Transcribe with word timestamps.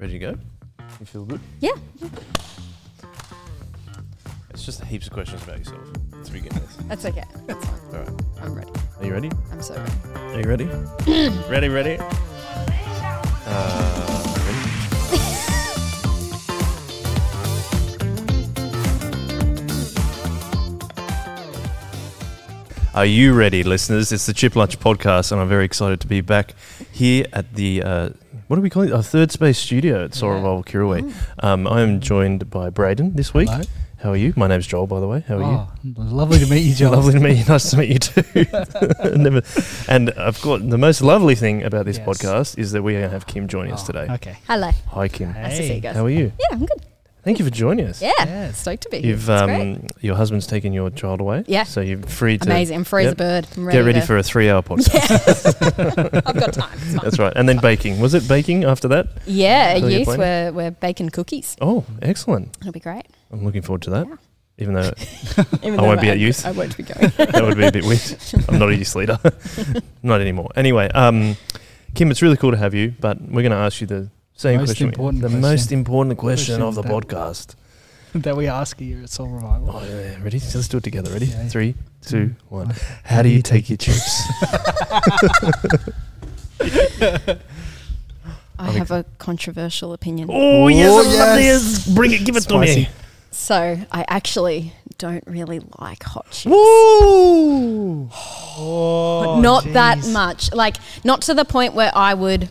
Ready 0.00 0.14
to 0.14 0.18
go? 0.18 0.34
You 0.98 1.04
feel 1.04 1.26
good? 1.26 1.40
Yeah. 1.60 1.72
It's 4.48 4.64
just 4.64 4.82
heaps 4.84 5.06
of 5.06 5.12
questions 5.12 5.42
about 5.42 5.58
yourself 5.58 5.92
to 6.24 6.32
begin 6.32 6.54
with. 6.54 6.88
That's 6.88 7.04
okay. 7.04 7.24
That's 7.46 7.62
fine. 7.66 7.80
All 7.92 7.98
right. 7.98 8.22
I'm 8.40 8.54
ready. 8.54 8.70
Are 8.98 9.04
you 9.04 9.12
ready? 9.12 9.30
I'm 9.52 9.60
so 9.60 9.74
ready. 9.74 9.92
Are 10.14 10.40
you 10.40 10.48
ready? 10.48 10.64
ready, 11.50 11.68
ready? 11.68 11.98
Uh, 13.46 14.06
ready? 14.46 14.80
Are 22.94 23.04
you 23.04 23.34
ready, 23.34 23.62
listeners? 23.64 24.12
It's 24.12 24.24
the 24.24 24.32
Chip 24.32 24.56
Lunch 24.56 24.80
podcast, 24.80 25.30
and 25.30 25.42
I'm 25.42 25.48
very 25.48 25.66
excited 25.66 26.00
to 26.00 26.06
be 26.06 26.22
back 26.22 26.54
here 26.90 27.26
at 27.34 27.54
the 27.54 27.82
uh, 27.82 28.08
what 28.50 28.56
do 28.56 28.62
we 28.62 28.68
call 28.70 28.82
it? 28.82 28.90
Our 28.92 29.00
third 29.04 29.30
space 29.30 29.60
studio 29.60 30.06
at 30.06 30.12
Soul 30.12 30.30
Revival 30.30 30.64
Kirrawee. 30.64 31.14
Um, 31.38 31.68
I 31.68 31.82
am 31.82 32.00
joined 32.00 32.50
by 32.50 32.68
Braden 32.68 33.14
this 33.14 33.32
week. 33.32 33.48
Hello. 33.48 33.62
How 33.98 34.10
are 34.10 34.16
you? 34.16 34.32
My 34.34 34.48
name's 34.48 34.66
Joel, 34.66 34.88
by 34.88 34.98
the 34.98 35.06
way. 35.06 35.20
How 35.28 35.36
are 35.36 35.40
you? 35.40 35.46
Oh, 35.46 36.02
lovely 36.02 36.40
to 36.40 36.46
meet 36.46 36.62
you, 36.62 36.74
Joel. 36.74 36.90
Lovely 36.94 37.12
to 37.12 37.20
meet 37.20 37.38
you. 37.38 37.44
Nice 37.44 37.70
to 37.70 37.76
meet 37.76 37.90
you 37.90 37.98
too. 38.00 38.46
Never, 39.16 39.42
and 39.88 40.10
I've 40.14 40.42
got 40.42 40.68
the 40.68 40.78
most 40.78 41.00
lovely 41.00 41.36
thing 41.36 41.62
about 41.62 41.84
this 41.84 41.98
Yes. 41.98 42.08
podcast 42.08 42.58
is 42.58 42.72
that 42.72 42.82
we 42.82 42.96
are 42.96 43.00
going 43.02 43.08
to 43.10 43.14
have 43.14 43.28
Kim 43.28 43.46
joining 43.46 43.72
us 43.72 43.84
Oh, 43.84 43.92
today. 43.92 44.12
Okay. 44.14 44.36
Hello. 44.48 44.70
Hi, 44.88 45.06
Kim. 45.06 45.32
Nice 45.32 45.56
to 45.58 45.62
see 45.68 45.74
you 45.74 45.80
guys. 45.80 45.94
How 45.94 46.04
are 46.06 46.10
you? 46.10 46.32
Yeah, 46.40 46.46
I'm 46.50 46.66
good. 46.66 46.86
Thank 47.22 47.38
you 47.38 47.44
for 47.44 47.50
joining 47.50 47.86
us. 47.86 48.00
Yeah. 48.00 48.12
Yes. 48.18 48.58
Stoked 48.58 48.82
to 48.84 48.88
be 48.88 48.98
here. 49.00 49.10
You've 49.10 49.28
It's 49.28 49.42
um, 49.42 49.46
great. 49.74 49.90
your 50.00 50.16
husband's 50.16 50.46
taken 50.46 50.72
your 50.72 50.88
child 50.90 51.20
away. 51.20 51.44
Yeah. 51.46 51.64
So 51.64 51.80
you're 51.80 51.98
free 51.98 52.38
to 52.38 52.46
Amazing. 52.46 52.76
I'm 52.76 52.84
free 52.84 53.04
as 53.04 53.12
a 53.12 53.16
bird. 53.16 53.46
I'm 53.56 53.66
ready 53.66 53.78
get 53.78 53.84
ready 53.84 54.00
to- 54.00 54.06
for 54.06 54.16
a 54.16 54.22
three-hour 54.22 54.62
podcast. 54.62 56.22
I've 56.26 56.34
got 56.40 56.52
time. 56.54 56.78
That's 57.02 57.18
right. 57.18 57.32
And 57.36 57.48
then 57.48 57.58
baking. 57.58 58.00
Was 58.00 58.14
it 58.14 58.26
baking 58.26 58.64
after 58.64 58.88
that? 58.88 59.08
Yeah, 59.26 59.74
So 59.74 59.80
you're 59.86 59.98
youth, 59.98 60.04
planning? 60.06 60.20
we're, 60.20 60.52
we're 60.64 60.70
baking 60.70 61.10
cookies. 61.10 61.56
Oh, 61.60 61.84
excellent. 62.00 62.56
It'll 62.60 62.72
be 62.72 62.80
great. 62.80 63.04
I'm 63.30 63.44
looking 63.44 63.62
forward 63.62 63.82
to 63.82 63.90
that. 63.90 64.06
Yeah. 64.08 64.16
Even 64.58 64.74
though 64.74 64.90
Even 65.62 65.74
I 65.80 65.82
though 65.82 65.88
won't 65.88 66.00
be 66.02 66.08
at 66.10 66.18
youth. 66.18 66.44
I 66.44 66.50
won't 66.52 66.76
be 66.76 66.82
going. 66.82 67.08
that 67.16 67.42
would 67.42 67.56
be 67.56 67.66
a 67.66 67.72
bit 67.72 67.84
weird. 67.84 68.16
I'm 68.48 68.58
not 68.58 68.68
a 68.68 68.76
youth 68.76 68.94
leader. 68.94 69.18
not 70.02 70.20
anymore. 70.20 70.50
Anyway, 70.54 70.88
um, 70.90 71.36
Kim, 71.94 72.10
it's 72.10 72.20
really 72.22 72.36
cool 72.36 72.50
to 72.50 72.56
have 72.58 72.74
you, 72.74 72.92
but 73.00 73.20
we're 73.22 73.40
going 73.42 73.52
to 73.52 73.56
ask 73.56 73.80
you 73.80 73.86
the 73.86 74.10
same 74.40 74.60
Most 74.60 74.68
question. 74.70 74.88
important 74.88 75.22
the 75.22 75.28
question. 75.28 75.40
most 75.42 75.72
important 75.72 76.18
question, 76.18 76.54
Question 76.60 76.68
of 76.68 76.74
the 76.74 76.82
that- 76.82 77.08
podcast. 77.08 77.54
that 78.14 78.36
we 78.36 78.46
ask 78.48 78.78
here 78.78 79.02
at 79.02 79.10
Soul 79.10 79.28
Revival. 79.28 79.70
Oh, 79.76 79.84
yeah. 79.84 80.16
Ready? 80.22 80.38
Let's 80.40 80.66
do 80.68 80.78
it 80.78 80.82
together. 80.82 81.10
Ready? 81.12 81.26
Yeah. 81.26 81.46
Three, 81.48 81.74
two, 82.00 82.34
one. 82.48 82.68
one. 82.68 82.76
How 83.04 83.20
do 83.22 83.28
you 83.28 83.42
take 83.42 83.68
your 83.68 83.76
chips? 83.76 84.22
I 88.58 88.70
have 88.72 88.90
a 88.90 89.04
controversial 89.18 89.92
opinion. 89.92 90.28
oh, 90.32 90.68
yes, 90.68 90.90
Oh, 90.90 91.32
I 91.34 91.40
yes. 91.40 91.86
Bring 91.94 92.12
it. 92.12 92.24
Give 92.24 92.36
it 92.36 92.42
Spicy. 92.44 92.74
to 92.74 92.80
me. 92.80 92.88
So 93.30 93.78
I 93.92 94.04
actually 94.08 94.72
don't 94.98 95.24
really 95.26 95.60
like 95.78 96.02
hot 96.02 96.26
chips. 96.30 96.46
Woo! 96.46 98.08
Oh, 98.12 99.40
not 99.42 99.64
that 99.72 100.06
much. 100.08 100.52
Like, 100.52 100.76
not 101.04 101.22
to 101.22 101.34
the 101.34 101.44
point 101.44 101.74
where 101.74 101.92
I 101.94 102.14
would 102.14 102.48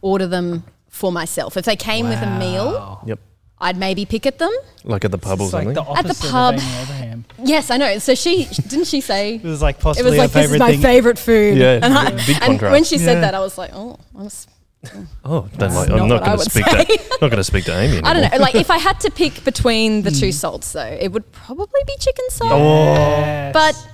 order 0.00 0.26
them 0.26 0.64
for 0.92 1.10
myself. 1.10 1.56
If 1.56 1.64
they 1.64 1.74
came 1.74 2.08
with 2.08 2.22
a 2.22 2.38
meal, 2.38 2.66
Wow. 2.72 3.02
Yep. 3.06 3.18
I'd 3.58 3.76
maybe 3.76 4.04
pick 4.04 4.26
at 4.26 4.38
them. 4.38 4.50
Like 4.84 5.04
at 5.04 5.10
the 5.12 5.18
pub 5.18 5.40
or 5.40 5.44
It's 5.44 5.52
like 5.52 5.64
something. 5.64 5.74
the 5.74 5.80
At 5.82 6.02
the 6.04 6.10
opposite 6.10 6.30
pub. 6.30 6.54
of 6.56 6.60
Amy 6.62 6.82
Abraham. 6.82 7.24
Yes, 7.44 7.70
I 7.70 7.76
know. 7.76 7.98
So 7.98 8.14
she 8.14 8.44
didn't 8.68 8.86
she 8.86 9.00
say 9.00 9.36
It 9.36 9.42
was 9.44 9.62
like 9.62 9.76
it 9.78 9.82
possibly 9.82 10.10
was 10.10 10.18
like 10.18 10.30
her 10.32 10.42
this 10.42 10.52
is 10.52 10.58
my 10.58 10.72
thing. 10.72 10.80
favorite 10.82 11.18
food. 11.18 11.56
Yeah, 11.58 11.80
and, 11.82 11.94
I, 11.94 12.10
big 12.10 12.28
and 12.30 12.40
contrast. 12.42 12.72
when 12.72 12.84
she 12.84 12.98
said 12.98 13.14
Yeah. 13.14 13.20
that, 13.22 13.34
I 13.34 13.40
was 13.40 13.56
like, 13.58 13.70
oh, 13.72 13.98
I 14.18 14.22
was 14.22 14.46
oh, 15.24 15.48
don't 15.56 15.74
like, 15.74 15.90
I'm 15.90 16.08
not 16.08 16.20
what 16.20 16.22
I 16.22 16.26
going 16.26 16.30
to 16.30 16.36
would 16.38 16.50
speak 16.50 16.66
say. 16.66 16.84
to 16.84 17.08
not 17.22 17.30
going 17.30 17.36
to 17.36 17.44
speak 17.44 17.64
to 17.66 17.72
Amy. 17.72 17.92
Anymore. 17.98 18.02
I 18.10 18.12
don't 18.14 18.32
know. 18.32 18.38
Like 18.38 18.54
if 18.56 18.70
I 18.70 18.78
had 18.78 19.00
to 19.00 19.10
pick 19.10 19.44
between 19.44 20.02
the 20.02 20.10
two 20.10 20.28
mm. 20.28 20.34
salts, 20.34 20.72
though, 20.72 20.98
it 21.00 21.12
would 21.12 21.30
probably 21.32 21.80
be 21.86 21.94
chicken 21.98 22.24
salt. 22.30 22.52
Oh. 22.52 22.94
Yes. 22.94 23.52
But 23.54 23.88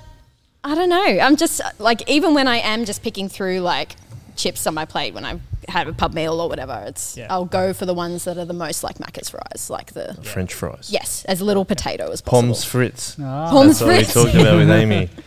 I 0.64 0.74
don't 0.74 0.88
know. 0.88 1.04
I'm 1.20 1.36
just 1.36 1.60
like 1.78 2.08
even 2.08 2.34
when 2.34 2.48
I 2.48 2.56
am 2.56 2.84
just 2.86 3.02
picking 3.02 3.28
through 3.28 3.60
like 3.60 3.96
chips 4.38 4.66
on 4.66 4.72
my 4.74 4.84
plate 4.86 5.12
when 5.14 5.24
I 5.26 5.38
had 5.68 5.86
a 5.88 5.92
pub 5.92 6.14
meal 6.14 6.40
or 6.40 6.48
whatever, 6.48 6.84
it's 6.86 7.16
Yeah. 7.16 7.26
I'll 7.28 7.44
go 7.44 7.72
for 7.74 7.84
the 7.84 7.92
ones 7.92 8.24
that 8.24 8.38
are 8.38 8.44
the 8.46 8.54
most 8.54 8.82
like 8.82 8.96
Macca's 8.98 9.28
fries, 9.28 9.68
like 9.68 9.92
the 9.92 10.14
French 10.22 10.54
fries. 10.54 10.88
yes, 10.90 11.24
as 11.26 11.42
little 11.42 11.64
potato 11.66 12.10
as 12.10 12.22
possible. 12.22 12.42
Pommes 12.54 12.64
frites. 12.64 13.16
Ah. 13.22 13.50
Pommes 13.50 13.80
That's 13.80 13.82
what 13.82 13.88
we 13.98 14.04
frites. 14.04 14.14
talked 14.14 14.34
about 14.34 14.56
with 14.56 14.70
Amy. 14.70 15.10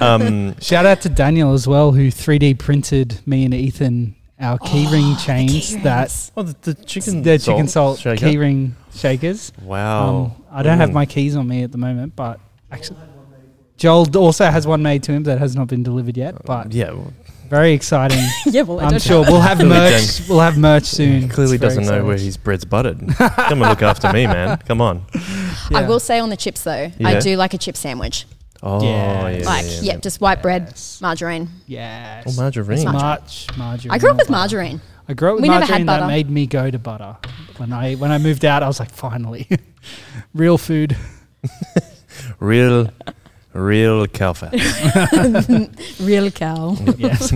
Um, 0.00 0.58
Shout 0.60 0.84
out 0.86 1.00
to 1.02 1.08
Daniel 1.08 1.54
as 1.54 1.66
well, 1.66 1.92
who 1.92 2.08
3D 2.08 2.58
printed 2.58 3.20
me 3.26 3.44
and 3.44 3.54
Ethan 3.54 4.14
our 4.40 4.58
keyring 4.58 5.14
Oh, 5.16 5.24
chains 5.24 5.70
key 5.70 5.76
that 5.82 6.30
oh, 6.36 6.42
the, 6.42 6.54
the 6.62 6.74
chicken. 6.84 7.22
the 7.22 7.38
chicken 7.38 7.66
salt 7.68 7.98
shaker. 7.98 8.26
keyring 8.26 8.72
shakers. 8.94 9.50
Wow. 9.62 10.08
Um, 10.36 10.44
I 10.52 10.62
don't 10.62 10.78
have 10.78 10.90
Mm. 10.90 10.94
my 10.94 11.06
keys 11.06 11.34
on 11.36 11.48
me 11.48 11.62
at 11.64 11.72
the 11.72 11.78
moment, 11.78 12.14
but 12.14 12.38
actually, 12.70 12.98
Joel 13.76 14.06
also 14.16 14.44
has 14.46 14.66
one 14.66 14.82
made 14.82 15.02
to 15.04 15.12
him 15.12 15.22
that 15.24 15.38
has 15.38 15.54
not 15.56 15.66
been 15.68 15.82
delivered 15.82 16.16
yet. 16.16 16.44
But 16.44 16.72
Yeah, 16.72 16.92
well, 16.92 17.12
very 17.48 17.72
exciting. 17.72 18.18
yeah, 18.46 18.62
well, 18.62 18.80
I 18.80 18.84
I'm 18.84 18.90
don't 18.90 19.02
sure 19.02 19.24
have 19.24 19.32
we'll 19.32 19.40
have 19.40 19.58
Clearly 19.58 19.74
merch. 19.90 20.28
We'll 20.28 20.40
have 20.40 20.58
merch 20.58 20.84
soon. 20.84 21.22
he 21.22 21.28
clearly 21.28 21.54
It's 21.56 21.60
very 21.62 21.74
doesn't 21.76 21.84
know 21.86 22.04
where 22.04 22.12
exciting. 22.14 22.26
his 22.26 22.36
bread's 22.36 22.64
buttered. 22.64 22.98
Come 23.16 23.62
and 23.62 23.70
look 23.70 23.82
after 23.82 24.12
me, 24.12 24.26
man. 24.26 24.58
Come 24.58 24.80
on. 24.80 25.04
I 25.14 25.56
Yeah. 25.82 25.88
will 25.88 26.00
say 26.00 26.18
on 26.18 26.30
the 26.30 26.36
chips 26.36 26.62
though, 26.62 26.90
Yeah. 26.98 27.08
I 27.08 27.20
do 27.20 27.36
like 27.36 27.54
a 27.54 27.58
chip 27.58 27.76
sandwich. 27.76 28.26
Oh, 28.62 28.82
yeah. 28.82 29.28
Yes. 29.28 29.44
like 29.46 29.64
yeah, 29.66 29.92
yeah, 29.94 29.96
just 30.00 30.20
white 30.20 30.42
bread, 30.42 30.64
Yes. 30.68 30.98
margarine. 31.00 31.48
Yes. 31.66 32.24
Oh, 32.26 32.32
margarine. 32.40 32.72
It's 32.78 32.84
Margarine. 32.84 33.02
much 33.02 33.46
margarine. 33.56 33.92
I 33.92 33.98
grew 33.98 34.10
up 34.10 34.16
with 34.16 34.28
butter. 34.28 34.38
margarine. 34.38 34.80
I 35.08 35.14
grew 35.14 35.28
up 35.30 35.34
with 35.36 35.42
We 35.42 35.48
never 35.48 35.60
had 35.60 35.68
margarine 35.70 35.86
that 35.86 36.00
butter. 36.00 36.06
made 36.08 36.28
me 36.30 36.46
go 36.46 36.70
to 36.70 36.78
butter. 36.78 37.16
When 37.58 37.72
I 37.72 37.94
when 37.94 38.10
I 38.10 38.18
moved 38.18 38.44
out, 38.44 38.62
I 38.62 38.66
was 38.66 38.78
like, 38.80 38.90
finally, 38.90 39.48
real 40.34 40.58
food. 40.58 40.96
Real, 42.40 42.90
real 43.58 44.06
cow 44.06 44.32
fat. 44.32 44.52
Real 46.00 46.30
cow. 46.30 46.76
Yes. 46.96 47.32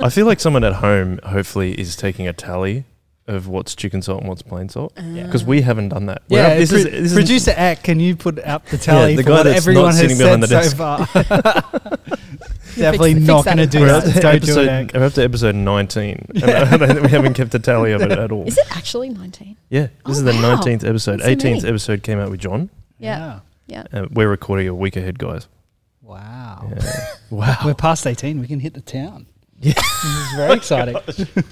I 0.00 0.08
feel 0.10 0.26
like 0.26 0.40
someone 0.40 0.64
at 0.64 0.74
home 0.74 1.18
hopefully 1.24 1.72
is 1.78 1.96
taking 1.96 2.28
a 2.28 2.32
tally 2.32 2.84
of 3.26 3.46
what's 3.46 3.74
chicken 3.76 4.02
salt 4.02 4.20
and 4.20 4.28
what's 4.28 4.42
plain 4.42 4.68
salt 4.68 4.92
ah. 4.96 5.02
Yeah. 5.06 5.24
because 5.24 5.44
we 5.44 5.62
haven't 5.62 5.90
done 5.90 6.06
that. 6.06 6.22
We're 6.28 6.38
yeah. 6.42 6.48
up- 6.48 6.58
this 6.58 6.70
pro- 6.70 6.78
is 6.78 6.84
this 6.84 6.94
is 7.12 7.14
producer 7.14 7.52
Eck, 7.56 7.82
can 7.84 8.00
you 8.00 8.16
put 8.16 8.38
up 8.40 8.66
the 8.66 8.78
tally 8.78 9.12
Yeah, 9.12 9.16
the 9.18 9.22
for 9.22 9.28
guy 9.28 9.34
what 9.36 9.42
that's 9.44 9.56
everyone 9.58 9.84
not 9.84 9.94
has 9.94 10.00
sitting 10.00 10.18
behind 10.18 10.44
said 10.44 10.50
the 10.50 10.70
so 10.70 10.76
far? 10.76 12.10
Definitely 12.76 13.14
fix 13.14 13.26
not 13.26 13.44
that 13.44 13.56
going 13.56 13.68
to 13.68 13.78
do 13.78 13.80
we're 13.80 13.94
up 13.94 14.04
that. 14.04 14.14
to 14.14 14.20
Don't 14.20 14.32
do 14.32 14.36
it, 14.36 14.42
episode, 14.42 14.68
Eck. 14.68 14.90
we're 14.94 15.04
up 15.04 15.12
to 15.14 15.22
episode 15.24 15.54
19 15.54 16.26
and 16.36 16.44
I 16.44 16.76
don't 16.76 16.88
think 16.88 17.02
we 17.02 17.08
haven't 17.10 17.34
kept 17.34 17.54
a 17.54 17.58
tally 17.58 17.92
of 17.92 18.00
it 18.02 18.12
at 18.12 18.30
all. 18.32 18.46
Is 18.46 18.56
it 18.58 18.76
actually 18.76 19.08
19? 19.10 19.56
Yeah, 19.70 19.82
this 19.82 19.90
Oh, 20.06 20.10
is 20.12 20.22
the 20.24 20.30
oh, 20.32 20.34
wow. 20.42 20.56
19th 20.60 20.88
episode. 20.88 21.20
That's 21.20 21.42
so 21.42 21.48
18th 21.48 21.54
many. 21.62 21.68
episode 21.68 22.02
came 22.02 22.18
out 22.20 22.30
with 22.30 22.40
John. 22.40 22.70
Yeah. 22.98 23.40
Yeah. 23.70 23.84
Uh, 23.92 24.06
we're 24.10 24.28
recording 24.28 24.66
a 24.66 24.74
week 24.74 24.96
ahead, 24.96 25.18
guys. 25.18 25.46
Wow. 26.02 26.72
Yeah. 26.76 27.04
wow. 27.30 27.56
We're 27.64 27.74
past 27.74 28.06
18. 28.06 28.40
We 28.40 28.48
can 28.48 28.58
hit 28.58 28.74
the 28.74 28.80
town. 28.80 29.26
Yeah. 29.60 29.74
This 29.74 30.04
is 30.04 30.32
very 30.34 30.52
exciting. 30.56 30.94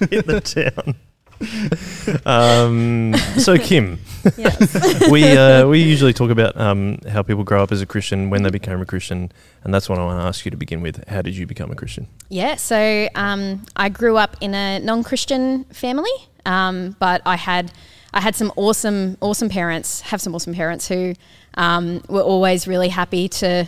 Hit 0.09 0.27
the 0.27 0.41
town. 0.41 0.95
um, 2.25 3.15
so 3.37 3.57
Kim, 3.57 3.97
we 5.09 5.23
uh, 5.23 5.65
we 5.65 5.81
usually 5.81 6.11
talk 6.11 6.31
about 6.31 6.59
um, 6.59 6.99
how 7.09 7.23
people 7.23 7.45
grow 7.45 7.63
up 7.63 7.71
as 7.71 7.81
a 7.81 7.85
Christian 7.85 8.29
when 8.29 8.43
they 8.43 8.49
became 8.49 8.81
a 8.81 8.85
Christian, 8.85 9.31
and 9.63 9.73
that's 9.73 9.87
what 9.87 9.97
I 9.97 10.03
want 10.03 10.19
to 10.19 10.25
ask 10.25 10.43
you 10.43 10.51
to 10.51 10.57
begin 10.57 10.81
with. 10.81 11.07
How 11.07 11.21
did 11.21 11.37
you 11.37 11.47
become 11.47 11.71
a 11.71 11.75
Christian? 11.75 12.07
Yeah, 12.27 12.55
so 12.55 13.07
um, 13.15 13.63
I 13.77 13.87
grew 13.87 14.17
up 14.17 14.35
in 14.41 14.53
a 14.53 14.79
non-Christian 14.79 15.63
family, 15.65 16.11
um, 16.45 16.97
but 16.99 17.21
I 17.25 17.37
had 17.37 17.71
I 18.13 18.19
had 18.19 18.35
some 18.35 18.51
awesome 18.57 19.17
awesome 19.21 19.47
parents. 19.47 20.01
Have 20.01 20.19
some 20.19 20.35
awesome 20.35 20.53
parents 20.53 20.89
who 20.89 21.13
um, 21.55 22.01
were 22.07 22.21
always 22.21 22.67
really 22.67 22.89
happy 22.89 23.27
to 23.29 23.67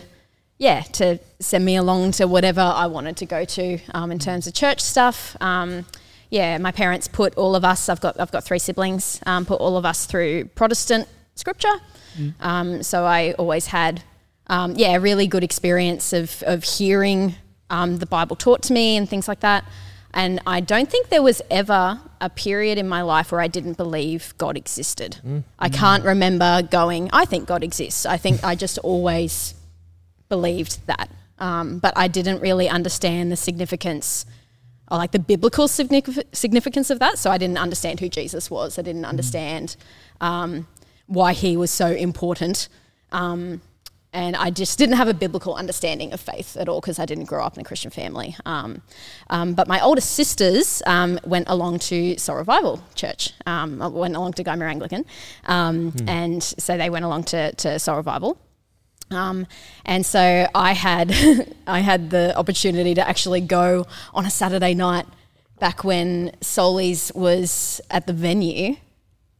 yeah 0.58 0.82
to 0.82 1.18
send 1.40 1.64
me 1.64 1.76
along 1.76 2.12
to 2.12 2.26
whatever 2.26 2.60
I 2.60 2.86
wanted 2.86 3.16
to 3.18 3.26
go 3.26 3.44
to 3.44 3.78
um, 3.94 4.12
in 4.12 4.18
terms 4.18 4.46
of 4.46 4.54
church 4.54 4.80
stuff. 4.80 5.36
Um, 5.40 5.84
yeah, 6.30 6.56
my 6.58 6.72
parents 6.72 7.08
put 7.08 7.34
all 7.36 7.54
of 7.54 7.64
us. 7.64 7.88
I've 7.88 8.00
got 8.00 8.18
I've 8.18 8.32
got 8.32 8.44
three 8.44 8.58
siblings. 8.58 9.20
Um, 9.26 9.44
put 9.44 9.60
all 9.60 9.76
of 9.76 9.84
us 9.84 10.06
through 10.06 10.46
Protestant 10.54 11.08
scripture. 11.34 11.74
Um, 12.40 12.82
so 12.82 13.04
I 13.04 13.32
always 13.32 13.66
had 13.66 14.02
um, 14.46 14.74
yeah 14.76 14.96
a 14.96 15.00
really 15.00 15.26
good 15.26 15.44
experience 15.44 16.12
of 16.12 16.42
of 16.46 16.64
hearing 16.64 17.34
um, 17.70 17.98
the 17.98 18.06
Bible 18.06 18.36
taught 18.36 18.62
to 18.64 18.72
me 18.72 18.96
and 18.96 19.08
things 19.08 19.28
like 19.28 19.40
that. 19.40 19.64
And 20.14 20.40
I 20.46 20.60
don't 20.60 20.90
think 20.90 21.08
there 21.08 21.22
was 21.22 21.40
ever 21.50 22.00
a 22.20 22.28
period 22.28 22.76
in 22.78 22.88
my 22.88 23.02
life 23.02 23.32
where 23.32 23.40
I 23.40 23.48
didn't 23.48 23.76
believe 23.76 24.34
God 24.36 24.56
existed. 24.56 25.42
I 25.58 25.68
can't 25.68 26.04
remember 26.04 26.62
going, 26.62 27.08
I 27.12 27.24
think 27.24 27.48
God 27.48 27.62
exists. 27.64 28.04
I 28.04 28.18
think 28.18 28.44
I 28.44 28.54
just 28.54 28.78
always 28.78 29.54
believed 30.28 30.86
that. 30.86 31.08
Um, 31.38 31.78
but 31.78 31.92
I 31.96 32.08
didn't 32.08 32.40
really 32.40 32.68
understand 32.68 33.32
the 33.32 33.36
significance, 33.36 34.26
or 34.90 34.98
like 34.98 35.12
the 35.12 35.18
biblical 35.18 35.66
signifi- 35.66 36.24
significance 36.32 36.90
of 36.90 36.98
that. 37.00 37.18
So 37.18 37.30
I 37.30 37.38
didn't 37.38 37.58
understand 37.58 38.00
who 38.00 38.08
Jesus 38.08 38.50
was. 38.50 38.78
I 38.78 38.82
didn't 38.82 39.06
understand 39.06 39.76
um, 40.20 40.68
why 41.06 41.32
he 41.32 41.56
was 41.56 41.70
so 41.70 41.86
important. 41.86 42.68
Um, 43.10 43.60
and 44.12 44.36
I 44.36 44.50
just 44.50 44.78
didn't 44.78 44.96
have 44.96 45.08
a 45.08 45.14
biblical 45.14 45.54
understanding 45.54 46.12
of 46.12 46.20
faith 46.20 46.56
at 46.56 46.68
all 46.68 46.80
because 46.80 46.98
I 46.98 47.06
didn't 47.06 47.24
grow 47.24 47.44
up 47.44 47.56
in 47.56 47.62
a 47.62 47.64
Christian 47.64 47.90
family. 47.90 48.36
Um, 48.44 48.82
um, 49.30 49.54
but 49.54 49.68
my 49.68 49.80
older 49.80 50.02
sisters 50.02 50.82
um, 50.86 51.18
went 51.24 51.48
along 51.48 51.78
to 51.80 52.18
Soul 52.18 52.36
Revival 52.36 52.82
Church, 52.94 53.32
um, 53.46 53.78
went 53.92 54.14
along 54.14 54.34
to 54.34 54.44
Gymea 54.44 54.68
Anglican, 54.68 55.06
um, 55.46 55.94
and 56.06 56.42
so 56.42 56.76
they 56.76 56.90
went 56.90 57.04
along 57.04 57.24
to, 57.24 57.52
to 57.52 57.78
Soul 57.78 57.96
Revival. 57.96 58.38
Um, 59.10 59.46
and 59.84 60.04
so 60.04 60.48
I 60.54 60.72
had 60.72 61.12
I 61.66 61.80
had 61.80 62.10
the 62.10 62.36
opportunity 62.36 62.94
to 62.94 63.06
actually 63.06 63.40
go 63.40 63.86
on 64.14 64.26
a 64.26 64.30
Saturday 64.30 64.74
night 64.74 65.06
back 65.58 65.84
when 65.84 66.32
Solis 66.40 67.12
was 67.14 67.80
at 67.90 68.06
the 68.06 68.12
venue 68.12 68.76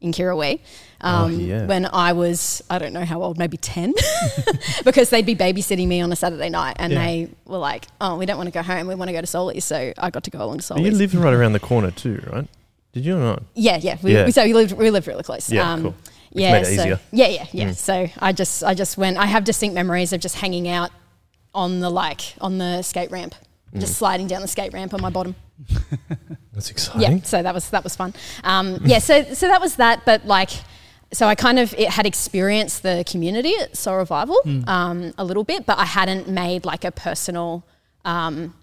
in 0.02 0.12
Kirrawee. 0.12 0.60
Um, 1.00 1.24
Oh, 1.24 1.26
yeah. 1.28 1.66
When 1.66 1.86
I 1.86 2.12
was, 2.12 2.62
I 2.70 2.78
don't 2.78 2.92
know 2.92 3.04
how 3.04 3.22
old, 3.22 3.36
maybe 3.38 3.56
10, 3.56 3.92
because 4.84 5.10
they'd 5.10 5.26
be 5.26 5.34
babysitting 5.34 5.88
me 5.88 6.00
on 6.00 6.12
a 6.12 6.16
Saturday 6.16 6.48
night 6.48 6.76
and 6.78 6.92
Yeah. 6.92 7.04
they 7.04 7.28
were 7.44 7.58
like, 7.58 7.86
oh, 8.00 8.16
we 8.16 8.26
don't 8.26 8.36
want 8.36 8.46
to 8.48 8.52
go 8.52 8.62
home, 8.62 8.86
we 8.86 8.94
want 8.94 9.08
to 9.08 9.12
go 9.12 9.20
to 9.20 9.26
Solies. 9.26 9.64
So 9.64 9.92
I 9.98 10.10
got 10.10 10.24
to 10.24 10.30
go 10.30 10.38
along 10.38 10.58
to 10.60 10.74
You 10.74 10.90
Solies. 10.90 10.98
lived 10.98 11.14
right 11.14 11.34
around 11.34 11.54
the 11.54 11.60
corner 11.60 11.90
too, 11.90 12.22
right? 12.32 12.46
Did 12.92 13.04
you 13.04 13.16
or 13.16 13.20
not? 13.20 13.42
Yeah, 13.54 13.78
yeah. 13.80 13.96
We, 14.02 14.12
Yeah. 14.12 14.28
so 14.30 14.44
we 14.44 14.52
lived, 14.52 14.72
we 14.72 14.90
lived 14.90 15.06
really 15.06 15.22
close. 15.24 15.50
Yeah, 15.50 15.76
cool. 15.80 15.94
Which 16.30 16.42
yeah, 16.42 16.62
so, 16.62 16.70
easier. 16.70 17.00
yeah, 17.10 17.26
yeah, 17.28 17.46
yeah. 17.52 17.68
Mm. 17.70 17.76
So 17.76 18.08
I 18.20 18.32
just, 18.32 18.62
I 18.64 18.72
just 18.74 18.96
went. 18.96 19.16
I 19.18 19.26
have 19.26 19.44
distinct 19.44 19.74
memories 19.74 20.12
of 20.14 20.20
just 20.20 20.36
hanging 20.36 20.66
out 20.68 20.90
on 21.54 21.80
the 21.80 21.90
like 21.90 22.34
on 22.40 22.56
the 22.58 22.80
skate 22.82 23.10
ramp. 23.10 23.34
Just 23.78 23.96
sliding 23.96 24.26
down 24.26 24.42
the 24.42 24.48
skate 24.48 24.72
ramp 24.72 24.92
on 24.94 25.00
my 25.00 25.10
bottom. 25.10 25.34
That's 26.52 26.70
exciting. 26.70 27.18
Yeah, 27.18 27.22
so 27.22 27.42
that 27.42 27.54
was 27.54 27.70
that 27.70 27.84
was 27.84 27.96
fun. 27.96 28.14
Um, 28.44 28.78
yeah, 28.84 28.98
so 28.98 29.22
so 29.34 29.48
that 29.48 29.60
was 29.60 29.76
that. 29.76 30.04
But 30.04 30.26
like, 30.26 30.50
so 31.12 31.26
I 31.26 31.34
kind 31.34 31.58
of 31.58 31.74
it 31.74 31.88
had 31.90 32.06
experienced 32.06 32.82
the 32.82 33.04
community 33.10 33.54
at 33.60 33.76
Soul 33.76 33.96
Revival 33.96 34.36
um, 34.66 35.14
a 35.16 35.24
little 35.24 35.44
bit, 35.44 35.64
but 35.66 35.78
I 35.78 35.84
hadn't 35.86 36.28
made 36.28 36.64
like 36.64 36.84
a 36.84 36.90
personal, 36.90 37.64
um, 38.04 38.54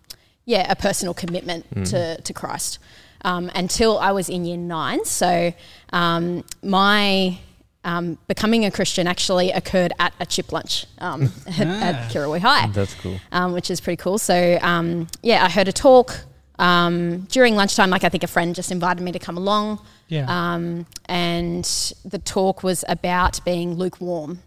yeah, 0.45 0.71
a 0.71 0.75
personal 0.75 1.13
commitment 1.13 1.65
to 1.87 2.21
to 2.21 2.33
Christ 2.33 2.79
um, 3.21 3.49
until 3.55 3.97
I 3.97 4.11
was 4.11 4.29
in 4.29 4.45
year 4.45 4.57
nine. 4.57 5.05
So 5.05 5.53
um, 5.91 6.43
my 6.61 7.39
um, 7.83 8.17
becoming 8.27 8.65
a 8.65 8.71
Christian 8.71 9.07
actually 9.07 9.51
occurred 9.51 9.93
at 9.99 10.13
a 10.19 10.25
chip 10.25 10.51
lunch 10.51 10.85
um, 10.99 11.31
at, 11.47 11.59
at 11.59 12.11
Kirrawee 12.11 12.39
High 12.41 12.67
That's 12.67 12.93
cool. 12.95 13.17
um, 13.31 13.53
which 13.53 13.71
is 13.71 13.79
pretty 13.81 13.97
cool. 13.97 14.17
So 14.17 14.57
um, 14.61 15.07
yeah, 15.23 15.43
I 15.45 15.49
heard 15.49 15.67
a 15.67 15.71
talk 15.71 16.25
um, 16.59 17.21
during 17.31 17.55
lunchtime. 17.55 17.89
Like 17.89 18.03
I 18.03 18.09
think 18.09 18.23
a 18.23 18.27
friend 18.27 18.53
just 18.53 18.71
invited 18.71 19.01
me 19.01 19.11
to 19.13 19.19
come 19.19 19.37
along, 19.37 19.79
Yeah. 20.09 20.25
um, 20.27 20.85
and 21.05 21.63
the 22.03 22.19
talk 22.19 22.63
was 22.63 22.83
about 22.89 23.43
being 23.45 23.75
lukewarm 23.75 24.39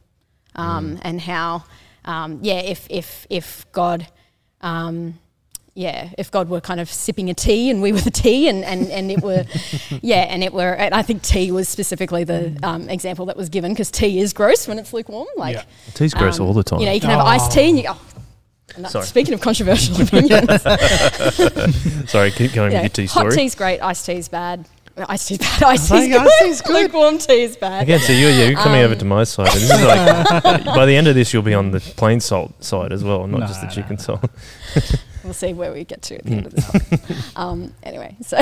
um, 0.55 0.99
and 1.03 1.21
how 1.21 1.65
um, 2.05 2.39
yeah, 2.43 2.61
if 2.61 2.87
if 2.91 3.27
if 3.31 3.65
God. 3.73 4.09
Yeah, 5.75 6.11
if 6.19 6.31
God 6.31 6.51
were 6.51 6.61
kind 6.61 6.81
of 6.81 6.91
sipping 6.91 7.31
a 7.31 7.35
tea 7.35 7.71
and 7.71 7.81
we 7.81 7.93
were 7.93 8.01
the 8.01 8.11
tea, 8.11 8.47
and, 8.49 8.63
and, 8.63 8.89
and 8.91 9.11
it 9.11 9.23
were, 9.23 9.47
yeah, 10.03 10.27
and 10.29 10.45
it 10.45 10.53
were, 10.53 10.75
and 10.75 10.95
I 10.95 11.01
think 11.01 11.23
tea 11.23 11.51
was 11.51 11.67
specifically 11.67 12.25
the 12.25 12.59
um, 12.63 12.91
example 12.91 13.25
that 13.27 13.39
was 13.39 13.49
given 13.49 13.73
because 13.73 13.91
tea 13.91 14.19
is 14.21 14.35
gross 14.35 14.69
when 14.69 14.79
it's 14.79 14.93
lukewarm. 14.93 15.29
Like, 15.37 15.55
Yeah. 15.57 15.65
Tea's 15.95 16.13
gross 16.13 16.39
um, 16.41 16.47
all 16.47 16.53
the 16.53 16.63
time. 16.63 16.81
you 16.81 16.87
know, 16.87 16.93
you 16.93 17.01
can 17.01 17.09
have 17.09 17.21
iced 17.25 17.53
tea 17.53 17.71
and 17.71 17.79
you 17.79 17.85
go. 17.85 17.97
And 18.77 18.87
Sorry. 18.87 19.07
Speaking 19.07 19.33
of 19.35 19.41
controversial 19.41 19.97
opinions, 20.03 20.63
Sorry, 22.11 22.31
keep 22.33 22.53
going 22.53 22.73
yeah, 22.73 22.83
with 22.83 22.99
your 22.99 23.07
tea 23.07 23.07
hot 23.07 23.21
story. 23.21 23.35
tea's 23.37 23.55
great, 23.55 23.81
iced 23.81 24.05
tea's 24.07 24.29
bad. 24.29 24.67
Iced 24.97 25.29
tea's 25.29 25.39
bad. 25.39 25.63
Iced 25.63 25.91
I 25.91 25.97
tea's 26.01 26.09
think 26.09 26.13
good. 26.13 26.21
iced 26.23 26.39
tea's 26.43 26.61
good. 26.61 26.83
Lukewarm 26.83 27.17
tea 27.19 27.43
is 27.45 27.57
bad. 27.57 27.83
Again, 27.85 28.01
so 28.01 28.13
you're, 28.13 28.31
yeah, 28.31 28.45
you're 28.45 28.59
coming 28.61 28.81
Um, 28.81 28.85
over 28.87 28.95
to 28.95 29.05
my 29.07 29.25
side. 29.25 29.49
And 29.49 29.57
this 29.57 29.71
is 29.71 29.83
like, 29.85 30.65
by 30.67 30.85
the 30.85 30.95
end 30.97 31.09
of 31.09 31.15
this, 31.15 31.33
you'll 31.33 31.43
be 31.43 31.55
on 31.55 31.71
the 31.71 31.81
plain 31.81 32.21
salt 32.21 32.63
side 32.63 32.93
as 32.93 33.03
well, 33.03 33.27
not 33.27 33.41
No, 33.41 33.47
just 33.47 33.63
the 33.63 33.69
chicken 33.69 33.97
no. 33.97 34.03
salt. 34.03 34.31
We'll 35.25 35.35
see 35.35 35.53
where 35.53 35.73
we 35.73 35.85
get 35.85 36.03
to 36.03 36.17
at 36.17 36.25
the 36.25 36.33
end 36.33 36.47
of 36.47 36.53
this. 36.55 36.65
podcast. 36.67 37.39
um, 37.39 37.75
anyway, 37.83 38.17
so 38.23 38.39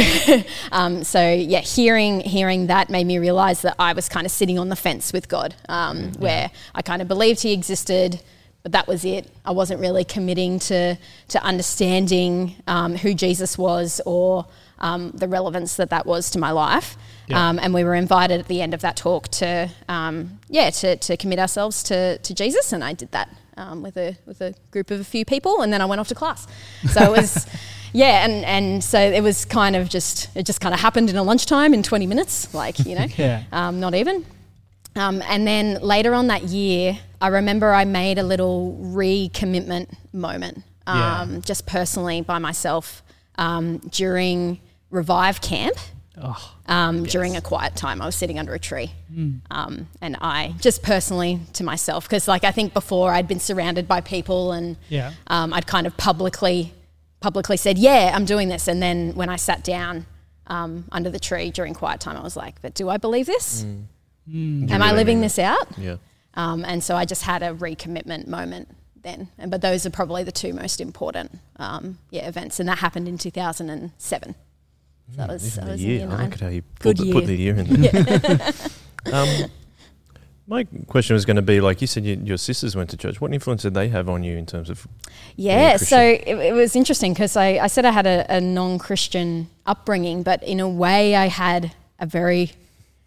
um, 0.72 1.04
so 1.04 1.32
yeah, 1.32 1.60
hearing 1.60 2.20
hearing 2.20 2.68
that 2.68 2.90
made 2.90 3.06
me 3.06 3.18
realize 3.18 3.62
that 3.62 3.76
I 3.78 3.92
was 3.92 4.08
kind 4.08 4.26
of 4.26 4.32
sitting 4.32 4.58
on 4.58 4.68
the 4.68 4.76
fence 4.76 5.12
with 5.12 5.28
God, 5.28 5.54
um, 5.68 6.12
where 6.14 6.50
I 6.74 6.82
kind 6.82 7.02
of 7.02 7.08
believed 7.08 7.42
He 7.42 7.52
existed, 7.52 8.20
but 8.62 8.72
that 8.72 8.86
was 8.86 9.04
it. 9.04 9.30
I 9.44 9.52
wasn't 9.52 9.80
really 9.80 10.04
committing 10.04 10.58
to 10.60 10.96
to 11.28 11.42
understanding 11.42 12.56
um, 12.66 12.96
who 12.96 13.14
Jesus 13.14 13.58
was 13.58 14.00
or 14.06 14.46
um, 14.80 15.10
the 15.12 15.28
relevance 15.28 15.76
that 15.76 15.90
that 15.90 16.06
was 16.06 16.30
to 16.30 16.38
my 16.38 16.50
life. 16.50 16.96
Yeah. 17.26 17.48
Um, 17.48 17.58
and 17.58 17.72
we 17.72 17.84
were 17.84 17.94
invited 17.94 18.40
at 18.40 18.48
the 18.48 18.60
end 18.60 18.74
of 18.74 18.80
that 18.80 18.96
talk 18.96 19.28
to 19.28 19.70
um, 19.88 20.40
yeah 20.48 20.70
to, 20.70 20.96
to 20.96 21.16
commit 21.16 21.38
ourselves 21.38 21.82
to, 21.84 22.18
to 22.18 22.34
Jesus, 22.34 22.72
and 22.72 22.82
I 22.82 22.92
did 22.92 23.12
that 23.12 23.28
um, 23.60 23.82
with 23.82 23.96
a 23.96 24.16
with 24.26 24.40
a 24.40 24.54
group 24.70 24.90
of 24.90 25.00
a 25.00 25.04
few 25.04 25.24
people, 25.24 25.62
and 25.62 25.72
then 25.72 25.80
I 25.80 25.84
went 25.86 26.00
off 26.00 26.08
to 26.08 26.14
class. 26.14 26.46
So 26.92 27.02
it 27.02 27.10
was. 27.10 27.46
Yeah, 27.92 28.24
and, 28.24 28.44
and 28.44 28.84
so 28.84 29.00
it 29.00 29.20
was 29.20 29.44
kind 29.44 29.74
of 29.74 29.88
just 29.88 30.28
it 30.36 30.46
just 30.46 30.60
kind 30.60 30.72
of 30.72 30.78
happened 30.78 31.10
in 31.10 31.16
a 31.16 31.24
lunchtime 31.24 31.74
in 31.74 31.82
20 31.82 32.06
minutes, 32.06 32.54
like 32.54 32.78
you 32.86 32.94
know, 32.94 33.06
Yeah. 33.18 33.42
um, 33.50 33.80
not 33.80 33.96
even. 33.96 34.24
Um, 34.94 35.20
and 35.22 35.44
then 35.44 35.80
later 35.82 36.14
on 36.14 36.28
that 36.28 36.44
year, 36.44 36.96
I 37.20 37.26
remember 37.26 37.74
I 37.74 37.84
made 37.84 38.18
a 38.18 38.22
little 38.22 38.78
recommitment 38.80 39.92
moment, 40.12 40.62
Yeah. 40.86 41.20
um, 41.22 41.42
just 41.42 41.66
personally 41.66 42.20
by 42.20 42.38
myself 42.38 43.02
um, 43.38 43.78
during 43.90 44.60
Revive 44.90 45.40
Camp. 45.40 45.74
Oh, 46.20 46.54
Um, 46.66 47.04
During 47.04 47.36
a 47.36 47.40
quiet 47.40 47.76
time, 47.76 48.02
I 48.02 48.06
was 48.06 48.16
sitting 48.16 48.38
under 48.38 48.52
a 48.54 48.58
tree, 48.58 48.90
um, 49.50 49.88
and 50.00 50.16
I 50.20 50.54
just 50.60 50.82
personally 50.82 51.40
to 51.54 51.64
myself 51.64 52.04
because, 52.08 52.26
like, 52.28 52.42
I 52.44 52.50
think 52.50 52.74
before 52.74 53.12
I'd 53.12 53.28
been 53.28 53.40
surrounded 53.40 53.86
by 53.88 54.00
people, 54.00 54.52
and 54.52 54.76
Yeah. 54.88 55.12
um, 55.28 55.52
I'd 55.54 55.66
kind 55.66 55.86
of 55.86 55.96
publicly 55.96 56.74
publicly 57.20 57.56
said, 57.58 57.76
"Yeah, 57.78 58.12
I'm 58.14 58.24
doing 58.24 58.48
this," 58.48 58.66
and 58.66 58.82
then 58.82 59.14
when 59.14 59.28
I 59.28 59.36
sat 59.36 59.62
down 59.62 60.06
um, 60.46 60.84
under 60.90 61.10
the 61.10 61.20
tree 61.20 61.50
during 61.50 61.74
quiet 61.74 62.00
time, 62.00 62.16
I 62.16 62.22
was 62.22 62.36
like, 62.36 62.60
"But 62.62 62.74
do 62.74 62.88
I 62.88 62.96
believe 62.96 63.26
this? 63.26 63.62
Am 63.62 63.88
I 64.82 64.92
living 64.92 65.20
this 65.20 65.38
out?" 65.38 65.68
Yeah. 65.78 65.96
Um, 66.34 66.64
and 66.64 66.82
so 66.82 66.96
I 66.96 67.04
just 67.04 67.22
had 67.22 67.42
a 67.42 67.52
recommitment 67.54 68.26
moment 68.26 68.68
then. 69.02 69.28
And, 69.38 69.50
but 69.50 69.60
those 69.62 69.84
are 69.86 69.90
probably 69.90 70.22
the 70.24 70.32
two 70.32 70.52
most 70.52 70.80
important 70.80 71.38
um, 71.56 71.98
yeah, 72.10 72.26
events. 72.26 72.58
And 72.60 72.68
that 72.68 72.78
happened 72.78 73.06
in 73.08 73.18
2007. 73.18 74.34
So 75.10 75.16
that 75.16 75.28
was, 75.28 75.46
Even 75.58 75.62
I 75.62 75.66
the 75.66 75.72
was 75.72 75.80
in 75.82 75.88
year. 75.88 75.98
year 75.98 76.06
I 76.08 76.10
nine. 76.16 76.30
like 76.30 76.40
how 76.40 76.48
you 76.48 76.62
Good 76.78 76.96
put 76.96 77.04
the, 77.06 77.12
put 77.12 77.24
year. 77.24 77.26
the 77.26 77.36
year 77.36 77.56
in 77.56 77.80
there. 77.82 78.52
um, 79.14 79.50
my 80.46 80.64
question 80.88 81.14
was 81.14 81.24
going 81.24 81.36
to 81.36 81.42
be 81.42 81.60
like 81.60 81.80
you 81.80 81.86
said, 81.86 82.04
you, 82.04 82.20
your 82.24 82.36
sisters 82.36 82.74
went 82.74 82.90
to 82.90 82.96
church. 82.96 83.20
What 83.20 83.32
influence 83.32 83.62
did 83.62 83.74
they 83.74 83.88
have 83.88 84.08
on 84.08 84.24
you 84.24 84.36
in 84.36 84.46
terms 84.46 84.68
of? 84.68 84.86
Yeah, 85.36 85.76
Christian. 85.76 85.86
so 85.88 86.00
it, 86.00 86.36
it 86.48 86.52
was 86.54 86.74
interesting 86.74 87.12
because 87.12 87.36
I, 87.36 87.58
I 87.58 87.66
said 87.68 87.84
I 87.84 87.92
had 87.92 88.06
a, 88.06 88.26
a 88.28 88.40
non 88.40 88.78
Christian 88.78 89.48
upbringing, 89.66 90.22
but 90.22 90.42
in 90.42 90.58
a 90.60 90.68
way 90.68 91.14
I 91.14 91.26
had 91.28 91.72
a 92.00 92.06
very, 92.06 92.50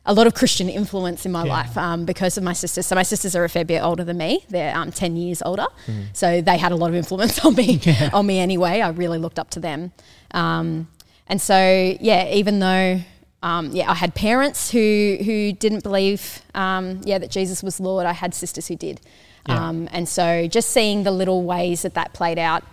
a 0.06 0.14
lot 0.14 0.26
of 0.26 0.34
Christian 0.36 0.70
influence 0.70 1.26
in 1.26 1.34
my 1.34 1.44
Yeah. 1.44 1.52
life 1.52 1.78
um, 1.78 2.06
because 2.06 2.38
of 2.38 2.44
my 2.46 2.54
sisters. 2.54 2.86
So 2.86 2.96
my 2.96 3.04
sisters 3.04 3.36
are 3.36 3.44
a 3.44 3.50
fair 3.50 3.66
bit 3.66 3.82
older 3.84 4.06
than 4.06 4.18
me. 4.18 4.46
They're 4.50 4.74
um, 4.76 4.92
10 4.92 5.18
years 5.18 5.42
older. 5.46 5.66
Mm-hmm. 5.88 6.02
So 6.14 6.40
they 6.42 6.58
had 6.58 6.72
a 6.72 6.76
lot 6.78 6.90
of 6.92 6.96
influence 6.96 7.40
on 7.46 7.56
me, 7.56 7.82
on 8.14 8.26
me 8.26 8.40
anyway. 8.40 8.80
I 8.80 8.90
really 8.90 9.18
looked 9.18 9.40
up 9.40 9.50
to 9.52 9.60
them. 9.60 9.92
Um, 10.32 10.88
and 11.28 11.42
so, 11.42 11.98
yeah, 12.00 12.32
even 12.34 12.60
though, 12.60 13.00
um, 13.42 13.72
yeah, 13.72 13.90
I 13.90 13.96
had 13.96 14.14
parents 14.14 14.72
who, 14.72 15.18
who 15.24 15.54
didn't 15.54 15.84
believe, 15.84 16.42
um, 16.54 17.02
yeah, 17.06 17.18
that 17.18 17.32
Jesus 17.32 17.64
was 17.64 17.80
Lord, 17.80 18.06
I 18.06 18.14
had 18.14 18.34
sisters 18.34 18.68
who 18.68 18.76
did. 18.76 19.02
Yeah. 19.48 19.68
Um, 19.68 19.90
and 19.92 20.08
so 20.08 20.48
just 20.48 20.70
seeing 20.70 21.04
the 21.04 21.12
little 21.12 21.44
ways 21.44 21.82
that 21.82 21.94
that 21.96 22.14
played 22.14 22.40
out 22.40 22.64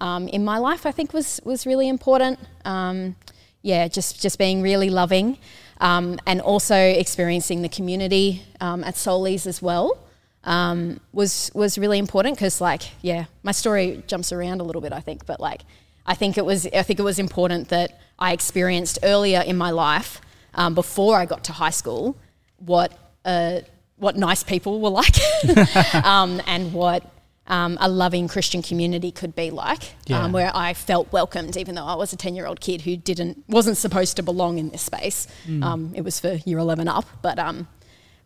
um, 0.00 0.28
in 0.28 0.44
my 0.44 0.58
life, 0.58 0.86
I 0.86 0.92
think 0.92 1.12
was, 1.12 1.40
was 1.44 1.66
really 1.66 1.88
important. 1.88 2.38
Um, 2.64 3.16
yeah, 3.62 3.88
just, 3.88 4.20
just 4.20 4.38
being 4.38 4.62
really 4.62 4.90
loving 4.90 5.38
um, 5.80 6.18
and 6.26 6.40
also 6.40 6.76
experiencing 6.76 7.62
the 7.62 7.68
community 7.68 8.42
um, 8.60 8.84
at 8.84 8.96
Solies 8.96 9.46
as 9.46 9.60
well 9.60 9.98
um, 10.44 11.00
was, 11.12 11.50
was 11.54 11.78
really 11.78 11.98
important 11.98 12.36
because 12.36 12.60
like, 12.60 12.82
yeah, 13.02 13.26
my 13.42 13.52
story 13.52 14.02
jumps 14.06 14.32
around 14.32 14.60
a 14.60 14.64
little 14.64 14.82
bit, 14.82 14.92
I 14.92 15.00
think, 15.00 15.26
but 15.26 15.40
like, 15.40 15.62
I 16.10 16.14
think 16.14 16.36
it 16.36 16.44
was, 16.44 16.66
I 16.66 16.82
think 16.82 16.98
it 16.98 17.04
was 17.12 17.18
important 17.18 17.68
that 17.68 17.88
I 18.18 18.32
experienced 18.32 18.98
earlier 19.02 19.40
in 19.50 19.56
my 19.56 19.70
life 19.70 20.20
um, 20.54 20.74
before 20.74 21.14
I 21.22 21.24
got 21.24 21.44
to 21.44 21.52
high 21.52 21.70
school 21.82 22.16
what, 22.58 22.90
uh, 23.24 23.60
what 23.96 24.16
nice 24.16 24.42
people 24.42 24.80
were 24.80 24.90
like 25.02 25.16
um, 26.04 26.42
and 26.46 26.72
what 26.72 27.02
um, 27.46 27.78
a 27.80 27.88
loving 27.88 28.26
Christian 28.28 28.60
community 28.62 29.10
could 29.12 29.34
be 29.36 29.50
like, 29.50 29.82
Yeah. 30.06 30.24
um, 30.24 30.32
where 30.32 30.50
I 30.54 30.74
felt 30.74 31.12
welcomed, 31.12 31.56
even 31.56 31.74
though 31.76 31.84
I 31.84 31.94
was 31.94 32.12
a 32.12 32.16
ten-year-old 32.16 32.60
kid 32.60 32.82
who 32.82 32.96
didn't 32.96 33.44
wasn't 33.48 33.76
supposed 33.76 34.16
to 34.16 34.22
belong 34.22 34.58
in 34.58 34.70
this 34.70 34.82
space. 34.82 35.26
Um, 35.62 35.92
it 35.94 36.02
was 36.02 36.20
for 36.20 36.32
year 36.44 36.58
eleven 36.58 36.86
up, 36.88 37.06
but 37.22 37.38
um, 37.38 37.66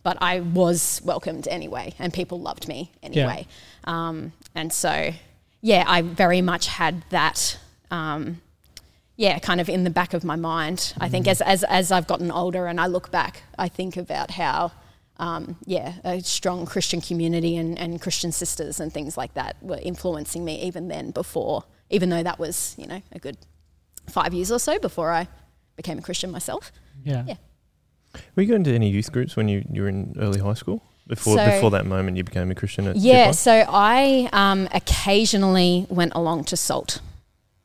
but 0.03 0.17
I 0.21 0.41
was 0.41 1.00
welcomed 1.05 1.49
anyway, 1.49 1.95
and 1.99 2.12
people 2.12 2.38
loved 2.41 2.69
me 2.69 2.93
anyway. 3.03 3.47
Um, 3.85 4.33
and 4.55 4.71
so, 4.73 5.12
yeah, 5.62 5.85
I 5.87 6.03
very 6.03 6.43
much 6.43 6.67
had 6.67 7.03
that. 7.11 7.59
Um, 7.91 8.41
yeah, 9.17 9.38
kind 9.38 9.61
of 9.61 9.69
in 9.69 9.85
the 9.85 9.91
back 9.91 10.12
of 10.14 10.25
my 10.25 10.37
mind. 10.37 10.93
I 10.99 11.09
think 11.09 11.29
as, 11.29 11.41
as 11.41 11.62
as 11.64 11.93
I've 11.93 12.07
gotten 12.07 12.31
older 12.33 12.67
and 12.67 12.81
I 12.81 12.87
look 12.87 13.11
back, 13.12 13.43
I 13.59 13.69
think 13.69 13.97
about 13.97 14.33
how 14.33 14.73
um, 15.19 15.57
yeah, 15.64 15.95
a 16.05 16.21
strong 16.21 16.67
Christian 16.67 17.00
community 17.00 17.57
and, 17.57 17.79
and 17.79 18.00
Christian 18.00 18.33
sisters 18.33 18.81
and 18.81 18.93
things 18.93 19.17
like 19.17 19.35
that 19.35 19.57
were 19.62 19.79
influencing 19.81 20.45
me 20.45 20.61
even 20.62 20.88
then 20.88 21.12
before, 21.12 21.62
even 21.91 22.09
though 22.11 22.23
that 22.25 22.38
was, 22.41 22.75
you 22.76 22.87
know, 22.88 23.00
a 23.12 23.19
good 23.21 23.37
five 24.11 24.35
years 24.35 24.50
or 24.50 24.59
so 24.59 24.79
before 24.81 25.12
I 25.12 25.29
became 25.76 25.99
a 25.99 26.03
Christian 26.03 26.31
myself. 26.33 26.73
Yeah. 27.05 27.25
Yeah. 27.29 27.37
Were 28.35 28.43
you 28.43 28.49
going 28.49 28.64
to 28.64 28.75
any 28.75 28.91
youth 28.91 29.12
groups 29.12 29.37
when 29.37 29.49
you, 29.49 29.64
you 29.71 29.83
were 29.83 29.88
in 29.88 30.17
early 30.19 30.41
high 30.41 30.55
school? 30.55 30.83
Before 31.07 31.37
So- 31.37 31.47
before 31.50 31.71
that 31.71 31.87
moment, 31.87 32.17
you 32.17 32.25
became 32.25 32.50
a 32.50 32.55
Christian 32.55 32.87
at 32.88 32.97
Yeah, 32.97 33.29
Chippa? 33.29 33.35
so 33.37 33.64
I 33.69 34.29
um, 34.33 34.69
occasionally 34.73 35.87
went 35.91 36.12
along 36.14 36.45
to 36.45 36.57
Salt 36.57 37.00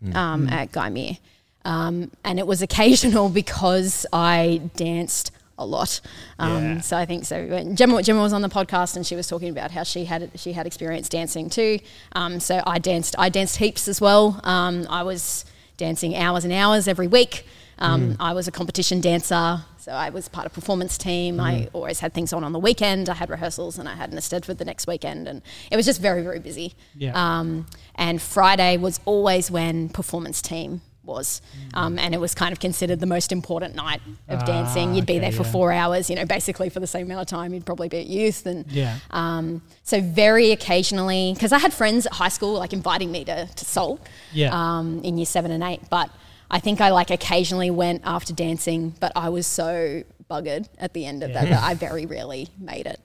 Mm. 0.03 0.15
um, 0.15 0.47
at 0.49 0.71
Gymea. 0.71 1.19
Um, 1.65 2.11
and 2.23 2.39
it 2.39 2.47
was 2.47 2.61
occasional 2.61 3.29
because 3.41 4.05
I 4.13 4.61
danced 4.75 5.31
a 5.57 5.65
lot. 5.65 5.99
Um, 6.39 6.63
Yeah. 6.63 6.81
So 6.81 6.97
I 6.97 7.05
think 7.05 7.25
so. 7.25 7.45
When 7.47 7.75
Gemma, 7.75 8.01
Gemma 8.01 8.21
was 8.21 8.31
on 8.31 8.41
the 8.41 8.49
podcast 8.49 8.95
and 8.95 9.05
she 9.05 9.15
was 9.15 9.27
talking 9.27 9.49
about 9.49 9.71
how 9.71 9.83
she 9.83 10.05
had 10.05 10.31
she 10.35 10.53
had 10.53 10.65
experience 10.65 11.09
dancing 11.09 11.49
too. 11.49 11.79
Um, 12.13 12.39
so 12.39 12.63
I 12.65 12.79
danced 12.79 13.15
I 13.19 13.27
danced 13.29 13.57
heaps 13.57 13.87
as 13.89 13.99
well. 13.99 14.39
Um, 14.45 14.87
I 14.89 15.03
was 15.03 15.43
dancing 15.75 16.15
hours 16.15 16.45
and 16.45 16.53
hours 16.53 16.87
every 16.87 17.07
week. 17.07 17.45
Um, 17.77 18.17
I 18.19 18.33
was 18.33 18.47
a 18.47 18.51
competition 18.51 18.99
dancer, 18.99 19.61
so 19.79 19.91
I 19.91 20.09
was 20.09 20.27
part 20.27 20.45
of 20.45 20.53
performance 20.53 20.97
team. 20.97 21.39
I 21.39 21.69
always 21.73 21.99
had 21.99 22.13
things 22.13 22.33
on 22.33 22.43
on 22.43 22.51
the 22.51 22.59
weekend. 22.59 23.09
I 23.09 23.13
had 23.15 23.29
rehearsals 23.29 23.79
and 23.79 23.87
I 23.89 23.95
had 23.95 24.11
an 24.11 24.17
Eisteddfod 24.17 24.57
the 24.57 24.65
next 24.65 24.87
weekend, 24.87 25.27
and 25.27 25.41
it 25.71 25.75
was 25.75 25.85
just 25.85 26.01
very 26.01 26.21
very 26.21 26.39
busy. 26.39 26.73
Yeah. 26.95 27.13
Um, 27.15 27.65
and 27.95 28.21
Friday 28.21 28.77
was 28.77 28.99
always 29.05 29.49
when 29.49 29.89
performance 29.89 30.41
team 30.41 30.81
was, 31.03 31.41
um, 31.73 31.97
and 31.97 32.13
it 32.13 32.19
was 32.19 32.35
kind 32.35 32.51
of 32.51 32.59
considered 32.59 32.99
the 32.99 33.07
most 33.07 33.31
important 33.31 33.73
night 33.73 33.99
of 34.27 34.41
Ah, 34.43 34.45
dancing. 34.45 34.93
You'd 34.93 35.07
be 35.07 35.17
there 35.17 35.31
for 35.31 35.41
yeah. 35.43 35.51
four 35.51 35.71
hours, 35.71 36.07
you 36.07 36.15
know, 36.15 36.25
basically 36.25 36.69
for 36.69 36.79
the 36.79 36.85
same 36.85 37.07
amount 37.07 37.21
of 37.21 37.27
time 37.27 37.51
you'd 37.51 37.65
probably 37.65 37.87
be 37.89 37.97
at 37.99 38.05
youth. 38.05 38.45
And 38.45 38.71
Yeah. 38.71 38.99
um, 39.09 39.63
so 39.83 40.01
very 40.01 40.51
occasionally, 40.51 41.31
because 41.33 41.51
I 41.51 41.57
had 41.57 41.73
friends 41.73 42.05
at 42.05 42.13
high 42.13 42.29
school 42.29 42.53
like 42.59 42.73
inviting 42.73 43.11
me 43.11 43.25
to 43.25 43.47
to 43.47 43.65
Salt 43.65 44.05
Yeah. 44.33 44.51
um, 44.53 45.01
in 45.03 45.17
year 45.17 45.25
seven 45.25 45.49
and 45.51 45.63
eight, 45.63 45.81
but 45.89 46.11
I 46.51 46.59
think 46.59 46.81
I 46.81 46.89
like 46.89 47.11
occasionally 47.11 47.69
went 47.69 48.01
after 48.05 48.33
dancing, 48.33 48.95
but 48.99 49.11
I 49.15 49.29
was 49.29 49.45
so 49.47 50.03
buggered 50.29 50.67
at 50.77 50.93
the 50.93 51.05
end 51.05 51.23
of 51.23 51.33
that 51.33 51.43
Yeah. 51.45 51.51
that 51.55 51.63
I 51.63 51.73
very 51.75 52.05
rarely 52.05 52.49
made 52.59 52.85
it. 52.87 52.99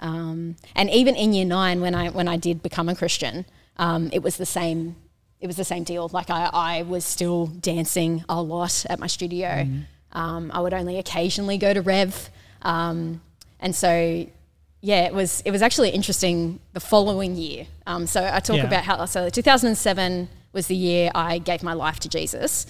Um, 0.00 0.56
and 0.74 0.90
even 0.90 1.14
in 1.16 1.32
year 1.32 1.46
nine, 1.46 1.80
when 1.80 1.94
I 1.94 2.10
when 2.10 2.28
I 2.28 2.36
did 2.36 2.62
become 2.62 2.88
a 2.90 2.94
Christian, 2.94 3.46
um, 3.78 4.10
it 4.12 4.22
was 4.22 4.36
the 4.36 4.44
same. 4.46 4.96
It 5.40 5.46
was 5.46 5.56
the 5.56 5.64
same 5.64 5.84
deal. 5.84 6.10
Like 6.12 6.28
I, 6.28 6.50
I 6.52 6.82
was 6.82 7.02
still 7.04 7.46
dancing 7.46 8.22
a 8.28 8.42
lot 8.42 8.84
at 8.90 8.98
my 8.98 9.06
studio. 9.06 9.48
Mm-hmm. 9.48 9.80
Um, 10.18 10.50
I 10.52 10.60
would 10.60 10.74
only 10.74 10.98
occasionally 10.98 11.56
go 11.56 11.72
to 11.72 11.80
Rev, 11.80 12.28
um, 12.60 13.22
and 13.58 13.74
so 13.74 14.26
yeah, 14.82 15.06
it 15.06 15.14
was 15.14 15.40
it 15.46 15.50
was 15.50 15.62
actually 15.62 15.90
interesting. 15.90 16.60
The 16.74 16.80
following 16.80 17.36
year, 17.36 17.66
um, 17.86 18.06
so 18.06 18.20
I 18.30 18.40
talk 18.40 18.56
Yeah. 18.56 18.66
about 18.66 18.84
how 18.84 19.04
so 19.06 19.30
2007 19.30 20.28
was 20.52 20.66
the 20.66 20.76
year 20.76 21.10
I 21.14 21.38
gave 21.38 21.62
my 21.62 21.72
life 21.72 22.00
to 22.00 22.08
Jesus. 22.10 22.66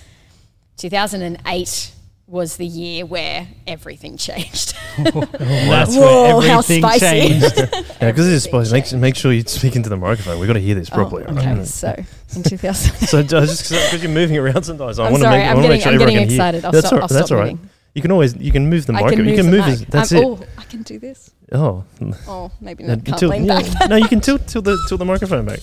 2008 0.81 1.93
was 2.27 2.57
the 2.57 2.67
year 2.67 3.05
where 3.05 3.47
everything 3.67 4.17
changed. 4.17 4.75
That's 4.99 5.95
Whoa, 5.97 6.39
where 6.39 6.49
how 6.49 6.59
everything 6.61 6.83
spicy. 6.83 7.01
changed. 7.01 7.87
Yeah, 8.01 8.11
because 8.13 8.33
it's 8.33 8.45
spicy. 8.45 8.73
Make, 8.73 8.93
make 8.95 9.17
sure 9.17 9.31
you 9.33 9.43
speak 9.43 9.77
into 9.77 9.89
the 9.91 9.97
microphone. 9.97 10.39
We've 10.39 10.47
got 10.47 10.55
to 10.55 10.61
hear 10.61 10.75
this 10.75 10.89
oh, 10.91 10.95
properly. 10.95 11.25
Oh, 11.27 11.33
okay, 11.37 11.55
right? 11.55 11.67
so 11.67 11.95
in 12.37 12.43
2000. 12.43 12.95
So 13.09 13.23
just 13.23 13.69
because 13.71 14.03
you're 14.03 14.11
moving 14.13 14.39
around 14.39 14.63
sometimes, 14.63 14.99
I 14.99 15.07
I'm 15.07 15.13
want 15.13 15.25
to 15.25 15.31
make, 15.31 15.39
I 15.45 15.49
I'm 15.51 15.57
want 15.57 15.69
make 15.69 15.81
getting- 15.81 15.81
sure 15.83 15.89
I'm 15.91 15.95
everyone 15.97 16.13
getting 16.13 16.29
can 16.29 16.31
hear. 16.31 16.37
excited. 16.39 16.65
I'll 16.65 16.73
that's 16.73 16.87
stop- 16.87 17.03
all, 17.03 17.09
that's 17.09 17.31
all 17.31 17.39
right. 17.39 17.59
You 17.95 18.03
can 18.03 18.13
always 18.13 18.37
you 18.37 18.53
can 18.53 18.71
move 18.71 18.87
the 18.87 18.93
microphone. 18.93 19.29
You 19.29 19.37
can 19.37 19.51
move 19.51 19.67
mic. 19.67 19.79
this. 19.79 19.85
That's 19.89 20.13
it. 20.13 20.25
Oh, 20.25 20.39
I 20.57 20.63
can 20.63 20.83
do 20.83 20.99
this. 21.01 21.31
Oh, 21.53 21.85
Oh, 22.29 22.51
maybe 22.61 22.85
not. 22.85 23.05
Can't 23.05 23.19
tilt- 23.19 23.33
lean 23.33 23.45
yeah. 23.45 23.61
back. 23.61 23.91
no, 23.91 23.97
you 23.97 24.07
can 24.09 24.21
tilt 24.21 24.47
tilt 24.47 24.65
the 24.65 24.79
tilt 24.89 25.01
the 25.01 25.05
microphone 25.05 25.45
back. 25.45 25.59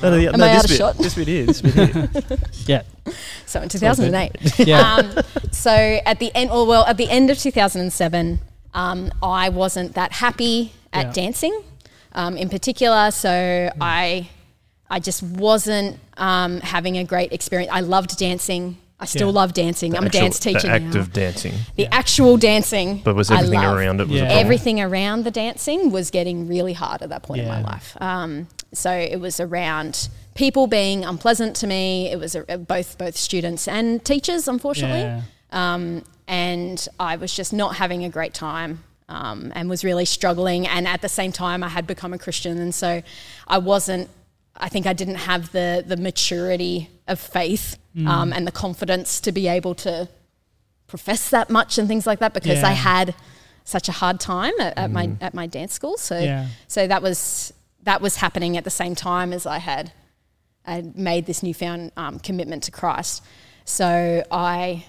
No, 0.00 0.10
no, 0.10 0.16
yeah, 0.16 0.30
Am 0.32 0.38
no, 0.38 0.46
I 0.46 0.52
this 0.54 0.58
out 0.58 0.70
of 0.70 0.76
shot? 0.76 0.98
This 0.98 1.14
bit 1.14 1.28
here. 1.28 1.46
This 1.46 1.60
bit 1.62 1.74
here. 1.74 2.10
yeah. 2.66 2.82
So 3.46 3.60
in 3.60 3.68
2008. 3.68 4.58
Yeah. 4.66 4.80
um, 4.96 5.12
so 5.50 5.70
at 5.72 6.18
the 6.18 6.30
end, 6.34 6.50
or 6.50 6.66
well, 6.66 6.84
at 6.86 6.96
the 6.96 7.08
end 7.10 7.30
of 7.30 7.38
2007, 7.38 8.40
um, 8.74 9.10
I 9.22 9.48
wasn't 9.48 9.94
that 9.94 10.12
happy 10.12 10.72
at 10.92 11.06
Yeah. 11.06 11.12
dancing, 11.12 11.62
um, 12.12 12.36
in 12.36 12.48
particular. 12.48 13.10
So 13.10 13.70
I, 13.80 14.28
I 14.88 14.98
just 15.00 15.22
wasn't 15.22 15.98
um, 16.16 16.60
having 16.60 16.98
a 16.98 17.04
great 17.04 17.32
experience. 17.32 17.70
I 17.72 17.80
loved 17.80 18.16
dancing. 18.18 18.78
I 19.00 19.04
still 19.06 19.28
Yeah. 19.28 19.34
love 19.40 19.52
dancing. 19.52 19.96
I'm 19.96 20.04
Actual- 20.04 20.18
a 20.20 20.22
dance 20.22 20.38
teacher 20.38 20.60
The 20.60 20.70
act 20.70 20.84
now. 20.94 21.00
of 21.00 21.12
dancing, 21.12 21.54
the 21.74 21.86
actual 21.92 22.36
dancing, 22.36 23.00
but 23.04 23.16
was 23.16 23.32
everything 23.32 23.58
love. 23.60 23.76
around 23.76 24.00
it 24.00 24.06
was 24.08 24.20
Yeah. 24.20 24.28
a? 24.32 24.38
Everything 24.40 24.80
around 24.80 25.24
the 25.24 25.32
dancing 25.32 25.90
was 25.90 26.10
getting 26.12 26.46
really 26.46 26.72
hard 26.72 27.02
at 27.02 27.08
that 27.08 27.24
point 27.24 27.40
in 27.42 27.48
my 27.48 27.60
life. 27.62 27.96
Um, 28.00 28.46
so 28.72 28.90
it 28.90 29.20
was 29.20 29.40
around 29.40 30.08
people 30.34 30.66
being 30.66 31.04
unpleasant 31.04 31.56
to 31.56 31.66
me. 31.66 32.10
It 32.10 32.18
was 32.18 32.36
both 32.66 32.96
both 32.98 33.16
students 33.16 33.68
and 33.68 34.04
teachers, 34.04 34.48
unfortunately. 34.48 35.00
Yeah. 35.00 35.22
Um, 35.50 36.04
and 36.26 36.88
I 36.98 37.16
was 37.16 37.34
just 37.34 37.52
not 37.52 37.76
having 37.76 38.04
a 38.04 38.08
great 38.08 38.32
time 38.32 38.82
um, 39.08 39.52
and 39.54 39.68
was 39.68 39.84
really 39.84 40.04
struggling. 40.06 40.66
And 40.66 40.88
at 40.88 41.02
the 41.02 41.08
same 41.08 41.32
time, 41.32 41.62
I 41.62 41.68
had 41.68 41.86
become 41.86 42.12
a 42.14 42.18
Christian, 42.18 42.58
and 42.58 42.74
so 42.74 43.02
I 43.46 43.58
wasn't. 43.58 44.08
I 44.56 44.68
think 44.68 44.86
I 44.86 44.92
didn't 44.92 45.16
have 45.16 45.52
the 45.52 45.84
the 45.86 45.96
maturity 45.96 46.88
of 47.08 47.18
faith 47.20 47.78
Mm. 47.94 48.08
um, 48.08 48.32
and 48.32 48.46
the 48.46 48.52
confidence 48.52 49.20
to 49.20 49.32
be 49.32 49.48
able 49.48 49.74
to 49.74 50.08
profess 50.86 51.28
that 51.28 51.50
much 51.50 51.76
and 51.76 51.86
things 51.88 52.06
like 52.06 52.20
that 52.20 52.32
because 52.32 52.62
I 52.62 52.70
had 52.70 53.14
such 53.64 53.86
a 53.88 53.92
hard 53.92 54.18
time 54.18 54.52
at, 54.60 54.78
at 54.78 54.90
my 54.90 55.10
at 55.20 55.34
my 55.34 55.46
dance 55.46 55.74
school. 55.74 55.98
So 55.98 56.18
Yeah. 56.18 56.46
so 56.68 56.86
that 56.86 57.02
was 57.02 57.52
that 57.82 58.00
was 58.00 58.16
happening 58.16 58.56
at 58.56 58.64
the 58.64 58.70
same 58.70 58.94
time 58.94 59.32
as 59.32 59.46
I 59.46 59.58
had 59.58 59.92
I 60.64 60.82
made 60.94 61.26
this 61.26 61.42
newfound 61.42 61.90
um, 61.96 62.20
commitment 62.20 62.62
to 62.64 62.70
Christ. 62.70 63.22
So 63.64 64.22
I, 64.30 64.84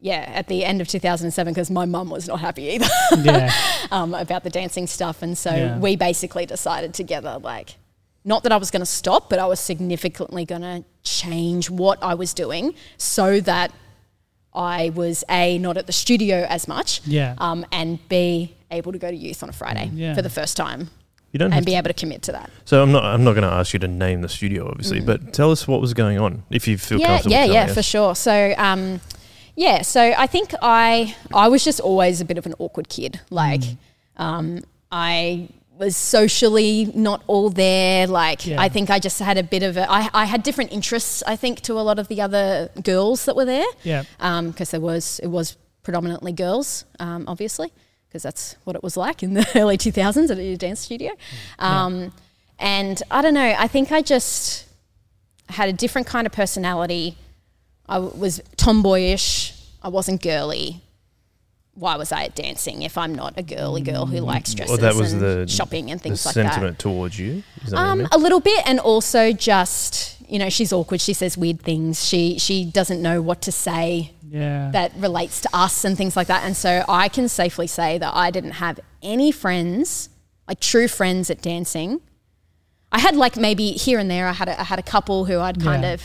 yeah, 0.00 0.24
at 0.34 0.48
the 0.48 0.64
end 0.64 0.80
of 0.80 0.88
2007, 0.88 1.52
because 1.52 1.70
my 1.70 1.84
mum 1.84 2.08
was 2.08 2.26
not 2.26 2.40
happy 2.40 2.62
either 2.70 2.88
Yeah. 3.22 3.52
um, 3.90 4.14
about 4.14 4.44
the 4.44 4.50
dancing 4.50 4.86
stuff, 4.86 5.20
and 5.22 5.36
so 5.36 5.50
Yeah. 5.54 5.78
we 5.78 5.96
basically 5.96 6.46
decided 6.46 6.94
together, 6.94 7.38
like, 7.42 7.74
not 8.24 8.44
that 8.44 8.52
I 8.52 8.56
was 8.56 8.70
going 8.70 8.80
to 8.80 8.86
stop, 8.86 9.28
but 9.28 9.38
I 9.38 9.44
was 9.46 9.60
significantly 9.60 10.46
going 10.46 10.62
to 10.62 10.84
change 11.02 11.68
what 11.68 12.02
I 12.02 12.14
was 12.14 12.32
doing 12.32 12.74
so 12.96 13.40
that 13.40 13.72
I 14.54 14.88
was 14.90 15.22
a 15.28 15.58
not 15.58 15.76
at 15.76 15.86
the 15.86 15.92
studio 15.92 16.46
as 16.48 16.66
much, 16.66 17.02
Yeah. 17.06 17.34
um, 17.36 17.66
and 17.72 17.98
b 18.08 18.54
able 18.70 18.92
to 18.92 18.98
go 18.98 19.10
to 19.10 19.16
youth 19.16 19.42
on 19.42 19.48
a 19.50 19.52
Friday 19.52 19.90
Yeah. 19.94 20.14
for 20.14 20.22
the 20.22 20.30
first 20.30 20.56
time 20.56 20.90
You 21.32 21.38
don't 21.38 21.52
and 21.52 21.64
be 21.66 21.74
able 21.74 21.88
to 21.88 21.94
commit 21.94 22.22
to 22.22 22.32
that. 22.32 22.50
so 22.64 22.82
I'm 22.82 22.90
not 22.90 23.04
I'm 23.04 23.22
not 23.24 23.32
going 23.32 23.42
to 23.48 23.52
ask 23.54 23.72
you 23.74 23.78
to 23.80 23.88
name 23.88 24.22
the 24.22 24.28
studio, 24.28 24.68
obviously, 24.68 25.00
but 25.00 25.32
tell 25.32 25.50
us 25.50 25.68
what 25.68 25.80
was 25.80 25.92
going 25.94 26.18
on 26.18 26.42
if 26.50 26.66
you 26.66 26.78
feel 26.78 26.98
Mm. 26.98 27.00
yeah, 27.02 27.06
comfortable. 27.08 27.32
yeah, 27.32 27.44
yeah, 27.44 27.64
us. 27.64 27.74
for 27.74 27.82
sure. 27.82 28.14
So, 28.14 28.54
um, 28.56 29.00
yeah, 29.56 29.82
so 29.82 30.00
I 30.16 30.26
think 30.26 30.54
I 30.62 31.14
I 31.34 31.48
was 31.48 31.64
just 31.64 31.80
always 31.80 32.20
a 32.20 32.24
bit 32.24 32.38
of 32.38 32.46
an 32.46 32.54
awkward 32.58 32.88
kid. 32.88 33.20
Like, 33.30 33.60
Mm. 33.60 33.76
um, 34.16 34.60
I 34.90 35.48
was 35.78 35.96
socially 35.96 36.90
not 36.94 37.22
all 37.26 37.50
there. 37.50 38.06
Like, 38.06 38.46
Yeah. 38.46 38.60
I 38.60 38.68
think 38.68 38.88
I 38.90 38.98
just 38.98 39.18
had 39.20 39.36
a 39.38 39.42
bit 39.42 39.62
of 39.62 39.76
a. 39.76 39.84
I, 39.90 40.08
I 40.14 40.24
had 40.24 40.42
different 40.42 40.72
interests. 40.72 41.22
I 41.26 41.36
think 41.36 41.60
to 41.62 41.74
a 41.74 41.82
lot 41.82 41.98
of 41.98 42.08
the 42.08 42.20
other 42.22 42.70
girls 42.82 43.26
that 43.26 43.36
were 43.36 43.44
there. 43.44 43.66
Yeah. 43.84 44.02
because 44.18 44.70
there 44.70 44.80
was 44.80 45.20
it 45.22 45.28
was 45.28 45.56
predominantly 45.82 46.32
girls, 46.32 46.84
um, 46.98 47.24
obviously, 47.28 47.70
because 48.08 48.22
that's 48.22 48.56
what 48.64 48.74
it 48.74 48.82
was 48.82 48.96
like 48.96 49.22
in 49.22 49.34
the 49.34 49.46
early 49.56 49.76
two 49.76 49.92
thousands 49.92 50.30
at 50.30 50.38
a 50.38 50.56
dance 50.56 50.80
studio. 50.80 51.12
Um, 51.58 52.12
And 52.58 53.00
I 53.10 53.22
don't 53.22 53.34
know. 53.34 53.54
I 53.56 53.68
think 53.68 53.92
I 53.92 54.02
just 54.02 54.66
had 55.48 55.68
a 55.68 55.72
different 55.72 56.06
kind 56.08 56.26
of 56.26 56.32
personality. 56.32 57.16
I 57.88 57.98
was 57.98 58.40
tomboyish. 58.56 59.54
I 59.82 59.88
wasn't 59.88 60.22
girly. 60.22 60.82
Why 61.74 61.94
was 61.96 62.10
I 62.10 62.24
at 62.24 62.34
dancing 62.34 62.82
if 62.82 62.98
I'm 62.98 63.14
not 63.14 63.34
a 63.36 63.42
girly 63.44 63.82
girl 63.82 64.06
who 64.06 64.18
likes 64.18 64.52
dresses 64.52 64.72
Well, 64.76 64.90
that 64.90 64.98
was 65.00 65.12
and 65.12 65.22
the 65.22 65.46
shopping 65.46 65.92
and 65.92 66.02
things 66.02 66.26
like 66.26 66.34
that? 66.34 66.52
sentiment 66.54 66.80
towards 66.80 67.16
you. 67.16 67.44
Is 67.62 67.70
that 67.70 67.76
what 67.76 67.96
you 67.98 68.02
Um, 68.02 68.08
a 68.10 68.18
little 68.18 68.40
bit, 68.40 68.66
and 68.66 68.80
also 68.80 69.30
just 69.32 70.16
you 70.28 70.38
know, 70.38 70.50
she's 70.50 70.72
awkward. 70.72 71.00
She 71.00 71.14
says 71.14 71.38
weird 71.38 71.62
things. 71.62 72.04
She 72.04 72.38
she 72.38 72.64
doesn't 72.64 73.00
know 73.00 73.22
what 73.22 73.40
to 73.42 73.52
say 73.52 74.12
Yeah. 74.30 74.70
that 74.72 74.92
relates 74.96 75.40
to 75.42 75.48
us 75.52 75.84
and 75.84 75.96
things 75.96 76.16
like 76.16 76.26
that. 76.28 76.44
And 76.44 76.56
so 76.56 76.84
I 76.88 77.08
can 77.08 77.28
safely 77.28 77.66
say 77.66 77.98
that 77.98 78.14
I 78.14 78.30
didn't 78.30 78.52
have 78.52 78.78
any 79.02 79.32
friends, 79.32 80.08
like 80.46 80.60
true 80.60 80.88
friends 80.88 81.30
at 81.30 81.40
dancing. 81.42 82.00
I 82.90 83.00
had 83.00 83.16
like 83.16 83.36
maybe 83.36 83.72
here 83.72 83.98
and 83.98 84.10
there. 84.10 84.26
I 84.28 84.32
had 84.32 84.48
a, 84.48 84.60
I 84.60 84.64
had 84.64 84.78
a 84.78 84.82
couple 84.82 85.24
who 85.26 85.38
I'd 85.40 85.60
kind 85.62 85.82
Yeah. 85.82 85.92
of, 85.92 86.02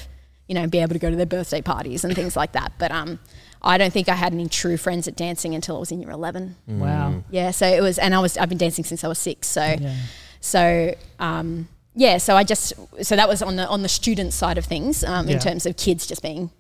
you 0.48 0.56
know, 0.56 0.68
be 0.68 0.80
able 0.80 0.94
to 0.94 1.00
go 1.00 1.10
to 1.10 1.16
their 1.16 1.26
birthday 1.26 1.62
parties 1.62 2.04
and 2.04 2.14
things 2.16 2.36
like 2.36 2.52
that. 2.54 2.74
But 2.78 2.92
um, 2.92 3.20
I 3.62 3.78
don't 3.78 3.94
think 3.94 4.10
I 4.10 4.16
had 4.16 4.34
any 4.34 4.48
true 4.50 4.76
friends 4.78 5.08
at 5.08 5.16
dancing 5.16 5.56
until 5.56 5.78
I 5.78 5.80
was 5.80 5.92
in 5.92 6.02
year 6.02 6.12
eleven. 6.12 6.56
wow. 6.68 7.24
Yeah, 7.32 7.52
so 7.52 7.66
it 7.66 7.82
was, 7.82 7.98
and 7.98 8.14
I 8.14 8.20
was 8.20 8.38
I've 8.38 8.50
been 8.50 8.58
dancing 8.58 8.84
since 8.84 9.04
I 9.04 9.08
was 9.08 9.20
six. 9.20 9.48
So 9.48 9.64
Yeah. 9.80 9.96
so 10.42 10.94
um, 11.20 11.70
yeah, 11.96 12.18
so 12.18 12.36
I 12.36 12.44
just 12.44 12.74
so 13.02 13.16
that 13.16 13.30
was 13.30 13.42
on 13.42 13.56
the 13.56 13.66
on 13.68 13.82
the 13.84 13.90
student 13.90 14.34
side 14.34 14.58
of 14.58 14.66
things 14.66 15.04
um, 15.06 15.28
Yeah. 15.30 15.36
in 15.36 15.40
terms 15.40 15.66
of 15.66 15.78
kids 15.78 16.06
just 16.06 16.22
being 16.22 16.52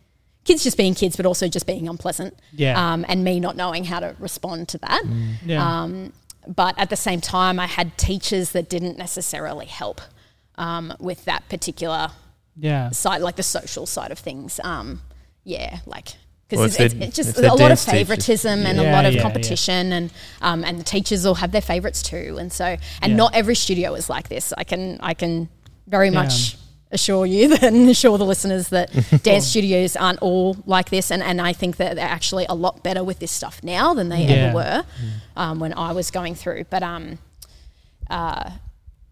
kids 0.45 0.63
just 0.63 0.77
being 0.77 0.93
kids, 0.95 1.15
but 1.15 1.25
also 1.25 1.47
just 1.47 1.65
being 1.65 1.87
unpleasant. 1.87 2.37
Yeah. 2.51 2.75
Um, 2.93 3.05
and 3.07 3.23
me 3.23 3.39
not 3.39 3.55
knowing 3.55 3.85
how 3.85 3.99
to 3.99 4.15
respond 4.19 4.67
to 4.69 4.77
that. 4.79 5.03
Yeah. 5.45 5.81
Um, 5.81 6.13
but 6.47 6.77
at 6.77 6.89
the 6.89 6.97
same 6.97 7.21
time, 7.21 7.59
I 7.59 7.67
had 7.67 7.97
teachers 7.97 8.51
that 8.51 8.69
didn't 8.69 8.97
necessarily 8.97 9.65
help 9.65 10.01
um, 10.57 10.93
with 10.99 11.23
that 11.25 11.47
particular 11.49 12.09
Yeah. 12.57 12.89
side, 12.91 13.21
like 13.21 13.37
the 13.37 13.43
social 13.43 13.85
side 13.85 14.11
of 14.11 14.19
things. 14.19 14.59
Um, 14.63 15.01
yeah, 15.45 15.79
like 15.85 16.09
because 16.49 16.75
if 16.75 16.81
it's, 16.81 16.93
they're- 16.93 17.03
it's 17.07 17.15
just 17.15 17.29
if 17.29 17.35
they're 17.37 17.45
a 17.45 17.53
lot 17.53 17.61
of 17.61 17.67
dance 17.69 17.85
teachers. 17.85 17.99
favoritism 17.99 18.65
and 18.65 18.79
a 18.79 18.91
lot 18.91 19.05
of 19.05 19.13
yeah, 19.13 19.17
yeah. 19.17 19.21
competition, 19.23 19.91
and 19.93 20.11
um, 20.41 20.63
and 20.63 20.77
the 20.79 20.83
teachers 20.83 21.25
will 21.25 21.35
have 21.35 21.51
their 21.51 21.61
favorites 21.61 22.01
too, 22.03 22.37
and 22.39 22.51
so 22.51 22.65
and 23.01 23.11
Yeah. 23.11 23.15
not 23.15 23.33
every 23.35 23.55
studio 23.55 23.93
is 23.95 24.09
like 24.09 24.27
this. 24.29 24.53
I 24.57 24.63
can 24.63 24.99
I 25.01 25.13
can 25.15 25.49
very 25.87 26.09
Yeah. 26.09 26.21
much 26.23 26.57
assure 26.93 27.25
you 27.25 27.47
that 27.53 27.63
and 27.63 27.89
assure 27.89 28.17
the 28.17 28.25
listeners 28.25 28.69
that 28.69 28.89
dance 29.23 29.47
studios 29.47 29.95
aren't 29.95 30.19
all 30.21 30.55
like 30.65 30.89
this 30.89 31.11
and, 31.11 31.21
and 31.23 31.41
I 31.41 31.51
think 31.53 31.77
that 31.77 31.95
they're 31.95 32.07
actually 32.19 32.45
a 32.47 32.53
lot 32.55 32.83
better 32.83 33.03
with 33.03 33.19
this 33.19 33.31
stuff 33.31 33.61
now 33.63 33.93
than 33.93 34.09
they 34.09 34.23
Yeah. 34.23 34.35
ever 34.35 34.55
were 34.55 34.83
um, 35.35 35.59
when 35.59 35.73
I 35.73 35.91
was 35.91 36.11
going 36.11 36.35
through 36.35 36.65
but 36.69 36.83
um 36.83 37.17
uh, 38.09 38.51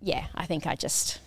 yeah 0.01 0.25
I 0.35 0.45
think 0.45 0.65
I 0.67 0.75
just 0.75 1.19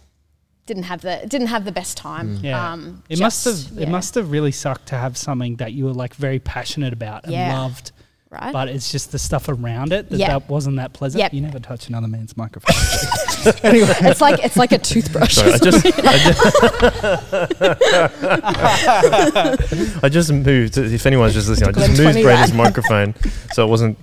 didn't 0.66 0.84
have 0.84 1.02
the 1.02 1.20
didn't 1.28 1.48
have 1.48 1.64
the 1.64 1.72
best 1.72 1.96
time 1.96 2.38
Yeah. 2.42 2.72
um, 2.72 3.02
it 3.08 3.20
must 3.20 3.44
have 3.44 3.58
yeah, 3.72 3.82
it 3.82 3.88
must 3.90 4.14
have 4.14 4.30
really 4.30 4.52
sucked 4.52 4.86
to 4.88 4.96
have 4.96 5.16
something 5.16 5.56
that 5.56 5.72
you 5.72 5.84
were 5.84 5.92
like 5.92 6.14
very 6.14 6.38
passionate 6.38 6.92
about 6.92 7.24
and 7.24 7.32
Yeah. 7.32 7.52
loved, 7.60 7.92
right 8.40 8.52
but 8.52 8.68
it's 8.68 8.90
just 8.92 9.12
the 9.12 9.18
stuff 9.18 9.48
around 9.48 9.92
it 9.92 10.10
that, 10.10 10.18
Yeah. 10.18 10.38
that 10.38 10.48
wasn't 10.48 10.76
that 10.76 10.92
pleasant. 10.92 11.20
Yep. 11.20 11.32
You 11.34 11.40
never 11.40 11.58
touch 11.58 11.88
another 11.88 12.08
man's 12.08 12.36
microphone. 12.36 12.74
anyway, 13.62 13.94
it's 14.00 14.20
like 14.20 14.44
it's 14.44 14.56
like 14.56 14.72
a 14.72 14.78
toothbrush 14.78 15.34
Sorry, 15.36 15.52
I 15.52 15.58
just, 15.58 15.86
I 15.98 16.18
just, 16.18 16.40
I 20.04 20.08
just 20.08 20.32
moved. 20.32 20.76
If 20.78 21.06
anyone's 21.06 21.34
just 21.34 21.48
listening, 21.48 21.70
I 21.70 21.72
just 21.72 21.88
moved 21.90 22.02
funny 22.02 22.22
Braden's 22.22 22.50
that. 22.50 22.56
microphone 22.56 23.14
so 23.52 23.64
it 23.66 23.68
wasn't, 23.70 23.98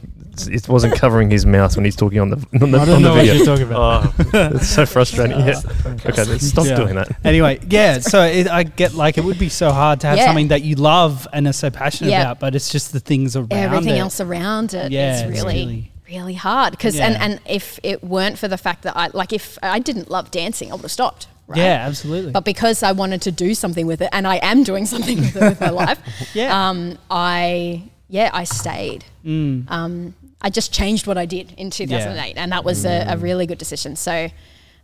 it 0.47 0.67
wasn't 0.69 0.95
covering 0.95 1.29
his 1.29 1.45
mouth 1.45 1.75
when 1.75 1.85
he's 1.85 1.95
talking 1.95 2.19
on 2.19 2.29
the 2.29 2.37
on 2.61 2.71
the, 2.71 2.79
I 2.79 2.85
don't 2.85 2.95
on 2.95 3.01
the 3.01 3.09
know 3.09 3.15
what 3.15 3.25
video. 3.25 3.33
you're 3.35 3.45
talking 3.45 3.67
about. 3.67 4.13
Oh, 4.33 4.49
it's 4.55 4.67
so 4.69 4.85
frustrating. 4.85 5.39
Yeah. 5.39 5.59
Okay, 6.05 6.23
then 6.23 6.39
stop 6.39 6.65
Yeah. 6.65 6.75
doing 6.75 6.95
that. 6.95 7.15
anyway, 7.23 7.59
yeah. 7.69 7.99
So 7.99 8.23
it, 8.23 8.47
I 8.47 8.63
get 8.63 8.93
like 8.93 9.17
it 9.17 9.23
would 9.23 9.39
be 9.39 9.49
so 9.49 9.71
hard 9.71 9.99
to 10.01 10.07
have 10.07 10.17
Yeah. 10.17 10.25
something 10.25 10.47
that 10.49 10.61
you 10.63 10.75
love 10.75 11.27
and 11.33 11.47
are 11.47 11.53
so 11.53 11.69
passionate 11.69 12.11
Yeah. 12.11 12.21
about, 12.21 12.39
but 12.39 12.55
it's 12.55 12.69
just 12.71 12.93
the 12.93 12.99
things 12.99 13.35
around 13.35 13.51
it. 13.51 13.55
everything 13.57 13.95
it. 13.95 13.99
else 13.99 14.19
around 14.21 14.73
it 14.73 14.85
is 14.85 14.91
Yeah, 14.91 15.19
it's 15.27 15.29
really, 15.29 15.53
really- 15.65 15.91
really 16.09 16.33
hard 16.33 16.71
because 16.71 16.99
and, 16.99 17.13
Yeah. 17.13 17.23
and 17.23 17.39
if 17.45 17.79
it 17.83 18.03
weren't 18.03 18.37
for 18.37 18.47
the 18.49 18.57
fact 18.57 18.83
that 18.83 18.97
I 18.97 19.09
like 19.13 19.31
if 19.31 19.57
I 19.63 19.79
didn't 19.79 20.11
love 20.11 20.29
dancing 20.31 20.69
I 20.69 20.75
would 20.75 20.81
have 20.81 20.91
stopped 20.91 21.27
right? 21.47 21.57
Yeah, 21.59 21.85
absolutely. 21.87 22.31
but 22.33 22.43
because 22.43 22.83
I 22.83 22.91
wanted 22.91 23.21
to 23.23 23.31
do 23.31 23.53
something 23.53 23.85
with 23.87 24.01
it 24.01 24.09
and 24.11 24.27
I 24.27 24.35
am 24.37 24.63
doing 24.63 24.85
something 24.93 25.19
with 25.19 25.35
it 25.37 25.41
with 25.41 25.61
my 25.61 25.69
life 25.69 25.99
Yeah. 26.33 26.69
um, 26.69 26.97
I 27.09 27.83
yeah 28.09 28.29
I 28.33 28.43
stayed 28.43 29.05
Mm. 29.25 29.69
um, 29.71 30.15
I 30.41 30.49
just 30.49 30.73
changed 30.73 31.07
what 31.07 31.17
I 31.17 31.25
did 31.25 31.53
in 31.57 31.69
2008 31.69 32.33
and 32.37 32.51
that 32.51 32.63
was 32.63 32.85
a, 32.85 33.05
a 33.09 33.17
really 33.17 33.45
good 33.45 33.57
decision 33.57 33.95
so 33.95 34.29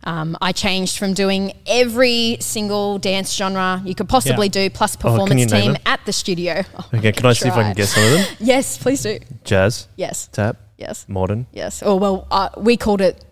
um, 0.04 0.36
I 0.40 0.52
changed 0.52 0.96
from 0.98 1.12
doing 1.14 1.52
every 1.66 2.36
single 2.40 2.98
dance 2.98 3.34
genre 3.34 3.82
you 3.84 3.94
could 3.96 4.08
possibly 4.08 4.46
Yeah. 4.46 4.68
do 4.68 4.70
plus 4.70 4.96
Oh, 4.96 5.00
performance 5.00 5.50
name 5.50 5.74
team 5.74 5.82
at 5.86 6.00
the 6.06 6.12
studio 6.12 6.62
Oh, 6.78 6.88
Okay, 6.94 7.12
can 7.12 7.26
I 7.26 7.32
see 7.32 7.48
if 7.48 7.54
I 7.54 7.62
can 7.64 7.74
guess 7.74 7.92
some 7.94 8.04
of 8.04 8.10
them? 8.12 8.36
yes 8.40 8.78
please 8.78 9.02
do 9.02 9.18
Jazz, 9.44 9.88
yes 9.96 10.28
tap, 10.32 10.56
yes 10.76 11.04
modern. 11.08 11.46
Yes. 11.52 11.82
Or 11.82 11.98
well, 11.98 12.26
uh, 12.30 12.50
we 12.56 12.76
called 12.76 13.00
it 13.00 13.24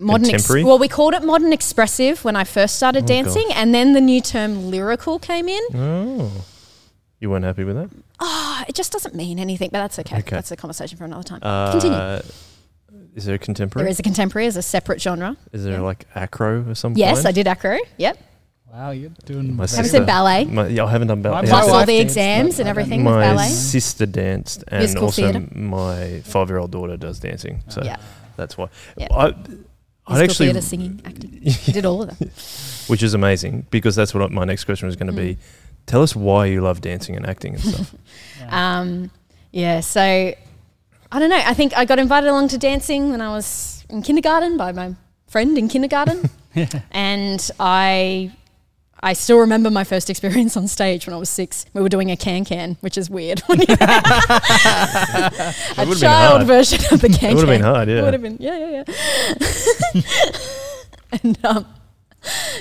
modern. 0.00 0.30
Ex- 0.34 0.48
well, 0.48 0.78
we 0.78 0.88
called 0.88 1.14
it 1.14 1.22
modern 1.22 1.52
expressive 1.52 2.24
when 2.24 2.34
I 2.36 2.44
first 2.44 2.74
started 2.76 3.04
Oh, 3.04 3.06
dancing, 3.06 3.46
gosh. 3.48 3.56
and 3.56 3.72
then 3.74 3.92
the 3.92 4.00
new 4.00 4.20
term 4.20 4.70
lyrical 4.70 5.18
came 5.20 5.48
in. 5.48 5.62
Oh, 5.74 6.44
you 7.20 7.30
weren't 7.30 7.44
happy 7.44 7.62
with 7.64 7.76
that? 7.76 7.90
Ah, 8.20 8.64
it 8.68 8.74
just 8.74 8.92
doesn't 8.92 9.14
mean 9.14 9.38
anything, 9.38 9.70
but 9.72 9.78
that's 9.78 9.98
okay. 10.00 10.18
Okay. 10.18 10.36
That's 10.36 10.50
a 10.50 10.56
conversation 10.56 10.98
for 10.98 11.04
another 11.04 11.22
time. 11.22 11.40
Continue. 11.70 11.96
Uh, 11.96 12.22
is 13.14 13.24
there 13.24 13.34
a 13.34 13.38
contemporary? 13.38 13.84
There 13.84 13.90
is 13.90 13.98
a 13.98 14.02
contemporary 14.02 14.46
as 14.46 14.56
a 14.56 14.62
separate 14.62 15.00
genre. 15.00 15.36
Is 15.52 15.64
there 15.64 15.74
yeah. 15.74 15.80
like 15.80 16.06
acro 16.14 16.68
or 16.68 16.74
something? 16.74 16.98
Yes, 16.98 17.18
kind? 17.18 17.28
I 17.28 17.32
did 17.32 17.46
acro. 17.46 17.78
Yep. 17.96 18.18
wow, 18.72 18.90
you're 18.90 19.10
doing. 19.24 19.54
My 19.56 19.66
very 19.66 19.76
Have 19.76 19.86
you 19.86 19.90
sister- 19.90 19.98
said 19.98 20.06
ballet? 20.06 20.44
My, 20.44 20.68
yeah, 20.68 20.84
I 20.84 20.90
haven't 20.90 21.08
done 21.08 21.22
ballet. 21.22 21.42
My- 21.42 21.42
Yeah, 21.42 21.48
Plus 21.50 21.68
all 21.68 21.80
the 21.80 21.98
danced, 21.98 22.16
exams 22.16 22.58
and 22.60 22.68
everything 22.68 23.04
know. 23.04 23.16
with 23.16 23.34
my 23.36 23.48
sister 23.48 24.06
danced, 24.06 24.64
and 24.68 24.80
Musical 24.80 25.04
also 25.06 25.22
theatre? 25.32 25.58
my 25.58 26.20
five-year-old 26.24 26.70
daughter 26.70 26.96
does 26.96 27.18
dancing. 27.20 27.62
So 27.68 27.82
Yeah. 27.84 27.96
that's 28.36 28.56
why. 28.56 28.68
Yeah. 28.96 29.08
I, 29.10 29.34
I'd 30.06 30.22
actually, 30.22 30.46
theatre, 30.46 30.60
singing, 30.62 31.02
acting. 31.04 31.40
Did 31.66 31.84
all 31.84 32.02
of 32.02 32.18
them. 32.18 32.30
which 32.88 33.02
is 33.02 33.14
amazing 33.14 33.66
because 33.70 33.94
that's 33.94 34.14
what 34.14 34.30
my 34.32 34.44
next 34.44 34.64
question 34.64 34.86
was 34.86 34.96
going 34.96 35.08
to 35.08 35.12
be. 35.12 35.36
Tell 35.88 36.02
us 36.02 36.14
why 36.14 36.46
you 36.46 36.60
love 36.60 36.80
dancing 36.80 37.16
and 37.16 37.26
acting 37.26 37.54
and 37.54 37.62
stuff. 37.62 37.94
Um, 38.50 39.10
yeah, 39.52 39.80
so 39.80 40.00
I 40.00 41.18
don't 41.18 41.28
know. 41.28 41.36
I 41.44 41.52
think 41.52 41.76
I 41.76 41.84
got 41.84 41.98
invited 41.98 42.30
along 42.30 42.48
to 42.48 42.56
dancing 42.58 43.10
when 43.10 43.20
I 43.20 43.28
was 43.30 43.84
in 43.90 44.00
kindergarten 44.00 44.56
by 44.56 44.72
my 44.72 44.94
friend 45.26 45.58
in 45.58 45.68
kindergarten, 45.68 46.30
and 46.90 47.50
I. 47.60 48.32
I 49.00 49.12
still 49.12 49.38
remember 49.38 49.70
my 49.70 49.84
first 49.84 50.10
experience 50.10 50.56
on 50.56 50.66
stage 50.66 51.06
when 51.06 51.14
I 51.14 51.18
was 51.18 51.28
six. 51.30 51.64
We 51.72 51.82
were 51.82 51.88
doing 51.88 52.10
a 52.10 52.16
can 52.16 52.44
can, 52.44 52.76
which 52.80 52.98
is 52.98 53.08
weird. 53.08 53.40
a 53.48 53.54
child 56.00 56.46
version 56.48 56.80
of 56.90 57.00
the 57.00 57.08
can 57.08 57.18
can. 57.18 57.30
It 57.30 57.34
would 57.36 57.48
have 57.48 57.54
been 57.54 57.60
can. 57.62 57.74
hard, 57.74 57.88
It 57.88 57.96
yeah. 57.96 58.02
would 58.02 58.12
have 58.14 58.22
been, 58.22 58.36
yeah, 58.40 58.58
yeah, 58.58 58.84
yeah. 59.94 60.02
and 61.22 61.38
um, 61.44 61.66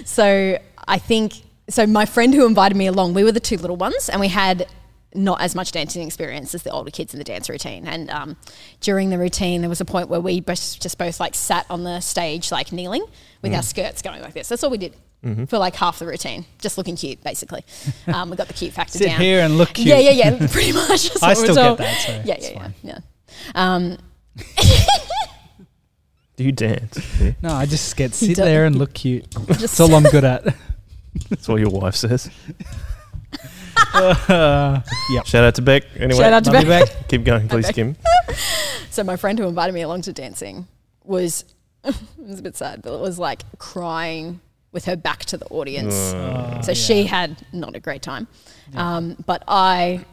so 0.06 0.60
I 0.88 0.98
think, 1.00 1.34
so 1.69 1.86
my 1.88 2.06
friend 2.06 2.34
who 2.34 2.45
invited 2.45 2.75
me 2.77 2.88
along, 2.88 3.13
we 3.13 3.23
were 3.23 3.32
the 3.32 3.39
two 3.39 3.58
little 3.58 3.75
ones, 3.77 4.10
and 4.10 4.19
we 4.21 4.27
had 4.30 4.67
not 5.15 5.41
as 5.41 5.56
much 5.56 5.71
dancing 5.71 6.06
experience 6.06 6.53
as 6.53 6.63
the 6.63 6.69
older 6.69 6.91
kids 6.91 7.13
in 7.13 7.17
the 7.17 7.23
dance 7.23 7.49
routine. 7.49 7.88
And 7.88 8.10
um, 8.12 8.38
during 8.82 9.10
the 9.10 9.17
routine, 9.17 9.62
there 9.62 9.69
was 9.69 9.82
a 9.82 9.86
point 9.86 10.10
where 10.10 10.19
we 10.19 10.41
both, 10.41 10.80
just 10.80 10.97
both 10.97 11.19
like 11.19 11.34
sat 11.34 11.65
on 11.69 11.84
the 11.84 11.99
stage, 12.01 12.51
like 12.51 12.71
kneeling 12.71 13.06
with 13.41 13.51
Mm. 13.51 13.56
our 13.58 13.63
skirts 13.63 14.01
going 14.01 14.21
like 14.21 14.34
this. 14.34 14.49
That's 14.49 14.63
all 14.63 14.69
we 14.69 14.77
did. 14.77 14.95
Mm-hmm. 15.25 15.45
For 15.45 15.58
like 15.58 15.75
half 15.75 15.97
the 15.97 16.06
routine, 16.06 16.45
just 16.60 16.77
looking 16.77 16.95
cute, 16.95 17.23
basically. 17.23 17.65
Um, 18.08 18.30
we 18.30 18.36
got 18.38 18.47
the 18.47 18.53
cute 18.53 18.71
factor 18.73 18.99
Sit 18.99 19.08
down. 19.08 19.19
here 19.19 19.41
and 19.41 19.58
look 19.58 19.73
cute. 19.73 19.88
Yeah, 19.88 19.97
yeah, 19.97 20.12
yeah. 20.39 20.47
Pretty 20.47 20.71
much. 20.73 21.10
I 21.23 21.30
what 21.34 21.38
we're 21.39 21.43
still 21.43 21.56
get 21.56 21.63
told. 21.65 21.77
that, 21.80 22.01
so 22.01 22.12
yeah, 22.23 22.34
it's 22.36 22.51
yeah, 22.51 22.71
yeah, 22.84 22.99
yeah. 23.56 23.56
Um, 23.56 23.97
Do 26.36 26.43
you 26.43 26.51
dance? 26.51 27.19
Yeah. 27.19 27.32
No, 27.41 27.49
I 27.53 27.65
just 27.65 27.95
get 27.95 28.13
sit 28.13 28.38
there 28.38 28.65
and 28.65 28.75
look 28.77 28.93
cute. 28.93 29.27
just 29.32 29.47
That's 29.60 29.80
all 29.80 29.93
I'm 29.95 30.03
good 30.03 30.23
at. 30.23 30.56
That's 31.30 31.47
what 31.47 31.60
your 31.60 31.69
wife 31.69 31.95
says. 31.95 32.30
Uh, 33.93 34.82
yep. 35.12 35.25
Shout 35.25 35.43
out 35.43 35.56
to 35.56 35.62
Beck. 35.62 35.84
Anyway, 35.95 36.19
Shout 36.19 36.34
out 36.34 36.43
to 36.45 36.51
Beck. 36.51 36.67
Beck. 36.67 37.08
keep 37.08 37.23
going, 37.23 37.47
please, 37.47 37.69
Kim. 37.71 37.95
So 38.89 39.03
my 39.03 39.15
friend 39.15 39.38
who 39.38 39.47
invited 39.47 39.73
me 39.73 39.82
along 39.82 40.01
to 40.03 40.13
dancing 40.13 40.67
was 41.03 41.45
it 41.84 41.95
was 42.17 42.39
a 42.39 42.41
bit 42.41 42.56
sad, 42.56 42.82
but 42.82 42.95
it 42.95 42.99
was 42.99 43.19
like 43.19 43.43
crying 43.60 44.41
with 44.71 44.86
her 44.86 44.95
back 44.95 45.23
to 45.25 45.38
the 45.38 45.45
audience. 45.49 45.93
Uh, 45.93 46.63
so 46.63 46.71
yeah. 46.71 46.73
she 46.73 47.03
had 47.03 47.38
not 47.53 47.75
a 47.75 47.80
great 47.80 48.01
time, 48.01 48.27
um, 48.73 49.15
but 49.27 49.43
I 49.47 50.03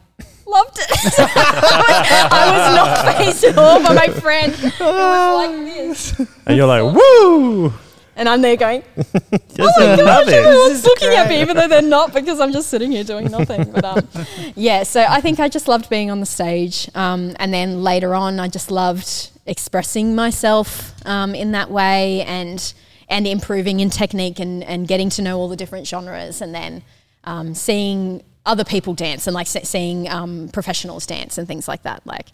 loved 0.45 0.77
it. 0.77 0.87
I 1.17 2.51
was 2.51 2.75
not 2.75 3.17
faced 3.17 3.43
at 3.43 3.57
all 3.57 3.81
by 3.81 3.93
my 3.95 4.07
friend. 4.07 4.53
It 4.53 4.79
was 4.79 5.47
like 5.47 5.65
this, 5.65 6.19
And 6.45 6.55
you're 6.55 6.67
like, 6.67 6.83
woo! 6.95 7.73
And 8.15 8.29
I'm 8.29 8.41
there 8.41 8.55
going, 8.55 8.83
Just 8.95 9.59
love 9.79 10.27
it. 10.27 10.33
everyone's 10.33 10.83
looking 10.85 11.09
at 11.09 11.27
me, 11.29 11.41
even 11.41 11.55
though 11.55 11.67
they're 11.67 11.81
not, 11.81 12.13
because 12.13 12.39
I'm 12.39 12.51
just 12.51 12.69
sitting 12.69 12.91
here 12.91 13.03
doing 13.03 13.25
nothing. 13.31 13.71
But 13.71 13.85
um, 13.85 14.07
yeah, 14.55 14.83
so 14.83 15.05
I 15.07 15.21
think 15.21 15.39
I 15.39 15.49
just 15.49 15.67
loved 15.67 15.89
being 15.89 16.09
on 16.11 16.19
the 16.19 16.25
stage, 16.25 16.89
um, 16.95 17.35
and 17.39 17.53
then 17.53 17.83
later 17.83 18.15
on, 18.15 18.39
I 18.39 18.47
just 18.47 18.71
loved 18.71 19.31
expressing 19.45 20.15
myself 20.15 20.93
um, 21.05 21.35
in 21.35 21.51
that 21.51 21.69
way, 21.69 22.21
and 22.23 22.73
and 23.09 23.27
improving 23.27 23.79
in 23.79 23.89
technique, 23.89 24.39
and 24.39 24.63
and 24.63 24.87
getting 24.87 25.09
to 25.11 25.21
know 25.21 25.37
all 25.39 25.49
the 25.49 25.55
different 25.57 25.87
genres, 25.87 26.41
and 26.41 26.53
then 26.55 26.83
um, 27.25 27.53
seeing 27.55 28.23
other 28.45 28.63
people 28.63 28.93
dance, 28.93 29.25
and 29.27 29.33
like 29.33 29.47
se- 29.47 29.63
seeing 29.63 30.07
um, 30.09 30.49
professionals 30.53 31.05
dance, 31.05 31.37
and 31.37 31.47
things 31.47 31.67
like 31.67 31.83
that. 31.83 32.05
Like, 32.05 32.27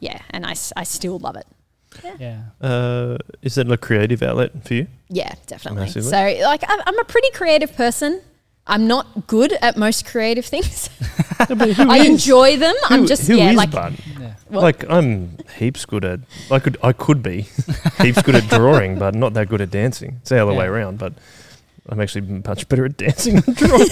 yeah, 0.00 0.20
and 0.30 0.46
I, 0.46 0.54
I 0.76 0.84
still 0.84 1.18
love 1.18 1.36
it. 1.36 1.46
Yeah. 2.18 2.42
Uh, 2.60 3.18
is 3.42 3.56
that 3.56 3.70
a 3.70 3.76
creative 3.76 4.22
outlet 4.22 4.64
for 4.64 4.74
you? 4.74 4.86
Yeah, 5.08 5.34
definitely. 5.46 5.82
Massively. 5.82 6.10
So, 6.10 6.44
like, 6.44 6.62
I'm 6.68 6.80
I'm 6.86 6.98
a 6.98 7.04
pretty 7.04 7.30
creative 7.30 7.74
person. 7.74 8.20
I'm 8.66 8.88
not 8.88 9.26
good 9.28 9.52
at 9.52 9.76
most 9.76 10.06
creative 10.06 10.44
things. 10.44 10.90
I 11.38 12.02
enjoy 12.04 12.56
them. 12.56 12.74
I'm 12.88 13.06
just 13.06 13.28
who 13.28 13.36
yeah, 13.36 13.50
is 13.50 13.56
like 13.56 13.70
Bun? 13.70 13.96
Yeah. 14.18 14.34
Well- 14.50 14.62
like 14.62 14.88
I'm 14.90 15.36
heaps 15.56 15.84
good 15.84 16.04
at. 16.04 16.20
I 16.50 16.58
could 16.58 16.76
I 16.82 16.92
could 16.92 17.22
be 17.22 17.42
heaps 18.00 18.22
good 18.22 18.34
at 18.34 18.48
drawing, 18.48 18.98
but 18.98 19.14
not 19.14 19.34
that 19.34 19.48
good 19.48 19.60
at 19.60 19.70
dancing. 19.70 20.16
It's 20.20 20.30
the 20.30 20.42
other 20.42 20.54
way 20.54 20.66
around, 20.66 20.98
but. 20.98 21.12
I'm 21.88 22.00
actually 22.00 22.42
much 22.44 22.68
better 22.68 22.84
at 22.86 22.96
dancing 22.96 23.36
than 23.36 23.54
drawing, 23.54 23.86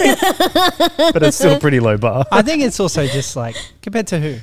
but 1.12 1.22
it's 1.22 1.37
still 1.37 1.55
a 1.55 1.61
pretty 1.61 1.79
low 1.79 1.96
bar. 1.96 2.24
I 2.33 2.42
think 2.42 2.64
it's 2.64 2.81
also 2.81 3.07
just 3.07 3.37
like 3.37 3.55
compared 3.83 4.09
to 4.09 4.18
who? 4.18 4.38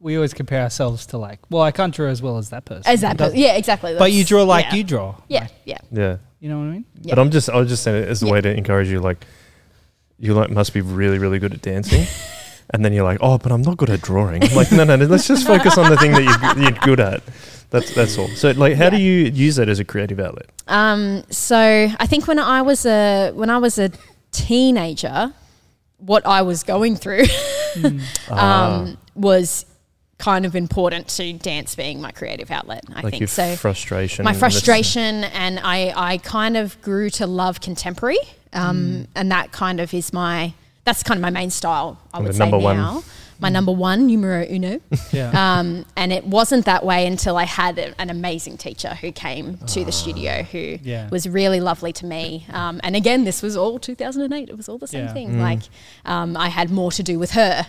Like 0.00 0.04
we 0.04 0.16
always 0.16 0.32
compare 0.34 0.62
ourselves 0.62 1.06
to 1.06 1.18
like, 1.18 1.38
well, 1.50 1.62
I 1.62 1.72
can't 1.72 1.94
draw 1.94 2.08
as 2.08 2.22
well 2.22 2.38
as 2.38 2.50
that 2.50 2.64
person. 2.64 2.84
as 2.86 3.02
that. 3.02 3.16
Does- 3.18 3.32
per- 3.32 3.38
yeah, 3.38 3.54
exactly. 3.56 3.94
But 3.98 4.12
you 4.12 4.24
draw 4.24 4.42
like 4.44 4.66
yeah. 4.66 4.74
you 4.74 4.84
draw. 4.84 5.14
Yeah, 5.28 5.40
Like, 5.42 5.52
yeah, 5.64 5.78
Yeah, 5.92 6.16
you 6.40 6.48
know 6.48 6.58
what 6.58 6.64
I 6.64 6.70
mean? 6.70 6.84
yeah. 7.02 7.14
but 7.14 7.20
I'm 7.20 7.30
just 7.30 7.50
I 7.50 7.56
was 7.58 7.68
just 7.68 7.82
saying 7.82 8.02
it 8.02 8.08
as 8.08 8.22
a 8.22 8.26
Yeah. 8.26 8.32
way 8.32 8.40
to 8.40 8.54
encourage 8.56 8.88
you. 8.88 9.00
Like, 9.00 9.24
you 10.18 10.34
like 10.34 10.50
must 10.50 10.72
be 10.74 10.80
really 10.80 11.18
really 11.18 11.38
good 11.38 11.52
at 11.54 11.62
dancing, 11.62 12.06
and 12.74 12.84
then 12.84 12.92
you're 12.92 13.04
like, 13.04 13.18
oh, 13.20 13.38
but 13.38 13.52
I'm 13.52 13.62
not 13.62 13.76
good 13.76 13.90
at 13.90 14.00
drawing. 14.02 14.42
I'm 14.42 14.54
like, 14.54 14.72
no, 14.72 14.84
no, 14.84 14.96
no 14.96 15.04
let's 15.06 15.26
just 15.28 15.46
focus 15.46 15.76
on 15.78 15.90
the 15.90 15.96
thing 15.96 16.12
that 16.12 16.22
you're, 16.56 16.62
you're 16.64 16.78
good 16.80 17.00
at. 17.00 17.22
That's 17.70 17.94
that's 17.94 18.18
all. 18.18 18.28
So 18.28 18.50
like, 18.52 18.74
how 18.76 18.90
do 18.90 18.96
you 18.98 19.26
use 19.30 19.56
that 19.56 19.68
as 19.68 19.78
a 19.78 19.84
creative 19.84 20.18
outlet? 20.18 20.46
Um, 20.66 21.22
so 21.30 21.56
I 21.56 22.06
think 22.06 22.26
when 22.26 22.38
I 22.38 22.62
was 22.62 22.84
a 22.86 23.30
when 23.32 23.48
I 23.50 23.58
was 23.58 23.78
a 23.78 23.90
teenager, 24.32 25.32
what 25.98 26.26
I 26.26 26.42
was 26.42 26.62
going 26.64 26.96
through 26.96 27.24
Ah. 28.30 28.78
um, 28.80 28.98
was 29.14 29.66
kind 30.20 30.44
of 30.46 30.54
important 30.54 31.08
to 31.08 31.32
dance 31.32 31.74
being 31.74 32.00
my 32.00 32.12
creative 32.12 32.50
outlet. 32.52 32.84
I 32.90 33.00
like 33.02 33.10
think 33.12 33.20
your 33.20 33.26
so. 33.28 33.56
frustration. 33.56 34.24
my 34.24 34.34
frustration, 34.34 35.24
and 35.24 35.58
I 35.58 35.92
I 35.96 36.18
kind 36.18 36.56
of 36.56 36.80
grew 36.82 37.10
to 37.10 37.26
love 37.26 37.60
contemporary, 37.60 38.18
um, 38.52 39.08
and 39.16 39.32
that 39.32 39.50
kind 39.50 39.80
of 39.80 39.92
is 39.94 40.12
my 40.12 40.52
that's 40.84 41.02
kind 41.02 41.18
of 41.18 41.22
my 41.22 41.30
main 41.30 41.50
style. 41.50 41.98
I 42.14 42.18
And 42.18 42.26
would 42.26 42.34
say 42.36 42.38
number 42.38 42.58
one. 42.58 42.76
now. 42.76 43.02
My 43.42 43.48
number 43.48 43.72
one, 43.72 44.06
numero 44.06 44.44
uno. 44.56 44.80
Yeah. 45.12 45.30
Um, 45.32 45.86
and 45.96 46.12
it 46.12 46.24
wasn't 46.26 46.66
that 46.66 46.84
way 46.84 47.06
until 47.06 47.38
I 47.38 47.44
had 47.44 47.78
a- 47.78 47.94
an 47.98 48.10
amazing 48.10 48.58
teacher 48.58 48.92
who 49.00 49.12
came 49.12 49.56
to 49.68 49.82
the 49.82 49.92
studio 49.92 50.42
who 50.42 50.76
Yeah. 50.82 51.08
was 51.08 51.26
really 51.26 51.58
lovely 51.60 51.92
to 51.94 52.04
me. 52.04 52.44
Um, 52.52 52.80
and 52.84 52.94
again, 52.96 53.24
this 53.24 53.40
was 53.40 53.56
all 53.56 53.78
2008. 53.78 54.50
It 54.50 54.56
was 54.58 54.68
all 54.68 54.76
the 54.76 54.86
same 54.86 55.06
Yeah. 55.06 55.14
thing. 55.14 55.40
Like 55.40 55.62
um, 56.04 56.36
I 56.36 56.48
had 56.50 56.68
more 56.70 56.92
to 56.92 57.02
do 57.02 57.18
with 57.18 57.30
her. 57.30 57.66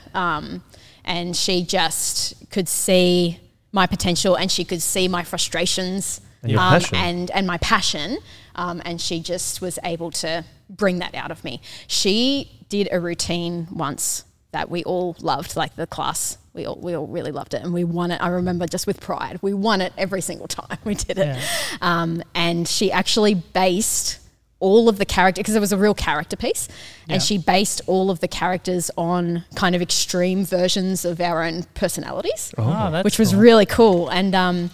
And 1.03 1.35
she 1.35 1.63
just 1.63 2.49
could 2.49 2.67
see 2.67 3.39
my 3.71 3.87
potential 3.87 4.35
and 4.35 4.51
she 4.51 4.65
could 4.65 4.81
see 4.81 5.07
my 5.07 5.23
frustrations 5.23 6.21
And 6.43 6.57
um, 6.57 6.81
and, 6.93 7.31
and 7.31 7.47
my 7.47 7.57
passion. 7.59 8.17
Um, 8.55 8.81
and 8.83 8.99
she 8.99 9.19
just 9.19 9.61
was 9.61 9.79
able 9.83 10.11
to 10.11 10.43
bring 10.69 10.99
that 10.99 11.15
out 11.15 11.31
of 11.31 11.43
me. 11.43 11.61
She 11.87 12.65
did 12.69 12.89
a 12.91 12.99
routine 12.99 13.67
once 13.71 14.23
that 14.51 14.69
we 14.69 14.83
all 14.83 15.15
loved, 15.19 15.55
like 15.55 15.75
the 15.75 15.87
class. 15.87 16.37
We 16.53 16.65
all, 16.65 16.75
we 16.75 16.93
all 16.93 17.07
really 17.07 17.31
loved 17.31 17.53
it 17.53 17.63
and 17.63 17.73
we 17.73 17.85
won 17.85 18.11
it. 18.11 18.21
I 18.21 18.27
remember 18.27 18.67
just 18.67 18.85
with 18.85 18.99
pride. 18.99 19.39
We 19.41 19.53
won 19.53 19.79
it 19.79 19.93
every 19.97 20.21
single 20.21 20.47
time 20.59 20.77
we 20.83 20.95
did 20.95 21.17
it. 21.17 21.37
Yeah. 21.37 21.41
Um, 21.81 22.23
and 22.35 22.67
she 22.67 22.91
actually 22.91 23.35
based 23.35 24.19
all 24.61 24.87
of 24.87 24.97
the 24.97 25.05
character 25.05 25.39
because 25.41 25.55
it 25.55 25.59
was 25.59 25.73
a 25.73 25.77
real 25.77 25.93
character 25.93 26.37
piece 26.37 26.69
Yeah. 27.07 27.15
and 27.15 27.23
she 27.23 27.37
based 27.37 27.81
all 27.87 28.09
of 28.09 28.19
the 28.21 28.27
characters 28.29 28.89
on 28.97 29.43
kind 29.55 29.75
of 29.75 29.81
extreme 29.81 30.45
versions 30.45 31.03
of 31.03 31.19
our 31.19 31.43
own 31.43 31.63
personalities 31.73 32.53
Oh, 32.57 32.89
that's 32.91 33.03
which 33.03 33.19
was 33.19 33.31
cool. 33.31 33.41
really 33.41 33.65
cool 33.65 34.09
and 34.09 34.33
um 34.33 34.69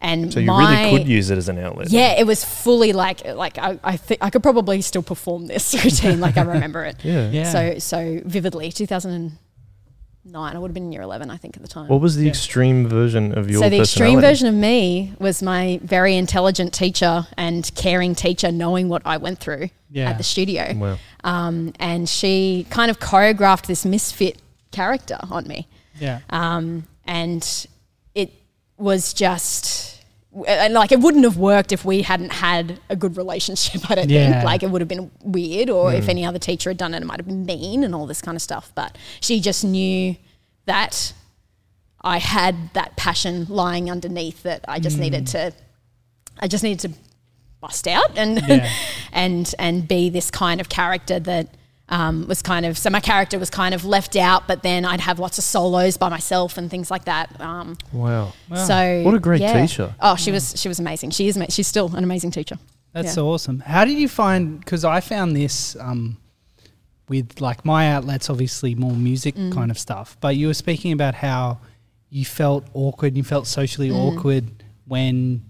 and 0.00 0.32
So 0.32 0.40
you 0.40 0.46
my, 0.46 0.84
really 0.86 0.98
could 0.98 1.08
use 1.08 1.30
it 1.30 1.38
as 1.38 1.48
an 1.48 1.58
outlet. 1.58 1.90
yeah 1.90 2.12
it 2.18 2.26
was 2.26 2.44
fully 2.44 2.92
like 2.92 3.24
like 3.24 3.58
i 3.58 3.78
i 3.84 3.96
think 3.96 4.22
i 4.22 4.30
could 4.30 4.42
probably 4.42 4.80
still 4.80 5.02
perform 5.02 5.46
this 5.46 5.74
routine 5.84 6.18
like 6.20 6.36
i 6.38 6.42
remember 6.42 6.84
it 6.84 6.96
Yeah. 7.04 7.30
Yeah. 7.30 7.50
so 7.52 7.78
so 7.78 8.20
vividly 8.24 8.70
2009 10.24 10.56
i 10.56 10.58
would 10.58 10.68
have 10.68 10.74
been 10.74 10.84
in 10.84 10.92
year 10.92 11.02
11 11.02 11.30
i 11.30 11.36
think 11.36 11.56
at 11.56 11.62
the 11.62 11.68
time 11.68 11.88
What 11.88 12.00
was 12.00 12.16
the 12.16 12.24
Yeah. 12.24 12.30
extreme 12.30 12.88
version 12.88 13.36
of 13.36 13.50
your 13.50 13.60
so 13.62 13.68
the 13.68 13.80
extreme 13.80 14.20
version 14.20 14.46
of 14.48 14.54
me 14.54 15.14
was 15.18 15.42
my 15.42 15.80
very 15.82 16.16
intelligent 16.16 16.72
teacher 16.72 17.26
and 17.36 17.70
caring 17.74 18.14
teacher 18.14 18.52
knowing 18.52 18.88
what 18.88 19.02
I 19.04 19.16
went 19.16 19.38
through 19.40 19.70
Yeah. 19.90 20.10
at 20.10 20.18
the 20.18 20.24
studio. 20.24 20.72
Wow. 20.74 20.98
Um, 21.24 21.72
and 21.78 22.08
she 22.08 22.66
kind 22.70 22.90
of 22.90 22.98
choreographed 22.98 23.66
this 23.66 23.84
misfit 23.84 24.38
character 24.70 25.18
on 25.30 25.46
me. 25.46 25.66
Yeah. 26.00 26.20
Um, 26.30 26.84
and 27.04 27.42
it 28.14 28.32
was 28.78 29.12
just 29.12 29.91
and 30.46 30.74
like 30.74 30.92
it 30.92 31.00
wouldn't 31.00 31.24
have 31.24 31.36
worked 31.36 31.72
if 31.72 31.84
we 31.84 32.02
hadn't 32.02 32.32
had 32.32 32.80
a 32.88 32.96
good 32.96 33.16
relationship. 33.16 33.82
I 33.90 33.94
don't 33.94 34.10
Yeah. 34.10 34.32
think 34.32 34.44
like 34.44 34.62
it 34.62 34.70
would 34.70 34.80
have 34.80 34.88
been 34.88 35.10
weird, 35.22 35.70
or 35.70 35.92
if 35.92 36.04
hmm. 36.04 36.10
any 36.10 36.24
other 36.24 36.38
teacher 36.38 36.70
had 36.70 36.76
done 36.76 36.94
it, 36.94 37.02
it 37.02 37.06
might 37.06 37.18
have 37.18 37.26
been 37.26 37.44
mean 37.44 37.84
and 37.84 37.94
all 37.94 38.06
this 38.06 38.22
kind 38.22 38.36
of 38.36 38.42
stuff. 38.42 38.72
But 38.74 38.96
she 39.20 39.40
just 39.40 39.64
knew 39.64 40.16
that 40.64 41.12
I 42.00 42.18
had 42.18 42.72
that 42.74 42.96
passion 42.96 43.46
lying 43.48 43.90
underneath 43.90 44.42
that 44.42 44.64
I 44.66 44.78
just 44.78 44.96
hmm. 44.96 45.02
needed 45.02 45.26
to. 45.28 45.52
I 46.38 46.48
just 46.48 46.64
needed 46.64 46.80
to 46.92 46.98
bust 47.60 47.86
out 47.86 48.16
and 48.16 48.42
Yeah. 48.48 48.70
and 49.12 49.54
and 49.58 49.86
be 49.86 50.08
this 50.08 50.30
kind 50.30 50.60
of 50.60 50.68
character 50.68 51.20
that 51.20 51.48
um, 51.88 52.26
was 52.28 52.40
kind 52.42 52.64
of 52.64 52.78
so 52.78 52.88
my 52.90 53.00
character 53.00 53.38
was 53.38 53.50
kind 53.50 53.74
of 53.74 53.84
left 53.84 54.16
out, 54.16 54.46
but 54.48 54.62
then 54.62 54.84
I'd 54.84 55.00
have 55.00 55.18
lots 55.18 55.36
of 55.38 55.44
solos 55.44 55.96
by 55.96 56.08
myself 56.08 56.56
and 56.56 56.70
things 56.70 56.90
like 56.90 57.04
that. 57.04 57.38
Um, 57.40 57.76
Wow. 57.92 58.32
Wow. 58.48 58.64
so 58.66 59.02
What 59.04 59.14
a 59.14 59.18
great 59.18 59.40
yeah. 59.40 59.60
teacher. 59.60 59.94
Oh, 60.00 60.16
she 60.16 60.30
was 60.30 60.54
she 60.60 60.68
was 60.68 60.78
amazing. 60.78 61.10
She 61.10 61.28
is 61.28 61.36
ama- 61.36 61.50
she's 61.50 61.66
still 61.66 61.94
an 61.94 62.04
amazing 62.04 62.30
teacher. 62.30 62.56
That's 62.92 63.16
Yeah. 63.16 63.22
awesome. 63.24 63.60
How 63.60 63.84
did 63.84 63.98
you 63.98 64.08
find? 64.08 64.60
Because 64.60 64.84
I 64.84 65.00
found 65.00 65.34
this 65.36 65.76
um, 65.80 66.16
with 67.08 67.40
like 67.40 67.64
my 67.64 67.90
outlets, 67.90 68.30
obviously 68.30 68.74
more 68.74 68.92
music 68.92 69.34
Mm. 69.34 69.52
kind 69.52 69.70
of 69.70 69.78
stuff. 69.78 70.16
But 70.20 70.36
you 70.36 70.46
were 70.46 70.54
speaking 70.54 70.92
about 70.92 71.14
how 71.16 71.58
you 72.10 72.24
felt 72.24 72.64
awkward. 72.74 73.16
You 73.16 73.24
felt 73.24 73.46
socially 73.46 73.90
Mm. 73.90 73.96
awkward 74.16 74.44
when 74.86 75.42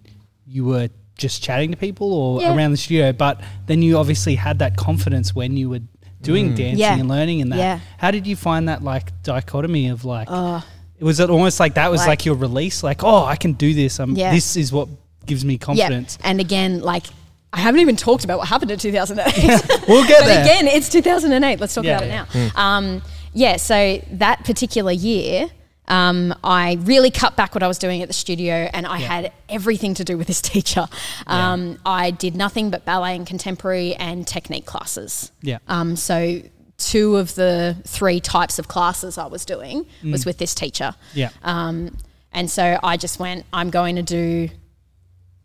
you 0.47 0.64
were 0.64 0.88
just 1.18 1.42
chatting 1.42 1.71
to 1.71 1.77
people 1.77 2.12
or 2.12 2.40
Yeah. 2.40 2.55
around 2.57 2.71
the 2.73 2.77
studio. 2.77 3.12
But 3.12 3.40
then 3.66 3.83
you 3.83 3.97
obviously 3.99 4.35
had 4.37 4.59
that 4.61 4.77
confidence 4.77 5.35
when 5.35 5.57
you 5.57 5.68
were 5.71 5.81
doing 6.23 6.55
dancing 6.55 6.79
Yeah. 6.79 6.95
and 6.97 7.09
learning 7.09 7.41
and 7.43 7.53
that. 7.53 7.59
Yeah. 7.59 7.81
How 7.99 8.11
did 8.11 8.27
you 8.27 8.37
find 8.37 8.69
that 8.69 8.83
like 8.83 9.13
dichotomy 9.23 9.89
of 9.89 10.05
like? 10.05 10.29
Uh, 10.31 10.61
was 11.01 11.19
it 11.21 11.31
almost 11.31 11.59
like 11.61 11.75
that 11.75 11.91
was 11.91 12.01
like, 12.01 12.09
like- 12.09 12.27
your 12.27 12.37
release? 12.37 12.83
Like, 12.83 13.03
oh, 13.05 13.25
I 13.25 13.37
can 13.37 13.53
do 13.55 13.75
this. 13.75 13.99
Um, 14.01 14.15
Yeah. 14.17 14.33
This 14.33 14.57
is 14.57 14.73
what 14.73 14.89
gives 15.27 15.45
me 15.45 15.59
confidence. 15.59 16.19
Yeah. 16.21 16.31
And 16.31 16.41
again, 16.41 16.81
like 16.81 17.07
I 17.53 17.61
haven't 17.61 17.81
even 17.81 17.97
talked 17.97 18.25
about 18.25 18.39
what 18.39 18.49
happened 18.49 18.71
in 18.71 18.79
2008. 18.79 19.35
We'll 19.89 20.07
get 20.07 20.21
but 20.21 20.27
there. 20.27 20.43
again, 20.43 20.67
it's 20.69 20.89
2008. 20.89 21.61
Let's 21.61 21.75
talk 21.75 21.85
Yeah, 21.85 21.99
about 21.99 22.09
yeah. 22.09 22.25
it 22.47 22.53
now. 22.55 22.61
Um, 22.79 23.03
yeah. 23.35 23.57
So 23.57 24.01
that 24.13 24.45
particular 24.45 24.93
year, 24.93 25.49
um, 25.92 26.35
I 26.42 26.78
really 26.83 27.11
cut 27.11 27.37
back 27.37 27.55
what 27.55 27.62
I 27.62 27.68
was 27.68 27.78
doing 27.78 28.00
at 28.02 28.09
the 28.09 28.14
studio, 28.14 28.68
and 28.72 28.87
I 28.87 28.98
Yeah. 28.98 29.07
had 29.14 29.33
everything 29.48 29.94
to 29.94 30.05
do 30.05 30.16
with 30.18 30.26
this 30.26 30.40
teacher. 30.40 30.87
Um, 31.26 31.78
I 31.85 32.11
did 32.11 32.35
nothing 32.35 32.70
but 32.70 32.85
ballet 32.85 33.14
and 33.16 33.26
contemporary 33.26 33.94
and 33.96 34.26
technique 34.26 34.64
classes. 34.66 35.31
Yeah. 35.42 35.59
Um, 35.68 35.96
so 35.96 36.40
two 36.78 37.16
of 37.16 37.35
the 37.35 37.76
three 37.87 38.20
types 38.20 38.59
of 38.59 38.66
classes 38.68 39.18
I 39.18 39.26
was 39.26 39.44
doing 39.44 39.87
Mm. 40.02 40.12
was 40.12 40.24
with 40.26 40.38
this 40.38 40.55
teacher. 40.55 40.94
Yeah. 41.14 41.28
Um, 41.44 41.96
and 42.33 42.50
so 42.50 42.78
I 42.83 42.96
just 42.96 43.18
went, 43.20 43.44
I'm 43.52 43.70
going 43.70 43.96
to 43.96 44.02
do, 44.02 44.48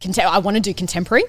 contem- 0.01 0.25
I 0.25 0.39
want 0.39 0.55
to 0.55 0.61
do 0.61 0.73
contemporary. 0.73 1.25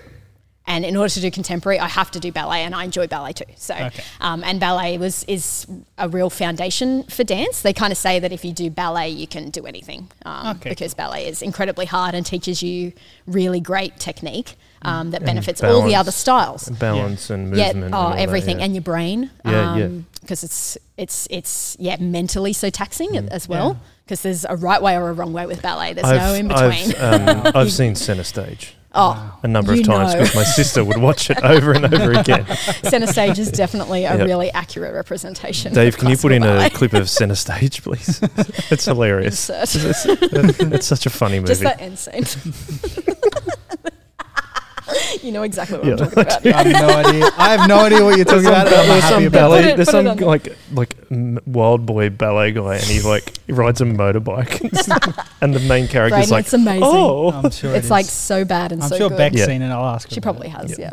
And 0.69 0.85
in 0.85 0.97
order 0.99 1.09
to 1.15 1.21
do 1.21 1.31
contemporary, 1.31 1.81
I 1.81 1.89
have 1.89 2.11
to 2.11 2.21
do 2.21 2.31
ballet, 2.31 2.63
and 2.63 2.75
I 2.75 2.85
enjoy 2.85 3.07
ballet 3.07 3.33
too. 3.33 3.47
So, 3.57 3.75
Okay. 3.75 4.03
um, 4.21 4.45
and 4.45 4.61
ballet 4.61 4.99
was 4.99 5.25
is 5.27 5.67
a 5.97 6.09
real 6.11 6.29
foundation 6.31 7.05
for 7.05 7.25
dance. 7.25 7.63
They 7.63 7.73
kind 7.73 7.91
of 7.91 7.97
say 7.97 8.21
that 8.21 8.33
if 8.33 8.45
you 8.45 8.53
do 8.53 8.69
ballet, 8.71 9.09
you 9.09 9.27
can 9.27 9.49
do 9.51 9.65
anything, 9.67 10.11
um, 10.27 10.57
Okay, 10.57 10.69
because 10.69 10.93
ballet 10.95 11.27
is 11.27 11.41
incredibly 11.43 11.87
hard 11.87 12.15
and 12.15 12.25
teaches 12.27 12.63
you 12.63 12.93
really 13.27 13.61
great 13.61 13.99
technique 13.99 14.57
um, 14.83 15.11
that 15.13 15.23
And 15.23 15.27
benefits 15.27 15.65
all 15.65 15.83
the 15.83 15.97
other 15.97 16.13
styles 16.13 16.69
Balance 16.69 17.31
and 17.31 17.57
yeah, 17.57 17.69
movement. 17.69 17.85
and 17.87 17.95
oh, 17.95 17.99
all 17.99 18.11
that, 18.11 18.21
everything, 18.21 18.59
yeah. 18.59 18.65
and 18.67 18.75
your 18.75 18.83
brain. 18.83 19.31
Yeah, 19.47 19.77
yeah. 19.77 19.89
Because 20.21 20.45
it's 20.45 20.77
it's 20.99 21.27
it's 21.31 21.77
yeah 21.81 21.97
mentally 21.99 22.53
so 22.53 22.69
taxing 22.71 23.11
Mm. 23.13 23.29
as 23.31 23.49
well. 23.49 23.81
Because 24.05 24.21
there's 24.23 24.45
a 24.45 24.57
right 24.57 24.81
way 24.83 24.97
or 24.97 25.09
a 25.09 25.13
wrong 25.15 25.33
way 25.33 25.47
with 25.47 25.61
ballet. 25.63 25.95
There's 25.95 26.07
I've, 26.07 26.21
no 26.21 26.35
in 26.35 26.49
between. 26.49 26.95
I've, 26.95 27.47
um, 27.47 27.53
I've 27.61 27.73
seen 27.73 27.95
Center 27.95 28.25
Stage 28.25 28.75
oh, 28.95 29.39
a 29.43 29.49
number 29.49 29.73
of 29.73 29.83
times 29.85 30.15
know. 30.15 30.21
because 30.21 30.35
my 30.35 30.45
sister 30.45 30.85
would 30.85 30.99
watch 30.99 31.31
it 31.31 31.43
over 31.43 31.73
and 31.73 31.85
over 31.93 32.13
again. 32.21 32.47
center 32.85 33.07
stage 33.07 33.39
is 33.39 33.51
definitely 33.51 34.05
a 34.05 34.17
Yep. 34.19 34.27
really 34.27 34.51
accurate 34.53 34.95
representation. 34.95 35.73
Dave, 35.75 35.97
can 35.97 36.09
you 36.09 36.17
put 36.17 36.33
in 36.33 36.43
a 36.43 36.69
clip 36.71 36.93
of 36.95 37.09
Center 37.09 37.35
Stage, 37.35 37.83
please? 37.83 38.21
it's 38.71 38.85
hilarious. 38.87 39.51
It's, 39.51 39.77
it's 39.77 40.87
such 40.87 41.07
a 41.07 41.11
funny 41.11 41.39
movie. 41.41 41.49
Just 41.49 41.61
that 41.63 41.81
end 41.81 41.99
scene. 41.99 42.25
you 45.23 45.33
know 45.33 45.43
exactly 45.43 45.79
what 45.79 45.87
Yeah. 45.87 45.93
I'm 45.93 45.99
talking 45.99 46.19
about. 46.23 46.47
I 46.55 46.63
have 46.63 46.81
no 46.83 46.89
idea. 47.09 47.31
I 47.37 47.57
have 47.57 47.69
no 47.69 47.79
idea 47.81 48.05
what 48.05 48.17
you're 48.17 48.25
talking 48.25 48.47
about. 48.47 48.67
and 48.67 48.77
I'm 48.77 48.87
There's 48.89 49.03
happy 49.05 49.25
some 49.25 49.33
ballet, 49.33 49.65
it- 49.71 49.77
there's 49.77 49.91
some 49.91 50.07
on 50.07 50.17
like 50.19 50.57
like 50.73 50.95
wild 51.47 51.87
boy 51.87 52.11
ballet 52.11 52.53
guy, 52.53 52.75
and 52.77 52.85
he 52.85 53.01
like 53.01 53.33
he 53.47 53.53
rides 53.53 53.81
a 53.81 53.85
motorbike, 53.85 54.61
and 55.41 55.55
the 55.55 55.61
main 55.61 55.89
character's 55.89 56.19
Braden, 56.29 56.31
like, 56.31 56.45
it's 56.45 56.53
amazing. 56.55 56.83
oh, 56.85 57.31
I'm 57.33 57.51
sure 57.51 57.75
it's 57.75 57.87
it 57.87 57.91
like 57.91 58.07
so 58.07 58.45
bad 58.45 58.73
and 58.73 58.83
I'm 58.83 58.89
so 58.89 58.99
sure 58.99 59.09
good. 59.09 59.19
Beck's 59.19 59.37
Yeah. 59.37 59.47
seen 59.47 59.63
it. 59.63 59.71
I'll 59.71 59.85
ask. 59.87 60.09
She 60.11 60.19
about 60.19 60.23
probably 60.23 60.49
it. 60.49 60.53
has, 60.53 60.79
Yeah. 60.79 60.93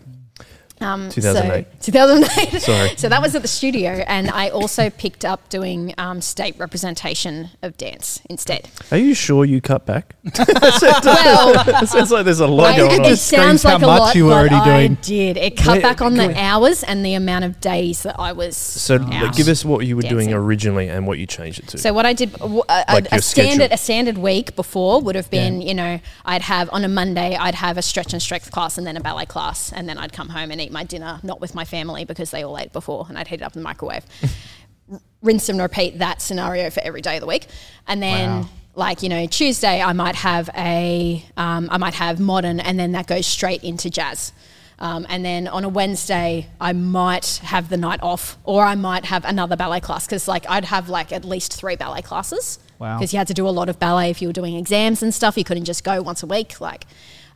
Yeah. 0.81 0.93
Um, 0.93 1.09
2008. 1.09 1.65
So, 1.79 1.91
2008. 1.91 2.59
Sorry. 2.61 2.89
so 2.97 3.09
that 3.09 3.21
was 3.21 3.35
at 3.35 3.41
the 3.41 3.47
studio, 3.47 3.89
and 4.07 4.29
I 4.29 4.49
also 4.49 4.89
picked 4.89 5.23
up 5.25 5.47
doing 5.49 5.93
um, 5.97 6.21
state 6.21 6.57
representation 6.59 7.49
of 7.61 7.77
dance 7.77 8.21
instead. 8.29 8.69
are 8.91 8.97
you 8.97 9.13
sure 9.13 9.45
you 9.45 9.61
cut 9.61 9.85
back? 9.85 10.15
well, 10.37 11.83
it 11.83 11.87
sounds 11.89 12.11
like 12.11 12.25
there's 12.25 12.39
a 12.39 12.47
lot 12.47 12.73
I- 12.73 12.77
going 12.77 12.99
on. 13.01 13.05
it 13.11 13.17
sounds 13.17 13.61
screams 13.61 13.63
how 13.63 13.73
like 13.73 13.83
a 13.83 13.85
much 13.87 13.99
lot, 13.99 14.15
you 14.15 14.25
were 14.25 14.31
but 14.31 14.37
already 14.51 14.55
I 14.55 14.65
doing. 14.87 14.97
did. 15.01 15.37
It 15.37 15.57
cut 15.57 15.75
Wait, 15.75 15.81
back 15.83 16.01
on 16.01 16.15
the 16.15 16.27
we- 16.29 16.33
hours 16.35 16.83
and 16.83 17.05
the 17.05 17.13
amount 17.13 17.45
of 17.45 17.59
days 17.61 18.03
that 18.03 18.19
I 18.19 18.31
was. 18.33 18.55
So 18.57 18.95
out. 19.01 19.35
give 19.35 19.47
us 19.47 19.63
what 19.65 19.85
you 19.85 19.95
were 19.95 20.01
doing 20.01 20.33
originally 20.33 20.89
and 20.89 21.07
what 21.07 21.17
you 21.19 21.25
changed 21.25 21.59
it 21.59 21.67
to. 21.69 21.77
So 21.77 21.93
what 21.93 22.05
I 22.05 22.13
did, 22.13 22.33
w- 22.33 22.63
a, 22.69 22.83
a- 22.87 22.93
Like 22.93 23.05
a 23.11 23.15
your 23.15 23.21
standard 23.21 23.71
a 23.71 23.77
standard 23.77 24.17
week 24.17 24.55
before 24.55 25.01
would 25.01 25.15
have 25.15 25.29
been, 25.29 25.61
Yeah. 25.61 25.67
you 25.67 25.73
know, 25.73 25.99
I'd 26.25 26.41
have 26.43 26.69
on 26.71 26.83
a 26.83 26.87
Monday 26.89 27.35
I'd 27.35 27.55
have 27.55 27.77
a 27.77 27.81
stretch 27.81 28.13
and 28.13 28.21
strength 28.21 28.51
class 28.51 28.77
and 28.77 28.85
then 28.85 28.97
a 28.97 29.01
ballet 29.01 29.25
class, 29.25 29.71
and 29.71 29.87
then 29.87 29.97
I'd 29.97 30.13
come 30.13 30.29
home 30.29 30.51
and 30.51 30.59
eat 30.65 30.71
my 30.71 30.83
dinner 30.83 31.19
not 31.23 31.39
with 31.39 31.55
my 31.55 31.65
family 31.65 32.03
because 32.05 32.31
they 32.31 32.43
all 32.43 32.57
ate 32.57 32.73
before, 32.73 33.05
and 33.09 33.17
I'd 33.17 33.27
heat 33.27 33.41
it 33.41 33.43
up 33.43 33.55
in 33.55 33.61
the 33.61 33.67
microwave. 33.67 34.05
Rinse 35.21 35.49
and 35.49 35.59
repeat 35.59 35.97
that 35.99 36.21
scenario 36.21 36.69
for 36.69 36.81
every 36.83 37.01
day 37.01 37.15
of 37.15 37.21
the 37.21 37.27
week, 37.27 37.47
and 37.87 38.01
then 38.03 38.29
Wow. 38.41 38.49
like 38.75 39.01
you 39.01 39.09
know 39.09 39.25
Tuesday 39.25 39.81
I 39.81 39.93
might 39.93 40.15
have 40.15 40.49
a 40.55 41.23
um, 41.37 41.67
I 41.71 41.77
might 41.77 41.95
have 41.95 42.19
modern 42.19 42.59
and 42.59 42.77
then 42.79 42.91
that 42.91 43.07
goes 43.07 43.25
straight 43.25 43.63
into 43.63 43.89
jazz. 43.89 44.31
Um, 44.77 45.05
and 45.07 45.23
then 45.23 45.47
on 45.47 45.63
a 45.63 45.69
Wednesday, 45.69 46.47
I 46.59 46.73
might 46.73 47.39
have 47.43 47.69
the 47.69 47.77
night 47.77 48.01
off, 48.03 48.37
or 48.43 48.65
I 48.65 48.75
might 48.75 49.05
have 49.05 49.23
another 49.23 49.55
ballet 49.55 49.79
class 49.79 50.05
because, 50.05 50.27
like, 50.27 50.45
I'd 50.49 50.65
have 50.65 50.89
like 50.89 51.13
at 51.13 51.23
least 51.23 51.53
three 51.53 51.77
ballet 51.77 52.01
classes. 52.01 52.59
Wow. 52.77 52.97
Because 52.97 53.13
you 53.13 53.17
had 53.17 53.27
to 53.27 53.33
do 53.33 53.47
a 53.47 53.51
lot 53.51 53.69
of 53.69 53.79
ballet 53.79 54.09
if 54.09 54.21
you 54.21 54.27
were 54.27 54.33
doing 54.33 54.53
exams 54.57 55.01
and 55.01 55.13
stuff. 55.15 55.37
You 55.37 55.45
couldn't 55.45 55.63
just 55.63 55.85
go 55.85 56.01
once 56.01 56.23
a 56.23 56.27
week, 56.27 56.59
like. 56.59 56.85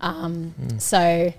Um, 0.02 0.54
So, 0.80 1.34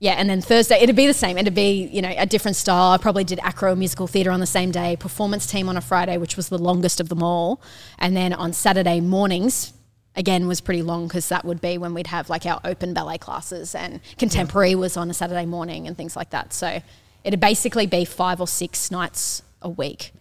yeah, 0.00 0.12
and 0.12 0.28
then 0.28 0.40
Thursday 0.40 0.80
it'd 0.80 0.96
be 0.96 1.06
the 1.06 1.14
same. 1.14 1.38
It'd 1.38 1.54
be 1.54 1.88
you 1.92 2.02
know 2.02 2.12
a 2.16 2.26
different 2.26 2.56
style. 2.56 2.92
I 2.92 2.96
probably 2.98 3.22
did 3.22 3.38
acro 3.40 3.76
musical 3.76 4.06
theatre 4.06 4.30
on 4.30 4.40
the 4.40 4.46
same 4.46 4.70
day, 4.70 4.96
performance 4.96 5.46
team 5.46 5.68
on 5.68 5.76
a 5.76 5.80
Friday, 5.80 6.16
which 6.16 6.36
was 6.36 6.48
the 6.48 6.58
longest 6.58 7.00
of 7.00 7.08
them 7.08 7.22
all, 7.22 7.60
and 7.98 8.16
then 8.16 8.32
on 8.32 8.52
Saturday 8.52 9.00
mornings. 9.00 9.74
Again, 10.16 10.48
was 10.48 10.60
pretty 10.60 10.82
long 10.82 11.06
because 11.06 11.28
that 11.28 11.44
would 11.44 11.60
be 11.60 11.78
when 11.78 11.94
we'd 11.94 12.08
have 12.08 12.28
like 12.28 12.44
our 12.44 12.60
open 12.64 12.92
ballet 12.92 13.16
classes 13.16 13.76
and 13.76 14.00
contemporary 14.18 14.74
was 14.74 14.96
on 14.96 15.08
a 15.08 15.14
Saturday 15.14 15.46
morning 15.46 15.86
and 15.86 15.96
things 15.96 16.16
like 16.16 16.30
that. 16.30 16.52
So 16.52 16.82
it'd 17.22 17.38
basically 17.38 17.86
be 17.86 18.04
five 18.04 18.40
or 18.40 18.48
six 18.48 18.90
nights 18.90 19.42
a 19.62 19.68
week. 19.68 20.12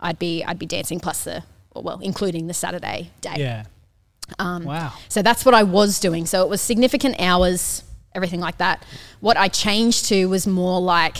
I'd 0.00 0.18
be 0.18 0.42
I'd 0.42 0.58
be 0.58 0.66
dancing 0.66 0.98
plus 0.98 1.24
the 1.24 1.44
well, 1.74 2.00
including 2.02 2.48
the 2.48 2.54
Saturday 2.54 3.10
day. 3.20 3.34
Yeah. 3.36 3.64
Um, 4.38 4.64
wow. 4.64 4.92
So 5.08 5.22
that's 5.22 5.44
what 5.44 5.54
I 5.54 5.62
was 5.62 6.00
doing. 6.00 6.26
So 6.26 6.42
it 6.42 6.48
was 6.48 6.60
significant 6.60 7.20
hours, 7.20 7.84
everything 8.16 8.40
like 8.40 8.58
that. 8.58 8.84
What 9.20 9.36
I 9.36 9.48
changed 9.48 10.06
to 10.06 10.26
was 10.26 10.46
more 10.46 10.80
like 10.80 11.18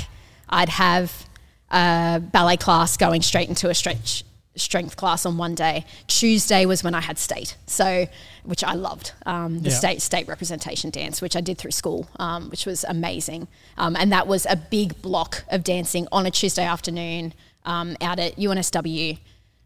I'd 0.49 0.71
have 0.71 1.27
a 1.71 2.21
ballet 2.21 2.57
class 2.57 2.97
going 2.97 3.23
straight 3.23 3.49
into 3.49 3.69
a 3.69 3.75
stretch 3.75 4.25
strength 4.57 4.97
class 4.97 5.27
on 5.27 5.37
one 5.37 5.55
day. 5.55 5.85
Tuesday 6.07 6.65
was 6.65 6.83
when 6.83 6.95
I 6.95 7.03
had 7.03 7.19
state, 7.19 7.57
so 7.67 8.07
which 8.45 8.65
I 8.65 8.73
loved 8.73 9.13
um, 9.27 9.61
the 9.61 9.69
Yeah. 9.69 9.77
state 9.77 10.01
state 10.01 10.27
representation 10.29 10.89
dance, 10.91 11.21
which 11.21 11.37
I 11.37 11.43
did 11.43 11.59
through 11.59 11.73
school, 11.73 12.09
um, 12.19 12.49
which 12.49 12.65
was 12.65 12.83
amazing. 12.89 13.49
Um, 13.77 13.97
and 13.97 14.11
that 14.13 14.27
was 14.27 14.47
a 14.49 14.57
big 14.57 15.03
block 15.03 15.45
of 15.51 15.63
dancing 15.63 16.09
on 16.11 16.25
a 16.25 16.31
Tuesday 16.31 16.65
afternoon 16.65 17.35
um, 17.67 17.97
out 18.01 18.19
at 18.19 18.37
UNSW. 18.39 19.19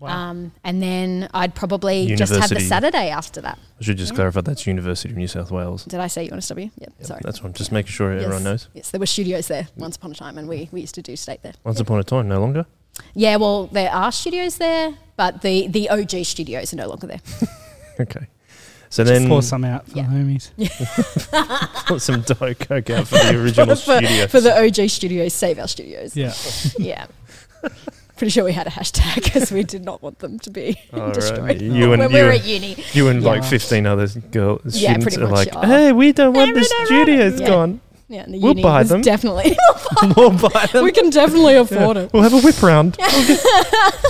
Um, 0.08 0.52
and 0.64 0.82
then 0.82 1.28
I'd 1.34 1.54
probably 1.54 2.06
just 2.14 2.32
have 2.32 2.48
the 2.48 2.54
University. 2.56 2.64
Saturday 2.68 3.10
after 3.10 3.40
that. 3.42 3.58
I 3.78 3.82
should 3.82 3.98
just 3.98 4.14
clarify 4.14 4.40
that's 4.40 4.66
University 4.66 5.10
of 5.10 5.16
New 5.16 5.28
South 5.28 5.50
Wales. 5.50 5.84
Did 5.84 6.00
I 6.00 6.06
say 6.06 6.28
UNSW? 6.28 6.70
Yep. 6.78 6.92
Sorry. 7.02 7.20
That's 7.22 7.42
what 7.42 7.48
I'm 7.48 7.52
just 7.54 7.72
making 7.72 7.92
sure 7.92 8.14
yes. 8.14 8.24
everyone 8.24 8.44
knows. 8.44 8.68
Yes, 8.74 8.90
there 8.90 9.00
were 9.00 9.06
studios 9.06 9.48
there 9.48 9.68
once 9.76 9.96
upon 9.96 10.12
a 10.12 10.14
time, 10.14 10.38
and 10.38 10.48
we, 10.48 10.68
we 10.72 10.80
used 10.80 10.94
to 10.94 11.02
do 11.02 11.16
state 11.16 11.42
there. 11.42 11.52
Once 11.64 11.80
upon 11.80 11.98
a 11.98 12.04
time, 12.04 12.28
no 12.28 12.40
longer. 12.40 12.66
Yeah, 13.14 13.36
well, 13.36 13.66
there 13.66 13.90
are 13.92 14.12
studios 14.12 14.58
there, 14.58 14.94
but 15.16 15.42
the, 15.42 15.66
the 15.68 15.88
OG 15.90 16.24
studios 16.24 16.72
are 16.72 16.76
no 16.76 16.88
longer 16.88 17.06
there. 17.06 17.20
Okay. 18.00 18.28
So 18.88 19.04
Just 19.04 19.12
then 19.20 19.28
pour 19.28 19.42
some 19.42 19.62
out 19.64 19.86
for 19.86 19.98
Yeah. 19.98 20.08
the 20.08 20.14
homies. 20.14 21.86
put 21.86 22.00
some 22.00 22.22
Diet 22.22 22.58
Coke 22.60 22.88
out 22.90 23.06
for 23.08 23.18
the 23.18 23.38
original 23.40 23.66
for, 23.76 23.76
studio. 23.76 24.26
for 24.26 24.40
the 24.40 24.58
OG 24.58 24.88
studios, 24.88 25.34
save 25.34 25.58
our 25.58 25.68
studios. 25.68 26.16
Yeah. 26.16 26.32
Yeah. 26.78 27.06
Pretty 28.20 28.32
sure 28.32 28.44
we 28.44 28.52
had 28.52 28.66
a 28.66 28.70
hashtag 28.70 29.14
because 29.24 29.50
we 29.50 29.62
did 29.62 29.82
not 29.82 30.02
want 30.02 30.18
them 30.18 30.38
to 30.40 30.50
be 30.50 30.78
All 30.92 31.00
right. 31.00 31.14
destroyed. 31.14 31.62
You 31.62 31.92
and 31.94 32.00
when 32.02 32.10
you, 32.10 32.16
we 32.18 32.22
were 32.22 32.30
and- 32.32 32.40
at 32.42 32.46
uni. 32.46 32.76
you 32.92 33.08
and 33.08 33.22
like 33.24 33.42
15 33.42 33.86
other 33.86 34.08
girls, 34.08 34.60
Yeah, 34.76 34.90
students 34.92 35.04
pretty 35.04 35.22
are 35.22 35.28
much, 35.30 35.46
like, 35.46 35.54
yeah. 35.54 35.66
hey, 35.66 35.92
we 35.92 36.12
don't 36.12 36.34
want 36.34 36.52
the 36.52 36.60
Hey, 36.60 36.66
we 36.66 36.68
don't 36.68 36.86
studios 37.06 37.40
Yeah. 37.40 37.46
gone. 37.46 37.80
Yeah, 38.08 38.24
and 38.24 38.34
the 38.34 38.38
We'll 38.38 38.50
uni 38.50 38.62
buy 38.62 38.82
them. 38.82 39.00
definitely. 39.00 39.56
we'll 40.18 40.32
buy 40.36 40.66
them. 40.70 40.84
we 40.84 40.92
can 40.92 41.08
definitely 41.08 41.56
afford 41.56 41.96
Yeah. 41.96 42.02
it. 42.02 42.12
We'll 42.12 42.22
have 42.22 42.34
a 42.34 42.40
whip 42.42 42.62
round. 42.62 42.98
We'll 43.00 43.26
get, 43.26 43.42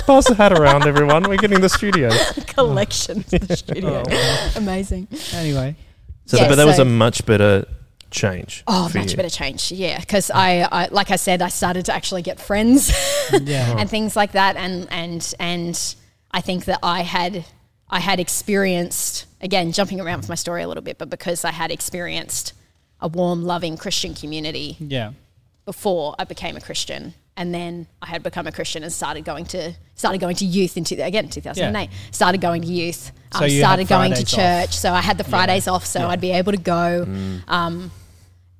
pass 0.05 0.27
the 0.27 0.35
hat 0.35 0.51
around, 0.51 0.85
everyone. 0.87 1.23
We're 1.29 1.37
getting 1.37 1.61
the 1.61 1.69
studio. 1.69 2.09
Collection 2.47 3.23
for 3.23 3.39
the 3.39 3.47
oh, 3.53 3.55
studio. 3.55 4.03
Oh, 4.05 4.51
Amazing. 4.57 5.07
Anyway. 5.33 5.77
So, 6.25 6.35
Yeah, 6.35 6.49
but 6.49 6.55
that 6.55 6.65
was 6.65 6.79
a 6.79 6.85
much 6.85 7.25
better 7.25 7.65
change. 8.11 8.63
Oh, 8.67 8.87
for 8.89 8.99
much 8.99 9.11
you. 9.11 9.17
better 9.17 9.29
change. 9.29 9.71
Yeah, 9.71 9.99
because 9.99 10.29
I, 10.29 10.67
I, 10.71 10.87
like 10.91 11.09
I 11.11 11.15
said, 11.15 11.41
I 11.41 11.49
started 11.49 11.85
to 11.85 11.93
actually 11.93 12.21
get 12.21 12.39
friends 12.39 12.91
Yeah. 13.41 13.75
and 13.77 13.89
things 13.89 14.15
like 14.15 14.33
that, 14.33 14.55
and 14.57 14.87
and 14.91 15.33
and 15.39 15.95
I 16.31 16.41
think 16.41 16.65
that 16.65 16.79
I 16.83 17.01
had 17.01 17.45
I 17.89 17.99
had 17.99 18.19
experienced 18.19 19.25
again 19.41 19.71
jumping 19.71 19.99
around 20.01 20.17
with 20.19 20.29
my 20.29 20.35
story 20.35 20.61
a 20.63 20.67
little 20.67 20.83
bit, 20.83 20.97
but 20.97 21.09
because 21.09 21.43
I 21.45 21.51
had 21.51 21.71
experienced 21.71 22.53
a 22.99 23.07
warm, 23.07 23.43
loving 23.43 23.77
Christian 23.77 24.13
community 24.13 24.77
Yeah. 24.79 25.13
before 25.65 26.13
I 26.19 26.23
became 26.25 26.55
a 26.55 26.61
Christian, 26.61 27.13
and 27.35 27.53
then 27.53 27.87
I 28.01 28.07
had 28.07 28.21
become 28.23 28.45
a 28.45 28.51
Christian 28.51 28.83
and 28.83 28.91
started 28.93 29.25
going 29.25 29.45
to 29.45 29.73
started 29.95 30.19
going 30.21 30.35
to 30.37 30.45
youth 30.45 30.77
in 30.77 30.83
two, 30.83 30.95
again 31.01 31.29
2008. 31.29 31.89
Started 32.11 32.41
going 32.41 32.61
to 32.63 32.67
youth. 32.67 33.11
So 33.33 33.45
um, 33.45 33.49
you 33.49 33.61
had 33.61 33.67
started 33.67 33.87
going 33.87 34.11
to 34.11 34.15
Fridays 34.17 34.33
off. 34.33 34.39
church. 34.69 34.77
So 34.77 34.91
I 34.93 35.01
had 35.01 35.17
the 35.17 35.23
Fridays 35.23 35.67
off, 35.67 35.85
so 35.85 35.99
Yeah. 36.01 36.07
I'd 36.09 36.21
be 36.21 36.31
able 36.31 36.51
to 36.51 36.57
go. 36.57 37.05
Mm. 37.07 37.49
Um, 37.49 37.91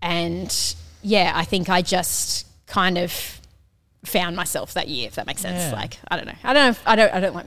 and 0.02 0.76
yeah, 1.02 1.32
I 1.36 1.44
think 1.46 1.70
I 1.70 1.82
just 1.82 2.48
kind 2.68 2.98
of 2.98 3.12
found 4.04 4.36
myself 4.36 4.74
that 4.74 4.88
year, 4.88 5.08
if 5.08 5.16
that 5.16 5.28
makes 5.28 5.42
sense. 5.42 5.72
Yeah. 5.72 5.80
Like 5.80 5.98
I 6.10 6.16
don't 6.18 6.26
know, 6.28 6.34
I 6.44 6.54
don't 6.54 6.64
know, 6.64 6.70
if, 6.70 6.88
I 6.88 6.96
don't, 6.96 7.14
I 7.14 7.20
don't 7.20 7.36
like, 7.36 7.46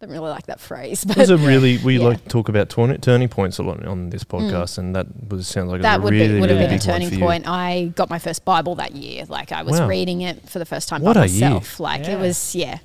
don't 0.00 0.10
really 0.10 0.28
like 0.30 0.46
that 0.46 0.60
phrase, 0.60 1.04
but 1.04 1.16
It 1.16 1.20
was 1.20 1.30
a 1.30 1.36
really 1.38 1.78
we 1.78 1.98
Yeah. 1.98 2.04
like 2.08 2.22
to 2.24 2.28
talk 2.28 2.48
about 2.48 2.68
turn, 2.70 2.98
turning 3.00 3.28
points 3.28 3.58
a 3.58 3.62
lot 3.62 3.84
on 3.86 4.10
this 4.10 4.24
podcast, 4.24 4.78
and 4.78 4.94
that 4.94 5.06
was 5.30 5.46
sounds 5.48 5.70
like 5.70 5.80
Mm. 5.80 5.82
that 5.82 5.94
it 5.96 6.02
was 6.02 6.04
would 6.04 6.14
a 6.14 6.16
really, 6.18 6.34
be 6.34 6.40
would 6.40 6.50
have 6.50 6.58
really 6.58 6.68
been 6.68 6.74
a 6.74 6.78
big 6.78 7.10
turning 7.10 7.18
point. 7.20 7.44
I 7.48 7.92
got 7.94 8.08
my 8.10 8.18
first 8.18 8.44
Bible 8.44 8.74
that 8.76 8.92
year. 8.94 9.24
Like 9.28 9.52
I 9.52 9.62
was 9.62 9.80
Wow. 9.80 9.88
reading 9.88 10.20
it 10.22 10.48
for 10.48 10.58
the 10.58 10.66
first 10.66 10.88
time 10.88 11.02
What 11.02 11.14
by 11.14 11.24
a 11.24 11.28
year. 11.28 11.48
myself. 11.50 11.80
Like 11.80 12.04
Yeah. 12.04 12.12
it 12.12 12.20
was 12.20 12.54
yeah. 12.54 12.78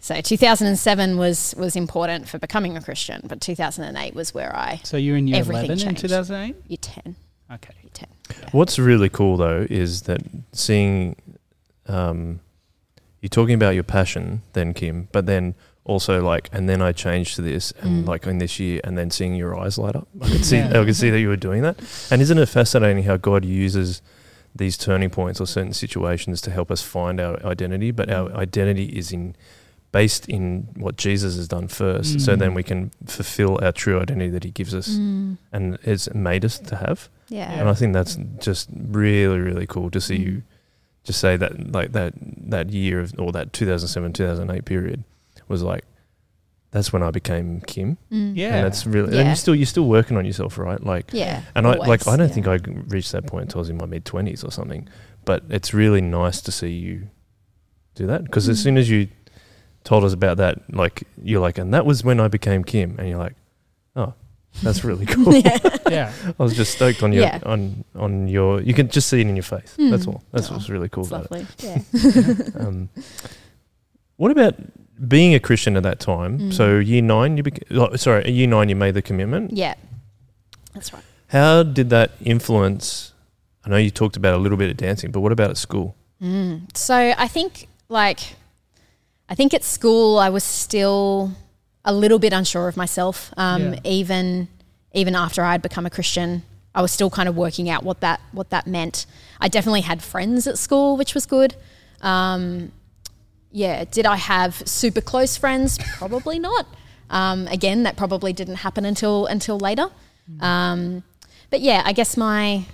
So 0.00 0.20
2007 0.20 1.16
was 1.16 1.54
was 1.56 1.76
important 1.76 2.28
for 2.28 2.38
becoming 2.38 2.76
a 2.76 2.80
Christian, 2.82 3.22
but 3.26 3.40
2008 3.40 4.14
was 4.14 4.34
where 4.34 4.54
I 4.54 4.80
So 4.84 4.96
you 4.96 5.12
were 5.12 5.18
in 5.18 5.26
year 5.28 5.38
Everything 5.38 5.64
11 5.66 5.78
in 5.80 5.84
changed. 5.96 6.00
2008? 6.02 6.56
year 6.68 6.78
10, 6.80 7.16
Okay. 7.52 7.74
year 7.82 7.90
10. 7.94 8.08
What's 8.52 8.78
really 8.78 9.08
cool 9.08 9.36
though 9.36 9.66
is 9.68 10.02
that 10.02 10.22
seeing 10.52 11.16
um, 11.86 12.40
you're 13.20 13.28
talking 13.28 13.54
about 13.54 13.74
your 13.74 13.82
passion, 13.84 14.42
then 14.52 14.74
Kim, 14.74 15.08
but 15.12 15.26
then 15.26 15.54
also 15.84 16.22
like, 16.22 16.48
and 16.52 16.68
then 16.68 16.80
I 16.80 16.92
changed 16.92 17.36
to 17.36 17.42
this, 17.42 17.72
and 17.82 18.04
Mm. 18.04 18.08
like 18.08 18.26
in 18.26 18.38
this 18.38 18.58
year, 18.58 18.80
and 18.84 18.96
then 18.96 19.10
seeing 19.10 19.34
your 19.34 19.58
eyes 19.58 19.76
light 19.76 19.94
up, 19.96 20.08
I 20.20 20.28
could 20.32 20.44
see, 20.44 20.56
Yeah. 20.56 20.80
I 20.80 20.84
could 20.84 20.96
see 20.96 21.10
that 21.10 21.20
you 21.20 21.28
were 21.28 21.36
doing 21.36 21.60
that. 21.62 21.76
And 22.10 22.22
isn't 22.22 22.38
it 22.38 22.46
fascinating 22.48 23.04
how 23.04 23.18
God 23.18 23.44
uses 23.44 24.00
these 24.56 24.78
turning 24.78 25.10
points 25.10 25.40
or 25.40 25.46
certain 25.46 25.74
situations 25.74 26.40
to 26.42 26.50
help 26.50 26.70
us 26.70 26.80
find 26.80 27.20
our 27.20 27.44
identity? 27.44 27.90
But 27.90 28.10
our 28.10 28.32
identity 28.34 28.84
is 28.86 29.12
in 29.12 29.36
based 29.98 30.28
in 30.28 30.66
what 30.84 30.96
Jesus 30.96 31.36
has 31.36 31.46
done 31.46 31.68
first, 31.68 32.20
so 32.20 32.34
Mm. 32.34 32.38
then 32.40 32.52
we 32.54 32.64
can 32.70 32.90
fulfill 33.06 33.52
our 33.64 33.70
true 33.72 33.96
identity 34.04 34.30
that 34.30 34.42
He 34.44 34.50
gives 34.50 34.74
us 34.74 34.88
Mm. 34.98 35.38
and 35.52 35.78
has 35.84 36.02
made 36.14 36.44
us 36.44 36.58
to 36.70 36.74
have. 36.84 37.08
Yeah. 37.28 37.50
And 37.58 37.68
I 37.68 37.74
think 37.78 37.92
that's 37.94 38.18
just 38.48 38.68
really, 38.74 39.38
really 39.38 39.66
cool 39.74 39.90
to 39.96 40.00
see 40.00 40.18
Mm. 40.18 40.26
you 40.26 40.42
just 41.04 41.20
say 41.20 41.36
that, 41.36 41.52
like 41.78 41.92
that, 41.92 42.12
that 42.56 42.66
year 42.70 42.96
of, 43.00 43.14
or 43.18 43.30
that 43.38 43.52
2007, 43.52 44.12
2008 44.12 44.64
period 44.64 45.04
was 45.48 45.62
like, 45.62 45.84
that's 46.72 46.92
when 46.92 47.02
I 47.04 47.10
became 47.12 47.60
Kim. 47.60 47.98
Mm. 48.10 48.32
Yeah. 48.34 48.56
And 48.56 48.64
that's 48.66 48.84
really, 48.94 49.16
and 49.18 49.26
you're 49.28 49.36
still, 49.36 49.54
you're 49.54 49.64
still 49.76 49.86
working 49.86 50.16
on 50.16 50.24
yourself, 50.24 50.58
right? 50.58 50.82
Like, 50.82 51.10
Yeah. 51.12 51.42
and 51.54 51.68
I, 51.68 51.74
like, 51.74 52.08
I 52.08 52.16
don't 52.16 52.28
yeah. 52.28 52.34
think 52.34 52.48
I 52.48 52.58
reached 52.94 53.12
that 53.12 53.26
point 53.26 53.42
until 53.44 53.58
I 53.60 53.62
was 53.62 53.70
in 53.70 53.76
my 53.76 53.86
mid 53.86 54.04
twenties 54.04 54.42
or 54.42 54.50
something, 54.50 54.88
but 55.24 55.44
it's 55.50 55.72
really 55.72 56.00
nice 56.00 56.40
to 56.46 56.50
see 56.50 56.72
you 56.72 56.94
do 57.94 58.08
that. 58.08 58.28
Cause 58.32 58.48
as 58.48 58.58
Mm. 58.58 58.62
soon 58.64 58.76
as 58.78 58.90
you 58.90 59.06
told 59.84 60.02
us 60.04 60.12
about 60.12 60.38
that, 60.38 60.58
like, 60.74 61.04
you're 61.22 61.40
like, 61.40 61.58
and 61.58 61.72
that 61.74 61.84
was 61.86 62.02
when 62.02 62.18
I 62.20 62.28
became 62.28 62.64
Kim. 62.64 62.96
And 62.98 63.08
you're 63.08 63.18
like, 63.18 63.34
oh, 63.96 64.14
that's 64.62 64.82
really 64.84 65.06
cool. 65.14 65.34
yeah. 65.34 65.58
yeah. 65.90 66.12
I 66.38 66.42
was 66.42 66.54
just 66.56 66.74
stoked 66.74 67.02
on 67.02 67.12
your 67.12 67.22
Yeah. 67.24 67.40
on 67.44 67.84
on 67.94 68.28
your. 68.28 68.60
You 68.60 68.72
can 68.74 68.88
just 68.88 69.08
see 69.08 69.20
it 69.20 69.26
in 69.26 69.36
your 69.36 69.42
face. 69.42 69.74
That's 69.78 70.06
Mm. 70.06 70.08
all. 70.08 70.22
That's 70.32 70.50
Aw, 70.50 70.54
what's 70.54 70.68
really 70.68 70.88
cool 70.88 71.02
It's 71.04 71.12
about 71.12 71.30
lovely. 71.30 71.46
Yeah. 71.62 72.66
Um, 72.66 72.88
what 74.16 74.30
about 74.30 74.54
being 75.08 75.34
a 75.34 75.40
Christian 75.40 75.76
at 75.76 75.82
that 75.82 75.98
time? 76.00 76.38
Mm. 76.38 76.52
So 76.54 76.78
year 76.78 77.02
nine, 77.02 77.36
you 77.36 77.42
became. 77.42 77.64
Oh, 77.78 77.94
sorry, 77.96 78.30
year 78.30 78.46
nine, 78.46 78.68
you 78.68 78.76
made 78.76 78.94
the 78.94 79.02
commitment. 79.02 79.52
yeah. 79.52 79.74
That's 80.72 80.92
right. 80.92 81.02
How 81.28 81.62
did 81.62 81.90
that 81.90 82.12
influence? 82.20 83.12
I 83.64 83.70
know 83.70 83.76
you 83.76 83.90
talked 83.90 84.16
about 84.16 84.34
a 84.34 84.38
little 84.38 84.58
bit 84.58 84.70
of 84.70 84.76
dancing, 84.76 85.10
but 85.10 85.20
what 85.20 85.32
about 85.32 85.50
at 85.50 85.56
school? 85.56 85.96
Mm. 86.22 86.76
So 86.76 86.94
I 87.16 87.28
think 87.28 87.66
like 87.88 88.36
I 89.28 89.34
think 89.34 89.54
at 89.54 89.64
school 89.64 90.18
I 90.18 90.28
was 90.28 90.44
still 90.44 91.32
a 91.84 91.92
little 91.92 92.18
bit 92.18 92.32
unsure 92.32 92.68
of 92.68 92.76
myself. 92.76 93.32
Um, 93.36 93.74
Yeah. 93.74 93.80
Even 93.84 94.48
even 94.92 95.14
after 95.16 95.42
I 95.42 95.52
had 95.52 95.62
become 95.62 95.86
a 95.86 95.90
Christian, 95.90 96.42
I 96.74 96.80
was 96.80 96.92
still 96.92 97.10
kind 97.10 97.28
of 97.28 97.36
working 97.36 97.68
out 97.68 97.82
what 97.82 98.00
that 98.00 98.20
what 98.32 98.50
that 98.50 98.66
meant. 98.66 99.06
I 99.40 99.48
definitely 99.48 99.82
had 99.82 100.02
friends 100.02 100.46
at 100.46 100.58
school, 100.58 100.96
which 100.96 101.14
was 101.14 101.26
good. 101.26 101.54
Um, 102.00 102.72
yeah, 103.50 103.84
did 103.84 104.06
I 104.06 104.16
have 104.16 104.62
super 104.66 105.00
close 105.00 105.36
friends? 105.36 105.78
Probably 105.96 106.38
not. 106.38 106.66
Um, 107.10 107.46
again, 107.48 107.84
that 107.84 107.96
probably 107.96 108.32
didn't 108.32 108.56
happen 108.56 108.84
until 108.84 109.26
until 109.26 109.58
later. 109.58 109.88
Um, 110.40 111.02
but 111.50 111.60
yeah, 111.60 111.82
I 111.84 111.92
guess 111.92 112.16
my 112.16 112.64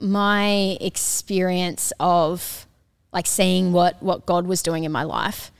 my 0.00 0.76
experience 0.80 1.92
of 2.00 2.66
like 3.12 3.26
seeing 3.26 3.72
what 3.72 4.02
what 4.02 4.26
God 4.26 4.46
was 4.46 4.62
doing 4.62 4.84
in 4.84 4.92
my 4.92 5.02
life. 5.04 5.50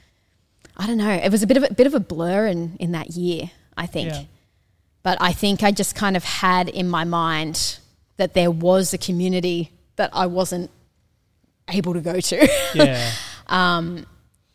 I 0.77 0.87
don't 0.87 0.97
know. 0.99 1.11
It 1.11 1.31
was 1.31 1.43
a 1.43 1.47
bit 1.47 1.57
of 1.57 1.63
a 1.65 1.73
bit 1.73 1.87
of 1.87 1.95
a 1.95 2.01
blur 2.01 2.47
in 2.47 2.77
in 2.81 2.93
that 2.93 3.11
year. 3.11 3.51
I 3.77 3.87
think. 3.87 4.11
Yeah. 4.11 4.23
but 5.03 5.19
I 5.21 5.33
think 5.33 5.63
I 5.63 5.71
just 5.73 5.95
kind 5.97 6.17
of 6.17 6.25
had 6.25 6.69
in 6.69 6.89
my 6.89 7.05
mind 7.05 7.79
that 8.17 8.35
there 8.35 8.51
was 8.51 8.95
a 8.95 8.99
community 8.99 9.73
that 9.97 10.11
I 10.13 10.27
wasn't 10.27 10.71
able 11.69 11.95
to 11.95 12.01
go 12.01 12.21
to. 12.21 12.49
Yeah. 12.75 13.11
um, 13.49 14.07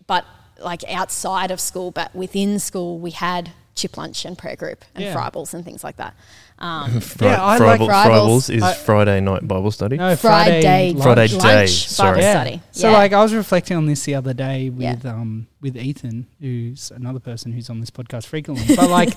but 0.07 0.25
like 0.59 0.83
outside 0.89 1.51
of 1.51 1.59
school, 1.59 1.91
but 1.91 2.13
within 2.15 2.59
school, 2.59 2.99
we 2.99 3.11
had 3.11 3.51
chip 3.75 3.97
lunch 3.97 4.25
and 4.25 4.37
prayer 4.37 4.55
group 4.55 4.83
and 4.95 5.03
Yeah. 5.03 5.29
and 5.53 5.63
things 5.63 5.83
like 5.83 5.97
that. 5.97 6.13
Um, 6.59 6.99
Fri- 7.01 7.27
Yeah, 7.27 7.41
I 7.43 7.57
like 7.57 7.77
Frible- 7.79 7.87
Fribbles. 7.87 8.05
Fribbles 8.49 8.55
is 8.55 8.63
I- 8.63 8.73
Friday 8.73 9.21
night 9.21 9.47
Bible 9.47 9.71
study. 9.71 9.97
No, 9.97 10.15
Friday, 10.15 10.91
lunch. 10.93 11.03
Friday 11.03 11.27
lunch, 11.33 11.41
day, 11.87 11.95
Bible. 12.03 12.21
Yeah. 12.21 12.41
study. 12.43 12.61
So 12.71 12.91
like 12.91 13.13
I 13.13 13.21
was 13.23 13.33
reflecting 13.33 13.77
on 13.77 13.85
this 13.85 14.03
the 14.03 14.15
other 14.15 14.33
day 14.33 14.71
Yeah. 14.75 14.95
with 14.95 15.05
um 15.05 15.47
with 15.61 15.77
Ethan, 15.77 16.27
who's 16.41 16.91
another 16.91 17.19
person 17.19 17.51
who's 17.53 17.69
on 17.69 17.79
this 17.79 17.89
podcast 17.91 18.25
frequently. 18.25 18.75
But 18.75 18.89
like 18.99 19.13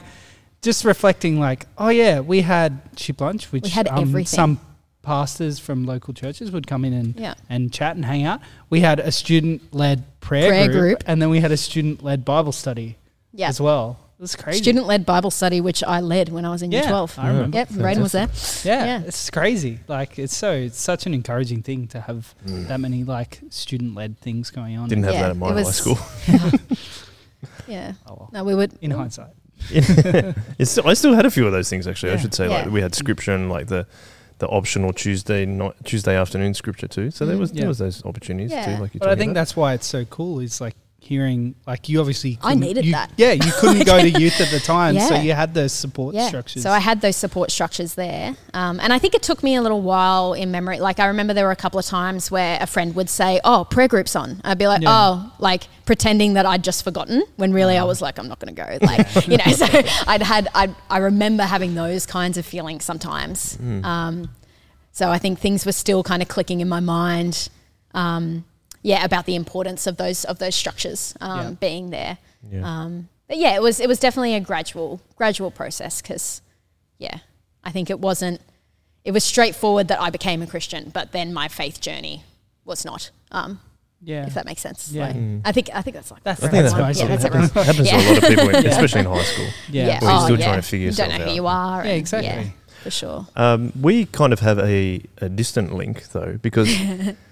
just 0.62 0.85
reflecting 0.85 1.40
like, 1.40 1.66
oh 1.78 1.88
yeah, 1.88 2.20
we 2.20 2.42
had 2.42 2.81
ship 2.96 3.20
lunch, 3.20 3.50
which 3.50 3.70
had 3.70 3.88
um, 3.88 3.98
everything. 4.02 4.26
some 4.26 4.61
pastors 5.02 5.59
from 5.59 5.85
local 5.85 6.14
churches 6.14 6.52
would 6.52 6.66
come 6.68 6.85
in 6.85 6.92
and 6.92 7.16
Yeah. 7.18 7.35
and 7.50 7.72
chat 7.72 7.96
and 7.96 8.05
hang 8.05 8.22
out. 8.24 8.40
We 8.70 8.81
had 8.81 9.00
a 9.00 9.11
student 9.11 9.74
led 9.74 10.05
prayer, 10.20 10.48
Prayer 10.48 10.66
group, 10.68 10.81
group. 10.81 11.05
and 11.07 11.20
then 11.20 11.28
we 11.28 11.40
had 11.40 11.50
a 11.50 11.57
student 11.57 12.05
led 12.05 12.24
Bible 12.24 12.52
study 12.52 12.98
yeah. 13.33 13.48
as 13.48 13.61
well. 13.61 13.98
It 14.22 14.30
was 14.30 14.37
crazy. 14.37 14.62
Student 14.62 14.87
led 14.87 15.04
Bible 15.04 15.32
study, 15.32 15.61
which 15.61 15.82
I 15.82 15.98
led 15.98 16.28
when 16.28 16.44
I 16.44 16.50
was 16.50 16.62
in 16.62 16.70
year 16.70 16.82
yeah, 16.82 16.90
12. 16.90 17.18
I 17.18 17.26
remember. 17.26 17.56
Yep, 17.56 17.68
Raiden 17.70 18.02
was 18.02 18.12
there. 18.12 18.28
Yeah, 18.62 18.85
Yeah. 18.85 19.02
it's 19.04 19.30
crazy. 19.30 19.80
Like 19.88 20.16
it's 20.16 20.37
so 20.37 20.52
it's 20.52 20.78
such 20.80 21.06
an 21.06 21.12
encouraging 21.12 21.62
thing 21.64 21.88
to 21.88 22.00
have 22.02 22.32
Mm. 22.46 22.68
that 22.68 22.78
many 22.78 23.02
like 23.02 23.40
student 23.50 23.96
led 23.96 24.16
things 24.20 24.50
going 24.50 24.78
on. 24.78 24.88
Didn't 24.88 25.02
have 25.04 25.14
Yeah, 25.14 25.22
that 25.22 25.30
at 25.32 25.37
my 25.37 25.52
high 25.52 25.62
school. 25.64 25.98
Yeah. 27.66 27.94
Oh, 28.06 28.14
well. 28.14 28.30
No, 28.32 28.44
we 28.44 28.54
would. 28.54 28.72
in 28.80 28.92
hindsight. 28.92 29.30
It's 29.70 30.70
still, 30.70 30.87
I 30.88 30.94
still 30.94 31.14
had 31.14 31.26
a 31.26 31.30
few 31.30 31.44
of 31.46 31.50
those 31.52 31.68
things 31.68 31.88
actually. 31.88 32.12
I 32.12 32.16
should 32.18 32.32
say 32.35 32.48
Yeah. 32.48 32.62
like 32.62 32.70
we 32.70 32.80
had 32.80 32.94
scripture 32.94 33.32
and 33.35 33.48
like 33.50 33.66
the 33.66 33.87
the 34.38 34.46
optional 34.48 34.92
Tuesday 34.92 35.44
night 35.46 35.74
Tuesday 35.85 36.16
afternoon 36.16 36.54
scripture 36.54 36.87
too. 36.87 37.11
So 37.11 37.26
there 37.26 37.35
Mm. 37.37 37.40
was 37.40 37.50
there 37.52 37.62
Yeah. 37.62 37.68
was 37.68 37.78
those 37.78 38.04
opportunities 38.04 38.52
Yeah. 38.52 38.76
too. 38.76 38.82
Like 38.82 38.94
you 38.94 39.00
But 39.00 39.08
I 39.08 39.16
think 39.16 39.30
about. 39.32 39.40
that's 39.40 39.56
why 39.56 39.74
it's 39.74 39.87
so 39.87 40.04
cool. 40.04 40.38
Is 40.38 40.61
like 40.61 40.76
hearing 41.05 41.57
like 41.67 41.88
you 41.88 41.99
obviously 41.99 42.38
I 42.43 42.55
needed 42.55 42.85
you- 42.85 42.93
that. 42.93 43.11
Yeah, 43.17 43.33
you 43.33 43.51
couldn't 43.59 43.85
go 43.85 44.01
to 44.01 44.09
youth 44.21 44.41
at 44.41 44.51
the 44.51 44.61
time, 44.61 44.99
so 45.01 45.17
you 45.17 45.33
had 45.33 45.53
those 45.53 45.73
support 45.73 46.15
Yeah. 46.15 46.29
structures. 46.29 46.62
So 46.62 46.71
I 46.71 46.79
had 46.79 47.01
those 47.01 47.17
support 47.17 47.51
structures 47.51 47.95
there. 47.95 48.37
Um, 48.55 48.79
and 48.81 48.93
I 48.93 48.99
think 49.01 49.15
it 49.15 49.23
took 49.23 49.43
me 49.43 49.57
a 49.57 49.62
little 49.62 49.83
while 49.83 50.33
in 50.33 50.51
memory. 50.53 50.79
Like 50.79 51.01
I 51.01 51.07
remember 51.07 51.35
there 51.35 51.45
were 51.45 51.51
a 51.51 51.57
couple 51.57 51.81
of 51.81 51.85
times 51.87 52.31
where 52.31 52.57
a 52.61 52.67
friend 52.67 52.95
would 52.95 53.11
say, 53.11 53.41
Oh, 53.45 53.67
prayer 53.69 53.88
group's 53.88 54.15
on. 54.15 54.41
I'd 54.45 54.59
be 54.59 54.69
like, 54.69 54.83
Yeah. 54.83 54.91
Oh, 54.93 55.33
like 55.41 55.65
pretending 55.87 56.35
that 56.35 56.47
I'd 56.47 56.62
just 56.62 56.85
forgotten 56.85 57.25
when 57.37 57.53
really 57.53 57.77
I 57.77 57.83
was 57.85 58.01
like, 58.01 58.19
I'm 58.21 58.29
not 58.29 58.38
going 58.38 58.55
to 58.55 58.62
go. 58.62 58.79
Like, 58.87 59.27
you 59.29 59.37
know, 59.38 59.53
so 59.53 59.67
I'd 60.07 60.23
had, 60.23 60.49
I'd, 60.55 60.75
I 60.88 60.99
remember 60.99 61.43
having 61.43 61.75
those 61.75 62.07
kinds 62.07 62.38
of 62.38 62.47
feelings 62.47 62.85
sometimes. 62.85 63.59
Um, 63.83 64.31
so 64.93 65.11
I 65.11 65.19
think 65.19 65.41
things 65.41 65.67
were 65.67 65.73
still 65.73 66.03
kind 66.05 66.23
of 66.23 66.29
clicking 66.29 66.61
in 66.61 66.69
my 66.69 66.81
mind. 66.81 67.49
Um, 67.95 68.45
yeah, 68.83 69.05
about 69.05 69.27
the 69.27 69.35
importance 69.35 69.87
of 69.87 69.97
those 69.97 70.25
of 70.25 70.38
those 70.38 70.55
structures 70.55 71.14
um, 71.21 71.38
Yeah. 71.40 71.51
being 71.61 71.90
there. 71.90 72.18
Yeah. 72.51 72.62
Um, 72.64 73.09
but 73.29 73.38
yeah, 73.38 73.55
it 73.55 73.62
was 73.62 73.81
it 73.81 73.88
was 73.88 73.99
definitely 73.99 74.35
a 74.35 74.40
gradual 74.40 75.01
gradual 75.16 75.51
process 75.51 76.03
because 76.03 76.42
yeah, 76.99 77.18
I 77.64 77.71
think 77.73 77.90
it 77.90 77.99
wasn't. 78.01 78.40
It 79.05 79.11
was 79.12 79.25
straightforward 79.25 79.88
that 79.88 80.01
I 80.01 80.11
became 80.11 80.42
a 80.42 80.47
Christian, 80.47 80.90
but 80.95 81.11
then 81.12 81.33
my 81.35 81.49
faith 81.49 81.81
journey 81.81 82.23
was 82.64 82.85
not. 82.85 83.11
Um, 83.33 83.59
yeah, 84.01 84.27
if 84.27 84.35
that 84.35 84.47
makes 84.47 84.61
sense. 84.61 84.90
Yeah. 84.92 85.07
Like, 85.07 85.16
Mm. 85.16 85.40
I 85.45 85.53
think 85.53 85.71
I 85.75 85.83
think 85.83 85.95
that's 85.97 86.11
like 86.11 86.23
That's- 86.25 86.45
I 86.45 86.49
think 86.51 86.62
that's 86.62 86.73
everyone. 86.75 86.95
yeah, 86.97 87.07
that's 87.07 87.25
it. 87.25 87.27
everyone. 87.35 87.49
happens 87.66 87.87
Yeah. 87.88 87.97
to 87.99 88.05
a 88.05 88.09
lot 88.14 88.23
of 88.23 88.29
people, 88.29 88.49
in, 88.57 88.66
especially 88.66 89.01
in 89.01 89.07
high 89.07 89.23
school. 89.23 89.47
yeah, 89.71 89.87
Yeah, 89.87 90.01
Where 90.01 90.11
you're 90.12 90.21
oh, 90.21 90.25
still 90.25 90.38
yeah. 90.38 90.45
trying 90.47 90.61
to 90.61 90.68
figure 90.68 90.87
You 90.88 90.92
don't 90.92 91.07
yourself 91.11 91.18
know 91.21 91.25
who 91.25 91.31
out. 91.31 91.37
you 91.37 91.47
are. 91.47 91.85
Yeah, 91.87 91.92
exactly. 91.92 92.29
Yeah, 92.45 92.51
for 92.83 92.90
sure. 92.90 93.27
Um, 93.37 93.73
we 93.81 94.07
kind 94.07 94.33
of 94.33 94.40
have 94.40 94.59
a, 94.59 95.03
a 95.18 95.29
distant 95.29 95.75
link 95.75 96.09
though 96.12 96.38
because. 96.42 96.68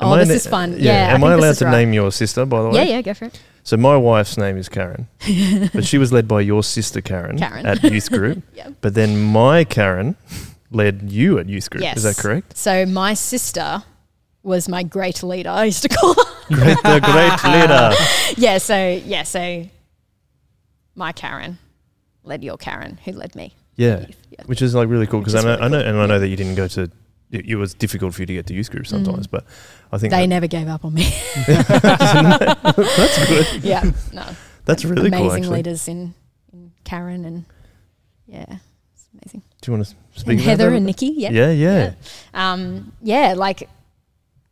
Oh, 0.00 0.12
I 0.12 0.18
this 0.20 0.28
na- 0.28 0.34
is 0.34 0.46
fun. 0.46 0.76
Yeah, 0.78 1.08
I 1.10 1.14
am 1.14 1.22
I 1.24 1.30
this 1.36 1.38
allowed 1.44 1.56
to 1.58 1.64
right. 1.66 1.70
name 1.84 1.92
your 1.92 2.10
sister? 2.12 2.44
By 2.44 2.62
the 2.62 2.68
way. 2.70 2.76
Yeah, 2.76 2.96
yeah, 2.96 3.02
go 3.02 3.14
for 3.14 3.26
it. 3.26 3.40
So 3.62 3.76
my 3.76 3.96
wife's 3.96 4.36
name 4.36 4.56
is 4.58 4.68
Karen, 4.68 5.08
but 5.72 5.84
she 5.86 5.96
was 5.98 6.12
led 6.12 6.28
by 6.28 6.40
your 6.42 6.62
sister 6.62 7.00
Karen, 7.00 7.38
Karen. 7.38 7.64
at 7.64 7.82
youth 7.82 8.10
group. 8.10 8.42
Yeah. 8.54 8.70
But 8.80 8.94
then 8.94 9.18
my 9.22 9.64
Karen 9.64 10.16
led 10.70 11.10
you 11.10 11.38
at 11.38 11.48
youth 11.48 11.70
group. 11.70 11.82
Yes. 11.82 11.98
Is 11.98 12.02
that 12.02 12.16
correct? 12.16 12.56
So 12.56 12.84
my 12.84 13.14
sister 13.14 13.82
was 14.42 14.68
my 14.68 14.82
great 14.82 15.22
leader. 15.22 15.48
I 15.48 15.64
used 15.64 15.82
to 15.82 15.88
call 15.88 16.12
her. 16.14 16.22
Great, 16.48 16.76
the 16.82 17.00
great 17.00 17.52
leader. 17.54 17.92
yeah. 18.36 18.58
So 18.58 18.76
yeah. 19.06 19.22
So 19.22 19.64
my 20.94 21.12
Karen 21.12 21.56
led 22.22 22.44
your 22.44 22.58
Karen, 22.58 22.98
who 23.04 23.12
led 23.12 23.34
me. 23.34 23.54
Yeah, 23.76 24.04
yeah. 24.30 24.42
which 24.46 24.60
is 24.60 24.74
like 24.74 24.88
really 24.90 25.06
cool 25.06 25.20
because 25.20 25.34
I 25.34 25.40
know, 25.42 25.48
really 25.56 25.62
I 25.62 25.68
know, 25.68 25.78
cool. 25.80 25.88
and 25.88 25.98
I 26.00 26.06
know 26.06 26.12
Yeah. 26.14 26.18
that 26.18 26.28
you 26.28 26.36
didn't 26.36 26.54
go 26.56 26.68
to. 26.68 26.90
It, 27.34 27.46
it 27.46 27.56
was 27.56 27.74
difficult 27.74 28.14
for 28.14 28.22
you 28.22 28.26
to 28.26 28.34
get 28.34 28.46
to 28.46 28.54
youth 28.54 28.70
group 28.70 28.86
sometimes, 28.86 29.26
but 29.26 29.44
I 29.92 29.98
think 29.98 30.12
Mm. 30.12 30.16
They 30.16 30.26
never 30.26 30.46
gave 30.46 30.68
up 30.68 30.84
on 30.84 30.94
me. 30.94 31.04
that's 31.46 33.28
good. 33.28 33.64
yeah. 33.64 33.90
No. 34.12 34.24
That's 34.64 34.84
really 34.84 35.08
amazing 35.08 35.20
cool. 35.26 35.32
Actually, 35.32 35.56
leaders 35.56 35.88
in, 35.88 36.14
in 36.52 36.72
Karen 36.84 37.24
and 37.24 37.44
yeah, 38.26 38.44
it's 38.94 39.08
amazing. 39.12 39.42
do 39.60 39.70
you 39.72 39.76
want 39.76 39.86
to 39.86 39.94
speak? 40.18 40.28
And 40.28 40.40
about 40.40 40.48
Heather 40.50 40.70
that? 40.70 40.76
and 40.76 40.86
Nikki. 40.86 41.06
Yeah. 41.16 41.30
Yeah, 41.30 41.50
yeah, 41.50 41.92
Um, 42.32 42.92
yeah, 43.02 43.34
like 43.36 43.68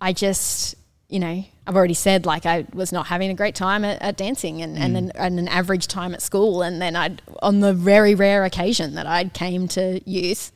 I 0.01 0.13
just, 0.13 0.75
you 1.09 1.19
know, 1.21 1.45
I've 1.67 1.77
already 1.77 1.95
said 1.95 2.27
like 2.27 2.45
I 2.45 2.67
was 2.75 2.93
not 2.93 3.07
having 3.07 3.31
a 3.31 3.35
great 3.35 3.55
time 3.55 3.85
at, 3.85 4.03
at 4.03 4.17
dancing 4.17 4.61
and, 4.61 4.77
and, 4.77 4.97
an, 4.97 5.13
and 5.15 5.39
an 5.39 5.49
average 5.49 5.87
time 5.87 6.13
at 6.13 6.21
school. 6.21 6.61
And 6.63 6.83
then 6.83 6.97
I'd, 6.97 7.23
on 7.41 7.61
the 7.61 7.73
very 7.73 8.15
rare 8.15 8.45
occasion 8.45 8.95
that 8.97 9.07
I'd 9.07 9.33
came 9.33 9.69
to 9.69 10.01
youth, 10.05 10.53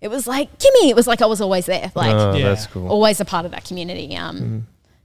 it 0.00 0.08
was 0.08 0.26
like, 0.26 0.48
Kimmy, 0.58 0.88
it 0.90 0.96
was 0.96 1.06
like 1.06 1.20
I 1.22 1.26
was 1.26 1.40
always 1.40 1.66
there, 1.66 1.90
like 1.94 2.14
oh, 2.14 2.34
Yeah. 2.34 2.48
that's 2.48 2.66
cool. 2.66 2.88
always 2.88 3.20
a 3.20 3.24
part 3.24 3.44
of 3.44 3.50
that 3.52 3.64
community. 3.64 4.16
Um, 4.16 4.38
Mhm. 4.40 4.62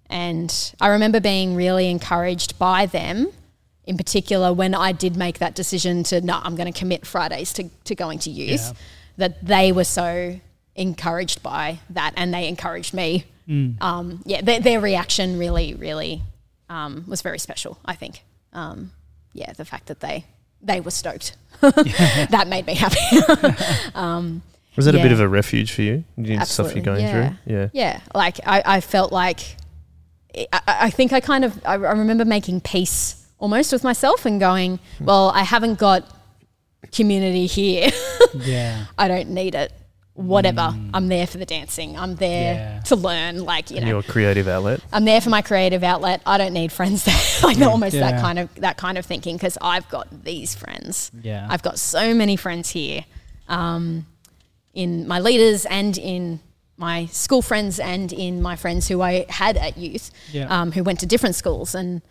And 0.07 0.73
I 0.79 0.89
remember 0.89 1.19
being 1.19 1.55
really 1.55 1.89
encouraged 1.89 2.59
by 2.59 2.85
them, 2.85 3.27
in 3.85 3.97
particular, 3.97 4.53
when 4.53 4.75
I 4.75 4.91
did 4.91 5.15
make 5.17 5.39
that 5.39 5.55
decision 5.55 6.03
to, 6.03 6.21
no, 6.21 6.39
I'm 6.43 6.55
going 6.55 6.71
to 6.71 6.77
commit 6.79 7.07
Fridays 7.07 7.51
to, 7.53 7.69
to 7.85 7.95
going 7.95 8.19
to 8.19 8.29
youth, 8.29 8.61
Yeah. 8.67 8.73
that 9.17 9.45
they 9.45 9.71
were 9.71 9.83
so 9.83 10.39
encouraged 10.75 11.41
by 11.41 11.79
that 11.89 12.13
and 12.17 12.31
they 12.33 12.47
encouraged 12.47 12.93
me. 12.93 13.25
Mm. 13.49 13.81
Um, 13.81 14.21
yeah, 14.25 14.41
their, 14.41 14.59
their 14.59 14.79
reaction 14.79 15.39
really, 15.39 15.73
really 15.73 16.21
um, 16.69 17.03
was 17.07 17.21
very 17.23 17.39
special, 17.39 17.79
I 17.83 17.95
think. 17.95 18.21
Um, 18.53 18.91
yeah, 19.33 19.53
the 19.53 19.65
fact 19.65 19.87
that 19.87 20.01
they, 20.01 20.25
they 20.61 20.81
were 20.81 20.91
stoked. 20.91 21.35
that 21.61 22.45
made 22.47 22.67
me 22.67 22.75
happy. 22.75 22.99
um, 23.95 24.41
Was 24.75 24.85
that 24.85 24.95
a 24.95 24.99
bit 24.99 25.11
of 25.11 25.19
a 25.19 25.27
refuge 25.27 25.71
for 25.73 25.81
you? 25.81 26.03
You 26.17 26.37
know, 26.37 26.43
stuff 26.43 26.73
you're 26.75 26.83
going 26.83 27.01
yeah. 27.01 27.11
through. 27.29 27.37
Yeah. 27.55 27.67
yeah, 27.73 27.99
like 28.13 28.39
I, 28.45 28.61
I 28.65 28.81
felt 28.81 29.11
like 29.11 29.57
I, 30.51 30.61
I 30.67 30.89
think 30.89 31.13
I 31.13 31.19
kind 31.19 31.45
of 31.45 31.59
I, 31.65 31.73
I 31.73 31.75
remember 31.93 32.25
making 32.25 32.61
peace 32.61 33.25
almost 33.37 33.71
with 33.71 33.83
myself 33.83 34.25
and 34.25 34.39
going, 34.39 34.79
Hmm. 34.97 35.05
well, 35.05 35.29
I 35.29 35.43
haven't 35.43 35.79
got 35.79 36.03
community 36.91 37.45
here. 37.45 37.89
yeah, 38.35 38.85
I 38.97 39.07
don't 39.07 39.29
need 39.29 39.55
it. 39.55 39.71
Whatever. 40.13 40.73
I'm 40.93 41.09
there 41.09 41.27
for 41.27 41.37
the 41.39 41.45
dancing. 41.45 41.97
I'm 41.97 42.15
there 42.15 42.55
Mm. 42.55 42.57
Yeah. 42.57 42.79
to 42.83 42.95
learn. 42.95 43.43
Like 43.43 43.69
you 43.69 43.77
And 43.77 43.85
know, 43.85 43.91
your 43.95 44.03
creative 44.03 44.47
outlet. 44.47 44.79
I'm 44.93 45.03
there 45.03 45.19
for 45.19 45.29
my 45.29 45.41
creative 45.41 45.83
outlet. 45.83 46.21
I 46.25 46.37
don't 46.37 46.53
need 46.53 46.71
friends 46.71 47.03
there. 47.03 47.19
like 47.43 47.59
almost 47.59 47.95
Yeah. 47.95 48.11
that 48.11 48.21
kind 48.21 48.39
of 48.39 48.53
that 48.55 48.77
kind 48.77 48.97
of 48.97 49.05
thinking 49.05 49.35
because 49.35 49.57
I've 49.61 49.89
got 49.89 50.23
these 50.23 50.55
friends. 50.55 51.11
yeah. 51.21 51.45
I've 51.49 51.61
got 51.63 51.77
so 51.79 52.13
many 52.13 52.37
friends 52.37 52.69
here, 52.69 53.03
um, 53.49 54.05
in 54.75 55.07
my 55.07 55.19
leaders 55.19 55.65
and 55.65 55.97
in 55.97 56.39
my 56.77 57.05
school 57.07 57.41
friends 57.41 57.79
and 57.79 58.13
in 58.13 58.41
my 58.41 58.55
friends 58.55 58.87
who 58.87 59.01
I 59.01 59.25
had 59.29 59.57
at 59.57 59.77
youth, 59.77 60.11
Yeah. 60.31 60.47
um, 60.61 60.71
who 60.73 60.83
went 60.83 60.99
to 60.99 61.05
different 61.07 61.35
schools 61.35 61.73
and. 61.75 62.01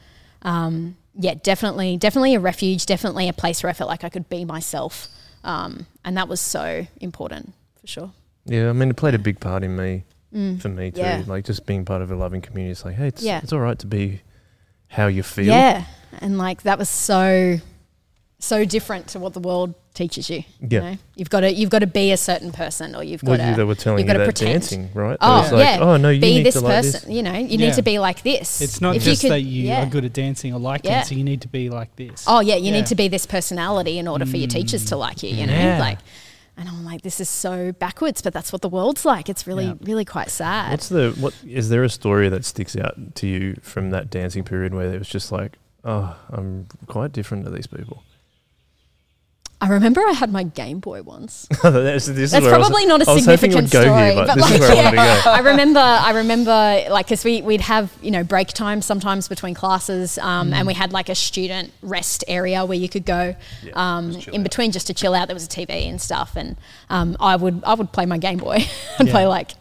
Um, 0.42 0.96
yeah, 1.16 1.34
definitely, 1.42 1.96
definitely 1.96 2.34
a 2.34 2.40
refuge, 2.40 2.84
definitely 2.86 3.28
a 3.28 3.32
place 3.32 3.62
where 3.62 3.70
I 3.70 3.72
felt 3.72 3.88
like 3.88 4.02
I 4.04 4.08
could 4.10 4.28
be 4.28 4.44
myself, 4.44 5.08
um, 5.44 5.86
and 6.04 6.16
that 6.18 6.26
was 6.28 6.40
so 6.40 6.86
important 7.00 7.54
for 7.80 7.86
sure. 7.86 8.12
Yeah, 8.44 8.68
I 8.68 8.72
mean, 8.72 8.90
it 8.90 8.96
played 8.96 9.14
a 9.14 9.18
big 9.18 9.38
part 9.40 9.62
in 9.62 9.74
me, 9.76 10.04
Mm. 10.34 10.60
for 10.60 10.68
me 10.68 10.90
too. 10.90 11.00
Yeah. 11.00 11.22
Like 11.26 11.44
just 11.44 11.64
being 11.66 11.84
part 11.86 12.02
of 12.02 12.10
a 12.10 12.16
loving 12.16 12.40
community. 12.42 12.72
It's 12.72 12.84
like, 12.84 12.96
hey, 12.96 13.06
it's, 13.08 13.22
Yeah. 13.22 13.40
it's 13.42 13.52
all 13.54 13.60
right 13.60 13.78
to 13.78 13.86
be 13.86 14.20
how 14.88 15.06
you 15.06 15.22
feel. 15.22 15.46
Yeah, 15.46 15.84
and 16.20 16.36
like 16.36 16.62
that 16.64 16.78
was 16.78 16.88
so, 16.90 17.58
so 18.38 18.64
different 18.64 19.08
to 19.08 19.18
what 19.18 19.32
the 19.32 19.40
world 19.40 19.74
teaches 19.94 20.28
you. 20.28 20.42
Yeah. 20.60 20.68
You 20.68 20.80
know? 20.80 20.96
you've 21.16 21.30
got 21.30 21.40
to 21.40 21.52
you've 21.52 21.70
got 21.70 21.78
to 21.78 21.86
be 21.86 22.12
a 22.12 22.16
certain 22.16 22.52
person, 22.52 22.94
or 22.94 23.02
you've 23.02 23.22
Well, 23.22 23.36
got 23.38 23.44
you, 23.44 23.50
they 23.52 23.56
to 23.62 23.66
were 23.66 23.74
telling 23.74 24.00
you've 24.00 24.08
you 24.08 24.12
gotta 24.12 24.18
that 24.20 24.24
pretend. 24.24 24.52
dancing, 24.62 24.90
right? 24.92 25.16
Oh, 25.20 25.46
It 25.46 25.52
like, 25.52 25.64
yeah. 25.64 25.78
oh 25.80 25.96
no, 25.96 26.10
you 26.10 26.20
be 26.20 26.34
need 26.38 26.46
this 26.46 26.54
to 26.54 26.60
like 26.60 26.74
person. 26.76 26.92
this. 26.92 27.00
Person, 27.02 27.12
you 27.12 27.22
know, 27.22 27.32
you 27.32 27.46
Yeah. 27.58 27.66
need 27.68 27.74
to 27.74 27.82
be 27.82 27.98
like 27.98 28.22
this. 28.22 28.60
it's 28.60 28.80
not 28.80 28.96
If 28.96 29.04
just 29.04 29.22
could- 29.22 29.30
that 29.30 29.40
you 29.42 29.64
yeah. 29.68 29.82
are 29.82 29.86
good 29.86 30.04
at 30.04 30.12
dancing 30.12 30.52
or 30.52 30.58
like 30.60 30.84
Yeah. 30.84 30.96
dancing. 30.96 31.18
You 31.18 31.24
need 31.24 31.40
to 31.42 31.48
be 31.48 31.70
like 31.70 31.94
this. 31.96 32.24
Oh 32.26 32.40
yeah, 32.40 32.56
you 32.56 32.66
Yeah. 32.66 32.72
need 32.72 32.86
to 32.86 32.94
be 32.94 33.08
this 33.08 33.24
personality 33.24 33.98
in 33.98 34.08
order 34.08 34.26
for 34.26 34.36
your 34.36 34.48
teachers 34.48 34.84
to 34.86 34.94
mm. 34.96 34.98
like 34.98 35.22
you. 35.22 35.30
You 35.30 35.46
know, 35.46 35.52
Yeah. 35.54 35.78
like, 35.78 35.98
and 36.56 36.68
I'm 36.68 36.84
like, 36.84 37.02
this 37.02 37.20
is 37.20 37.28
so 37.28 37.72
backwards, 37.72 38.20
but 38.20 38.32
that's 38.32 38.52
what 38.52 38.62
the 38.62 38.68
world's 38.68 39.04
like. 39.04 39.28
It's 39.28 39.46
really, 39.46 39.66
Yeah. 39.66 39.74
really 39.80 40.04
quite 40.04 40.30
sad. 40.30 40.70
What's 40.72 40.88
the 40.88 41.14
what? 41.18 41.34
Is 41.48 41.68
there 41.68 41.82
a 41.84 41.88
story 41.88 42.28
that 42.28 42.44
sticks 42.44 42.76
out 42.76 43.14
to 43.16 43.26
you 43.26 43.56
from 43.62 43.90
that 43.90 44.10
dancing 44.10 44.42
period 44.44 44.74
where 44.74 44.92
it 44.92 44.98
was 44.98 45.08
just 45.08 45.30
like, 45.32 45.52
oh, 45.84 46.16
I'm 46.30 46.66
quite 46.88 47.12
different 47.12 47.44
to 47.44 47.50
these 47.50 47.66
people? 47.68 48.02
I 49.64 49.68
remember 49.68 50.02
I 50.06 50.12
had 50.12 50.30
my 50.30 50.42
Game 50.42 50.78
Boy 50.80 51.02
once. 51.02 51.46
this, 51.62 52.06
this 52.06 52.08
is 52.08 52.30
That's 52.32 52.44
I 52.46 52.56
was- 52.58 52.68
probably 52.68 52.84
not 52.86 53.00
a 53.00 53.06
significant 53.06 53.68
story, 53.68 53.84
here, 53.86 54.14
but, 54.14 54.26
but 54.26 54.34
this 54.36 54.44
like, 54.50 54.60
is 54.60 54.60
where 54.60 54.98
I. 55.00 55.22
I 55.26 55.38
remember, 55.40 55.80
I 55.80 56.10
remember, 56.12 56.50
like, 56.90 57.06
because 57.06 57.24
we 57.24 57.40
we'd 57.42 57.62
have 57.62 57.90
you 58.02 58.10
know 58.10 58.22
break 58.24 58.48
time 58.48 58.82
sometimes 58.82 59.26
between 59.26 59.54
classes, 59.54 60.18
um, 60.18 60.52
and 60.52 60.66
we 60.66 60.74
had 60.74 60.92
like 60.92 61.08
a 61.08 61.14
student 61.14 61.72
rest 61.82 62.24
area 62.28 62.64
where 62.66 62.76
you 62.76 62.88
could 62.88 63.06
go 63.06 63.34
Yeah, 63.62 63.72
um, 63.74 64.10
in 64.10 64.40
out. 64.40 64.42
between 64.42 64.70
just 64.70 64.86
to 64.88 64.94
chill 64.94 65.14
out. 65.14 65.28
There 65.28 65.34
was 65.34 65.46
a 65.46 65.48
TV 65.48 65.88
and 65.88 66.00
stuff, 66.00 66.36
and 66.36 66.56
um, 66.90 67.16
I 67.18 67.36
would 67.36 67.62
I 67.64 67.72
would 67.74 67.90
play 67.92 68.04
my 68.06 68.18
Game 68.18 68.38
Boy 68.38 68.58
and 68.98 69.08
Yeah. 69.08 69.12
play 69.14 69.26
like 69.26 69.52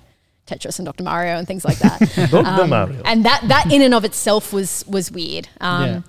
Tetris 0.48 0.80
and 0.80 0.86
Dr 0.86 1.04
Mario 1.04 1.38
and 1.38 1.48
things 1.48 1.64
like 1.64 1.80
that. 1.80 2.00
The 2.30 2.40
Um, 2.46 2.70
Mario. 2.72 3.02
and 3.06 3.24
that 3.26 3.42
that 3.48 3.72
in 3.72 3.82
and 3.82 3.94
of 3.94 4.04
itself 4.04 4.52
was 4.52 4.84
was 4.86 5.12
weird. 5.12 5.48
Um, 5.62 5.86
Yeah. 5.86 6.02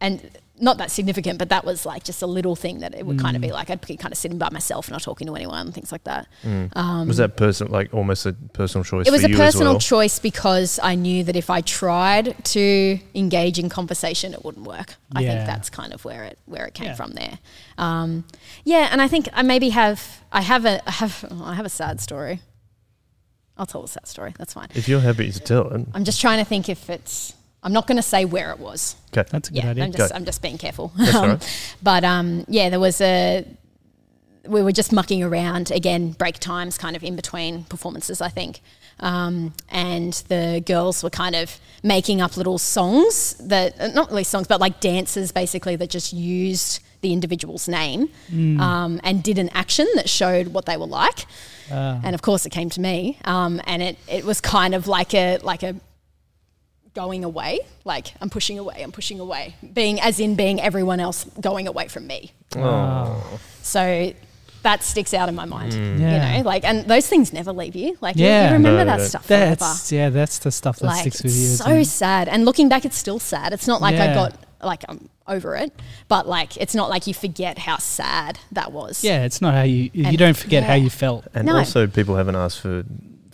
And 0.00 0.30
not 0.60 0.78
that 0.78 0.90
significant, 0.92 1.36
but 1.38 1.48
that 1.48 1.64
was 1.64 1.84
like 1.84 2.04
just 2.04 2.22
a 2.22 2.26
little 2.28 2.54
thing 2.54 2.78
that 2.78 2.94
it 2.94 3.04
would 3.04 3.18
kind 3.18 3.36
of 3.36 3.40
Mm. 3.40 3.46
be 3.46 3.52
like 3.52 3.70
I'd 3.70 3.80
be 3.84 3.96
kind 3.96 4.12
of 4.12 4.18
sitting 4.18 4.38
by 4.38 4.50
myself, 4.50 4.88
not 4.88 5.02
talking 5.02 5.26
to 5.26 5.34
anyone, 5.34 5.72
things 5.72 5.90
like 5.90 6.04
that. 6.04 6.28
Um, 6.44 7.08
was 7.08 7.16
that 7.16 7.36
person 7.36 7.68
like 7.72 7.92
almost 7.92 8.24
a 8.24 8.34
personal 8.52 8.84
choice? 8.84 9.08
it 9.08 9.10
was 9.10 9.24
a 9.24 9.28
personal 9.30 9.72
well? 9.72 9.80
choice 9.80 10.20
because 10.20 10.78
I 10.82 10.94
knew 10.94 11.24
that 11.24 11.34
if 11.34 11.50
I 11.50 11.60
tried 11.60 12.36
to 12.44 12.98
engage 13.16 13.58
in 13.58 13.68
conversation, 13.68 14.32
it 14.32 14.44
wouldn't 14.44 14.64
work. 14.66 14.94
I 15.14 15.24
think 15.24 15.44
that's 15.46 15.70
kind 15.70 15.92
of 15.92 16.04
where 16.04 16.22
it 16.24 16.38
where 16.46 16.66
it 16.66 16.74
came 16.74 16.86
Yeah. 16.86 16.94
from 16.94 17.12
there. 17.14 17.38
Um, 17.76 18.24
yeah, 18.64 18.88
and 18.92 19.02
I 19.02 19.08
think 19.08 19.28
I 19.32 19.42
maybe 19.42 19.70
have 19.70 20.22
I 20.30 20.42
have 20.42 20.64
a 20.64 20.80
I 20.88 20.92
have 20.92 21.24
oh, 21.32 21.42
I 21.44 21.54
have 21.54 21.66
a 21.66 21.70
sad 21.70 22.00
story. 22.00 22.40
I'll 23.56 23.66
tell 23.66 23.84
a 23.84 23.88
sad 23.88 24.06
story. 24.06 24.34
That's 24.38 24.52
fine. 24.54 24.68
If 24.74 24.88
you're 24.88 25.00
happy 25.00 25.30
to 25.30 25.40
tell 25.40 25.68
it, 25.72 25.86
I'm 25.94 26.04
just 26.04 26.20
trying 26.20 26.38
to 26.38 26.44
think 26.44 26.68
if 26.68 26.88
it's. 26.90 27.34
I'm 27.64 27.72
not 27.72 27.86
going 27.86 27.96
to 27.96 28.02
say 28.02 28.26
where 28.26 28.50
it 28.50 28.60
was. 28.60 28.94
okay. 29.08 29.28
That's 29.30 29.48
a 29.48 29.52
good 29.52 29.64
yeah, 29.64 29.70
idea. 29.70 29.84
I'm 29.84 29.92
just. 29.92 30.14
I'm 30.14 30.24
just 30.24 30.42
being 30.42 30.58
careful. 30.58 30.92
Um, 31.14 31.30
right. 31.30 31.74
But 31.82 32.04
um, 32.04 32.44
yeah, 32.48 32.70
there 32.70 32.80
was 32.80 33.00
a. 33.00 33.46
We 34.46 34.62
were 34.62 34.72
just 34.72 34.92
mucking 34.92 35.22
around 35.22 35.70
again, 35.70 36.10
break 36.12 36.38
times, 36.38 36.76
kind 36.76 36.96
of 36.96 37.02
in 37.02 37.16
between 37.16 37.64
performances, 37.64 38.20
I 38.20 38.28
think. 38.28 38.60
Um, 39.00 39.54
and 39.70 40.12
the 40.28 40.62
girls 40.64 41.02
were 41.02 41.10
kind 41.10 41.34
of 41.34 41.58
making 41.82 42.20
up 42.20 42.36
little 42.36 42.58
songs 42.58 43.34
that, 43.34 43.80
uh, 43.80 43.88
not 43.88 44.10
really 44.10 44.24
songs, 44.24 44.46
but 44.46 44.60
like 44.60 44.80
dances 44.80 45.32
basically 45.32 45.76
that 45.76 45.88
just 45.88 46.12
used 46.12 46.80
the 47.00 47.12
individual's 47.12 47.68
name 47.68 48.08
um, 48.60 49.00
and 49.04 49.22
did 49.22 49.38
an 49.38 49.50
action 49.50 49.86
that 49.94 50.08
showed 50.08 50.48
what 50.48 50.66
they 50.66 50.76
were 50.76 50.86
like. 50.86 51.26
Ah. 51.70 52.00
And 52.02 52.14
of 52.14 52.22
course, 52.22 52.44
it 52.46 52.50
came 52.50 52.70
to 52.70 52.80
me, 52.80 53.18
um, 53.24 53.60
and 53.66 53.82
it, 53.82 53.98
it 54.08 54.24
was 54.24 54.40
kind 54.40 54.74
of 54.74 54.86
like 54.86 55.14
a 55.14 55.38
like 55.38 55.62
a 55.62 55.76
going 56.94 57.24
away, 57.24 57.58
like 57.84 58.14
I'm 58.20 58.30
pushing 58.30 58.58
away, 58.58 58.82
I'm 58.82 58.92
pushing 58.92 59.20
away, 59.20 59.54
being 59.72 60.00
as 60.00 60.20
in 60.20 60.34
being 60.36 60.60
everyone 60.60 61.00
else 61.00 61.24
going 61.40 61.66
away 61.66 61.88
from 61.88 62.06
me. 62.06 62.32
Oh. 62.56 63.40
So 63.62 64.12
that 64.62 64.82
sticks 64.82 65.12
out 65.12 65.28
in 65.28 65.34
my 65.34 65.44
mind, 65.44 65.72
Mm. 65.72 66.00
Yeah. 66.00 66.36
you 66.36 66.42
know, 66.42 66.48
like, 66.48 66.64
and 66.64 66.86
those 66.86 67.06
things 67.06 67.32
never 67.32 67.52
leave 67.52 67.76
you. 67.76 67.98
Like, 68.00 68.16
you- 68.16 68.24
Yeah. 68.24 68.48
you, 68.48 68.54
remember 68.54 68.84
No, 68.84 68.84
that 68.86 68.98
they 68.98 69.04
stuff 69.08 69.26
forever. 69.26 69.56
That's 69.56 69.92
yeah, 69.92 70.08
that's 70.08 70.38
the 70.38 70.50
stuff 70.50 70.78
that 70.78 70.86
Like, 70.86 71.00
sticks 71.00 71.22
with 71.22 71.32
it's 71.32 71.36
you. 71.40 71.56
so 71.56 71.70
it? 71.70 71.84
sad. 71.86 72.28
And 72.28 72.44
looking 72.46 72.68
back, 72.70 72.84
it's 72.86 72.96
still 72.96 73.18
sad. 73.18 73.52
It's 73.52 73.66
not 73.66 73.82
like 73.82 73.96
I 73.96 74.14
got 74.14 74.34
like 74.62 74.82
I'm 74.88 75.10
over 75.28 75.54
it, 75.56 75.72
but 76.08 76.26
like 76.26 76.56
it's 76.56 76.74
not 76.74 76.88
like 76.88 77.06
you 77.06 77.12
forget 77.12 77.58
how 77.58 77.76
sad 77.76 78.38
that 78.52 78.72
was. 78.72 79.04
yeah, 79.04 79.24
it's 79.24 79.42
not 79.42 79.52
how 79.54 79.62
you 79.62 79.90
you 79.92 80.06
And- 80.06 80.16
don't 80.16 80.36
forget 80.36 80.62
how 80.62 80.74
you 80.74 80.88
felt. 80.88 81.26
And 81.34 81.46
No. 81.46 81.56
also, 81.58 81.86
people 81.86 82.16
haven't 82.16 82.36
asked 82.36 82.60
for 82.60 82.84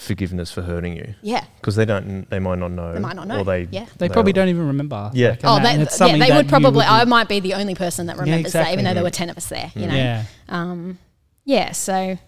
forgiveness 0.00 0.50
for 0.50 0.62
hurting 0.62 0.96
you 0.96 1.14
yeah. 1.22 1.44
because 1.60 1.76
they 1.76 1.84
don't. 1.84 2.28
They 2.30 2.38
might 2.38 2.58
not 2.58 2.70
know. 2.72 2.92
They 2.94 3.00
might 3.00 3.16
not 3.16 3.28
know. 3.28 3.40
Or 3.40 3.44
they. 3.44 3.68
Yeah. 3.70 3.86
They 3.98 4.08
probably 4.08 4.32
don't 4.32 4.48
even 4.48 4.66
remember. 4.66 5.10
Yeah. 5.14 5.30
like, 5.30 5.40
Oh, 5.44 5.58
that- 5.60 5.90
they, 5.90 6.06
yeah, 6.18 6.26
they 6.26 6.36
would 6.36 6.48
probably. 6.48 6.84
I 6.84 6.98
wouldn't- 6.98 7.08
might 7.10 7.28
be 7.28 7.40
the 7.40 7.54
only 7.54 7.74
person 7.74 8.06
that 8.06 8.18
remembers 8.18 8.52
that, 8.52 8.72
even 8.72 8.84
though 8.84 8.94
there 8.94 9.02
were 9.02 9.10
ten 9.10 9.30
of 9.30 9.36
us 9.36 9.48
there. 9.48 9.70
You 9.74 9.86
know. 9.86 9.94
Yeah, 9.94 10.24
Um, 10.48 10.98
yeah. 11.44 11.72
So, 11.72 12.18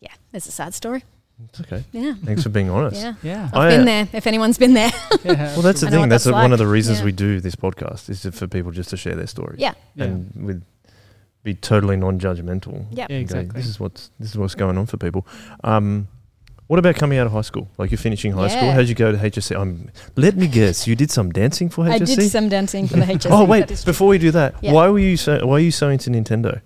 yeah, 0.00 0.12
there's 0.32 0.46
a 0.46 0.52
sad 0.52 0.74
story. 0.74 1.04
It's 1.50 1.60
okay. 1.60 1.84
Yeah. 1.92 2.14
Thanks 2.24 2.42
for 2.42 2.48
being 2.48 2.70
honest. 2.70 3.00
Yeah. 3.00 3.14
yeah. 3.22 3.50
I've 3.52 3.54
I, 3.54 3.68
been 3.70 3.82
uh, 3.82 3.84
there. 3.84 4.08
If 4.14 4.26
anyone's 4.26 4.56
been 4.56 4.72
there. 4.72 4.90
yeah 5.24 5.52
Well, 5.52 5.60
that's 5.62 5.82
the 5.82 5.90
thing. 5.90 6.00
what 6.00 6.08
That's 6.08 6.24
that's 6.24 6.32
one 6.32 6.52
of 6.52 6.58
the 6.58 6.66
reasons 6.66 7.00
Yeah. 7.00 7.04
we 7.04 7.12
do 7.12 7.40
this 7.40 7.54
podcast 7.54 8.08
is 8.08 8.24
for 8.34 8.46
people 8.46 8.72
just 8.72 8.88
to 8.90 8.96
share 8.96 9.14
their 9.14 9.26
story. 9.26 9.56
yeah. 9.58 9.74
Yeah. 9.96 10.04
And 10.04 10.32
with 10.46 10.64
be 11.44 11.54
totally 11.54 11.96
non-judgmental. 11.96 12.86
Yeah. 12.90 13.06
Yeah, 13.08 13.18
and 13.18 13.28
go, 13.28 13.38
exactly. 13.38 13.60
This 13.60 13.68
is 13.68 13.78
what's 13.78 14.10
this 14.18 14.30
is 14.30 14.38
what's 14.38 14.54
going 14.54 14.78
on 14.78 14.86
for 14.86 14.96
people. 14.96 15.26
Um, 15.62 16.08
what 16.66 16.78
about 16.78 16.96
coming 16.96 17.18
out 17.18 17.26
of 17.26 17.32
high 17.32 17.42
school? 17.42 17.68
Like 17.78 17.90
you're 17.90 17.98
finishing 17.98 18.32
high 18.32 18.48
school. 18.48 18.70
How'd 18.70 18.88
you 18.88 18.94
go 18.94 19.12
to 19.12 19.18
HSC? 19.18 19.56
Um, 19.56 19.88
let 20.16 20.36
me 20.36 20.46
guess. 20.48 20.86
You 20.86 20.96
did 20.96 21.10
some 21.10 21.30
dancing 21.32 21.68
for 21.68 21.84
HSC. 21.84 21.92
I 21.92 21.98
did 21.98 22.30
some 22.30 22.48
dancing 22.48 22.88
for 22.88 22.96
the 22.96 23.04
HSC. 23.14 23.30
Oh 23.30 23.44
wait! 23.44 23.60
that 23.60 23.70
is 23.70 23.84
true. 23.84 23.92
Before 23.92 24.08
we 24.08 24.18
do 24.18 24.30
that, 24.32 24.54
Yeah. 24.60 24.72
why 24.72 24.88
were 24.88 24.98
you 24.98 25.16
so 25.16 25.46
why 25.46 25.54
are 25.56 25.60
you 25.60 25.70
so 25.70 25.88
into 25.88 26.10
Nintendo? 26.10 26.60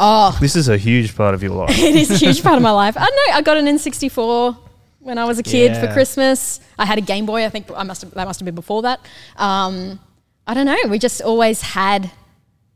Oh, 0.00 0.36
This 0.40 0.54
is 0.54 0.68
a 0.68 0.76
huge 0.76 1.16
part 1.16 1.34
of 1.34 1.42
your 1.42 1.52
life. 1.52 1.70
it 1.78 1.96
is 1.96 2.10
a 2.10 2.16
huge 2.16 2.42
part 2.42 2.56
of 2.56 2.62
my 2.62 2.70
life. 2.70 2.96
I 2.96 3.04
don't 3.04 3.16
know. 3.16 3.34
I 3.34 3.42
got 3.42 3.56
an 3.56 3.66
N64 3.66 4.56
when 5.00 5.18
I 5.18 5.24
was 5.24 5.40
a 5.40 5.42
kid 5.42 5.76
for 5.76 5.92
Christmas. 5.92 6.60
I 6.78 6.86
had 6.86 6.98
a 6.98 7.00
Game 7.00 7.26
Boy. 7.26 7.44
I 7.44 7.48
think 7.48 7.66
I 7.74 7.82
must 7.82 8.02
have, 8.02 8.12
that 8.12 8.24
must 8.24 8.38
have 8.38 8.44
been 8.44 8.54
before 8.54 8.82
that. 8.82 9.00
Um, 9.36 9.98
I 10.46 10.54
don't 10.54 10.66
know. 10.66 10.76
We 10.88 11.00
just 11.00 11.20
always 11.20 11.60
had 11.62 12.12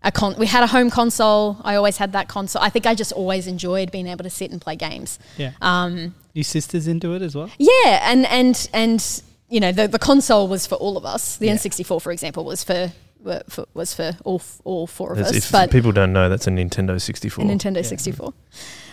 a 0.04 0.10
con. 0.12 0.34
We 0.38 0.46
had 0.46 0.62
a 0.62 0.66
home 0.66 0.90
console. 0.90 1.58
I 1.64 1.74
always 1.76 1.96
had 1.98 2.12
that 2.12 2.28
console. 2.28 2.62
I 2.62 2.68
think 2.70 2.86
I 2.86 2.94
just 2.94 3.12
always 3.12 3.46
enjoyed 3.46 3.90
being 3.90 4.06
able 4.06 4.24
to 4.24 4.30
sit 4.30 4.50
and 4.50 4.60
play 4.60 4.76
games. 4.76 5.18
yeah. 5.36 5.52
Um, 5.60 6.14
Your 6.34 6.44
sister's 6.44 6.86
into 6.88 7.14
it 7.14 7.22
as 7.22 7.34
well. 7.34 7.50
yeah, 7.58 8.00
and 8.10 8.26
and 8.26 8.68
and 8.72 9.22
you 9.48 9.60
know 9.60 9.72
the 9.72 9.86
the 9.88 9.98
console 9.98 10.48
was 10.48 10.66
for 10.66 10.76
all 10.76 10.96
of 10.96 11.04
us. 11.04 11.36
The 11.36 11.46
Yeah. 11.46 11.54
N64, 11.56 12.00
for 12.02 12.10
example, 12.12 12.44
was 12.44 12.64
for. 12.64 12.92
for 13.48 13.64
was 13.74 13.94
for 13.94 14.16
all 14.24 14.40
f- 14.40 14.60
all 14.64 14.86
four 14.88 15.12
of 15.12 15.18
As 15.20 15.28
us, 15.30 15.36
if 15.36 15.52
but 15.52 15.70
people 15.70 15.92
don't 15.92 16.12
know, 16.12 16.28
that's 16.28 16.48
a 16.48 16.50
Nintendo 16.50 17.00
64. 17.00 17.44
a 17.44 17.48
Nintendo 17.48 17.76
Yeah. 17.76 17.82
64. 17.82 18.34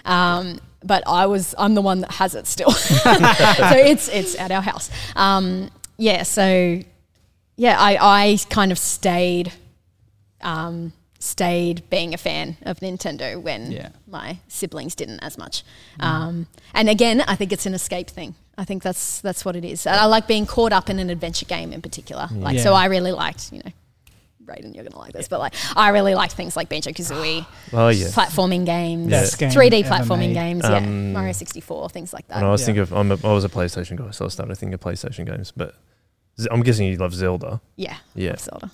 Um, 0.06 0.60
but 0.84 1.02
I 1.08 1.26
was 1.26 1.56
I'm 1.58 1.74
the 1.74 1.82
one 1.82 2.02
that 2.02 2.12
has 2.12 2.36
it 2.36 2.46
still, 2.46 2.70
so 2.72 3.76
it's 3.76 4.08
it's 4.10 4.38
at 4.38 4.52
our 4.52 4.62
house. 4.62 4.92
Um, 5.16 5.72
yeah, 5.98 6.22
so 6.24 6.80
yeah, 7.58 7.76
I 7.80 7.98
I 8.00 8.38
kind 8.52 8.72
of 8.72 8.78
stayed 8.78 9.52
um, 10.42 10.94
stayed 11.20 11.88
being 11.90 12.14
a 12.14 12.18
fan 12.18 12.56
of 12.64 12.80
Nintendo 12.80 13.42
when 13.42 13.72
Yeah. 13.72 13.90
my 14.08 14.40
siblings 14.48 14.96
didn't 14.96 15.20
as 15.20 15.38
much. 15.38 15.64
Um, 16.00 16.48
and 16.74 16.90
again, 16.90 17.22
I 17.28 17.36
think 17.36 17.52
it's 17.52 17.66
an 17.66 17.74
escape 17.74 18.10
thing. 18.10 18.36
I 18.58 18.66
think 18.66 18.84
that's 18.84 19.22
that's 19.22 19.44
what 19.46 19.56
it 19.56 19.64
is. 19.66 19.86
And 19.86 19.96
I 19.98 20.06
like 20.06 20.28
being 20.28 20.46
caught 20.46 20.74
up 20.74 20.90
in 20.90 21.00
an 21.00 21.10
adventure 21.10 21.46
game 21.46 21.72
in 21.74 21.82
particular. 21.82 22.28
Like 22.32 22.60
so, 22.60 22.74
I 22.74 22.86
really 22.86 23.12
liked 23.12 23.52
you 23.54 23.60
know. 23.64 23.72
Brayden, 24.44 24.74
you're 24.74 24.84
gonna 24.84 24.98
like 24.98 25.14
this, 25.14 25.28
but 25.28 25.40
like 25.40 25.54
I 25.76 25.90
really 25.90 26.16
liked 26.16 26.34
things 26.34 26.56
like 26.58 26.70
Banjo 26.70 26.90
Kazooie, 26.92 27.46
oh 27.74 27.90
yeah. 27.90 28.08
platforming 28.08 28.66
games, 28.66 29.08
Best 29.10 29.38
game 29.38 29.52
3D 29.52 29.84
ever 29.84 29.90
platforming 29.94 30.30
made. 30.30 30.34
games, 30.34 30.66
Um, 30.66 30.72
yeah, 30.74 30.90
Mario 31.14 31.34
64, 31.34 31.90
things 31.90 32.14
like 32.14 32.26
And 32.30 32.44
I 32.46 32.50
was 32.50 32.62
Yeah. 32.62 32.66
thinking 32.66 32.82
of 32.82 32.94
I'm 32.94 33.12
a, 33.12 33.18
I 33.24 33.32
was 33.34 33.44
a 33.46 33.50
PlayStation 33.50 33.96
guy, 33.96 34.10
so 34.12 34.26
I 34.26 34.30
started 34.30 34.56
thinking 34.56 34.74
of 34.74 34.80
PlayStation 34.80 35.26
games. 35.28 35.54
But 35.56 35.76
Z- 36.42 36.48
I'm 36.52 36.64
guessing 36.64 36.88
you 36.88 36.96
love 36.98 37.14
Zelda. 37.14 37.62
Yeah, 37.76 37.98
Yeah, 38.16 38.32
love 38.32 38.40
Zelda. 38.40 38.72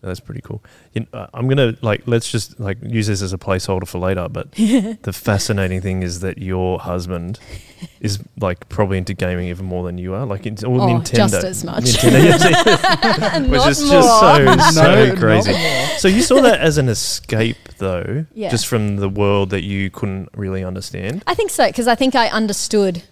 That's 0.00 0.20
pretty 0.20 0.40
cool. 0.42 0.62
You 0.92 1.00
know, 1.02 1.06
uh, 1.20 1.26
I'm 1.34 1.48
gonna 1.48 1.74
like 1.82 2.02
let's 2.06 2.30
just 2.30 2.60
like 2.60 2.78
use 2.82 3.06
this 3.08 3.20
as 3.22 3.32
a 3.32 3.38
placeholder 3.38 3.86
for 3.86 3.98
later. 3.98 4.28
But 4.28 4.52
the 5.02 5.12
fascinating 5.12 5.80
thing 5.80 6.02
is 6.02 6.20
that 6.20 6.38
your 6.38 6.78
husband 6.78 7.40
is 8.00 8.20
like 8.40 8.68
probably 8.68 8.98
into 8.98 9.14
gaming 9.14 9.48
even 9.48 9.66
more 9.66 9.84
than 9.84 9.98
you 9.98 10.14
are. 10.14 10.24
Like 10.24 10.46
it's 10.46 10.62
all 10.62 10.80
Oh, 10.80 10.86
Nintendo, 10.86 11.16
just 11.30 11.34
as 11.44 11.64
much. 11.64 11.84
Nintendo, 11.84 13.42
which 13.50 13.58
Not 13.58 13.68
is 13.70 13.78
just 13.90 14.20
so 14.20 14.56
so 14.72 14.82
No, 15.06 15.16
crazy. 15.16 15.52
So 15.98 16.08
you 16.08 16.22
saw 16.22 16.40
that 16.42 16.60
as 16.60 16.78
an 16.78 16.88
escape, 16.88 17.56
though, 17.78 18.24
Yeah. 18.34 18.50
just 18.50 18.66
from 18.68 18.96
the 18.96 19.08
world 19.08 19.50
that 19.50 19.64
you 19.64 19.90
couldn't 19.90 20.28
really 20.36 20.62
understand. 20.64 21.22
I 21.26 21.34
think 21.34 21.50
so 21.50 21.66
because 21.66 21.88
I 21.88 21.94
think 21.96 22.14
I 22.14 22.28
understood 22.28 23.02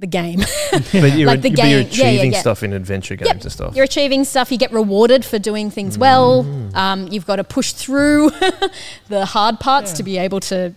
the 0.00 0.06
game. 0.06 0.40
But 0.92 1.16
you're, 1.16 1.26
Like 1.26 1.42
the 1.42 1.50
but 1.50 1.58
you're 1.58 1.82
game- 1.82 1.88
yeah, 1.92 2.04
yeah, 2.04 2.10
achieving 2.10 2.32
yeah. 2.32 2.40
stuff 2.40 2.62
in 2.62 2.72
adventure 2.72 3.16
games 3.16 3.28
Yep. 3.28 3.42
and 3.42 3.52
stuff. 3.52 3.74
You're 3.76 3.84
achieving 3.84 4.24
stuff. 4.24 4.50
You 4.52 4.58
get 4.58 4.72
rewarded 4.72 5.24
for 5.24 5.38
doing 5.38 5.70
things 5.70 5.98
well. 5.98 6.44
Mm. 6.44 6.74
Um, 6.74 7.08
you've 7.08 7.26
got 7.26 7.36
to 7.36 7.44
push 7.44 7.72
through 7.72 8.30
the 9.08 9.26
hard 9.26 9.60
parts 9.60 9.90
Yeah. 9.92 9.96
to 9.96 10.02
be 10.04 10.18
able 10.18 10.40
to 10.40 10.74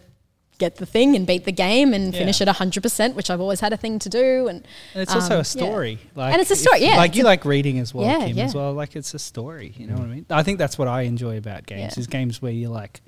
get 0.60 0.76
the 0.78 0.86
thing 0.86 1.16
and 1.16 1.26
beat 1.28 1.46
the 1.46 1.52
game 1.52 1.94
and 1.94 2.14
Yeah. 2.14 2.20
finish 2.20 2.42
it 2.42 2.48
100%, 2.48 3.16
which 3.16 3.30
I've 3.30 3.42
always 3.42 3.60
had 3.60 3.74
a 3.74 3.78
thing 3.78 4.00
to 4.00 4.10
do. 4.10 4.48
And 4.48 4.64
And 4.94 5.02
it's 5.04 5.14
also 5.14 5.36
Um, 5.36 5.42
a 5.42 5.44
story. 5.44 6.00
Like 6.16 6.34
And 6.34 6.42
it's 6.42 6.52
a 6.52 6.56
story, 6.56 6.82
yeah, 6.84 6.98
Like 6.98 7.16
you 7.16 7.24
like 7.24 7.44
reading 7.46 7.80
as 7.80 7.94
well, 7.94 8.06
Yeah, 8.08 8.28
Kim, 8.28 8.38
yeah. 8.38 8.46
as 8.46 8.56
well. 8.56 8.74
Like 8.74 8.96
it's 8.96 9.14
a 9.14 9.20
story. 9.20 9.74
You 9.78 9.88
know 9.88 9.96
what 9.96 10.04
I 10.04 10.08
mean? 10.08 10.26
I 10.30 10.44
think 10.44 10.58
that's 10.60 10.78
what 10.78 10.88
I 10.88 11.02
enjoy 11.04 11.38
about 11.38 11.66
games 11.66 11.94
Yeah. 11.96 12.00
is 12.02 12.08
games 12.08 12.42
where 12.42 12.52
you're 12.52 12.70
like 12.72 13.02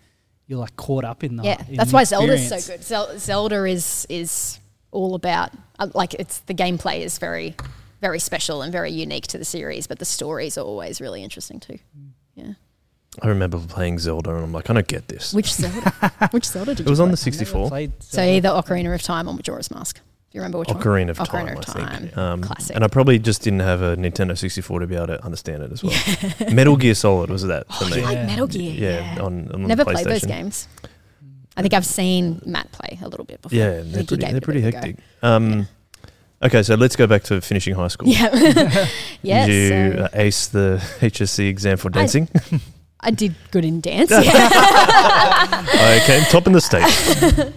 you're 0.47 0.59
like 0.59 0.75
caught 0.75 1.03
up 1.03 1.23
in 1.23 1.37
the 1.37 1.43
yeah, 1.43 1.63
in 1.67 1.75
that's 1.77 1.89
the 1.89 1.95
why 1.95 2.03
Zelda's 2.03 2.47
so 2.49 2.59
good. 2.71 2.83
Zel- 2.83 3.17
Zelda 3.17 3.65
is 3.65 4.05
is 4.09 4.59
all 4.95 5.13
about 5.15 5.51
uh, 5.79 5.87
like 5.93 6.13
it's 6.15 6.39
the 6.39 6.53
gameplay 6.53 7.01
is 7.01 7.17
very 7.19 7.55
very 8.01 8.19
special 8.19 8.61
and 8.61 8.71
very 8.71 8.91
unique 8.91 9.27
to 9.27 9.37
the 9.37 9.45
series, 9.45 9.87
but 9.87 9.99
the 9.99 10.05
stories 10.05 10.57
are 10.57 10.61
always 10.65 11.01
really 11.01 11.23
interesting 11.23 11.59
too. 11.59 11.79
Yeah. 12.35 12.53
I 13.21 13.27
remember 13.29 13.57
playing 13.59 13.99
Zelda, 13.99 14.35
and 14.35 14.43
I'm 14.43 14.51
like, 14.51 14.69
I 14.69 14.73
don't 14.73 14.87
get 14.87 15.07
this. 15.07 15.33
Which 15.33 15.53
Zelda? 15.53 15.91
Which 16.31 16.45
Zelda 16.45 16.75
did 16.75 16.81
It 16.81 16.85
you 16.87 16.89
was 16.91 16.99
on 16.99 17.11
the 17.11 17.17
64. 17.17 17.69
So 17.99 18.21
either 18.21 18.49
Ocarina 18.49 18.93
of 18.93 19.01
Time 19.01 19.27
or 19.29 19.33
Majora's 19.33 19.71
Mask. 19.71 19.95
Do 19.95 20.01
you 20.37 20.41
remember 20.41 20.59
which 20.59 20.67
one? 20.67 20.77
Ocarina 20.83 21.09
of 21.11 21.17
Ocarina 21.19 21.29
Time, 21.29 21.57
of 21.57 21.69
I 21.69 21.97
think. 21.97 22.13
Time. 22.13 22.19
Um, 22.33 22.41
Classic. 22.41 22.75
And 22.75 22.83
I 22.83 22.89
probably 22.89 23.17
just 23.17 23.41
didn't 23.41 23.61
have 23.61 23.81
a 23.81 23.95
Nintendo 23.95 24.37
64 24.37 24.81
to 24.81 24.87
be 24.87 24.95
able 24.95 25.07
to 25.07 25.23
understand 25.23 25.63
it 25.63 25.71
as 25.71 25.81
well. 25.81 25.93
Metal 26.51 26.75
Gear 26.75 26.93
Solid 26.93 27.29
was 27.29 27.43
that 27.43 27.65
for 27.73 27.85
Oh, 27.85 27.89
me. 27.89 27.95
you 27.97 28.01
like 28.03 28.15
Yeah. 28.15 28.25
Metal 28.25 28.47
Gear? 28.47 28.73
yeah, 28.73 29.17
on, 29.23 29.49
on 29.53 29.65
Never 29.65 29.85
PlayStation. 29.85 29.93
played 29.93 30.05
those 30.07 30.25
games. 30.25 30.67
I 31.57 31.61
think 31.61 31.73
I've 31.73 31.85
seen 31.85 32.41
Matt 32.45 32.71
play 32.71 32.97
a 33.01 33.07
little 33.07 33.25
bit 33.25 33.41
before. 33.41 33.57
Yeah, 33.57 33.81
they're 33.83 34.03
pretty, 34.03 34.25
they're 34.25 34.41
pretty 34.41 34.61
bit 34.61 34.73
of 34.73 34.81
a 34.81 34.81
go. 34.81 34.87
hectic. 34.87 34.97
Um, 35.21 35.67
Okay, 36.43 36.61
so 36.63 36.75
let's 36.75 36.95
go 36.97 37.07
back 37.07 37.23
to 37.23 37.39
finishing 37.41 37.73
high 37.75 37.87
school. 37.87 38.07
Yeah. 38.11 38.87
yes. 39.23 39.47
you 39.49 39.99
uh, 40.03 40.09
aced 40.09 40.51
the 40.51 40.77
HSC 40.99 41.47
exam 41.49 41.77
for 41.77 41.89
dancing. 41.89 42.27
I 42.99 43.11
did 43.11 43.33
good 43.51 43.63
in 43.65 43.79
dance. 43.81 44.11
Yeah. 44.11 44.19
I 44.23 46.01
came 46.05 46.23
top 46.25 46.45
in 46.45 46.53
the 46.53 46.61
state, 46.61 46.81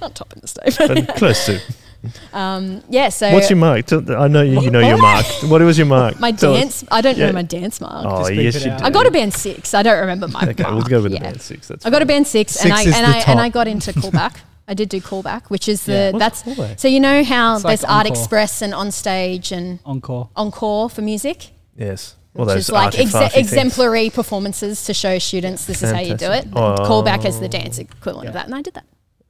Not 0.01 0.15
top 0.15 0.33
in 0.33 0.41
the 0.41 0.49
state. 0.49 0.77
but 0.79 1.17
close 1.17 1.45
to. 1.47 1.61
Um, 2.33 2.83
yeah. 2.89 3.09
So 3.09 3.33
What's 3.33 3.51
your 3.51 3.57
mark? 3.59 3.93
I 3.93 4.29
know 4.29 4.43
you, 4.43 4.61
you 4.63 4.71
know 4.71 4.81
your 4.81 4.99
mark. 4.99 5.27
What 5.49 5.61
was 5.63 5.77
your 5.79 5.87
mark? 5.87 6.19
my 6.21 6.33
Tell 6.33 6.55
us. 6.55 6.61
dance? 6.61 6.85
I 6.91 7.01
don't 7.01 7.17
Yeah. 7.17 7.27
know 7.27 7.33
my 7.33 7.43
dance 7.43 7.81
mark. 7.81 8.07
Oh, 8.07 8.19
Just 8.21 8.31
beep 8.31 8.43
yes, 8.45 8.55
it 8.57 8.65
you 8.67 8.71
out. 8.73 8.79
did. 8.79 8.87
I 8.87 8.91
got 8.91 9.07
a 9.07 9.11
band 9.11 9.35
six. 9.35 9.75
I 9.75 9.83
don't 9.83 9.99
remember 10.01 10.29
my. 10.29 10.43
Okay, 10.49 10.63
we'll 10.65 10.75
mark. 10.75 10.89
go 10.89 11.03
with 11.03 11.13
the 11.13 11.19
band 11.21 11.41
six. 11.43 11.69
That's 11.69 11.85
I 11.87 11.91
got 11.91 11.97
a 12.03 12.07
fine. 12.07 12.09
band 12.09 12.27
six, 12.27 12.63
and 12.65 12.73
I 12.73 12.83
and 12.83 12.93
the 12.93 12.99
I 12.99 13.25
and 13.27 13.41
I 13.41 13.49
got 13.49 13.67
into 13.69 13.93
callback. 14.03 14.37
I 14.71 14.75
did 14.75 14.89
do 14.91 15.01
callback, 15.01 15.47
which 15.49 15.67
is 15.69 15.85
the 15.85 15.93
Yeah. 16.13 16.19
That's 16.19 16.43
callback? 16.43 16.79
so 16.79 16.89
you 16.89 17.01
know 17.01 17.25
how 17.25 17.55
It's 17.57 17.65
like 17.65 17.81
there's 17.81 17.91
Art. 17.91 18.07
Express 18.07 18.63
and 18.63 18.75
on 18.75 18.91
stage 18.93 19.51
and 19.51 19.79
Encore. 19.85 20.29
encore 20.37 20.91
for 20.91 21.03
music. 21.03 21.51
Yes. 21.77 22.15
Well, 22.35 22.47
which 22.47 22.57
is 22.59 22.71
like 22.71 22.95
arty 22.95 23.03
exe- 23.05 23.35
exemplary 23.35 24.11
performances 24.11 24.85
to 24.85 24.95
show 24.95 25.19
students 25.19 25.65
this 25.65 25.83
is 25.83 25.91
how 25.91 26.01
you 26.01 26.15
do 26.15 26.31
it. 26.31 26.45
Fantastic. 26.45 26.87
Oh. 26.87 26.89
Callback 26.89 27.25
is 27.25 27.41
the 27.41 27.49
dance 27.49 27.79
equivalent 27.79 28.29
of 28.29 28.35
that, 28.35 28.45
and 28.47 28.55
I 28.55 28.63
did 28.63 28.75
that. 28.75 28.85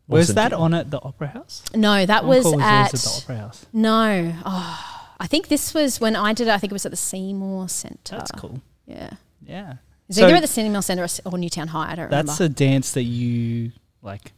Was 0.09 0.27
Awesome. 0.27 0.35
that 0.37 0.53
on 0.55 0.75
at 0.75 0.91
the 0.91 1.01
Opera 1.03 1.29
House? 1.29 1.63
No, 1.75 2.05
that 2.07 2.25
was 2.25 2.47
Encore 2.47 2.63
at 2.63 2.95
at 2.95 3.01
the 3.01 3.21
Opera 3.23 3.37
House. 3.37 3.67
no. 3.73 4.35
Oh, 4.45 4.85
I 5.21 5.27
think 5.27 5.49
this 5.49 5.75
was 5.75 6.01
when 6.01 6.17
I 6.17 6.33
did 6.33 6.49
it. 6.49 6.51
I 6.51 6.59
think 6.59 6.73
it 6.73 6.75
was 6.75 6.87
at 6.87 6.93
the 6.93 6.97
Seymour 6.97 7.69
Centre. 7.69 8.17
That's 8.17 8.31
cool. 8.33 8.61
Yeah, 8.87 9.11
Yeah. 9.47 9.75
it's 10.09 10.17
So 10.17 10.25
either 10.27 10.37
at 10.37 10.41
the 10.41 10.47
Seymour 10.47 10.81
Centre 10.83 11.05
or, 11.05 11.33
or 11.33 11.37
Newtown 11.39 11.69
High. 11.69 11.93
I 11.93 11.95
don't 11.95 12.11
That's 12.11 12.23
remember. 12.27 12.31
That's 12.31 12.41
a 12.41 12.49
dance 12.49 12.93
that 12.93 13.03
you 13.03 13.73
like 14.03 14.33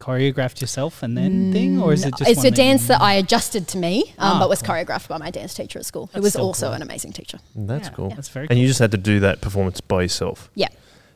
choreographed 0.00 0.60
yourself 0.62 1.02
and 1.02 1.16
then 1.16 1.52
thing, 1.52 1.80
or 1.80 1.92
is 1.92 2.04
it 2.06 2.14
just 2.16 2.28
it's 2.30 2.38
one 2.38 2.46
a 2.46 2.50
that 2.50 2.56
dance 2.56 2.82
you- 2.82 2.88
that 2.88 3.02
I 3.02 3.12
adjusted 3.14 3.68
to 3.68 3.78
me, 3.78 4.04
um, 4.18 4.36
Ah, 4.36 4.38
but 4.40 4.48
was 4.48 4.62
cool. 4.62 4.74
choreographed 4.74 5.08
by 5.08 5.18
my 5.18 5.30
dance 5.30 5.52
teacher 5.52 5.78
at 5.78 5.84
school, 5.84 6.06
who 6.06 6.12
That's 6.14 6.22
was 6.24 6.32
so 6.32 6.40
also 6.42 6.66
cool. 6.66 6.74
an 6.76 6.82
amazing 6.82 7.12
teacher. 7.12 7.38
That's 7.54 7.88
Yeah, 7.88 7.94
cool. 7.94 8.08
That's 8.10 8.28
very 8.30 8.48
cool. 8.48 8.52
And 8.54 8.60
you 8.60 8.66
just 8.66 8.80
had 8.80 8.90
to 8.92 8.96
do 8.98 9.20
that 9.20 9.40
performance 9.42 9.80
by 9.82 10.02
yourself. 10.02 10.50
Yeah. 10.54 10.68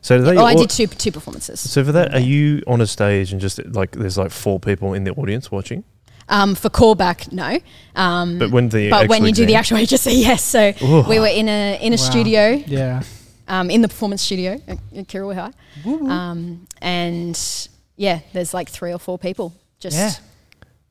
So 0.05 0.19
do 0.19 0.23
they 0.23 0.37
oh, 0.37 0.45
I 0.45 0.53
did 0.53 0.69
two 0.69 0.85
two 0.85 1.11
performances. 1.11 1.59
So 1.59 1.83
for 1.83 1.91
that, 1.93 2.13
are 2.13 2.19
you 2.19 2.61
on 2.67 2.79
a 2.79 2.85
stage 2.85 3.31
and 3.31 3.41
just 3.41 3.59
like 3.73 3.89
there's 3.89 4.19
like 4.19 4.29
four 4.29 4.59
people 4.59 4.93
in 4.93 5.03
the 5.03 5.11
audience 5.13 5.49
watching? 5.51 5.83
Um, 6.29 6.53
for 6.53 6.69
callback, 6.69 7.31
no. 7.31 7.57
Um, 7.95 8.37
But 8.37 8.51
when 8.51 8.69
the 8.69 8.91
but 8.91 9.09
when 9.09 9.23
actual 9.23 9.27
you 9.27 9.33
do 9.33 9.45
the 9.47 9.55
exam- 9.55 9.77
actual 9.79 9.97
HSC, 9.97 10.21
yes. 10.21 10.43
So 10.43 10.73
Ooh. 10.83 11.01
we 11.09 11.19
were 11.19 11.25
in 11.41 11.49
a 11.49 11.79
in 11.81 11.91
a 11.93 11.95
Wow. 11.95 12.09
studio, 12.11 12.63
yeah. 12.67 13.01
um, 13.47 13.71
in 13.71 13.81
the 13.81 13.87
performance 13.87 14.21
studio 14.21 14.61
at, 14.67 14.77
at 14.95 15.07
Kirrawee 15.07 15.33
High, 15.35 15.53
um, 15.85 16.67
and 16.83 17.35
yeah, 17.97 18.19
there's 18.33 18.53
like 18.53 18.69
three 18.69 18.93
or 18.93 18.99
four 18.99 19.17
people 19.17 19.55
just 19.79 19.97
Yeah. 19.97 20.11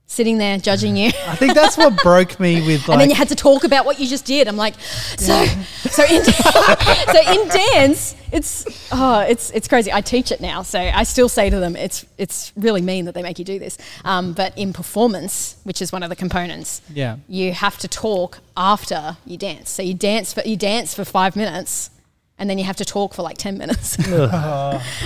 Sitting 0.07 0.39
there 0.39 0.59
judging 0.59 0.97
you. 0.97 1.09
I 1.27 1.37
think 1.37 1.55
that's 1.55 1.77
what 1.77 2.03
broke 2.03 2.39
me 2.39 2.61
with 2.67 2.89
like 2.89 2.95
and 2.95 3.01
then 3.01 3.11
you 3.11 3.17
had 3.17 3.29
to 3.29 3.35
talk 3.35 3.65
about 3.65 3.85
what 3.85 3.99
you 3.99 4.07
just 4.07 4.25
did. 4.25 4.49
I'm 4.49 4.57
like, 4.57 4.79
so, 4.81 5.45
so 5.47 6.05
in, 6.05 6.25
so 6.25 7.33
in 7.33 7.49
dance, 7.49 8.15
it's 8.33 8.89
oh, 8.93 9.21
it's 9.21 9.51
it's 9.51 9.69
crazy. 9.69 9.93
I 9.93 10.01
teach 10.01 10.33
it 10.33 10.41
now, 10.41 10.63
so 10.63 10.79
I 10.79 11.05
still 11.05 11.29
say 11.29 11.51
to 11.51 11.59
them, 11.59 11.77
it's 11.77 12.05
it's 12.19 12.53
really 12.57 12.83
mean 12.83 13.07
that 13.07 13.15
they 13.15 13.23
make 13.23 13.39
you 13.39 13.45
do 13.45 13.59
this. 13.59 13.79
Um, 14.05 14.33
but 14.33 14.57
in 14.59 14.73
performance, 14.73 15.57
which 15.65 15.81
is 15.81 15.93
one 15.93 16.03
of 16.03 16.11
the 16.11 16.17
components, 16.17 16.83
yeah. 16.93 17.17
you 17.29 17.53
have 17.53 17.79
to 17.79 17.89
talk 17.89 18.41
after 18.57 19.17
you 19.25 19.37
dance. 19.37 19.71
So 19.71 19.83
you 19.83 19.95
dance 19.95 20.33
for 20.33 20.43
you 20.43 20.57
dance 20.57 20.95
for 20.95 21.05
five 21.05 21.37
minutes. 21.37 21.91
And 22.39 22.51
then 22.51 22.59
you 22.59 22.65
have 22.65 22.77
to 22.77 22.85
talk 22.85 23.15
for 23.15 23.23
like 23.23 23.39
ten 23.39 23.57
minutes, 23.59 23.97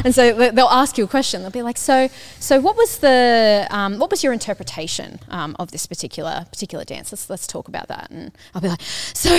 and 0.05 0.15
so 0.15 0.33
they- 0.33 0.51
they'll 0.51 0.67
ask 0.67 0.97
you 0.97 1.05
a 1.05 1.09
question. 1.09 1.43
They'll 1.43 1.51
be 1.51 1.63
like, 1.63 1.77
"So, 1.77 2.09
so 2.41 2.59
what 2.59 2.75
was 2.77 2.99
the 2.99 3.67
um, 3.71 3.99
what 3.99 4.11
was 4.11 4.25
your 4.25 4.33
interpretation 4.33 5.21
um, 5.29 5.55
of 5.59 5.71
this 5.71 5.87
particular 5.87 6.47
particular 6.51 6.85
dance? 6.85 7.13
Let's 7.13 7.29
let's 7.29 7.47
talk 7.47 7.69
about 7.69 7.89
that." 7.89 8.11
And 8.11 8.33
I'll 8.55 8.63
be 8.63 8.69
like, 8.69 8.81
"So, 9.13 9.39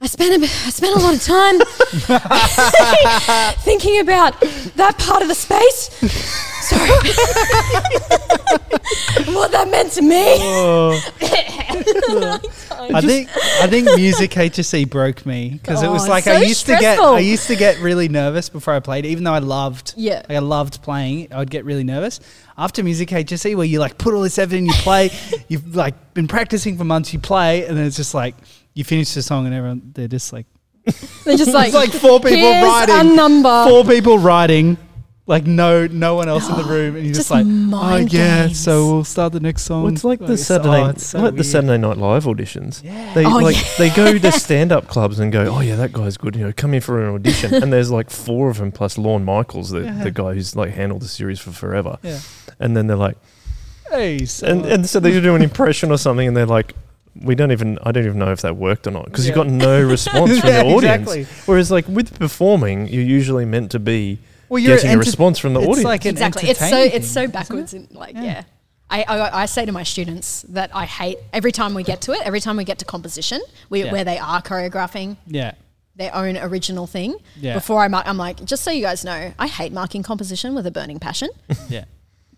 I 0.00 0.06
spent 0.06 0.36
a, 0.36 0.38
bit- 0.38 0.50
I 0.64 0.70
spent 0.70 0.94
a 0.94 0.98
lot 1.00 1.14
of 1.14 1.22
time 1.22 1.58
thinking 3.62 3.98
about 4.00 4.40
that 4.76 4.96
part 4.98 5.22
of 5.22 5.28
the 5.28 5.34
space. 5.34 5.90
Sorry, 6.68 6.90
what 9.34 9.50
that 9.52 9.68
meant 9.70 9.92
to 9.92 10.02
me." 10.02 10.36
Oh. 10.40 11.00
I 12.90 13.00
think 13.00 13.28
I 13.60 13.66
think 13.66 13.88
music 13.96 14.30
HSC 14.30 14.88
broke 14.88 15.26
me 15.26 15.50
because 15.60 15.82
it 15.82 15.90
was 15.90 16.06
Oh, 16.06 16.10
like 16.10 16.24
so 16.24 16.32
I 16.32 16.42
used 16.42 16.66
to 16.66 16.72
get 16.72 16.94
stressful. 16.94 17.06
I 17.16 17.20
used 17.20 17.46
to 17.48 17.56
get 17.56 17.78
really 17.80 18.08
nervous 18.08 18.48
before 18.48 18.74
I 18.74 18.80
played, 18.80 19.04
even 19.04 19.24
though 19.24 19.32
I 19.34 19.40
loved 19.40 19.94
Yeah. 19.96 20.22
like 20.28 20.30
I 20.30 20.38
loved 20.38 20.80
playing. 20.82 21.32
I 21.32 21.38
would 21.38 21.50
get 21.50 21.64
really 21.64 21.82
nervous 21.84 22.20
after 22.56 22.82
music 22.84 23.08
HSC 23.08 23.56
where 23.56 23.66
you 23.66 23.80
like 23.80 23.98
put 23.98 24.14
all 24.14 24.22
this 24.22 24.38
effort 24.38 24.54
in, 24.54 24.66
you 24.66 24.72
play, 24.74 25.10
you've 25.48 25.74
like 25.74 26.14
been 26.14 26.28
practicing 26.28 26.78
for 26.78 26.84
months, 26.84 27.12
you 27.12 27.18
play, 27.18 27.66
and 27.66 27.76
then 27.76 27.84
it's 27.86 27.96
just 27.96 28.14
like 28.14 28.36
you 28.78 28.84
finish 28.84 29.12
the 29.14 29.22
song 29.22 29.46
and 29.46 29.54
everyone 29.54 29.90
they're 29.94 30.08
just 30.18 30.32
like 30.32 30.46
They're 31.24 31.36
just 31.36 31.52
like, 31.58 31.68
it's 31.68 31.74
like 31.74 31.90
four 31.92 32.18
people 32.20 32.36
"Here's 32.38 32.64
writing, 32.64 32.94
a 33.12 33.14
number. 33.14 33.64
four 33.68 33.84
people 33.84 34.18
writing. 34.18 34.78
Like 35.26 35.46
no, 35.46 35.86
no 35.86 36.14
one 36.14 36.26
else 36.26 36.48
in 36.48 36.56
the 36.56 36.64
room, 36.74 36.96
and 36.96 37.04
you're 37.04 37.12
just, 37.14 37.28
Just 37.28 37.30
like, 37.30 37.44
oh 37.44 37.48
mind 37.50 38.10
yeah, 38.14 38.46
games. 38.46 38.58
so 38.58 38.86
we'll 38.86 39.04
start 39.04 39.34
the 39.34 39.40
next 39.40 39.64
song. 39.64 39.82
Well, 39.82 39.92
it's 39.92 40.02
like 40.02 40.20
the 40.20 40.24
it's- 40.32 40.46
Saturday, 40.46 40.80
oh, 40.80 40.86
it's 40.88 41.04
so 41.04 41.18
like 41.20 41.32
the 41.32 41.44
weird. 41.44 41.46
Saturday 41.46 41.76
Night 41.76 41.98
Live 41.98 42.24
auditions. 42.24 42.82
Yeah. 42.82 43.12
They 43.12 43.26
Oh, 43.26 43.36
like 43.36 43.56
yeah. 43.56 43.68
they 43.76 43.90
go 43.90 44.16
to 44.16 44.32
stand 44.46 44.72
up 44.72 44.88
clubs 44.88 45.18
and 45.18 45.30
go, 45.30 45.42
oh 45.54 45.60
yeah, 45.60 45.76
that 45.76 45.92
guy's 45.92 46.16
good. 46.16 46.34
You 46.34 46.44
know, 46.44 46.52
come 46.56 46.72
in 46.72 46.80
for 46.80 47.02
an 47.06 47.14
audition, 47.14 47.52
and 47.52 47.70
there's 47.70 47.90
like 47.90 48.08
four 48.08 48.48
of 48.48 48.56
them 48.56 48.72
plus 48.72 48.96
Lorne 48.96 49.24
Michaels, 49.26 49.68
the, 49.68 49.80
Yeah. 49.82 50.02
the 50.04 50.10
guy 50.10 50.32
who's 50.32 50.56
like 50.56 50.70
handled 50.70 51.02
the 51.02 51.08
series 51.08 51.38
for 51.40 51.50
forever. 51.50 51.98
Yeah. 52.02 52.20
And 52.58 52.74
then 52.74 52.86
they're 52.86 52.96
like, 52.96 53.18
Hey, 53.90 54.24
so 54.24 54.46
and, 54.46 54.64
and 54.64 54.88
so 54.88 54.98
they 54.98 55.10
do 55.20 55.34
an 55.34 55.42
impression 55.42 55.90
or 55.90 55.98
something, 55.98 56.26
and 56.28 56.34
they're 56.36 56.46
like. 56.46 56.72
We 57.22 57.34
don't 57.34 57.52
even. 57.52 57.78
I 57.82 57.92
don't 57.92 58.04
even 58.06 58.18
know 58.18 58.30
if 58.32 58.42
that 58.42 58.56
worked 58.56 58.86
or 58.86 58.90
not 58.90 59.04
because 59.06 59.26
Yeah. 59.26 59.30
you've 59.34 59.44
got 59.44 59.48
no 59.48 59.82
response 59.96 60.38
from 60.40 60.48
Yeah, 60.48 60.62
the 60.62 60.68
audience. 60.74 61.12
exactly. 61.12 61.26
Whereas, 61.46 61.70
like 61.70 61.88
with 61.88 62.18
performing, 62.18 62.88
you're 62.88 63.02
usually 63.02 63.44
meant 63.44 63.70
to 63.72 63.78
be 63.78 64.18
well, 64.48 64.58
you're 64.58 64.76
getting 64.76 64.94
a 64.94 64.98
response 64.98 65.38
from 65.38 65.54
the 65.54 65.60
it's 65.60 65.68
audience. 65.68 65.84
like 65.84 66.04
an 66.04 66.10
exactly. 66.10 66.48
It's 66.48 66.60
so 66.60 66.78
it's 66.78 67.08
so 67.08 67.26
backwards 67.26 67.74
it? 67.74 67.88
and 67.90 67.92
like 67.98 68.14
Yeah. 68.14 68.22
yeah. 68.22 68.42
I, 68.90 69.02
I 69.02 69.42
I 69.42 69.46
say 69.46 69.66
to 69.66 69.72
my 69.72 69.82
students 69.82 70.42
that 70.48 70.70
I 70.74 70.86
hate 70.86 71.18
every 71.32 71.52
time 71.52 71.74
we 71.74 71.82
get 71.82 72.00
to 72.02 72.12
it. 72.12 72.20
Every 72.24 72.40
time 72.40 72.56
we 72.56 72.64
get 72.64 72.78
to 72.78 72.84
composition, 72.86 73.40
we, 73.68 73.84
Yeah. 73.84 73.92
where 73.92 74.04
they 74.04 74.16
are 74.18 74.40
choreographing 74.40 75.16
Yeah. 75.26 75.52
their 75.96 76.14
own 76.14 76.38
original 76.38 76.86
thing. 76.86 77.16
Yeah. 77.38 77.52
Before 77.54 77.82
I 77.82 77.88
mark, 77.88 78.06
I'm 78.08 78.16
like, 78.16 78.42
just 78.44 78.62
so 78.64 78.70
you 78.70 78.80
guys 78.80 79.04
know, 79.04 79.32
I 79.38 79.46
hate 79.46 79.72
marking 79.72 80.02
composition 80.02 80.54
with 80.54 80.66
a 80.66 80.70
burning 80.70 80.98
passion. 81.00 81.28
Yeah. 81.68 81.84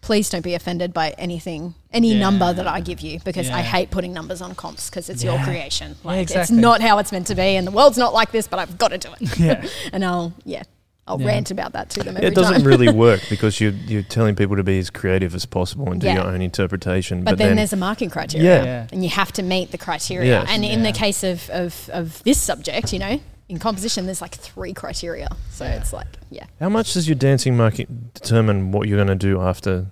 Please 0.02 0.30
don't 0.30 0.42
be 0.42 0.54
offended 0.54 0.94
by 0.94 1.10
anything, 1.18 1.74
any 1.92 2.12
Yeah. 2.14 2.20
number 2.20 2.52
that 2.54 2.66
I 2.66 2.80
give 2.80 3.00
you, 3.00 3.20
because 3.24 3.50
I 3.50 3.60
hate 3.60 3.90
putting 3.90 4.12
numbers 4.14 4.40
on 4.40 4.54
comps 4.54 4.88
because 4.88 5.10
it's 5.10 5.22
your 5.22 5.34
Yeah. 5.34 5.44
creation. 5.44 5.96
Yeah, 6.02 6.10
Like 6.10 6.20
exactly. 6.22 6.40
it's 6.42 6.50
not 6.50 6.80
how 6.80 6.98
it's 6.98 7.12
meant 7.12 7.26
to 7.26 7.34
be, 7.34 7.56
and 7.56 7.66
the 7.66 7.70
world's 7.70 7.98
not 7.98 8.14
like 8.14 8.32
this. 8.32 8.48
But 8.48 8.60
I've 8.60 8.78
got 8.78 8.88
to 8.88 8.98
do 8.98 9.08
it. 9.20 9.38
Yeah. 9.38 9.62
and 9.92 10.02
I'll 10.04 10.32
yeah, 10.44 10.62
I'll 11.06 11.20
Yeah. 11.20 11.26
rant 11.26 11.50
about 11.50 11.72
that 11.74 11.90
to 11.90 12.02
them 12.02 12.16
every 12.16 12.28
it 12.28 12.34
doesn't 12.34 12.54
time. 12.54 12.64
really 12.64 12.88
work 13.06 13.20
because 13.28 13.60
you're 13.60 13.74
you're 13.86 14.02
telling 14.02 14.36
people 14.36 14.56
to 14.56 14.62
be 14.64 14.78
as 14.78 14.88
creative 14.88 15.34
as 15.34 15.44
possible 15.44 15.90
and 15.92 16.00
do 16.00 16.06
Yeah. 16.06 16.14
your 16.14 16.24
own 16.28 16.40
interpretation. 16.40 17.22
But, 17.22 17.32
But, 17.32 17.38
then, 17.38 17.56
there's 17.56 17.72
a 17.74 17.76
marking 17.76 18.08
criteria. 18.08 18.46
Yeah. 18.58 18.64
Yeah. 18.64 18.86
And 18.92 19.04
you 19.04 19.10
have 19.10 19.32
to 19.32 19.42
meet 19.42 19.70
the 19.70 19.78
criteria. 19.78 20.40
Yes. 20.40 20.46
And 20.50 20.64
in 20.64 20.82
the 20.82 20.92
case 20.92 21.22
of, 21.22 21.50
of, 21.50 21.90
of 21.92 22.22
this 22.24 22.38
subject, 22.38 22.92
you 22.94 22.98
know, 23.00 23.20
in 23.50 23.58
composition, 23.58 24.06
there's 24.06 24.20
like 24.20 24.34
three 24.34 24.72
criteria. 24.72 25.28
So 25.50 25.64
Yeah. 25.64 25.74
it's 25.80 25.92
like, 25.92 26.06
yeah. 26.30 26.44
How 26.60 26.68
much 26.68 26.94
does 26.94 27.08
your 27.08 27.16
dancing 27.16 27.56
marking 27.56 28.10
determine 28.14 28.70
what 28.72 28.88
you're 28.88 28.96
going 28.96 29.08
to 29.18 29.26
do 29.28 29.40
after 29.40 29.86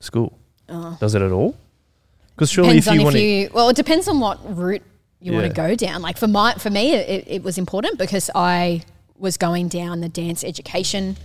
school? 0.00 0.36
Uh, 0.68 0.96
Does 0.96 1.14
it 1.14 1.22
at 1.22 1.30
all? 1.30 1.56
Because 2.34 2.50
surely 2.50 2.80
depends 2.80 2.88
if 2.88 2.94
you 2.94 3.04
want 3.04 3.16
to, 3.16 3.48
well, 3.54 3.68
it 3.68 3.76
depends 3.76 4.08
on 4.08 4.18
what 4.20 4.38
route 4.56 4.82
you 5.20 5.32
want 5.32 5.46
to 5.46 5.52
go 5.52 5.74
down. 5.76 6.02
Like 6.02 6.18
for 6.18 6.26
my, 6.28 6.54
for 6.54 6.68
me, 6.68 6.92
it, 6.94 7.24
it 7.28 7.42
was 7.42 7.56
important 7.56 7.96
because 7.98 8.28
I 8.34 8.82
was 9.16 9.36
going 9.36 9.68
down 9.68 10.00
the 10.00 10.08
dance 10.08 10.42
education 10.44 11.16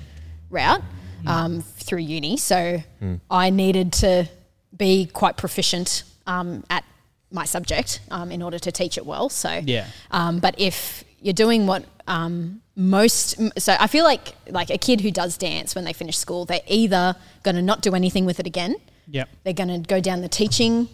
route 0.51 0.81
um, 1.25 1.61
through 1.61 1.99
uni. 1.99 2.37
So 2.37 2.81
I 3.29 3.49
needed 3.49 3.91
to 3.93 4.29
be 4.77 5.07
quite 5.07 5.35
proficient 5.37 6.03
um, 6.27 6.63
at 6.69 6.85
my 7.31 7.45
subject 7.45 7.99
um, 8.11 8.31
in 8.31 8.41
order 8.41 8.59
to 8.59 8.71
teach 8.71 8.97
it 8.97 9.05
well. 9.05 9.27
So 9.29 9.61
Yeah. 9.65 9.87
Um, 10.11 10.39
but 10.39 10.53
if 10.59 11.03
you're 11.21 11.33
doing 11.33 11.67
what 11.67 11.85
um, 12.07 12.61
most, 12.75 13.37
so 13.59 13.75
I 13.79 13.87
feel 13.87 14.03
like 14.03 14.33
like 14.49 14.69
a 14.69 14.77
kid 14.77 15.01
who 15.01 15.11
does 15.11 15.37
dance 15.37 15.75
when 15.75 15.85
they 15.85 15.93
finish 15.93 16.17
school, 16.17 16.45
they're 16.45 16.61
either 16.67 17.15
going 17.43 17.55
to 17.55 17.61
not 17.61 17.81
do 17.81 17.93
anything 17.95 18.25
with 18.25 18.39
it 18.39 18.47
again, 18.47 18.75
Yep. 19.07 19.29
they're 19.43 19.53
going 19.53 19.69
to 19.83 19.87
go 19.87 19.99
down 20.01 20.21
the 20.21 20.29
teaching 20.29 20.87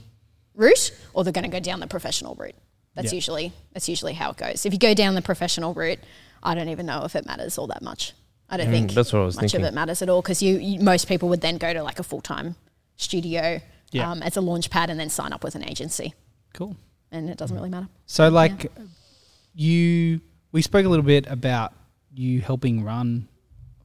route, 0.53 0.91
or 1.13 1.23
they're 1.23 1.33
going 1.33 1.45
to 1.45 1.49
go 1.51 1.59
down 1.59 1.79
the 1.79 1.87
professional 1.87 2.35
route. 2.35 2.55
That's 2.95 3.11
Yeah. 3.13 3.15
usually 3.17 3.53
that's 3.73 3.87
usually 3.87 4.13
how 4.13 4.31
it 4.31 4.37
goes. 4.37 4.65
If 4.65 4.73
you 4.73 4.79
go 4.79 4.93
down 4.93 5.15
the 5.15 5.21
professional 5.21 5.73
route, 5.73 5.99
I 6.43 6.55
don't 6.55 6.69
even 6.69 6.85
know 6.85 7.03
if 7.05 7.15
it 7.15 7.25
matters 7.25 7.57
all 7.57 7.67
that 7.67 7.81
much. 7.81 8.13
I 8.49 8.57
don't 8.57 8.67
Mm, 8.67 8.71
think 8.71 8.91
that's 8.93 9.11
what 9.13 9.21
I 9.21 9.25
was 9.25 9.35
much 9.35 9.51
thinking. 9.51 9.61
of 9.61 9.71
it 9.71 9.75
matters 9.75 10.01
at 10.01 10.09
all 10.09 10.21
because 10.21 10.41
you, 10.41 10.57
you 10.57 10.79
most 10.79 11.07
people 11.07 11.29
would 11.29 11.41
then 11.41 11.57
go 11.57 11.73
to 11.73 11.83
like 11.83 11.99
a 11.99 12.03
full 12.03 12.21
time 12.21 12.55
studio 12.95 13.61
Yeah. 13.91 14.11
um, 14.11 14.21
as 14.23 14.35
a 14.37 14.41
launch 14.41 14.69
pad 14.69 14.89
and 14.89 14.99
then 14.99 15.09
sign 15.09 15.31
up 15.33 15.43
with 15.43 15.55
an 15.55 15.63
agency, 15.67 16.13
Cool. 16.53 16.75
and 17.11 17.29
it 17.29 17.37
doesn't 17.37 17.55
really 17.55 17.69
matter. 17.69 17.87
So 18.05 18.29
like 18.29 18.71
you 19.57 20.21
we 20.51 20.61
spoke 20.61 20.85
a 20.85 20.89
little 20.89 21.05
bit 21.05 21.27
about 21.27 21.73
you 22.13 22.41
helping 22.41 22.83
run 22.83 23.27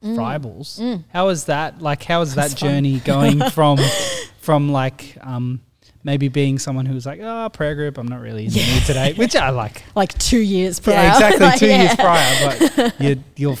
Fribbles. 0.03 1.03
How 1.13 1.27
was 1.27 1.45
that? 1.45 1.81
Like, 1.81 2.03
how 2.03 2.19
was 2.19 2.35
that 2.35 2.55
journey 2.55 2.99
going 2.99 3.41
from 3.51 3.77
from 4.39 4.69
like 4.71 5.17
um, 5.21 5.61
maybe 6.03 6.27
being 6.27 6.59
someone 6.59 6.85
who 6.85 6.93
was 6.93 7.05
like, 7.05 7.21
oh, 7.23 7.49
prayer 7.53 7.73
group, 7.75 7.97
I'm 7.97 8.07
not 8.07 8.19
really 8.19 8.45
in 8.45 8.51
the 8.51 8.73
mood 8.73 8.83
today, 8.85 9.13
which 9.13 9.35
I 9.35 9.49
like. 9.51 9.83
Like 9.95 10.17
two 10.17 10.39
years 10.39 10.79
prior. 10.81 10.95
Yeah, 10.95 11.13
exactly 11.29 11.45
Like, 11.45 11.59
two 11.59 11.67
years 11.67 11.95
prior, 11.95 12.57
but 12.75 12.99
you're, 12.99 13.15
you're 13.37 13.57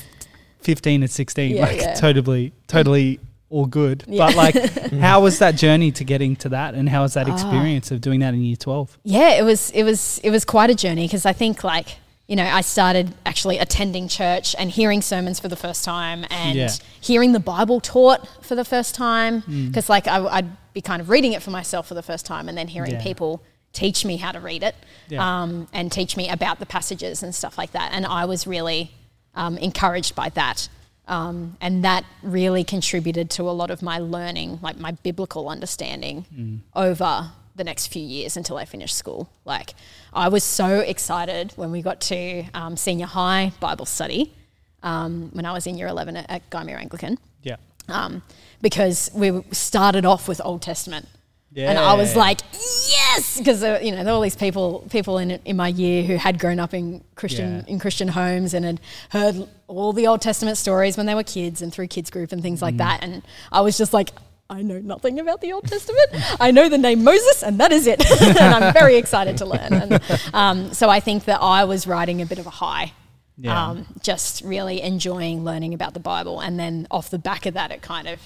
15 0.59 1.03
and 1.03 1.09
16, 1.11 1.55
Yeah, 1.55 1.61
like 1.61 1.79
yeah. 1.79 1.93
totally, 1.93 2.51
totally 2.67 3.19
all 3.49 3.65
good. 3.65 4.03
Yeah. 4.07 4.25
But 4.27 4.35
like, 4.35 4.91
how 4.99 5.21
was 5.21 5.39
that 5.39 5.55
journey 5.55 5.91
to 5.93 6.03
getting 6.03 6.35
to 6.37 6.49
that, 6.49 6.73
and 6.75 6.89
how 6.89 7.03
was 7.03 7.13
that 7.13 7.29
Ah. 7.29 7.33
experience 7.33 7.89
of 7.91 8.01
doing 8.01 8.19
that 8.19 8.33
in 8.33 8.41
year 8.43 8.57
12? 8.57 8.97
Yeah, 9.03 9.29
it 9.39 9.43
was 9.43 9.69
it 9.71 9.83
was 9.83 10.19
it 10.23 10.31
was 10.31 10.43
quite 10.43 10.69
a 10.69 10.75
journey 10.75 11.05
because 11.07 11.25
I 11.25 11.31
think 11.33 11.63
like 11.63 11.99
you 12.33 12.37
know 12.37 12.45
I 12.61 12.61
started 12.61 13.13
actually 13.27 13.59
attending 13.59 14.07
church 14.07 14.55
and 14.57 14.71
hearing 14.71 15.01
sermons 15.03 15.39
for 15.39 15.49
the 15.49 15.55
first 15.55 15.83
time 15.85 16.25
and 16.31 16.55
Yeah. 16.57 16.71
hearing 16.99 17.31
the 17.31 17.39
Bible 17.39 17.79
taught 17.79 18.21
for 18.43 18.55
the 18.55 18.65
first 18.65 18.95
time 18.95 19.43
because 19.67 19.87
like 19.87 20.07
I, 20.07 20.17
I'd 20.37 20.73
be 20.73 20.81
kind 20.81 20.99
of 20.99 21.09
reading 21.09 21.33
it 21.33 21.43
for 21.43 21.51
myself 21.51 21.83
for 21.87 21.93
the 21.93 22.01
first 22.01 22.25
time 22.25 22.49
and 22.49 22.57
then 22.57 22.67
hearing 22.67 22.93
Yeah. 22.93 23.03
people 23.03 23.43
teach 23.71 24.03
me 24.03 24.17
how 24.17 24.31
to 24.31 24.39
read 24.39 24.63
it 24.63 24.73
Yeah. 25.09 25.21
um, 25.43 25.67
and 25.73 25.91
teach 25.91 26.17
me 26.17 26.27
about 26.27 26.57
the 26.57 26.65
passages 26.65 27.21
and 27.21 27.35
stuff 27.35 27.55
like 27.55 27.71
that 27.73 27.91
and 27.93 28.03
I 28.03 28.25
was 28.25 28.47
really 28.47 28.89
um, 29.35 29.55
encouraged 29.59 30.15
by 30.15 30.29
that. 30.29 30.69
Um, 31.07 31.57
and 31.61 31.83
that 31.83 32.03
really 32.23 32.63
contributed 32.63 33.29
to 33.37 33.43
a 33.43 33.53
lot 33.61 33.69
of 33.69 33.81
my 33.83 33.99
learning, 33.99 34.57
like 34.63 34.77
my 34.87 34.91
biblical 35.07 35.49
understanding 35.49 36.25
Mm. 36.35 36.59
over 36.75 37.31
the 37.55 37.63
next 37.63 37.87
few 37.87 38.01
years 38.01 38.35
until 38.37 38.57
I 38.57 38.65
finished 38.65 38.95
school. 38.95 39.29
Like, 39.45 39.73
I 40.11 40.29
was 40.29 40.43
so 40.43 40.79
excited 40.79 41.53
when 41.55 41.71
we 41.71 41.81
got 41.81 42.01
to 42.01 42.43
um, 42.53 42.75
senior 42.77 43.05
high 43.05 43.51
Bible 43.59 43.85
study 43.85 44.33
um, 44.81 45.29
when 45.33 45.45
I 45.45 45.53
was 45.53 45.67
in 45.67 45.77
year 45.77 45.87
11 45.87 46.17
at, 46.17 46.25
at 46.29 46.49
Gymea 46.49 46.75
Anglican 46.79 47.17
Yeah. 47.43 47.57
um, 47.89 48.21
because 48.61 49.11
we 49.13 49.43
started 49.51 50.05
off 50.05 50.27
with 50.27 50.41
Old 50.43 50.61
Testament. 50.61 51.07
Yeah. 51.55 51.69
And 51.69 51.77
I 51.77 51.93
was 51.93 52.15
like, 52.15 52.39
yes, 52.53 53.37
because 53.37 53.61
uh, 53.63 53.79
you 53.83 53.91
know 53.91 53.97
there 54.03 54.05
were 54.05 54.15
all 54.15 54.21
these 54.21 54.35
people 54.35 54.87
people 54.89 55.19
in 55.19 55.29
in 55.45 55.55
my 55.55 55.67
year 55.67 56.01
who 56.01 56.15
had 56.15 56.39
grown 56.39 56.59
up 56.59 56.73
in 56.73 57.03
Christian 57.13 57.57
Yeah. 57.57 57.71
in 57.73 57.77
Christian 57.77 58.07
homes 58.07 58.55
and 58.55 58.65
had 58.65 58.79
heard 59.09 59.47
all 59.67 59.93
the 59.93 60.07
Old 60.07 60.21
Testament 60.21 60.57
stories 60.57 60.97
when 60.97 61.05
they 61.05 61.13
were 61.13 61.21
kids 61.23 61.61
and 61.61 61.71
through 61.71 61.89
kids 61.89 62.09
group 62.09 62.31
and 62.31 62.41
things 62.41 62.57
Mm. 62.59 62.63
like 62.63 62.77
that. 62.77 63.03
And 63.03 63.21
I 63.51 63.61
was 63.61 63.77
just 63.77 63.93
like, 63.93 64.09
I 64.49 64.61
know 64.61 64.79
nothing 64.79 65.19
about 65.19 65.41
the 65.41 65.53
Old 65.53 65.65
Testament. 65.67 66.09
I 66.39 66.51
know 66.51 66.69
the 66.69 66.77
name 66.77 67.03
Moses, 67.03 67.43
and 67.43 67.59
that 67.59 67.71
is 67.71 67.87
it. 67.87 67.99
and 68.21 68.37
I'm 68.39 68.73
very 68.73 68.97
excited 68.97 69.37
to 69.37 69.45
learn. 69.45 69.73
And 69.73 70.01
um, 70.33 70.73
so 70.73 70.89
I 70.89 70.99
think 70.99 71.25
that 71.25 71.41
I 71.41 71.63
was 71.63 71.87
riding 71.87 72.21
a 72.21 72.25
bit 72.25 72.39
of 72.39 72.45
a 72.45 72.51
high. 72.51 72.93
Yeah. 73.37 73.69
Um, 73.69 73.85
just 74.03 74.43
really 74.43 74.81
enjoying 74.81 75.43
learning 75.43 75.73
about 75.73 75.93
the 75.95 75.99
Bible, 75.99 76.39
and 76.39 76.59
then 76.59 76.87
off 76.91 77.09
the 77.09 77.17
back 77.17 77.45
of 77.47 77.55
that, 77.55 77.71
it 77.71 77.81
kind 77.81 78.07
of 78.07 78.19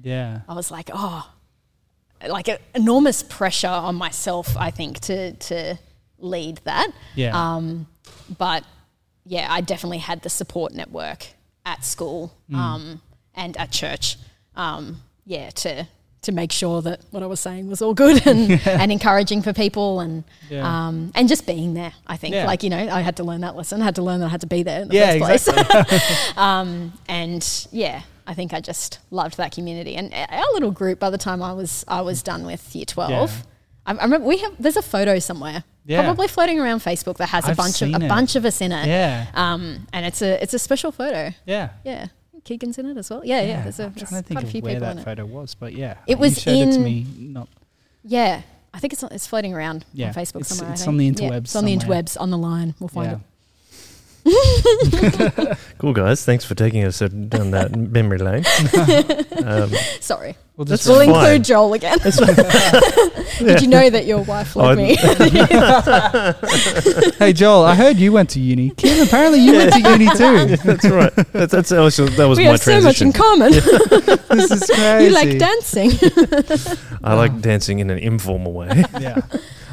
Yeah. 0.00 0.42
I 0.48 0.54
was 0.54 0.70
like, 0.70 0.88
oh, 0.92 1.28
like 2.28 2.46
a, 2.46 2.58
enormous 2.74 3.24
pressure 3.24 3.66
on 3.66 3.96
myself, 3.96 4.56
I 4.56 4.70
think, 4.70 5.00
to 5.00 5.32
to 5.32 5.78
lead 6.18 6.60
that. 6.64 6.92
Yeah. 7.16 7.32
Um, 7.34 7.88
but 8.38 8.62
yeah, 9.24 9.48
I 9.50 9.62
definitely 9.62 9.98
had 9.98 10.22
the 10.22 10.30
support 10.30 10.72
network 10.74 11.26
at 11.66 11.84
school 11.84 12.32
Mm. 12.50 12.56
um, 12.56 13.02
and 13.34 13.56
at 13.56 13.72
church. 13.72 14.16
Um, 14.54 15.00
yeah, 15.24 15.50
to 15.50 15.86
to 16.22 16.30
make 16.30 16.52
sure 16.52 16.80
that 16.82 17.00
what 17.10 17.20
I 17.20 17.26
was 17.26 17.40
saying 17.40 17.68
was 17.68 17.82
all 17.82 17.94
good 17.94 18.24
and, 18.28 18.52
and 18.66 18.92
encouraging 18.92 19.42
for 19.42 19.52
people 19.52 19.98
and 19.98 20.22
Yeah. 20.48 20.62
um, 20.88 21.10
and 21.16 21.28
just 21.28 21.46
being 21.46 21.74
there. 21.74 21.92
I 22.06 22.16
think, 22.16 22.34
Yeah. 22.36 22.46
like 22.46 22.62
you 22.62 22.70
know, 22.70 22.78
I 22.78 23.00
had 23.00 23.16
to 23.16 23.24
learn 23.24 23.40
that 23.40 23.56
lesson. 23.56 23.82
I 23.82 23.84
had 23.86 23.96
to 23.96 24.02
learn 24.02 24.20
that 24.20 24.26
I 24.26 24.28
had 24.28 24.40
to 24.42 24.46
be 24.46 24.62
there 24.62 24.82
in 24.82 24.88
the 24.88 24.94
Yeah, 24.94 25.18
first 25.18 25.46
place. 25.46 25.48
exactly. 25.48 25.98
um, 26.36 26.92
and 27.08 27.66
yeah, 27.72 28.02
I 28.24 28.34
think 28.34 28.54
I 28.54 28.60
just 28.60 29.00
loved 29.10 29.36
that 29.38 29.50
community 29.52 29.96
and 29.96 30.14
our 30.14 30.52
little 30.52 30.70
group. 30.70 31.00
By 31.00 31.10
the 31.10 31.18
time 31.18 31.42
I 31.42 31.52
was 31.54 31.84
I 31.88 32.02
was 32.02 32.22
done 32.22 32.46
with 32.46 32.74
year 32.76 32.84
twelve. 32.84 33.44
I, 33.84 33.90
I 33.94 34.04
remember 34.04 34.24
we 34.28 34.36
have 34.38 34.52
there's 34.60 34.76
a 34.76 34.82
photo 34.82 35.18
somewhere, 35.18 35.64
Yeah. 35.86 36.04
probably 36.04 36.28
floating 36.28 36.60
around 36.60 36.82
Facebook 36.82 37.16
that 37.16 37.30
has 37.30 37.46
a 37.46 37.50
I've 37.50 37.56
bunch 37.56 37.82
of 37.82 37.88
a 37.92 37.96
it. 37.96 38.08
bunch 38.08 38.36
of 38.36 38.44
us 38.44 38.60
in 38.60 38.70
it. 38.70 38.86
yeah. 38.86 39.26
Um, 39.34 39.88
and 39.92 40.06
it's 40.06 40.22
a 40.22 40.40
it's 40.40 40.54
a 40.54 40.58
special 40.60 40.92
photo. 40.92 41.32
Yeah. 41.46 41.70
Yeah, 41.84 42.06
Keegan's 42.44 42.78
in 42.78 42.86
it 42.86 42.96
as 42.96 43.08
well. 43.10 43.22
Yeah, 43.24 43.40
yeah. 43.42 43.62
there's 43.62 43.78
a, 43.80 43.84
I'm 43.84 43.92
there's 43.92 44.08
trying 44.08 44.22
to 44.22 44.28
think 44.28 44.40
quite 44.40 44.48
a 44.48 44.50
few 44.50 44.58
of 44.60 44.64
where 44.64 44.74
people 44.74 44.86
that 44.86 44.92
in 44.92 44.98
it. 44.98 45.04
photo 45.04 45.24
was, 45.26 45.54
but 45.54 45.72
yeah, 45.74 45.98
It 46.06 46.18
was 46.18 46.40
showed 46.40 46.52
it 46.68 46.72
to 46.72 46.76
in- 46.78 46.82
me. 46.84 47.06
Not 47.18 47.48
Yeah, 48.04 48.42
I 48.74 48.78
think 48.80 48.92
it's 48.92 49.02
it's 49.04 49.26
floating 49.26 49.54
around 49.54 49.84
Yeah, 49.92 50.08
on 50.08 50.14
Facebook 50.14 50.40
it's- 50.40 50.48
somewhere. 50.58 50.72
It's 50.74 50.86
on 50.88 50.96
the 50.96 51.04
Yeah, 51.06 51.12
interwebs 51.12 51.38
it's 51.44 51.56
on 51.56 51.64
the 51.64 51.76
interwebs 51.76 52.20
on 52.20 52.30
the 52.30 52.38
line. 52.38 52.74
We'll 52.80 52.88
find 52.88 53.10
yeah. 53.10 53.16
it. 53.16 53.20
Cool, 55.78 55.92
guys. 55.94 56.24
Thanks 56.24 56.44
for 56.44 56.54
taking 56.54 56.84
us 56.84 57.00
down 57.00 57.50
that 57.50 57.74
memory 57.76 58.18
lane. 58.18 58.44
um, 59.44 59.70
Sorry, 60.00 60.36
We'll 60.56 60.64
just 60.66 60.86
we'll 60.86 61.00
include 61.00 61.42
Joel 61.44 61.72
again. 61.74 61.98
Did 63.38 63.62
you 63.62 63.66
know 63.66 63.90
that 63.90 64.04
your 64.06 64.20
wife 64.22 64.54
loved 64.54 64.78
me? 64.78 64.94
hey 67.18 67.32
Joel, 67.32 67.64
I 67.64 67.74
heard 67.74 67.96
you 67.96 68.12
went 68.12 68.30
to 68.30 68.40
uni. 68.40 68.70
Kim, 68.70 69.04
apparently 69.04 69.40
you 69.40 69.54
went 69.54 69.72
to 69.72 69.80
uni 69.80 70.06
too. 70.10 70.56
that's 70.56 70.84
right. 70.84 71.12
That, 71.32 71.50
that's 71.50 71.70
that 71.70 71.80
was, 71.80 71.96
that 71.96 72.26
was 72.26 72.38
we 72.38 72.44
my 72.44 72.50
have 72.52 72.60
so 72.60 72.80
much 72.80 73.02
in 73.02 73.12
common. 73.12 73.50
This 73.50 74.50
is 74.52 74.70
crazy. 74.72 75.04
you 75.06 75.10
like 75.10 75.38
dancing. 75.38 75.90
I 77.02 77.14
like 77.14 77.40
dancing 77.40 77.80
in 77.80 77.90
an 77.90 77.98
informal 77.98 78.52
way. 78.52 78.84
Yeah. 79.00 79.22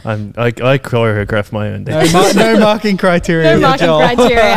I'm, 0.05 0.33
I, 0.37 0.47
I 0.47 0.77
choreograph 0.77 1.51
my 1.51 1.69
own 1.69 1.83
No, 1.83 1.99
dance. 2.01 2.13
mar- 2.13 2.33
no 2.33 2.59
marking 2.69 2.97
criteria. 2.97 3.53
no 3.55 3.59
marking 3.61 3.85
Joel. 3.87 3.99
criteria. 4.15 4.55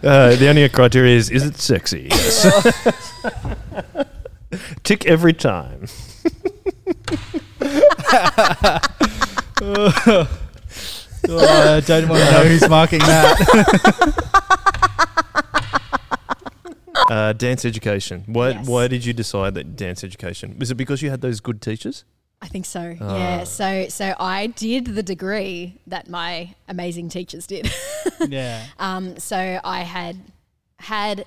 Uh, 0.02 0.36
the 0.36 0.48
only 0.48 0.68
criteria 0.68 1.16
is 1.16 1.30
is 1.30 1.44
it 1.46 1.56
sexy? 1.56 2.08
Yes. 4.50 4.64
Tick 4.82 5.04
every 5.06 5.34
time. 5.34 5.86
Oh, 9.60 11.36
I 11.76 11.80
don't 11.84 12.08
want 12.08 12.22
to 12.24 12.30
know 12.32 12.44
who's 12.44 12.68
marking 12.68 13.00
that. 13.00 14.14
Uh, 17.10 17.32
dance 17.32 17.64
education. 17.64 18.24
Why, 18.26 18.50
Yes. 18.50 18.66
why 18.66 18.86
did 18.88 19.04
you 19.04 19.12
decide 19.12 19.54
that 19.54 19.76
dance 19.76 20.04
education? 20.04 20.56
Was 20.58 20.70
it 20.70 20.74
because 20.74 21.00
you 21.02 21.10
had 21.10 21.20
those 21.20 21.40
good 21.40 21.60
teachers? 21.62 22.04
I 22.40 22.46
think 22.48 22.66
so. 22.66 22.96
Ah. 23.00 23.16
Yeah. 23.16 23.44
So 23.44 23.88
so 23.88 24.14
I 24.18 24.46
did 24.48 24.86
the 24.86 25.02
degree 25.02 25.80
that 25.86 26.08
my 26.08 26.54
amazing 26.68 27.08
teachers 27.08 27.46
did. 27.46 27.70
yeah. 28.28 28.66
Um, 28.78 29.18
so 29.18 29.60
I 29.64 29.80
had 29.82 30.16
had 30.78 31.24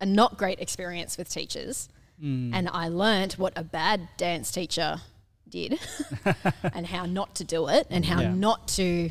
a 0.00 0.06
not 0.06 0.38
great 0.38 0.60
experience 0.60 1.16
with 1.18 1.28
teachers, 1.28 1.88
Mm. 2.22 2.52
and 2.54 2.68
I 2.72 2.88
learnt 2.88 3.38
what 3.38 3.52
a 3.56 3.62
bad 3.62 4.08
dance 4.16 4.50
teacher 4.50 5.02
did, 5.48 5.78
and 6.74 6.86
how 6.86 7.04
not 7.04 7.34
to 7.36 7.44
do 7.44 7.68
it, 7.68 7.86
and 7.90 8.06
how 8.06 8.20
Yeah. 8.22 8.32
not 8.34 8.68
to, 8.68 9.10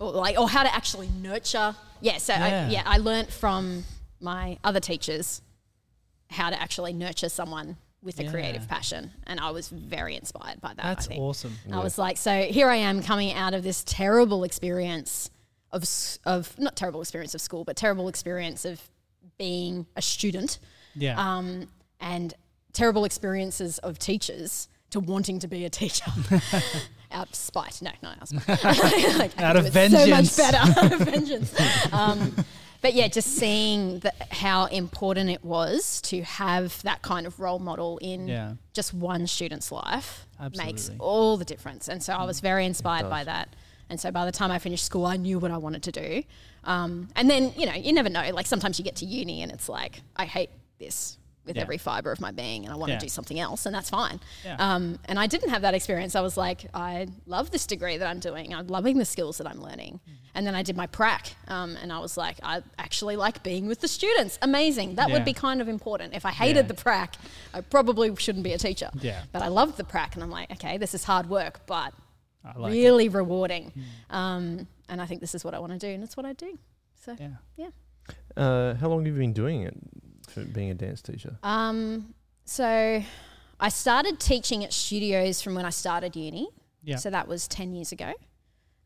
or 0.00 0.10
like, 0.12 0.36
or 0.36 0.48
how 0.48 0.64
to 0.64 0.74
actually 0.74 1.08
nurture. 1.22 1.76
Yeah. 2.00 2.18
So 2.18 2.32
Yeah. 2.32 2.66
I, 2.68 2.70
yeah, 2.72 2.82
I 2.86 2.96
learnt 2.98 3.30
from 3.30 3.84
my 4.20 4.58
other 4.64 4.80
teachers 4.80 5.42
how 6.30 6.50
to 6.50 6.60
actually 6.60 6.92
nurture 6.92 7.28
someone 7.28 7.76
with 8.02 8.18
a 8.18 8.24
Yeah. 8.24 8.30
creative 8.30 8.66
passion, 8.68 9.12
and 9.26 9.38
I 9.40 9.50
was 9.50 9.68
very 9.68 10.16
inspired 10.16 10.60
by 10.60 10.68
that. 10.74 10.82
That's 10.82 11.06
think. 11.06 11.20
awesome. 11.20 11.56
I 11.72 11.78
was 11.80 11.98
like, 11.98 12.16
so 12.16 12.42
here 12.44 12.68
I 12.68 12.76
am 12.76 13.02
coming 13.02 13.32
out 13.32 13.52
of 13.54 13.62
this 13.62 13.82
terrible 13.84 14.44
experience 14.44 15.30
of 15.72 15.84
of 16.24 16.58
not 16.58 16.76
terrible 16.76 17.00
experience 17.00 17.34
of 17.34 17.40
school, 17.40 17.64
but 17.64 17.76
terrible 17.76 18.08
experience 18.08 18.64
of 18.64 18.80
being 19.38 19.86
a 19.96 20.02
student, 20.02 20.58
Yeah. 20.94 21.16
um, 21.18 21.68
and 22.00 22.34
terrible 22.72 23.04
experiences 23.04 23.78
of 23.78 23.98
teachers 23.98 24.68
to 24.90 25.00
wanting 25.00 25.38
to 25.40 25.48
be 25.48 25.64
a 25.64 25.70
teacher. 25.70 26.04
out 27.12 27.28
of 27.28 27.34
spite, 27.34 27.80
no, 27.82 27.90
no, 28.02 28.08
out 28.10 28.22
of 28.22 28.28
spite. 28.28 28.64
Like, 29.18 29.38
Out 29.40 29.56
of 29.56 29.68
vengeance. 29.72 30.32
so 30.32 30.42
much 30.42 30.52
better. 30.52 30.80
out 30.80 30.92
of 30.92 30.98
vengeance. 31.00 31.54
Um, 31.92 32.34
but 32.80 32.94
yeah, 32.94 33.08
just 33.08 33.28
seeing 33.36 33.98
the, 34.00 34.12
how 34.30 34.64
important 34.66 35.30
it 35.30 35.44
was 35.44 36.00
to 36.02 36.22
have 36.22 36.82
that 36.82 37.02
kind 37.02 37.26
of 37.26 37.38
role 37.40 37.58
model 37.58 37.98
in 37.98 38.28
Yeah. 38.28 38.54
just 38.72 38.94
one 38.94 39.26
student's 39.26 39.70
life 39.70 40.26
makes 40.66 40.88
all 40.98 41.36
the 41.36 41.44
difference. 41.44 41.88
And 41.88 42.02
so 42.02 42.14
I 42.14 42.24
was 42.24 42.40
very 42.40 42.64
inspired 42.64 43.10
by 43.10 43.24
that. 43.24 43.48
And 43.90 44.00
so 44.00 44.10
by 44.10 44.24
the 44.24 44.32
time 44.32 44.50
I 44.50 44.58
finished 44.58 44.84
school, 44.84 45.04
I 45.04 45.16
knew 45.16 45.38
what 45.38 45.50
I 45.50 45.56
wanted 45.58 45.82
to 45.84 45.92
do. 45.92 46.22
Um, 46.64 47.08
and 47.16 47.28
then, 47.28 47.52
you 47.56 47.66
know, 47.66 47.74
you 47.74 47.92
never 47.92 48.08
know. 48.08 48.30
Like 48.32 48.46
sometimes 48.46 48.78
you 48.78 48.84
get 48.84 48.96
to 48.96 49.04
uni 49.04 49.42
and 49.42 49.50
it's 49.52 49.68
like, 49.68 50.00
I 50.16 50.24
hate 50.26 50.50
this 50.78 51.18
with 51.46 51.56
Yeah. 51.56 51.62
every 51.62 51.78
fiber 51.78 52.12
of 52.12 52.20
my 52.20 52.30
being 52.30 52.64
and 52.64 52.72
I 52.72 52.76
want 52.76 52.90
Yeah. 52.92 52.98
to 52.98 53.06
do 53.06 53.08
something 53.08 53.40
else. 53.40 53.64
And 53.66 53.74
that's 53.74 53.90
fine. 53.90 54.20
Yeah. 54.44 54.56
Um, 54.58 54.98
and 55.06 55.18
I 55.18 55.26
didn't 55.26 55.48
have 55.50 55.62
that 55.62 55.74
experience. 55.74 56.14
I 56.14 56.20
was 56.20 56.36
like, 56.36 56.66
I 56.74 57.08
love 57.26 57.50
this 57.50 57.66
degree 57.66 57.96
that 57.96 58.06
I'm 58.06 58.20
doing. 58.20 58.54
I'm 58.54 58.66
loving 58.66 58.98
the 58.98 59.04
skills 59.04 59.38
that 59.38 59.46
I'm 59.46 59.60
learning. 59.62 60.00
Mm-hmm. 60.02 60.16
And 60.34 60.46
then 60.46 60.54
I 60.54 60.62
did 60.62 60.76
my 60.76 60.86
prac, 60.86 61.34
um, 61.48 61.76
and 61.82 61.92
I 61.92 61.98
was 61.98 62.16
like, 62.16 62.36
I 62.44 62.62
actually 62.78 63.16
like 63.16 63.42
being 63.42 63.66
with 63.66 63.80
the 63.80 63.88
students. 63.88 64.38
Amazing. 64.42 64.94
That 64.94 65.08
Yeah. 65.08 65.14
would 65.14 65.24
be 65.24 65.32
kind 65.32 65.60
of 65.60 65.68
important. 65.68 66.14
If 66.14 66.24
I 66.24 66.30
hated 66.30 66.66
Yeah. 66.66 66.68
the 66.68 66.74
prac, 66.74 67.16
I 67.52 67.62
probably 67.62 68.14
shouldn't 68.14 68.44
be 68.44 68.52
a 68.52 68.58
teacher. 68.58 68.90
Yeah. 69.00 69.22
But 69.32 69.42
I 69.42 69.48
loved 69.48 69.76
the 69.76 69.82
prac, 69.82 70.14
and 70.14 70.22
I'm 70.22 70.30
like, 70.30 70.52
okay, 70.52 70.78
this 70.78 70.94
is 70.94 71.02
hard 71.02 71.28
work, 71.28 71.66
but 71.66 71.92
I 72.44 72.56
like 72.56 72.72
it. 72.72 72.76
really 72.76 73.08
rewarding. 73.08 73.72
Um, 74.08 74.68
and 74.88 75.02
I 75.02 75.06
think 75.06 75.20
this 75.20 75.34
is 75.34 75.44
what 75.44 75.52
I 75.54 75.58
want 75.58 75.72
to 75.72 75.78
do, 75.78 75.88
and 75.88 76.04
it's 76.04 76.16
what 76.16 76.26
I 76.26 76.32
do. 76.32 76.58
So 77.04 77.16
Yeah. 77.18 77.30
yeah, 77.56 77.70
Uh, 78.36 78.74
how 78.74 78.88
long 78.88 79.04
have 79.04 79.14
you 79.14 79.20
been 79.20 79.32
doing 79.32 79.62
it 79.62 79.74
for 80.30 80.44
being 80.44 80.70
a 80.70 80.74
dance 80.74 81.02
teacher? 81.02 81.36
Um, 81.42 82.14
so 82.44 83.02
I 83.60 83.68
started 83.68 84.18
teaching 84.20 84.64
at 84.64 84.72
studios 84.72 85.42
from 85.42 85.54
when 85.54 85.64
I 85.64 85.70
started 85.70 86.16
uni. 86.16 86.48
Yeah. 86.82 86.96
So 86.96 87.10
that 87.10 87.28
was 87.28 87.46
10 87.48 87.74
years 87.74 87.92
ago. 87.92 88.12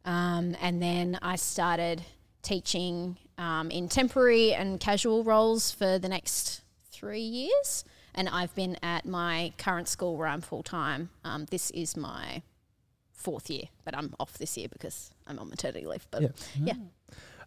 Um, 0.05 0.57
and 0.61 0.83
then 0.83 1.19
I 1.23 1.37
started 1.37 2.03
teaching 2.43 3.17
um, 3.39 3.71
in 3.71 3.89
temporary 3.89 4.53
and 4.53 4.79
casual 4.79 5.25
roles 5.25 5.71
for 5.71 5.99
the 5.99 6.09
next 6.09 6.63
three 6.91 7.21
years. 7.21 7.85
And 8.15 8.29
I've 8.29 8.55
been 8.55 8.77
at 8.83 9.07
my 9.07 9.53
current 9.59 9.89
school 9.89 10.17
where 10.17 10.29
I'm 10.29 10.41
full 10.41 10.63
time. 10.63 11.11
Um, 11.25 11.47
this 11.51 11.71
is 11.71 11.97
my 11.97 12.43
fourth 13.13 13.49
year, 13.49 13.65
but 13.85 13.97
I'm 13.97 14.15
off 14.21 14.39
this 14.39 14.57
year 14.57 14.69
because 14.71 15.11
I'm 15.27 15.39
on 15.39 15.49
maternity 15.49 15.87
leave. 15.87 16.07
But 16.11 16.23
Yeah. 16.23 16.29
yeah, 16.61 16.75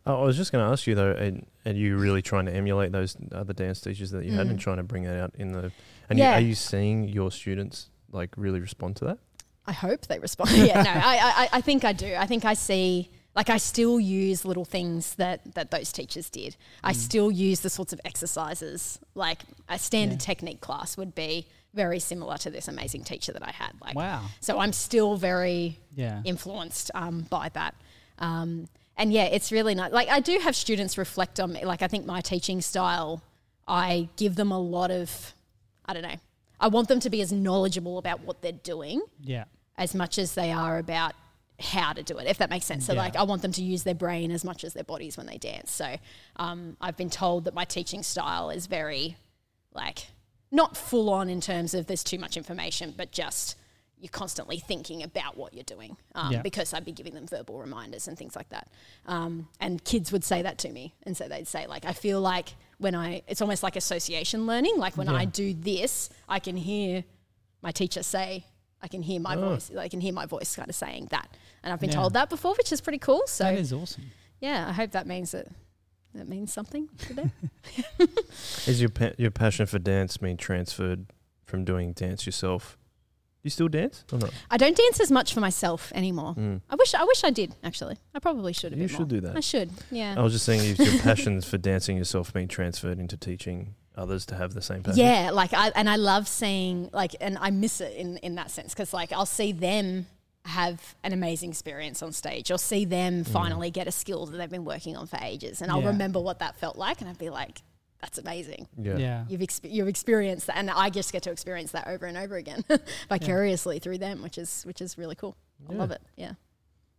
Oh, 0.08 0.22
I 0.22 0.26
was 0.26 0.38
just 0.38 0.52
going 0.52 0.66
to 0.66 0.72
ask 0.72 0.88
you 0.88 0.96
though, 0.96 1.12
and 1.12 1.46
are 1.66 1.74
you 1.74 1.98
really 1.98 2.22
trying 2.22 2.46
to 2.46 2.54
emulate 2.54 2.92
those 2.92 3.16
other 3.32 3.54
dance 3.54 3.82
teachers 3.82 4.12
that 4.12 4.24
you 4.26 4.32
had 4.32 4.48
and 4.48 4.58
Mm. 4.58 4.62
trying 4.62 4.78
to 4.78 4.84
bring 4.84 5.04
that 5.04 5.20
out 5.22 5.34
in 5.38 5.52
the? 5.52 5.72
And 6.10 6.18
Yeah. 6.18 6.32
you, 6.32 6.46
are 6.46 6.48
you 6.48 6.56
seeing 6.56 7.08
your 7.10 7.30
students 7.32 7.90
like 8.12 8.30
really 8.38 8.60
respond 8.62 8.96
to 8.98 9.06
that? 9.06 9.18
I 9.66 9.74
hope 9.74 10.08
they 10.08 10.18
respond. 10.20 10.52
yeah, 10.56 10.82
no, 10.82 10.90
I, 10.92 11.18
I, 11.44 11.50
I 11.58 11.62
think 11.62 11.84
I 11.84 11.92
do. 11.92 12.16
I 12.16 12.26
think 12.26 12.46
I 12.46 12.54
see, 12.54 13.10
like, 13.36 13.50
I 13.50 13.58
still 13.58 14.00
use 14.00 14.46
little 14.46 14.64
things 14.64 15.16
that, 15.16 15.42
that 15.56 15.72
those 15.72 15.92
teachers 15.92 16.30
did. 16.30 16.56
I 16.86 16.94
still 16.94 17.30
use 17.30 17.60
the 17.60 17.70
sorts 17.70 17.92
of 17.92 18.00
exercises, 18.06 19.00
like 19.14 19.40
a 19.68 19.78
standard 19.78 20.22
Yeah. 20.22 20.26
technique 20.26 20.62
class 20.62 20.96
would 20.96 21.14
be 21.16 21.48
very 21.74 22.00
similar 22.00 22.38
to 22.38 22.50
this 22.50 22.70
amazing 22.70 23.04
teacher 23.04 23.34
that 23.34 23.46
I 23.46 23.52
had. 23.52 23.74
Like, 23.82 23.96
Wow. 23.96 24.24
So 24.40 24.58
I'm 24.60 24.72
still 24.72 25.18
very 25.18 25.78
Yeah. 25.94 26.22
influenced 26.24 26.90
um, 26.96 27.24
by 27.30 27.50
that. 27.50 27.76
Um, 28.20 28.68
and 28.98 29.14
yeah, 29.14 29.26
it's 29.26 29.52
really 29.52 29.76
nice. 29.76 29.92
Like 29.92 30.10
I 30.10 30.20
do 30.20 30.40
have 30.40 30.56
students 30.56 30.98
reflect 30.98 31.40
on 31.40 31.54
me. 31.54 31.64
Like 31.66 31.82
I 31.82 31.88
think 31.88 32.06
my 32.06 32.22
teaching 32.22 32.62
style, 32.62 33.22
I 33.68 34.10
give 34.18 34.36
them 34.36 34.52
a 34.52 34.60
lot 34.60 34.92
of, 34.92 35.34
I 35.86 35.94
don't 35.94 36.04
know, 36.04 36.16
I 36.60 36.68
want 36.68 36.88
them 36.88 37.00
to 37.02 37.10
be 37.10 37.22
as 37.22 37.32
knowledgeable 37.32 37.98
about 37.98 38.22
what 38.22 38.42
they're 38.42 38.52
doing 38.52 39.02
Yeah. 39.22 39.46
as 39.78 39.94
much 39.94 40.18
as 40.18 40.34
they 40.34 40.52
are 40.52 40.78
about 40.80 41.14
how 41.60 41.92
to 41.94 42.04
do 42.04 42.18
it, 42.18 42.28
if 42.28 42.38
that 42.38 42.50
makes 42.50 42.66
sense. 42.66 42.86
So, 42.86 42.94
Yeah. 42.94 43.00
like, 43.02 43.16
I 43.16 43.24
want 43.24 43.42
them 43.42 43.52
to 43.54 43.64
use 43.64 43.84
their 43.84 43.96
brain 43.96 44.30
as 44.32 44.44
much 44.44 44.64
as 44.64 44.74
their 44.74 44.84
bodies 44.84 45.18
when 45.18 45.26
they 45.26 45.38
dance. 45.38 45.72
So, 45.72 45.98
um, 46.36 46.78
I've 46.80 46.98
been 46.98 47.10
told 47.10 47.46
that 47.46 47.54
my 47.56 47.66
teaching 47.66 48.04
style 48.04 48.50
is 48.52 48.68
very, 48.68 49.18
like, 49.74 50.08
not 50.52 50.78
full 50.78 51.10
on 51.10 51.30
in 51.30 51.42
terms 51.42 51.74
of 51.74 51.88
there's 51.88 52.04
too 52.04 52.20
much 52.20 52.38
information, 52.38 52.94
but 52.96 53.12
just 53.12 53.56
you're 54.00 54.10
constantly 54.12 54.60
thinking 54.60 55.02
about 55.02 55.36
what 55.38 55.54
you're 55.54 55.64
doing 55.64 55.98
um, 56.14 56.32
Yeah. 56.32 56.42
because 56.44 56.74
I'd 56.74 56.86
be 56.86 56.92
giving 56.92 57.16
them 57.16 57.26
verbal 57.28 57.58
reminders 57.60 58.08
and 58.08 58.16
things 58.18 58.36
like 58.36 58.50
that. 58.50 58.68
Um, 59.08 59.48
and 59.60 59.84
kids 59.84 60.12
would 60.12 60.24
say 60.24 60.42
that 60.44 60.60
to 60.60 60.70
me. 60.72 60.94
And 61.04 61.18
so 61.18 61.28
they'd 61.28 61.48
say, 61.48 61.66
like, 61.68 61.84
I 61.86 61.94
feel 61.94 62.22
like 62.22 62.50
when 62.78 62.94
I, 62.94 63.24
it's 63.28 63.42
almost 63.42 63.64
like 63.64 63.76
association 63.76 64.46
learning. 64.46 64.78
Like 64.78 64.98
when 64.98 65.10
I 65.10 65.26
do 65.26 65.54
this, 65.54 66.10
I 66.30 66.38
can 66.40 66.56
hear 66.58 67.04
my 67.64 67.72
teacher 67.72 68.04
say, 68.04 68.46
I 68.84 68.88
can 68.88 69.02
hear 69.02 69.20
my 69.20 69.36
Oh. 69.36 69.50
voice. 69.56 69.72
I 69.76 69.88
can 69.88 70.00
hear 70.00 70.14
my 70.14 70.28
voice 70.28 70.56
kind 70.56 70.70
of 70.70 70.76
saying 70.76 71.08
that. 71.10 71.28
And 71.64 71.74
I've 71.74 71.80
been 71.80 71.90
Yeah. 71.90 71.96
told 71.96 72.14
that 72.14 72.30
before, 72.30 72.54
which 72.56 72.72
is 72.72 72.82
pretty 72.82 73.00
cool. 73.00 73.24
So 73.26 73.46
that 73.46 73.56
is 73.58 73.74
awesome. 73.74 74.12
yeah, 74.40 74.68
I 74.70 74.74
hope 74.74 74.92
that 74.92 75.08
means 75.08 75.32
that 75.32 75.48
that 76.14 76.28
means 76.28 76.54
something 76.54 76.88
to 77.00 77.14
them. 77.16 77.32
Is 78.68 78.80
your 78.80 78.90
pa- 78.90 79.12
your 79.18 79.32
passion 79.32 79.66
for 79.66 79.80
dance 79.80 80.18
being 80.18 80.38
transferred 80.38 81.08
from 81.46 81.64
doing 81.66 81.94
dance 81.94 82.26
yourself? 82.26 82.78
Do 83.48 83.50
you 83.50 83.52
still 83.52 83.68
dance 83.70 84.04
or 84.12 84.20
not? 84.20 84.32
I 84.52 84.58
don't 84.58 84.76
dance 84.76 85.00
as 85.00 85.10
much 85.10 85.34
for 85.34 85.40
myself 85.40 85.92
anymore. 85.96 86.36
Mm. 86.36 86.62
I 86.70 86.76
wish 86.76 86.94
I 86.94 87.04
wish 87.06 87.24
I 87.24 87.30
did 87.32 87.56
actually. 87.64 87.98
I 88.14 88.20
probably 88.20 88.52
should 88.52 88.74
have. 88.74 88.80
You 88.80 88.88
bit 88.88 88.92
should 88.92 89.00
more. 89.00 89.08
do 89.08 89.22
that. 89.22 89.38
I 89.38 89.40
should. 89.40 89.70
Yeah. 89.90 90.16
I 90.18 90.22
was 90.22 90.34
just 90.34 90.46
saying, 90.46 90.60
is 90.62 90.78
your 90.80 91.00
passions 91.10 91.46
for 91.48 91.58
dancing 91.58 91.96
yourself 91.98 92.34
being 92.34 92.48
transferred 92.50 93.00
into 93.00 93.16
teaching 93.16 93.76
others 93.96 94.26
to 94.28 94.36
have 94.36 94.54
the 94.54 94.62
same 94.62 94.84
passion? 94.84 95.00
Yeah, 95.00 95.32
like 95.32 95.54
I 95.54 95.70
and 95.76 95.90
I 95.90 95.96
love 95.96 96.28
seeing 96.28 96.90
like 96.92 97.16
and 97.22 97.38
I 97.40 97.52
miss 97.52 97.80
it 97.80 97.96
in 97.96 98.18
in 98.18 98.36
that 98.36 98.52
sense 98.52 98.74
because 98.74 98.92
like 98.94 99.12
I'll 99.14 99.26
see 99.26 99.54
them 99.54 100.08
have 100.46 100.96
an 101.04 101.12
amazing 101.14 101.50
experience 101.50 102.02
on 102.02 102.12
stage 102.14 102.52
or 102.52 102.58
see 102.58 102.86
them 102.86 103.24
Mm. 103.24 103.28
finally 103.28 103.70
get 103.72 103.88
a 103.88 103.92
skill 103.92 104.26
that 104.28 104.38
they've 104.38 104.50
been 104.50 104.64
working 104.66 104.96
on 104.96 105.06
for 105.08 105.20
ages 105.22 105.62
and 105.62 105.70
I'll 105.72 105.82
remember 105.82 106.20
what 106.22 106.40
that 106.40 106.56
felt 106.58 106.78
like 106.78 107.02
and 107.02 107.10
I'd 107.10 107.18
be 107.18 107.30
like 107.30 107.62
that's 108.02 108.18
amazing. 108.18 108.68
Yeah. 108.78 108.98
Yeah. 108.98 109.26
You've 109.28 109.42
exp- 109.42 109.72
you've 109.72 109.88
experienced 109.88 110.48
that 110.48 110.58
and 110.58 110.70
I 110.70 110.90
just 110.90 111.12
get 111.12 111.24
to 111.24 111.32
experience 111.32 111.72
that 111.72 111.88
over 111.88 112.06
and 112.06 112.18
over 112.18 112.36
again 112.36 112.64
vicariously 113.10 113.80
through 113.80 113.98
them 113.98 114.22
which 114.22 114.38
is 114.38 114.64
which 114.64 114.82
is 114.82 114.98
really 114.98 115.16
cool. 115.16 115.36
I 115.70 115.74
love 115.74 115.92
it. 115.92 116.02
Yeah. 116.16 116.34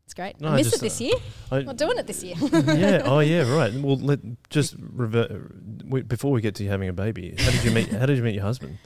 It's 0.09 0.15
great. 0.15 0.41
No, 0.41 0.49
I 0.49 0.55
I 0.55 0.63
just, 0.63 0.77
it 0.77 0.81
this 0.81 1.01
uh, 1.03 1.05
year. 1.05 1.15
I- 1.53 1.63
Not 1.63 1.77
doing 1.77 1.99
it 1.99 2.07
this 2.07 2.25
year. 2.25 2.35
yeah. 2.41 3.03
Oh, 3.05 3.21
yeah. 3.21 3.43
Right. 3.55 3.75
Well, 3.75 3.99
let 3.99 4.21
just 4.49 4.75
revert. 4.79 5.31
Wait, 5.85 6.09
before 6.09 6.33
we 6.33 6.41
get 6.41 6.55
to 6.55 6.65
you 6.65 6.71
having 6.71 6.89
a 6.89 6.95
baby, 6.95 7.35
how 7.39 7.51
did 7.51 7.63
you 7.63 7.71
meet? 7.71 7.89
How 7.91 8.07
did 8.07 8.17
you 8.17 8.23
meet 8.23 8.35
your 8.35 8.45
husband? 8.45 8.79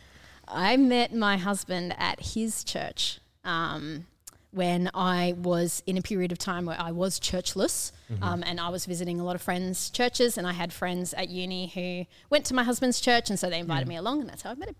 I 0.49 0.77
met 0.77 1.15
my 1.15 1.37
husband 1.37 1.95
at 1.97 2.35
his 2.35 2.65
church 2.65 3.21
um, 3.45 4.07
when 4.53 4.91
I 4.95 5.35
was 5.37 5.83
in 5.87 5.97
a 5.99 6.03
period 6.03 6.31
of 6.31 6.39
time 6.39 6.67
where 6.67 6.81
I 6.81 6.93
was 6.93 7.19
churchless 7.19 7.91
Mm-hmm. 8.13 8.23
um, 8.23 8.43
and 8.47 8.61
I 8.61 8.69
was 8.69 8.85
visiting 8.85 9.19
a 9.21 9.25
lot 9.25 9.35
of 9.37 9.41
friends' 9.43 9.89
churches. 9.89 10.37
And 10.37 10.47
I 10.47 10.53
had 10.53 10.71
friends 10.73 11.15
at 11.15 11.31
uni 11.31 11.69
who 11.69 12.05
went 12.29 12.45
to 12.47 12.55
my 12.55 12.63
husband's 12.63 13.01
church, 13.01 13.31
and 13.31 13.39
so 13.39 13.49
they 13.49 13.59
invited 13.59 13.87
Yeah. 13.87 13.95
me 13.95 13.97
along, 13.97 14.21
and 14.21 14.29
that's 14.29 14.43
how 14.43 14.51
I 14.51 14.55
met 14.55 14.69
him. 14.69 14.77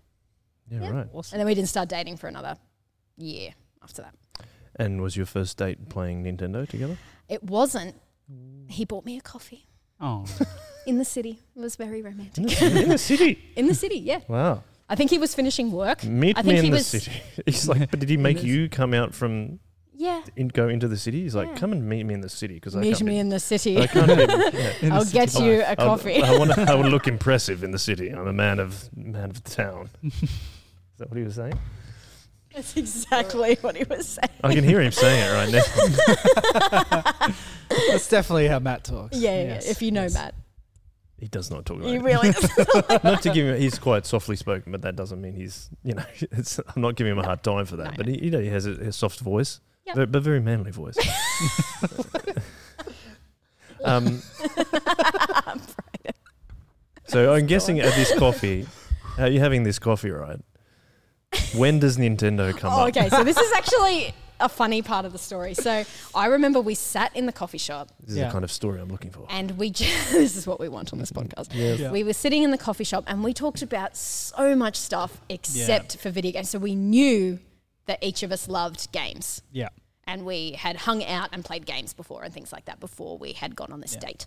Yeah, 0.69 0.81
Yeah. 0.81 0.89
right. 0.91 1.07
Awesome. 1.11 1.35
And 1.35 1.39
then 1.39 1.47
we 1.47 1.55
didn't 1.55 1.69
start 1.69 1.89
dating 1.89 2.17
for 2.17 2.27
another 2.27 2.57
year 3.17 3.55
after 3.81 4.03
that. 4.03 4.15
And 4.75 5.01
was 5.01 5.17
your 5.17 5.25
first 5.25 5.57
date 5.57 5.89
playing 5.89 6.23
Nintendo 6.23 6.67
together? 6.69 6.97
It 7.27 7.43
wasn't. 7.43 7.95
He 8.67 8.85
bought 8.85 9.05
me 9.05 9.17
a 9.17 9.21
coffee 9.21 9.65
Oh. 9.99 10.25
in 10.85 10.97
the 10.99 11.05
city. 11.05 11.39
It 11.55 11.59
was 11.59 11.75
very 11.75 12.01
romantic. 12.03 12.61
in 12.61 12.89
the 12.89 12.97
city. 12.99 13.39
in 13.55 13.65
the 13.67 13.73
city, 13.75 13.97
yeah. 13.97 14.19
Wow. 14.27 14.63
I 14.89 14.95
think 14.95 15.09
he 15.09 15.17
was 15.17 15.33
finishing 15.33 15.71
work. 15.71 16.03
Meet 16.03 16.37
I 16.37 16.41
me 16.43 16.47
think 16.49 16.59
in 16.59 16.65
he 16.65 16.69
the 16.71 16.75
was, 16.77 16.87
city. 16.87 17.11
He's 17.45 17.67
like, 17.67 17.89
but 17.89 17.99
did 17.99 18.09
he 18.09 18.17
make 18.17 18.43
you 18.43 18.69
come 18.69 18.93
out 18.93 19.13
from 19.15 19.59
Yeah. 19.95 20.21
in, 20.35 20.49
go 20.49 20.67
into 20.67 20.87
the 20.87 20.97
city? 20.97 21.21
He's 21.23 21.35
like, 21.35 21.47
Yeah. 21.49 21.55
come 21.55 21.71
and 21.71 21.87
meet 21.87 22.03
me 22.05 22.13
in 22.13 22.21
the 22.21 22.29
city 22.29 22.55
because 22.55 22.75
I 22.75 22.81
Meet 22.81 22.95
can't 22.97 23.05
me 23.05 23.11
be- 23.13 23.19
in 23.19 23.29
the 23.29 23.39
city. 23.39 23.79
I 23.79 23.87
can't. 23.87 24.07
Be, 24.07 24.13
yeah. 24.13 24.73
In 24.81 24.89
the 24.89 24.95
I'll 24.95 25.05
city 25.05 25.13
get 25.13 25.33
life. 25.35 25.43
you 25.43 25.61
a 25.61 25.71
I- 25.71 25.75
coffee. 25.75 26.21
I, 26.21 26.37
want. 26.37 26.57
I 26.57 26.75
want 26.75 26.85
to 26.85 26.91
look 26.91 27.07
impressive 27.15 27.63
in 27.63 27.71
the 27.71 27.79
city. 27.79 28.09
I'm 28.09 28.27
a 28.27 28.33
man 28.33 28.59
of 28.59 28.89
man 28.95 29.29
of 29.31 29.41
the 29.43 29.49
town. 29.49 29.89
Is 30.03 30.19
that 30.99 31.09
what 31.09 31.17
he 31.17 31.23
was 31.23 31.35
saying? 31.35 31.57
That's 32.53 32.77
exactly 32.77 33.57
what 33.61 33.75
he 33.75 33.83
was 33.85 34.07
saying. 34.09 34.29
I 34.43 34.53
can 34.53 34.63
hear 34.63 34.79
him 34.79 34.91
saying 34.91 35.23
it 35.23 35.31
right 35.33 35.51
now. 35.51 37.23
That's 37.89 38.07
definitely 38.09 38.47
how 38.47 38.59
Matt 38.59 38.83
talks. 38.83 39.17
Yeah, 39.17 39.31
yeah, 39.35 39.43
Yes, 39.55 39.65
yeah. 39.65 39.71
if 39.71 39.81
you 39.81 39.91
know 39.91 40.03
yes. 40.03 40.13
Matt, 40.13 40.35
He 41.23 41.29
does 41.29 41.49
not 41.49 41.65
talk 41.65 41.79
like 41.79 41.93
you 41.93 41.99
that. 41.99 42.03
really. 42.03 42.31
Not 43.05 43.21
to 43.21 43.29
give 43.29 43.47
him. 43.47 43.57
He's 43.57 43.79
quite 43.79 44.05
softly 44.05 44.35
spoken, 44.35 44.73
but 44.73 44.81
that 44.81 44.97
doesn't 44.97 45.21
mean 45.21 45.33
he's. 45.33 45.69
You 45.81 45.93
know, 45.93 46.03
it's, 46.19 46.59
I'm 46.59 46.81
not 46.81 46.97
giving 46.97 47.13
him 47.13 47.19
a 47.19 47.23
hard 47.23 47.41
time 47.43 47.65
for 47.65 47.77
that. 47.77 47.91
No, 47.91 47.93
but 47.95 48.07
he, 48.07 48.25
you 48.25 48.29
know, 48.29 48.41
he 48.41 48.49
has 48.49 48.65
a, 48.65 48.71
a 48.71 48.91
soft 48.91 49.21
voice, 49.21 49.61
Yep. 49.85 49.95
but, 49.95 50.11
but 50.11 50.21
very 50.21 50.41
manly 50.41 50.71
voice. 50.71 50.97
um, 53.85 54.21
so 57.07 57.33
I'm 57.33 57.45
guessing 57.45 57.79
at 57.79 57.95
this 57.95 58.13
coffee, 58.19 58.67
are 59.17 59.29
you 59.29 59.39
having 59.39 59.63
this 59.63 59.79
coffee 59.79 60.11
right? 60.11 60.41
When 61.55 61.79
does 61.79 61.97
Nintendo 61.97 62.53
come 62.57 62.73
oh, 62.73 62.81
up? 62.81 62.89
okay. 62.89 63.07
So 63.07 63.23
this 63.23 63.37
is 63.37 63.51
actually 63.53 64.13
a 64.43 64.49
funny 64.49 64.81
part 64.81 65.05
of 65.05 65.11
the 65.11 65.17
story. 65.17 65.53
So 65.53 65.83
I 66.13 66.25
remember 66.27 66.61
we 66.61 66.75
sat 66.75 67.15
in 67.15 67.25
the 67.25 67.31
coffee 67.31 67.57
shop 67.57 67.89
This 68.01 68.11
is 68.11 68.17
Yeah. 68.17 68.25
the 68.27 68.31
kind 68.31 68.43
of 68.43 68.51
story 68.51 68.79
I'm 68.81 68.89
looking 68.89 69.11
for. 69.11 69.25
and 69.29 69.51
we. 69.57 69.69
Just, 69.71 70.11
this 70.11 70.35
is 70.35 70.45
what 70.45 70.59
we 70.59 70.69
want 70.69 70.93
on 70.93 70.99
this 70.99 71.11
podcast. 71.11 71.49
Yeah. 71.53 71.73
Yeah. 71.73 71.91
We 71.91 72.03
were 72.03 72.13
sitting 72.13 72.43
in 72.43 72.51
the 72.51 72.57
coffee 72.57 72.83
shop 72.83 73.03
and 73.07 73.23
we 73.23 73.33
talked 73.33 73.61
about 73.61 73.95
so 73.97 74.55
much 74.55 74.75
stuff 74.75 75.21
except 75.29 75.97
for 75.97 76.09
video 76.09 76.31
games. 76.33 76.49
So 76.49 76.59
we 76.59 76.75
knew 76.75 77.39
that 77.85 78.03
each 78.03 78.21
of 78.23 78.31
us 78.31 78.47
loved 78.47 78.91
games. 78.91 79.41
Yeah. 79.51 79.69
and 80.05 80.25
we 80.25 80.51
had 80.51 80.75
hung 80.75 81.01
out 81.05 81.29
and 81.31 81.45
played 81.45 81.65
games 81.65 81.93
before 81.93 82.23
and 82.23 82.33
things 82.33 82.51
like 82.51 82.65
that 82.65 82.77
before 82.81 83.17
we 83.17 83.31
had 83.31 83.55
gone 83.55 83.71
on 83.71 83.79
this 83.79 83.93
Yeah. 83.93 84.07
date. 84.07 84.25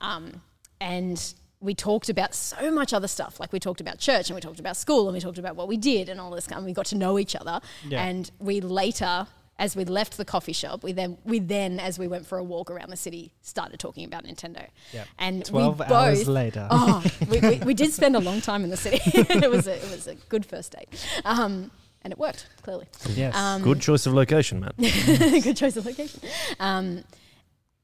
Um, 0.00 0.40
and 0.80 1.34
we 1.60 1.74
talked 1.74 2.08
about 2.08 2.34
so 2.34 2.70
much 2.70 2.92
other 2.94 3.08
stuff. 3.08 3.38
Like 3.40 3.52
we 3.52 3.60
talked 3.60 3.80
about 3.82 3.98
church 3.98 4.30
and 4.30 4.34
we 4.36 4.40
talked 4.40 4.60
about 4.60 4.76
school 4.76 5.06
and 5.08 5.14
we 5.14 5.20
talked 5.20 5.38
about 5.38 5.54
what 5.56 5.68
we 5.68 5.76
did 5.76 6.08
and 6.08 6.20
all 6.20 6.30
this. 6.30 6.46
And 6.46 6.64
we 6.64 6.72
got 6.72 6.86
to 6.86 6.96
know 6.96 7.18
each 7.18 7.34
other. 7.36 7.60
Yeah. 7.86 8.04
And 8.04 8.30
we 8.38 8.60
later, 8.60 9.26
as 9.58 9.74
we 9.74 9.84
left 9.84 10.16
the 10.16 10.24
coffee 10.24 10.52
shop, 10.52 10.82
we 10.84 10.92
then, 10.92 11.18
we 11.24 11.38
then, 11.40 11.80
as 11.80 11.98
we 11.98 12.06
went 12.06 12.26
for 12.26 12.38
a 12.38 12.44
walk 12.44 12.70
around 12.70 12.90
the 12.90 12.96
city, 12.96 13.32
started 13.42 13.80
talking 13.80 14.04
about 14.04 14.24
Nintendo. 14.24 14.66
Yeah. 14.92 15.04
And 15.18 15.44
12 15.44 15.78
we 15.80 15.84
hours 15.86 16.18
both, 16.20 16.28
later. 16.28 16.68
Oh, 16.70 17.04
we, 17.28 17.40
we, 17.40 17.58
we 17.58 17.74
did 17.74 17.92
spend 17.92 18.14
a 18.14 18.20
long 18.20 18.40
time 18.40 18.62
in 18.62 18.70
the 18.70 18.76
city. 18.76 19.00
it 19.14 19.50
was 19.50 19.66
a, 19.66 19.74
it 19.76 19.90
was 19.90 20.06
a 20.06 20.14
good 20.14 20.46
first 20.46 20.72
date. 20.72 20.88
Um, 21.24 21.70
and 22.02 22.12
it 22.12 22.18
worked, 22.18 22.46
clearly. 22.62 22.86
Yes. 23.08 23.34
Um, 23.34 23.62
Good 23.62 23.80
choice 23.80 24.06
of 24.06 24.14
location, 24.14 24.60
Matt. 24.60 24.76
Good 24.78 25.56
choice 25.56 25.76
of 25.76 25.84
location. 25.84 26.20
Um, 26.60 27.02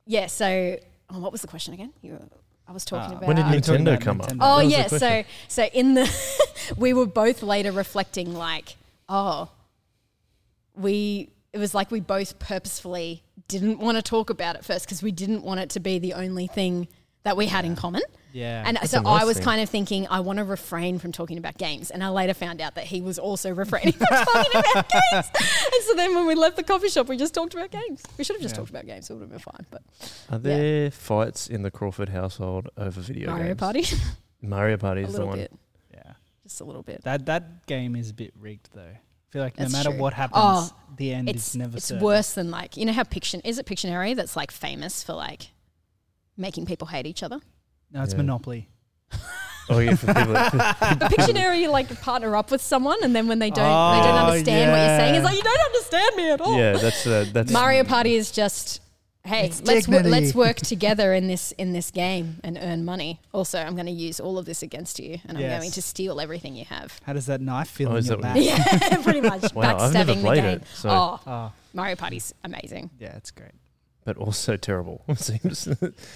yeah. 0.06 0.26
So, 0.26 0.78
oh, 1.10 1.18
what 1.18 1.32
was 1.32 1.40
the 1.40 1.48
question 1.48 1.74
again? 1.74 1.92
You, 2.02 2.12
were- 2.12 2.20
I 2.68 2.72
was 2.72 2.84
talking 2.84 3.14
Uh, 3.14 3.18
about. 3.18 3.26
When 3.26 3.36
did 3.36 3.46
We're 3.46 3.76
Nintendo 3.78 4.00
come 4.00 4.20
up? 4.20 4.32
Oh 4.40 4.58
That 4.60 4.66
yeah. 4.70 4.86
So 4.86 5.24
so 5.48 5.64
in 5.74 5.94
the 5.94 6.10
we 6.78 6.94
were 6.94 7.04
both 7.06 7.42
later 7.42 7.72
reflecting 7.72 8.32
like, 8.32 8.76
oh, 9.08 9.50
we. 10.74 11.30
It 11.54 11.58
was 11.58 11.74
like 11.74 11.90
we 11.90 12.00
both 12.00 12.38
purposefully 12.40 13.22
didn't 13.48 13.78
want 13.78 13.96
to 13.96 14.02
talk 14.02 14.28
about 14.28 14.56
it 14.56 14.64
first 14.64 14.84
because 14.86 15.02
we 15.02 15.12
didn't 15.12 15.42
want 15.44 15.60
it 15.60 15.70
to 15.70 15.80
be 15.80 15.98
the 15.98 16.14
only 16.14 16.46
thing 16.48 16.88
that 17.22 17.36
we 17.36 17.46
had 17.46 17.64
in 17.64 17.76
common. 17.76 18.02
Yeah. 18.32 18.64
And 18.66 18.76
That's 18.76 18.90
so 18.90 19.00
I 19.06 19.24
was 19.24 19.36
thing. 19.36 19.44
kind 19.44 19.60
of 19.62 19.70
thinking, 19.70 20.06
I 20.10 20.18
want 20.20 20.38
to 20.40 20.44
refrain 20.44 20.98
from 20.98 21.12
talking 21.12 21.38
about 21.38 21.56
games. 21.56 21.90
And 21.92 22.02
I 22.02 22.08
later 22.08 22.34
found 22.34 22.60
out 22.60 22.74
that 22.74 22.84
he 22.84 23.00
was 23.00 23.18
also 23.18 23.50
refraining 23.54 23.92
from 23.92 24.08
talking 24.08 24.60
about 24.60 24.90
games. 25.12 25.30
And 25.32 25.84
so 25.84 25.94
then 25.94 26.14
when 26.16 26.26
we 26.26 26.34
left 26.34 26.56
the 26.56 26.64
coffee 26.64 26.88
shop, 26.88 27.08
we 27.08 27.16
just 27.16 27.32
talked 27.32 27.54
about 27.54 27.70
games. 27.70 28.02
We 28.18 28.24
should 28.24 28.34
have 28.36 28.42
just 28.42 28.54
Yeah. 28.54 28.58
talked 28.58 28.70
about 28.70 28.86
games. 28.86 29.08
It 29.08 29.14
would 29.14 29.20
have 29.20 29.30
been 29.30 29.38
fine. 29.38 29.64
But 29.70 29.82
Are 30.30 30.38
there 30.38 30.90
fights 30.90 31.46
in 31.46 31.62
the 31.62 31.70
Crawford 31.70 32.08
household 32.08 32.68
over 32.76 33.00
video 33.00 33.28
games? 33.28 33.38
Mario 33.38 33.46
games? 33.54 33.60
Party, 33.60 33.84
Mario 34.42 34.76
Party 34.76 35.02
a 35.02 35.06
is 35.06 35.14
the 35.14 35.24
one. 35.24 35.38
bit. 35.38 35.52
yeah. 35.92 36.12
Just 36.42 36.60
a 36.60 36.64
little 36.64 36.82
bit. 36.82 37.04
That 37.04 37.26
that 37.26 37.66
game 37.66 37.94
is 37.94 38.10
a 38.10 38.14
bit 38.14 38.32
rigged 38.38 38.68
though. 38.74 38.96
I 39.34 39.36
feel 39.36 39.42
like 39.42 39.56
That's 39.56 39.72
no 39.72 39.78
matter 39.78 39.90
true. 39.90 39.98
what 39.98 40.14
happens, 40.14 40.36
Oh, 40.40 40.70
the 40.96 41.12
end 41.12 41.28
It's, 41.28 41.48
is 41.48 41.56
never 41.56 41.76
it's 41.78 41.86
certain. 41.86 42.04
worse 42.04 42.34
than 42.34 42.52
like, 42.52 42.76
you 42.76 42.84
know 42.86 42.92
how 42.92 43.02
Piction, 43.02 43.40
is 43.40 43.58
it 43.58 43.66
Pictionary 43.66 44.14
that's 44.14 44.36
like 44.36 44.52
famous 44.52 45.02
for 45.02 45.14
like 45.14 45.48
making 46.36 46.66
people 46.66 46.86
hate 46.86 47.04
each 47.04 47.20
other? 47.24 47.40
No, 47.90 48.04
it's 48.04 48.12
Yeah. 48.12 48.18
Monopoly. 48.18 48.68
Oh 49.70 49.78
yeah, 49.78 49.94
for 49.96 50.08
people. 50.08 50.34
That, 50.34 51.00
Pictionary, 51.10 51.60
you 51.62 51.70
like 51.70 51.88
partner 52.02 52.36
up 52.36 52.50
with 52.50 52.60
someone, 52.60 52.98
and 53.02 53.16
then 53.16 53.26
when 53.28 53.38
they 53.38 53.48
don't, 53.48 53.64
they 53.64 54.06
don't 54.06 54.14
Oh, 54.20 54.26
understand 54.26 54.70
what 54.70 54.76
you're 54.76 54.98
saying, 54.98 55.14
yeah. 55.14 55.20
it's 55.20 55.24
like 55.24 55.36
you 55.36 55.42
don't 55.42 55.60
understand 55.60 56.16
me 56.16 56.30
at 56.30 56.40
all. 56.42 56.58
yeah, 56.58 56.72
that's 56.76 57.06
uh, 57.06 57.24
that's 57.32 57.50
Mario 57.50 57.82
Party 57.82 58.14
is 58.14 58.30
just, 58.30 58.82
hey, 59.24 59.46
It's 59.46 59.62
let's 59.62 59.88
wo- 59.88 59.94
dignity. 60.02 60.10
let's 60.10 60.34
work 60.34 60.56
together 60.74 61.14
in 61.14 61.26
this 61.28 61.52
in 61.52 61.72
this 61.72 61.90
game 61.90 62.40
and 62.44 62.58
earn 62.60 62.84
money. 62.84 63.20
Also, 63.32 63.58
I'm 63.58 63.74
going 63.74 63.86
to 63.86 63.92
use 63.92 64.20
all 64.20 64.38
of 64.38 64.44
this 64.46 64.62
against 64.62 64.98
you, 65.00 65.18
and 65.26 65.36
I'm 65.38 65.44
going 65.58 65.70
to 65.70 65.82
steal 65.82 66.20
everything 66.20 66.54
you 66.54 66.64
have. 66.66 67.00
How 67.04 67.12
does 67.14 67.26
that 67.26 67.40
knife 67.40 67.68
feel 67.68 67.92
Oh, 67.92 67.96
in 67.96 68.04
your 68.04 68.18
back? 68.18 68.36
Yeah, 68.38 68.62
pretty 69.02 69.20
much. 69.20 69.42
Wow, 69.54 69.78
I've 69.78 69.92
never 69.92 70.12
Backstabbing 70.12 70.16
the 70.16 70.22
played 70.22 70.42
game. 70.42 70.56
it, 70.58 70.66
so- 70.74 70.90
oh, 70.90 71.20
Oh, 71.26 71.52
Mario 71.72 71.96
Party's 71.96 72.34
amazing. 72.44 72.90
yeah, 72.98 73.16
it's 73.16 73.30
great. 73.30 73.52
but 74.04 74.16
also 74.18 74.56
terrible. 74.56 75.02
It 75.08 75.18
seems 75.18 75.66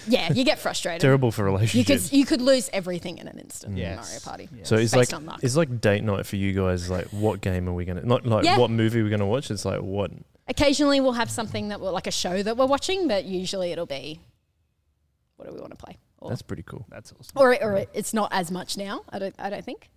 Yeah, 0.07 0.31
you 0.33 0.43
get 0.43 0.59
frustrated. 0.59 1.01
terrible 1.01 1.31
for 1.31 1.41
You 1.43 1.45
relationships. 1.53 2.09
could 2.09 2.17
you 2.17 2.25
could 2.25 2.41
lose 2.41 2.69
everything 2.71 3.17
in 3.17 3.27
an 3.27 3.39
instant 3.39 3.77
in 3.79 3.95
Mario 3.95 4.19
Party. 4.23 4.49
Yeah. 4.55 4.63
so 4.63 4.75
it's 4.75 4.93
based 4.93 5.11
like 5.11 5.19
on 5.19 5.25
luck. 5.25 5.39
it's 5.41 5.55
like 5.55 5.81
date 5.81 6.03
night 6.03 6.25
for 6.27 6.35
you 6.35 6.53
guys. 6.53 6.89
Like, 6.89 7.07
what 7.07 7.41
game 7.41 7.67
are 7.67 7.73
we 7.73 7.85
gonna? 7.85 8.03
Not 8.03 8.25
like 8.25 8.45
Yeah. 8.45 8.57
what 8.59 8.69
movie 8.69 9.01
we're 9.01 9.09
gonna 9.09 9.25
watch. 9.25 9.49
It's 9.49 9.65
like 9.65 9.81
what 9.81 10.11
Occasionally, 10.49 10.99
we'll 10.99 11.13
have 11.13 11.29
something 11.31 11.69
that 11.69 11.79
we're 11.79 11.91
like 11.91 12.07
a 12.07 12.11
show 12.11 12.41
that 12.43 12.57
we're 12.57 12.65
watching, 12.65 13.07
but 13.07 13.23
usually 13.25 13.71
it'll 13.71 13.85
be 13.85 14.19
what 15.37 15.47
do 15.47 15.55
we 15.55 15.61
want 15.61 15.71
to 15.71 15.77
play? 15.77 15.97
Or, 16.17 16.29
That's 16.29 16.41
pretty 16.41 16.63
cool. 16.63 16.85
That's 16.89 17.13
awesome. 17.17 17.31
or, 17.37 17.63
or 17.63 17.85
it's 17.93 18.13
not 18.13 18.29
as 18.33 18.51
much 18.51 18.75
now. 18.77 19.03
I 19.09 19.19
don't. 19.19 19.35
I 19.39 19.49
don't 19.49 19.63
think. 19.63 19.89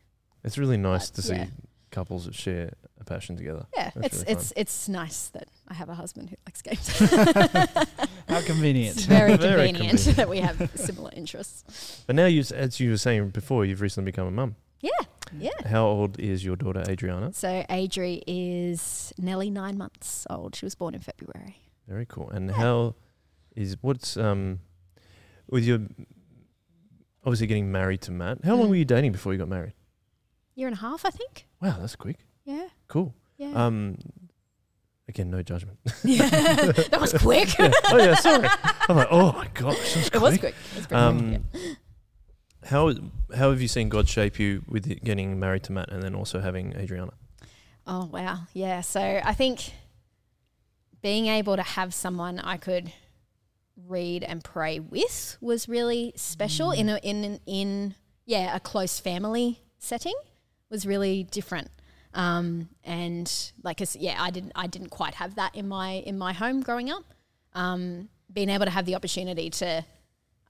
It's 0.45 0.57
really 0.57 0.77
nice 0.77 1.11
But, 1.11 1.17
to 1.17 1.23
see 1.23 1.35
yeah. 1.35 1.47
couples 1.91 2.27
that 2.27 2.35
share 2.35 2.75
a 3.01 3.05
passion 3.05 3.37
together. 3.37 3.67
Yeah, 3.77 3.91
That's 3.97 4.07
it's 4.07 4.23
really 4.23 4.33
it's 4.33 4.53
it's 4.57 4.89
nice 4.89 5.29
that 5.31 5.49
I 5.67 5.75
have 5.75 5.89
a 5.89 5.95
husband 5.95 6.31
who 6.31 6.37
likes 6.47 6.63
games. 6.63 6.89
How 8.29 8.41
convenient. 8.43 8.97
it's 8.97 9.05
very, 9.07 9.37
Very 9.37 9.69
convenient, 9.73 9.99
convenient. 9.99 10.17
that 10.17 10.29
we 10.29 10.39
have 10.39 10.71
similar 10.77 11.11
interests. 11.17 12.03
But 12.07 12.15
now, 12.17 12.27
you, 12.27 12.45
as 12.55 12.79
you 12.79 12.91
were 12.91 12.97
saying 12.99 13.31
before, 13.31 13.65
you've 13.65 13.81
recently 13.81 14.11
become 14.13 14.27
a 14.29 14.31
mum. 14.31 14.55
Yeah, 14.81 14.91
yeah. 15.39 15.51
How 15.67 15.87
old 15.87 16.19
is 16.21 16.45
your 16.45 16.57
daughter, 16.57 16.83
Adriana? 16.89 17.33
So 17.33 17.65
Adri 17.69 18.23
is 18.27 19.13
nearly 19.19 19.51
nine 19.51 19.77
months 19.79 20.27
old. 20.31 20.55
She 20.57 20.65
was 20.67 20.75
born 20.75 20.95
in 20.95 21.01
February. 21.01 21.57
Very 21.89 22.07
cool. 22.07 22.31
And 22.31 22.51
how 22.51 22.95
is 23.57 23.77
what's 23.81 24.17
um 24.17 24.61
with 25.51 25.65
your 25.65 25.81
obviously 27.25 27.47
getting 27.47 27.71
married 27.73 28.01
to 28.03 28.11
Matt? 28.13 28.45
How 28.45 28.55
long 28.57 28.67
Mm. 28.67 28.71
were 28.71 28.77
you 28.77 28.85
dating 28.85 29.13
before 29.13 29.33
you 29.33 29.39
got 29.39 29.49
married? 29.49 29.73
Year 30.55 30.69
and 30.69 30.77
a 30.77 30.81
half, 30.81 31.05
I 31.05 31.11
think. 31.11 31.47
Wow, 31.61 31.77
that's 31.81 31.97
quick. 31.97 32.19
Yeah, 32.45 32.69
Cool. 32.89 33.15
yeah. 33.39 33.53
Um, 33.55 33.97
again, 35.09 35.31
no 35.31 35.43
judgment. 35.43 35.79
yeah. 36.05 36.29
that 36.29 37.01
was 37.01 37.13
quick. 37.15 37.49
oh 37.59 37.97
yeah, 37.97 38.15
sorry. 38.17 38.49
I'm 38.89 38.97
like, 38.97 39.09
oh 39.11 39.33
my 39.33 39.49
gosh, 39.55 39.97
it 39.97 40.21
was 40.21 40.39
quick. 40.39 40.41
quick. 40.41 40.55
It 40.77 40.91
was 40.91 40.93
Um, 40.93 41.19
quick, 41.29 41.43
yeah. 41.55 41.75
How 42.65 42.93
how 43.35 43.51
have 43.51 43.61
you 43.61 43.69
seen 43.69 43.89
God 43.89 44.09
shape 44.09 44.39
you 44.39 44.63
with 44.69 45.03
getting 45.05 45.39
married 45.39 45.65
to 45.65 45.73
Matt 45.73 45.91
and 45.91 46.03
then 46.03 46.15
also 46.15 46.41
having 46.41 46.75
Adriana? 46.77 47.13
Oh 47.87 48.07
wow, 48.07 48.41
yeah. 48.53 48.81
So 48.81 49.01
I 49.01 49.35
think 49.35 49.73
being 51.03 51.27
able 51.27 51.57
to 51.57 51.63
have 51.63 51.93
someone 51.93 52.39
I 52.39 52.57
could 52.57 52.93
read 53.89 54.23
and 54.23 54.45
pray 54.45 54.79
with 54.79 55.37
was 55.41 55.69
really 55.69 56.13
special 56.17 56.71
in 56.71 56.89
a 56.89 56.99
in 56.99 57.41
in 57.47 57.95
yeah 58.27 58.55
a 58.55 58.61
close 58.61 59.01
family 59.01 59.61
setting 59.79 60.15
was 60.71 60.87
really 60.87 61.25
different. 61.25 61.69
Um, 62.15 62.69
and 62.85 63.53
like 63.65 63.83
yeah, 63.99 64.17
I 64.21 64.31
didn't 64.31 64.53
I 64.55 64.67
didn't 64.67 64.91
quite 64.91 65.15
have 65.15 65.35
that 65.37 65.55
in 65.55 65.67
my 65.69 65.91
in 66.07 66.19
my 66.19 66.33
home 66.33 66.63
growing 66.63 66.91
up. 66.91 67.05
Um, 67.55 68.09
being 68.33 68.49
able 68.49 68.65
to 68.65 68.71
have 68.71 68.87
the 68.87 68.95
opportunity 68.95 69.51
to 69.51 69.85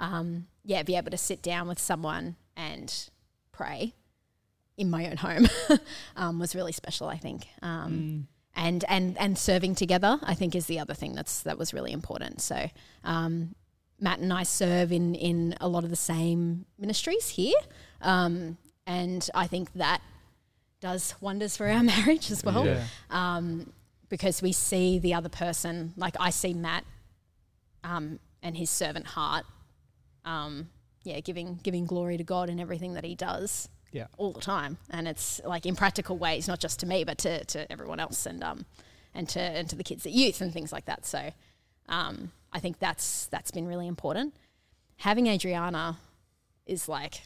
um, 0.02 0.46
yeah 0.64 0.82
be 0.82 0.96
able 0.96 1.10
to 1.10 1.16
sit 1.16 1.40
down 1.42 1.66
with 1.68 1.78
someone 1.78 2.36
and 2.56 3.08
pray 3.52 3.94
in 4.76 4.90
my 4.90 5.08
own 5.10 5.16
home 5.16 5.46
um, 6.16 6.38
was 6.38 6.54
really 6.54 6.72
special. 6.72 7.08
I 7.08 7.16
think, 7.16 7.46
um, 7.62 8.26
and 8.54 8.84
and 8.88 9.16
and 9.18 9.38
serving 9.38 9.74
together, 9.76 10.18
I 10.22 10.34
think, 10.34 10.54
is 10.54 10.66
the 10.66 10.78
other 10.80 10.94
thing 10.94 11.14
that's 11.14 11.42
that 11.44 11.56
was 11.58 11.72
really 11.72 11.92
important. 11.92 12.42
So. 12.42 12.68
Um, 13.04 13.54
Matt 14.00 14.18
and 14.18 14.32
I 14.32 14.42
serve 14.42 14.90
in 14.90 15.14
in 15.14 15.54
a 15.60 15.68
lot 15.68 15.84
of 15.84 15.90
the 15.90 15.94
same 15.96 16.64
ministries 16.76 17.28
here, 17.28 17.54
um, 18.00 18.56
and 18.84 19.30
I 19.32 19.46
think 19.46 19.72
that 19.74 20.00
does 20.80 21.14
wonders 21.20 21.56
for 21.56 21.68
our 21.68 21.82
marriage 21.94 22.28
as 22.32 22.42
well 22.42 22.66
Yeah. 22.66 22.82
um, 23.10 23.72
because 24.08 24.42
we 24.42 24.50
see 24.50 24.98
the 24.98 25.14
other 25.14 25.28
person. 25.28 25.92
Like 25.96 26.16
I 26.18 26.30
see 26.30 26.52
Matt 26.52 26.84
um, 27.84 28.18
and 28.42 28.56
his 28.56 28.70
servant 28.70 29.06
heart, 29.06 29.44
um, 30.24 30.68
yeah, 31.04 31.20
giving 31.20 31.58
giving 31.62 31.84
glory 31.84 32.16
to 32.16 32.24
God 32.24 32.48
in 32.48 32.60
everything 32.60 32.94
that 32.94 33.04
he 33.04 33.14
does 33.14 33.68
Yeah. 33.90 34.06
all 34.18 34.32
the 34.32 34.40
time, 34.40 34.78
and 34.90 35.08
it's 35.08 35.40
like 35.44 35.66
in 35.66 35.76
practical 35.76 36.16
ways, 36.18 36.48
not 36.48 36.60
just 36.60 36.80
to 36.80 36.86
me, 36.86 37.04
but 37.04 37.18
to, 37.18 37.44
to 37.46 37.70
everyone 37.70 38.00
else, 38.00 38.26
and 38.26 38.42
um, 38.42 38.66
and 39.14 39.28
to 39.30 39.40
and 39.40 39.68
to 39.70 39.76
the 39.76 39.84
kids 39.84 40.06
at 40.06 40.12
youth 40.12 40.40
and 40.40 40.52
things 40.52 40.72
like 40.72 40.84
that. 40.86 41.04
So, 41.06 41.30
um, 41.88 42.32
I 42.52 42.60
think 42.60 42.78
that's 42.78 43.26
that's 43.26 43.50
been 43.50 43.66
really 43.66 43.86
important. 43.88 44.34
Having 44.96 45.26
Adriana 45.26 45.98
is 46.66 46.88
like 46.88 47.22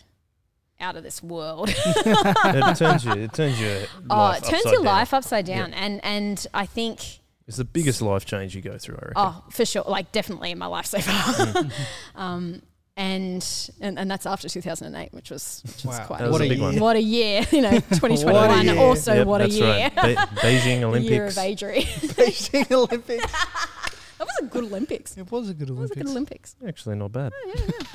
out 0.80 0.97
of 0.97 1.03
this 1.03 1.22
world. 1.22 1.68
it 1.76 2.76
turns 2.76 3.05
you. 3.05 3.12
It 3.12 3.32
turns 3.32 3.61
your 3.61 3.78
oh, 4.11 4.16
life 4.16 4.38
it 4.38 4.44
turns 4.44 4.55
upside 4.66 4.72
your 4.72 4.82
down. 4.82 4.94
life 4.94 5.14
upside 5.14 5.44
down, 5.47 5.74
and 5.74 6.03
and 6.05 6.47
I 6.55 6.64
think 6.66 7.20
It's 7.47 7.59
the 7.59 7.64
biggest 7.64 8.01
life 8.01 8.24
change 8.24 8.55
you 8.55 8.62
go 8.62 8.78
through. 8.78 8.97
I 8.97 9.07
reckon. 9.09 9.12
Oh, 9.16 9.44
for 9.51 9.64
sure. 9.66 9.84
Like 9.86 10.12
definitely 10.12 10.51
in 10.51 10.59
my 10.59 10.66
life 10.66 10.86
so 10.86 10.99
far. 11.01 11.64
um, 12.14 12.62
and, 12.97 13.70
and 13.80 13.99
and 13.99 14.11
that's 14.11 14.24
after 14.26 14.49
2008, 14.49 15.12
which 15.12 15.30
was, 15.30 15.62
which 15.66 15.84
was 15.84 15.99
Wow. 15.99 16.07
quite 16.07 16.18
That 16.20 16.24
was 16.28 16.32
What 16.32 16.40
a 16.40 16.44
a 16.44 16.49
big 16.49 16.61
one. 16.61 16.78
What 16.80 16.97
a 16.97 17.03
year, 17.03 17.42
you 17.53 17.61
know, 17.61 17.70
2021. 17.72 18.64
year. 18.66 18.78
Also, 18.78 19.14
Yep, 19.14 19.26
what 19.26 19.40
a 19.42 19.49
year. 19.49 19.90
right. 19.97 20.05
Be- 20.05 20.14
Beijing 20.40 20.94
A 20.94 21.01
year 21.01 21.26
of 21.26 21.36
Olympics. 21.36 21.36
Adri. 21.36 21.82
Beijing 22.16 22.72
Olympics. 22.72 23.32
that 23.32 24.20
was 24.26 24.36
a 24.40 24.44
good 24.47 24.64
Olympics. 24.64 25.16
It 25.16 25.30
was 25.30 25.51
a 25.51 25.55
good 25.55 25.68
That 25.68 25.74
was 25.74 25.90
a 25.90 25.94
good 25.94 26.07
Olympics. 26.09 26.57
Olympics. 26.61 26.68
Actually, 26.68 26.97
not 26.97 27.12
bad. 27.12 27.32
Oh, 27.34 27.53
yeah, 27.55 27.90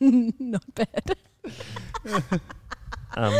yeah. 0.00 0.30
Not 0.38 0.74
bad. 0.74 1.16
Um, 3.16 3.32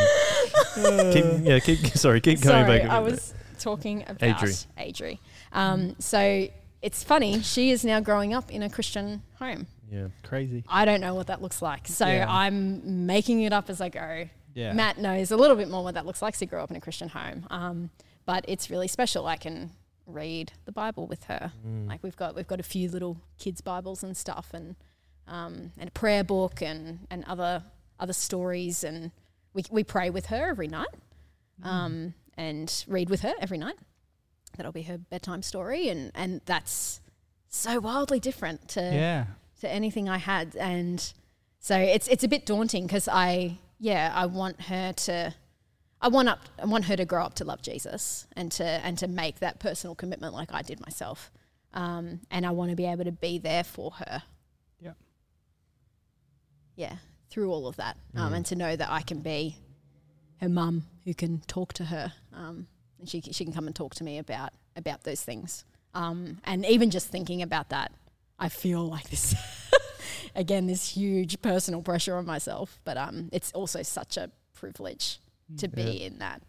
keep, 1.13 1.25
yeah, 1.43 1.59
keep. 1.59 1.79
Sorry, 1.97 2.21
keep 2.21 2.41
going 2.41 2.65
Sorry, 2.65 2.79
back. 2.79 2.89
I 2.89 3.01
was 3.01 3.35
talking 3.59 4.03
about 4.07 4.21
Adri. 4.39 4.67
Adri. 4.79 5.19
Um, 5.53 5.97
so 5.99 6.47
it's 6.85 7.03
funny. 7.03 7.41
She 7.41 7.71
is 7.71 7.83
now 7.83 7.99
growing 8.01 8.35
up 8.35 8.51
in 8.53 8.63
a 8.63 8.69
Christian 8.69 9.23
home. 9.39 9.67
Yeah. 9.91 10.09
Crazy. 10.23 10.65
I 10.69 10.85
don't 10.85 11.01
know 11.01 11.15
what 11.15 11.29
that 11.29 11.41
looks 11.41 11.63
like. 11.63 11.89
So 11.89 12.07
Yeah. 12.07 12.27
I'm 12.29 13.07
making 13.07 13.41
it 13.41 13.55
up 13.55 13.71
as 13.71 13.81
I 13.81 13.89
go. 13.89 14.29
Yeah. 14.53 14.75
Matt 14.75 14.99
knows 14.99 15.31
a 15.31 15.37
little 15.39 15.57
bit 15.57 15.71
more 15.71 15.83
what 15.83 15.95
that 15.95 16.05
looks 16.05 16.21
like. 16.21 16.35
So 16.35 16.41
he 16.41 16.47
grew 16.47 16.61
up 16.61 16.71
in 16.71 16.77
a 16.77 16.81
Christian 16.83 17.09
home. 17.09 17.47
Um, 17.49 17.91
but 18.27 18.45
it's 18.49 18.69
really 18.69 18.87
special. 18.87 19.27
I 19.27 19.37
can 19.37 19.71
read 20.07 20.53
the 20.67 20.73
Bible 20.73 21.07
with 21.07 21.25
her. 21.25 21.53
Mm. 21.67 21.89
Like 21.89 22.03
we've 22.03 22.17
got 22.17 22.35
we've 22.37 22.47
got 22.47 22.61
a 22.61 22.65
few 22.65 22.91
little 22.91 23.17
kids' 23.39 23.63
Bibles 23.63 24.03
and 24.03 24.15
stuff 24.15 24.51
and 24.53 24.77
um, 25.27 25.73
and 25.79 25.89
a 25.89 25.93
prayer 25.93 26.23
book 26.23 26.61
and, 26.61 27.07
and 27.11 27.25
other 27.25 27.63
other 27.99 28.13
stories 28.13 28.85
and 28.85 29.11
we, 29.55 29.65
we 29.71 29.85
pray 29.85 30.11
with 30.11 30.27
her 30.27 30.51
every 30.51 30.69
night 30.69 30.95
um, 31.63 32.13
and 32.37 32.85
read 32.89 33.09
with 33.09 33.23
her 33.23 33.33
every 33.41 33.57
night. 33.57 33.77
That'll 34.57 34.73
be 34.73 34.83
her 34.83 34.99
bedtime 34.99 35.43
story 35.43 35.89
and, 35.89 36.11
and 36.15 36.41
that's 36.45 37.01
so 37.49 37.81
wildly 37.81 38.21
different 38.21 38.69
to 38.71 38.81
Yeah. 38.81 39.27
to 39.61 39.69
anything 39.71 40.09
I 40.09 40.19
had, 40.19 40.57
and 40.57 41.13
so 41.61 41.77
it's 41.79 42.09
it's 42.09 42.25
a 42.25 42.29
bit 42.29 42.45
daunting 42.47 42.87
because 42.87 43.09
I 43.09 43.59
yeah 43.79 44.13
I 44.15 44.27
want 44.27 44.61
her 44.63 44.93
to 44.93 45.35
I 46.01 46.09
want 46.09 46.29
up 46.29 46.41
I 46.63 46.67
want 46.67 46.85
her 46.87 46.97
to 46.97 47.05
grow 47.05 47.25
up 47.25 47.35
to 47.35 47.45
love 47.45 47.63
Jesus 47.63 48.27
and 48.37 48.51
to 48.53 48.65
and 48.65 48.99
to 48.99 49.07
make 49.09 49.39
that 49.41 49.59
personal 49.61 49.95
commitment 49.95 50.35
like 50.35 50.53
I 50.53 50.63
did 50.63 50.81
myself, 50.81 51.31
um, 51.73 52.21
and 52.31 52.45
I 52.45 52.51
want 52.51 52.71
to 52.71 52.77
be 52.77 52.87
able 52.87 53.05
to 53.05 53.13
be 53.13 53.39
there 53.39 53.65
for 53.65 53.93
her 53.93 54.23
Yeah. 54.81 54.93
yeah 56.77 56.97
through 57.31 57.51
all 57.51 57.67
of 57.67 57.77
that, 57.77 57.97
um, 58.15 58.33
and 58.35 58.47
to 58.47 58.55
know 58.55 58.77
that 58.77 58.91
I 58.91 59.01
can 59.03 59.21
be 59.21 59.57
her 60.41 60.49
mum 60.49 60.85
who 61.05 61.15
can 61.15 61.41
talk 61.47 61.73
to 61.75 61.85
her, 61.87 62.13
um, 62.33 62.67
and 63.05 63.09
she 63.11 63.21
she 63.33 63.45
can 63.45 63.53
come 63.53 63.67
and 63.67 63.77
talk 63.77 63.95
to 63.97 64.05
me 64.05 64.17
about 64.19 64.53
about 64.77 65.05
those 65.05 65.21
things, 65.23 65.65
um, 65.95 66.39
and 66.45 66.65
even 66.65 66.91
just 66.91 67.09
thinking 67.09 67.43
about 67.43 67.69
that, 67.69 67.93
I 68.39 68.49
feel 68.49 68.87
like 68.89 69.11
this 69.11 69.35
again 70.35 70.67
this 70.67 70.89
huge 70.97 71.41
personal 71.43 71.83
pressure 71.83 72.17
on 72.17 72.25
myself. 72.25 72.81
But 72.85 72.97
um, 72.97 73.29
it's 73.31 73.53
also 73.53 73.83
such 73.83 74.17
a 74.17 74.31
privilege 74.55 75.19
to 75.59 75.69
be 75.69 76.03
in 76.05 76.19
that 76.21 76.41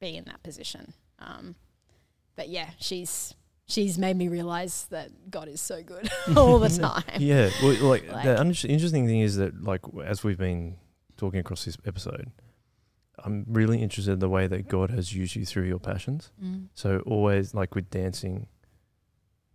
be 0.00 0.16
in 0.16 0.24
that 0.24 0.42
position. 0.42 0.92
Um, 1.18 1.54
but 2.36 2.48
yeah, 2.50 2.70
she's 2.78 3.34
she's 3.66 3.96
made 3.96 4.16
me 4.16 4.28
realize 4.28 4.86
that 4.90 5.30
God 5.30 5.48
is 5.48 5.60
so 5.62 5.82
good 5.82 6.10
all 6.36 6.58
the 6.58 6.68
time. 6.88 7.02
Yeah, 7.18 7.48
well, 7.62 7.74
like, 7.88 8.06
Like- 8.12 8.24
the 8.24 8.38
interesting 8.68 9.06
thing 9.06 9.20
is 9.20 9.36
that, 9.36 9.62
like, 9.64 9.80
as 10.04 10.22
we've 10.22 10.36
been 10.36 10.76
talking 11.16 11.40
across 11.40 11.64
this 11.64 11.78
episode, 11.86 12.30
I'm 13.24 13.44
really 13.48 13.80
interested 13.82 14.12
in 14.12 14.18
the 14.18 14.28
way 14.28 14.46
that 14.46 14.68
God 14.68 14.90
has 14.90 15.14
used 15.14 15.36
you 15.36 15.44
through 15.46 15.64
your 15.64 15.78
passions. 15.78 16.30
Mm. 16.42 16.66
So 16.74 16.98
always, 17.06 17.54
like 17.54 17.74
with 17.74 17.88
dancing, 17.90 18.46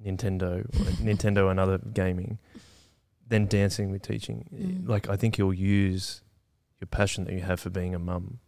Nintendo, 0.03 0.65
Nintendo 1.01 1.49
and 1.51 1.59
other 1.59 1.77
gaming, 1.79 2.39
then 3.27 3.45
dancing 3.47 3.91
with 3.91 4.01
teaching. 4.03 4.47
Mm. 4.53 4.87
Like, 4.87 5.09
I 5.09 5.15
think 5.15 5.35
He'll 5.35 5.53
use 5.53 6.21
your 6.79 6.87
passion 6.87 7.25
that 7.25 7.33
you 7.33 7.41
have 7.41 7.59
for 7.59 7.69
being 7.69 7.93
a 7.95 7.99
mum 7.99 8.39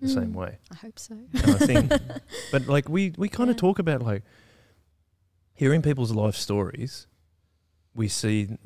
the 0.00 0.08
same 0.08 0.32
Mm. 0.32 0.36
way. 0.36 0.58
I 0.70 0.74
hope 0.76 0.98
so. 0.98 1.14
And 1.14 1.44
I 1.54 1.58
think, 1.58 1.92
but 2.52 2.66
like 2.66 2.88
we 2.88 3.12
we 3.18 3.28
kind 3.28 3.50
of 3.50 3.56
Yeah. 3.56 3.60
talk 3.60 3.78
about 3.78 4.02
like 4.02 4.22
hearing 5.54 5.82
people's 5.82 6.12
life 6.12 6.34
stories. 6.34 7.06
We 7.94 8.08
see 8.08 8.56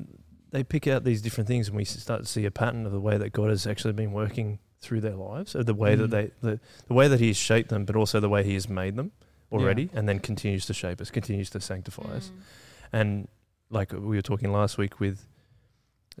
they 0.51 0.63
pick 0.63 0.87
out 0.87 1.03
these 1.03 1.21
different 1.21 1.47
things, 1.47 1.67
and 1.67 1.75
we 1.75 1.83
start 1.85 2.21
to 2.21 2.27
see 2.27 2.45
a 2.45 2.51
pattern 2.51 2.85
of 2.85 2.91
the 2.91 2.99
way 3.01 3.17
that 3.17 3.33
God 3.33 3.49
has 3.49 3.67
actually 3.67 3.93
been 3.93 4.13
working 4.13 4.59
through 4.81 5.01
their 5.01 5.15
lives, 5.15 5.55
or 5.55 5.63
the 5.63 5.73
way 5.73 5.95
that 5.95 6.07
Mm. 6.07 6.11
they 6.11 6.31
the, 6.41 6.59
the 6.87 6.93
way 6.93 7.07
that 7.07 7.19
He 7.19 7.27
has 7.27 7.37
shaped 7.37 7.69
them, 7.69 7.85
but 7.85 7.95
also 7.95 8.19
the 8.19 8.29
way 8.29 8.43
He 8.43 8.53
has 8.53 8.67
made 8.69 8.95
them 8.95 9.11
already, 9.51 9.89
and 9.93 10.07
then 10.07 10.19
continues 10.19 10.65
to 10.67 10.73
shape 10.73 10.99
us, 11.01 11.09
continues 11.09 11.49
to 11.51 11.59
sanctify 11.61 12.03
us. 12.15 12.29
Mm. 12.29 12.41
And 12.93 13.27
like 13.69 13.91
we 13.91 14.15
were 14.15 14.21
talking 14.21 14.51
last 14.51 14.77
week 14.77 14.99
with 14.99 15.25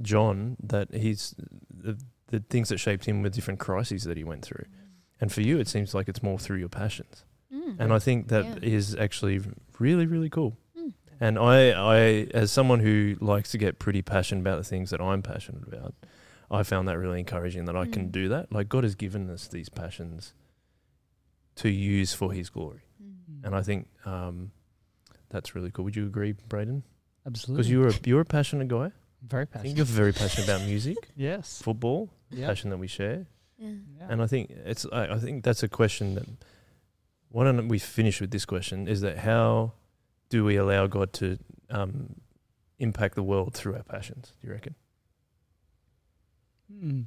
John, 0.01 0.57
that 0.63 0.93
he's 0.93 1.33
the, 1.73 1.97
the 2.27 2.39
things 2.49 2.69
that 2.69 2.77
shaped 2.77 3.05
him 3.05 3.21
were 3.23 3.29
different 3.29 3.59
crises 3.59 4.03
that 4.03 4.17
he 4.17 4.23
went 4.23 4.43
through. 4.43 4.65
And 5.19 5.31
for 5.31 5.41
you, 5.41 5.57
it 5.59 5.67
seems 5.67 5.93
like 5.95 6.07
it's 6.07 6.21
more 6.21 6.37
through 6.37 6.57
your 6.57 6.69
passions. 6.69 7.23
Mm. 7.53 7.79
And 7.79 7.93
I 7.93 7.99
think 7.99 8.27
that 8.27 8.63
is 8.63 8.93
Yeah. 8.93 9.01
actually 9.03 9.41
really, 9.79 10.05
really 10.05 10.29
cool. 10.29 10.55
Mm. 10.77 10.93
And 11.19 11.39
I, 11.39 11.71
I, 11.71 11.97
as 12.33 12.51
someone 12.51 12.81
who 12.81 13.15
likes 13.19 13.51
to 13.51 13.57
get 13.57 13.79
pretty 13.79 14.01
passionate 14.03 14.41
about 14.41 14.57
the 14.57 14.63
things 14.63 14.91
that 14.91 15.01
I'm 15.01 15.23
passionate 15.23 15.67
about, 15.67 15.95
I 16.49 16.63
found 16.63 16.87
that 16.87 16.97
really 16.97 17.19
encouraging 17.19 17.65
that 17.65 17.75
I 17.75 17.85
can 17.85 18.07
Mm. 18.07 18.11
do 18.11 18.29
that. 18.29 18.51
Like 18.51 18.69
God 18.69 18.83
has 18.83 18.95
given 18.95 19.29
us 19.29 19.47
these 19.47 19.69
passions 19.69 20.33
to 21.55 21.69
use 21.69 22.13
for 22.13 22.31
His 22.33 22.49
glory, 22.49 22.81
Mm. 23.03 23.45
and 23.45 23.55
I 23.55 23.61
think 23.63 23.87
um, 24.05 24.51
that's 25.29 25.55
really 25.55 25.71
cool. 25.71 25.85
Would 25.85 25.95
you 25.95 26.05
agree, 26.05 26.33
Braden? 26.47 26.83
Absolutely. 27.25 27.57
Because 27.57 27.71
you're 27.71 27.87
a 27.89 27.93
you're 28.05 28.21
a 28.21 28.25
passionate 28.25 28.67
guy. 28.69 28.91
very 29.21 29.41
I 29.41 29.45
think 29.45 29.51
passionate. 29.53 29.77
you're 29.77 29.85
very 29.85 30.13
passionate 30.13 30.47
about 30.47 30.61
music, 30.65 30.97
yes. 31.15 31.61
football, 31.61 32.09
Yeah. 32.29 32.47
passion 32.47 32.69
that 32.69 32.77
we 32.77 32.87
share. 32.87 33.25
Yeah. 33.57 33.71
Yeah. 33.97 34.07
And 34.09 34.21
I 34.21 34.27
think 34.27 34.51
it's 34.51 34.85
I, 34.91 35.15
I 35.15 35.19
think 35.19 35.43
that's 35.43 35.63
a 35.63 35.67
question 35.67 36.15
that 36.15 36.27
why 37.29 37.43
don't 37.43 37.67
we 37.67 37.79
finish 37.79 38.21
with 38.21 38.31
this 38.31 38.45
question 38.45 38.87
is 38.87 39.01
that 39.01 39.17
how 39.17 39.73
do 40.29 40.45
we 40.45 40.55
allow 40.55 40.87
God 40.87 41.11
to 41.13 41.37
um, 41.69 42.15
impact 42.79 43.15
the 43.15 43.23
world 43.23 43.53
through 43.55 43.75
our 43.75 43.83
passions? 43.83 44.33
Do 44.39 44.47
you 44.47 44.53
reckon? 44.53 44.75
Mm. 46.71 47.05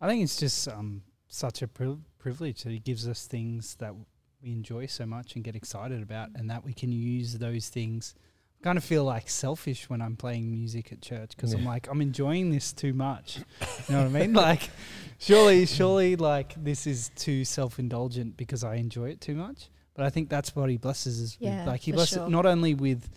I 0.00 0.08
think 0.08 0.22
it's 0.22 0.36
just 0.36 0.68
um, 0.68 1.02
such 1.28 1.62
a 1.62 1.68
pri- 1.68 1.96
privilege 2.18 2.62
that 2.64 2.70
he 2.70 2.78
gives 2.78 3.08
us 3.08 3.26
things 3.26 3.76
that 3.76 3.94
we 4.42 4.52
enjoy 4.52 4.86
so 4.86 5.06
much 5.06 5.34
and 5.34 5.44
get 5.44 5.56
excited 5.56 6.02
about, 6.02 6.30
and 6.34 6.50
that 6.50 6.64
we 6.64 6.72
can 6.72 6.92
use 6.92 7.34
those 7.38 7.68
things. 7.68 8.14
I 8.60 8.64
kind 8.64 8.78
of 8.78 8.84
feel 8.84 9.04
like 9.04 9.28
selfish 9.28 9.88
when 9.90 10.00
I'm 10.00 10.16
playing 10.16 10.50
music 10.50 10.92
at 10.92 11.00
church 11.02 11.30
because 11.36 11.52
I'm 11.52 11.64
like 11.64 11.88
I'm 11.90 12.00
enjoying 12.00 12.50
this 12.50 12.72
too 12.72 12.92
much. 12.92 13.38
You 13.88 13.94
know 13.94 14.02
what 14.02 14.16
I 14.16 14.20
mean? 14.20 14.32
Like, 14.32 14.68
surely, 15.18 15.64
surely, 15.64 16.16
like 16.16 16.54
this 16.64 16.88
is 16.88 17.10
too 17.14 17.44
self-indulgent 17.44 18.36
because 18.36 18.64
I 18.64 18.76
enjoy 18.76 19.10
it 19.10 19.20
too 19.20 19.36
much. 19.36 19.68
But 19.94 20.04
I 20.06 20.10
think 20.10 20.28
that's 20.28 20.56
what 20.56 20.68
he 20.70 20.76
blesses 20.76 21.22
us 21.22 21.36
Yeah, 21.38 21.58
with. 21.58 21.68
Like 21.68 21.80
he 21.82 21.92
blesses 21.92 22.16
sure. 22.18 22.28
not 22.28 22.46
only 22.46 22.74
with 22.74 23.08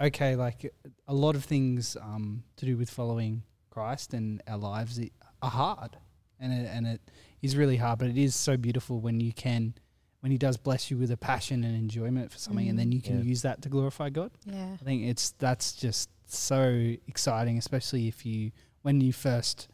okay, 0.00 0.36
like 0.36 0.72
a 1.08 1.14
lot 1.14 1.34
of 1.34 1.44
things 1.44 1.96
um, 2.00 2.44
to 2.56 2.66
do 2.66 2.76
with 2.76 2.88
following 2.88 3.42
Christ 3.70 4.12
and 4.14 4.42
our 4.46 4.58
lives 4.58 5.00
are 5.42 5.50
hard, 5.50 5.96
and 6.38 6.52
it, 6.52 6.68
and 6.72 6.86
it 6.86 7.00
is 7.42 7.56
really 7.56 7.76
hard. 7.76 7.98
But 7.98 8.08
it 8.08 8.18
is 8.18 8.34
so 8.36 8.56
beautiful 8.56 9.00
when 9.00 9.20
you 9.20 9.32
can, 9.32 9.74
when 10.20 10.32
He 10.32 10.38
does 10.38 10.56
bless 10.56 10.90
you 10.90 10.96
with 10.98 11.10
a 11.10 11.16
passion 11.16 11.64
and 11.64 11.74
enjoyment 11.76 12.30
for 12.30 12.38
something, 12.38 12.68
and 12.68 12.78
then 12.78 12.90
Mm. 12.90 12.94
you 12.94 13.00
can 13.02 13.18
Yeah. 13.18 13.24
use 13.24 13.42
that 13.42 13.62
to 13.62 13.68
glorify 13.68 14.10
God. 14.10 14.30
Yeah. 14.44 14.74
I 14.80 14.84
think 14.84 15.04
it's 15.04 15.30
that's 15.38 15.72
just 15.72 16.10
so 16.26 16.94
exciting, 17.06 17.56
especially 17.58 18.06
if 18.08 18.24
you 18.26 18.52
when 18.82 19.00
you 19.00 19.12
first 19.12 19.68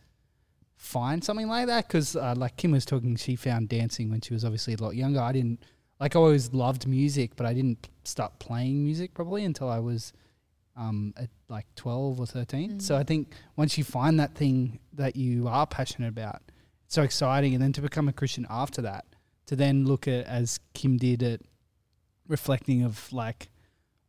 find 0.76 1.22
something 1.24 1.48
like 1.48 1.66
that. 1.66 1.86
Because 1.88 2.16
uh, 2.16 2.34
like 2.36 2.56
Kim 2.56 2.72
was 2.72 2.84
talking, 2.84 3.16
she 3.16 3.36
found 3.36 3.68
dancing 3.68 4.10
when 4.10 4.20
she 4.20 4.34
was 4.34 4.44
obviously 4.44 4.74
a 4.74 4.78
lot 4.82 4.94
younger. 4.96 5.20
I 5.20 5.32
didn't 5.32 5.64
like 6.00 6.14
I 6.14 6.18
always 6.18 6.52
loved 6.52 6.86
music, 6.86 7.32
but 7.36 7.46
I 7.46 7.54
didn't 7.54 7.88
start 8.04 8.38
playing 8.38 8.84
music 8.84 9.14
probably 9.14 9.44
until 9.44 9.68
I 9.68 9.78
was 9.78 10.12
um, 10.76 11.14
at 11.16 11.30
like 11.48 11.66
twelve 11.74 12.20
or 12.20 12.26
thirteen. 12.26 12.78
Mm. 12.78 12.82
So 12.82 12.96
I 12.96 13.02
think 13.02 13.32
once 13.56 13.78
you 13.78 13.84
find 13.84 14.20
that 14.20 14.34
thing 14.34 14.78
that 14.92 15.16
you 15.16 15.48
are 15.48 15.66
passionate 15.66 16.08
about, 16.08 16.42
it's 16.84 16.94
so 16.94 17.02
exciting, 17.02 17.54
and 17.54 17.62
then 17.62 17.72
to 17.72 17.80
become 17.80 18.08
a 18.08 18.12
Christian 18.12 18.46
after 18.48 18.82
that, 18.82 19.04
to 19.46 19.56
then 19.56 19.84
look 19.84 20.06
at 20.06 20.26
as 20.26 20.60
Kim 20.74 20.96
did 20.96 21.22
at 21.22 21.40
reflecting 22.28 22.82
of 22.82 23.12
like 23.12 23.48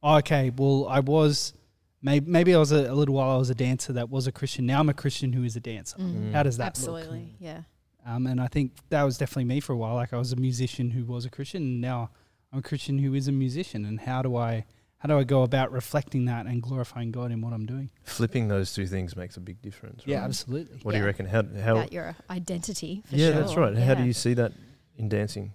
oh, 0.04 0.18
okay, 0.18 0.52
well, 0.56 0.88
I 0.90 1.00
was 1.00 1.54
maybe 2.02 2.30
maybe 2.30 2.56
I 2.56 2.58
was 2.58 2.72
a, 2.72 2.92
a 2.92 2.96
little 2.96 3.16
while 3.16 3.32
I 3.32 3.38
was 3.38 3.50
a 3.50 3.56
dancer 3.56 3.94
that 3.94 4.10
was 4.10 4.28
a 4.28 4.32
Christian. 4.32 4.66
Now 4.66 4.80
I'm 4.80 4.90
a 4.90 4.94
Christian 4.94 5.34
who 5.34 5.44
is 5.44 5.56
a 5.56 5.60
dancer. 5.60 5.98
Mm. 5.98 6.34
How 6.34 6.44
does 6.44 6.58
that 6.58 6.68
Absolutely. 6.68 7.20
look? 7.20 7.28
Yeah. 7.40 7.62
Um, 8.06 8.26
and 8.26 8.40
I 8.40 8.48
think 8.48 8.72
that 8.90 9.04
was 9.04 9.18
definitely 9.18 9.46
me 9.46 9.60
for 9.60 9.74
a 9.74 9.78
while. 9.78 9.96
Like 9.96 10.14
I 10.14 10.18
was 10.18 10.32
a 10.32 10.38
musician 10.38 10.92
who 10.92 11.06
was 11.06 11.26
a 11.26 11.30
Christian, 11.30 11.64
and 11.64 11.82
now 11.82 12.10
I'm 12.52 12.60
a 12.60 12.62
Christian 12.62 13.00
who 13.00 13.14
is 13.14 13.28
a 13.28 13.32
musician. 13.32 13.86
And 13.86 14.00
how 14.02 14.22
do 14.22 14.36
I 14.38 14.66
how 15.00 15.08
do 15.08 15.18
I 15.20 15.24
go 15.24 15.44
about 15.44 15.72
reflecting 15.72 16.26
that 16.26 16.48
and 16.48 16.62
glorifying 16.62 17.12
God 17.12 17.32
in 17.32 17.42
what 17.42 17.54
I'm 17.54 17.66
doing? 17.66 17.92
Flipping 18.04 18.48
those 18.48 18.74
two 18.74 18.88
things 18.88 19.16
makes 19.16 19.38
a 19.38 19.40
big 19.40 19.62
difference. 19.62 20.00
Right? 20.00 20.14
Yeah, 20.14 20.24
absolutely. 20.24 20.80
What 20.82 20.94
do 20.94 20.98
you 20.98 21.06
reckon? 21.06 21.28
How? 21.28 21.44
how 21.44 21.78
About 21.78 21.94
your 21.94 22.16
identity. 22.30 23.04
For 23.06 23.16
yeah, 23.16 23.32
sure. 23.32 23.40
that's 23.40 23.56
right. 23.56 23.78
How 23.78 23.94
do 23.94 24.04
you 24.04 24.14
see 24.14 24.34
that 24.34 24.54
in 24.98 25.08
dancing? 25.08 25.54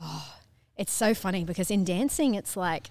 Oh, 0.00 0.34
It's 0.76 0.92
so 0.92 1.14
funny 1.14 1.44
because 1.44 1.70
in 1.70 1.84
dancing, 1.84 2.34
it's 2.34 2.56
like 2.56 2.90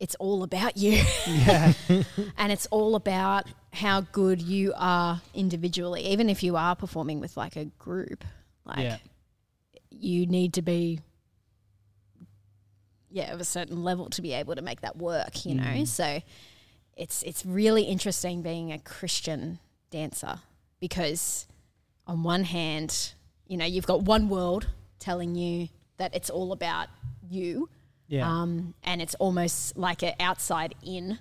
it's 0.00 0.16
all 0.16 0.42
about 0.42 0.76
you, 0.76 1.00
Yeah, 1.26 1.72
and 2.36 2.50
it's 2.50 2.66
all 2.66 2.96
about 2.96 3.46
how 3.72 4.00
good 4.00 4.42
you 4.42 4.72
are 4.76 5.20
individually. 5.32 6.02
Even 6.06 6.28
if 6.28 6.42
you 6.42 6.56
are 6.56 6.74
performing 6.74 7.20
with 7.20 7.36
like 7.36 7.54
a 7.56 7.66
group, 7.66 8.24
like 8.64 8.80
yeah, 8.80 8.96
you 9.90 10.26
need 10.26 10.54
to 10.54 10.62
be 10.62 10.98
yeah 13.14 13.32
of 13.32 13.40
a 13.40 13.44
certain 13.44 13.82
level 13.84 14.10
to 14.10 14.20
be 14.20 14.32
able 14.32 14.54
to 14.54 14.62
make 14.62 14.80
that 14.82 14.96
work 14.96 15.46
you 15.46 15.54
know 15.54 15.62
Mm. 15.62 15.86
so 15.86 16.20
it's 16.96 17.22
it's 17.22 17.46
really 17.46 17.82
interesting 17.84 18.42
being 18.42 18.72
a 18.72 18.78
christian 18.78 19.58
dancer 19.90 20.40
because 20.80 21.46
on 22.06 22.22
one 22.22 22.44
hand 22.44 23.14
you 23.46 23.56
know 23.56 23.64
you've 23.64 23.86
got 23.86 24.02
one 24.02 24.28
world 24.28 24.66
telling 24.98 25.34
you 25.36 25.68
that 25.96 26.14
it's 26.14 26.28
all 26.30 26.50
about 26.52 26.88
you 27.30 27.68
yeah. 28.08 28.28
um, 28.30 28.74
and 28.82 29.00
it's 29.00 29.14
almost 29.16 29.76
like 29.76 30.02
an 30.02 30.12
outside 30.20 30.74
in 30.82 31.18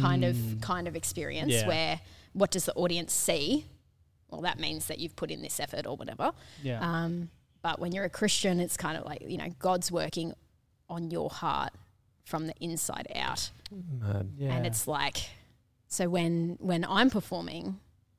kind 0.00 0.24
of 0.24 0.34
Mm. 0.36 0.60
kind 0.60 0.86
of 0.88 0.94
experience 0.96 1.52
Yeah. 1.52 1.66
where 1.66 2.00
what 2.34 2.50
does 2.50 2.64
the 2.66 2.74
audience 2.74 3.12
see 3.14 3.64
well 4.30 4.42
that 4.42 4.58
means 4.58 4.86
that 4.88 4.98
you've 4.98 5.16
put 5.16 5.30
in 5.30 5.40
this 5.42 5.58
effort 5.60 5.86
or 5.86 5.96
whatever 5.96 6.32
yeah. 6.62 6.78
um, 6.82 7.30
but 7.62 7.80
when 7.80 7.90
you're 7.92 8.04
a 8.04 8.10
Christian, 8.20 8.60
it's 8.60 8.76
kind 8.76 8.96
of 8.96 9.04
like, 9.04 9.20
you 9.26 9.36
know, 9.36 9.48
God's 9.58 9.90
working 9.90 10.32
on 10.88 11.10
your 11.10 11.30
heart 11.30 11.72
from 12.24 12.46
the 12.46 12.54
inside 12.60 13.06
out. 13.14 13.50
Mad. 14.00 14.30
yeah. 14.36 14.52
And 14.54 14.66
it's 14.66 14.86
like, 14.86 15.16
so 15.88 16.08
when, 16.08 16.56
when 16.60 16.84
I'm 16.84 17.10
performing, 17.10 17.78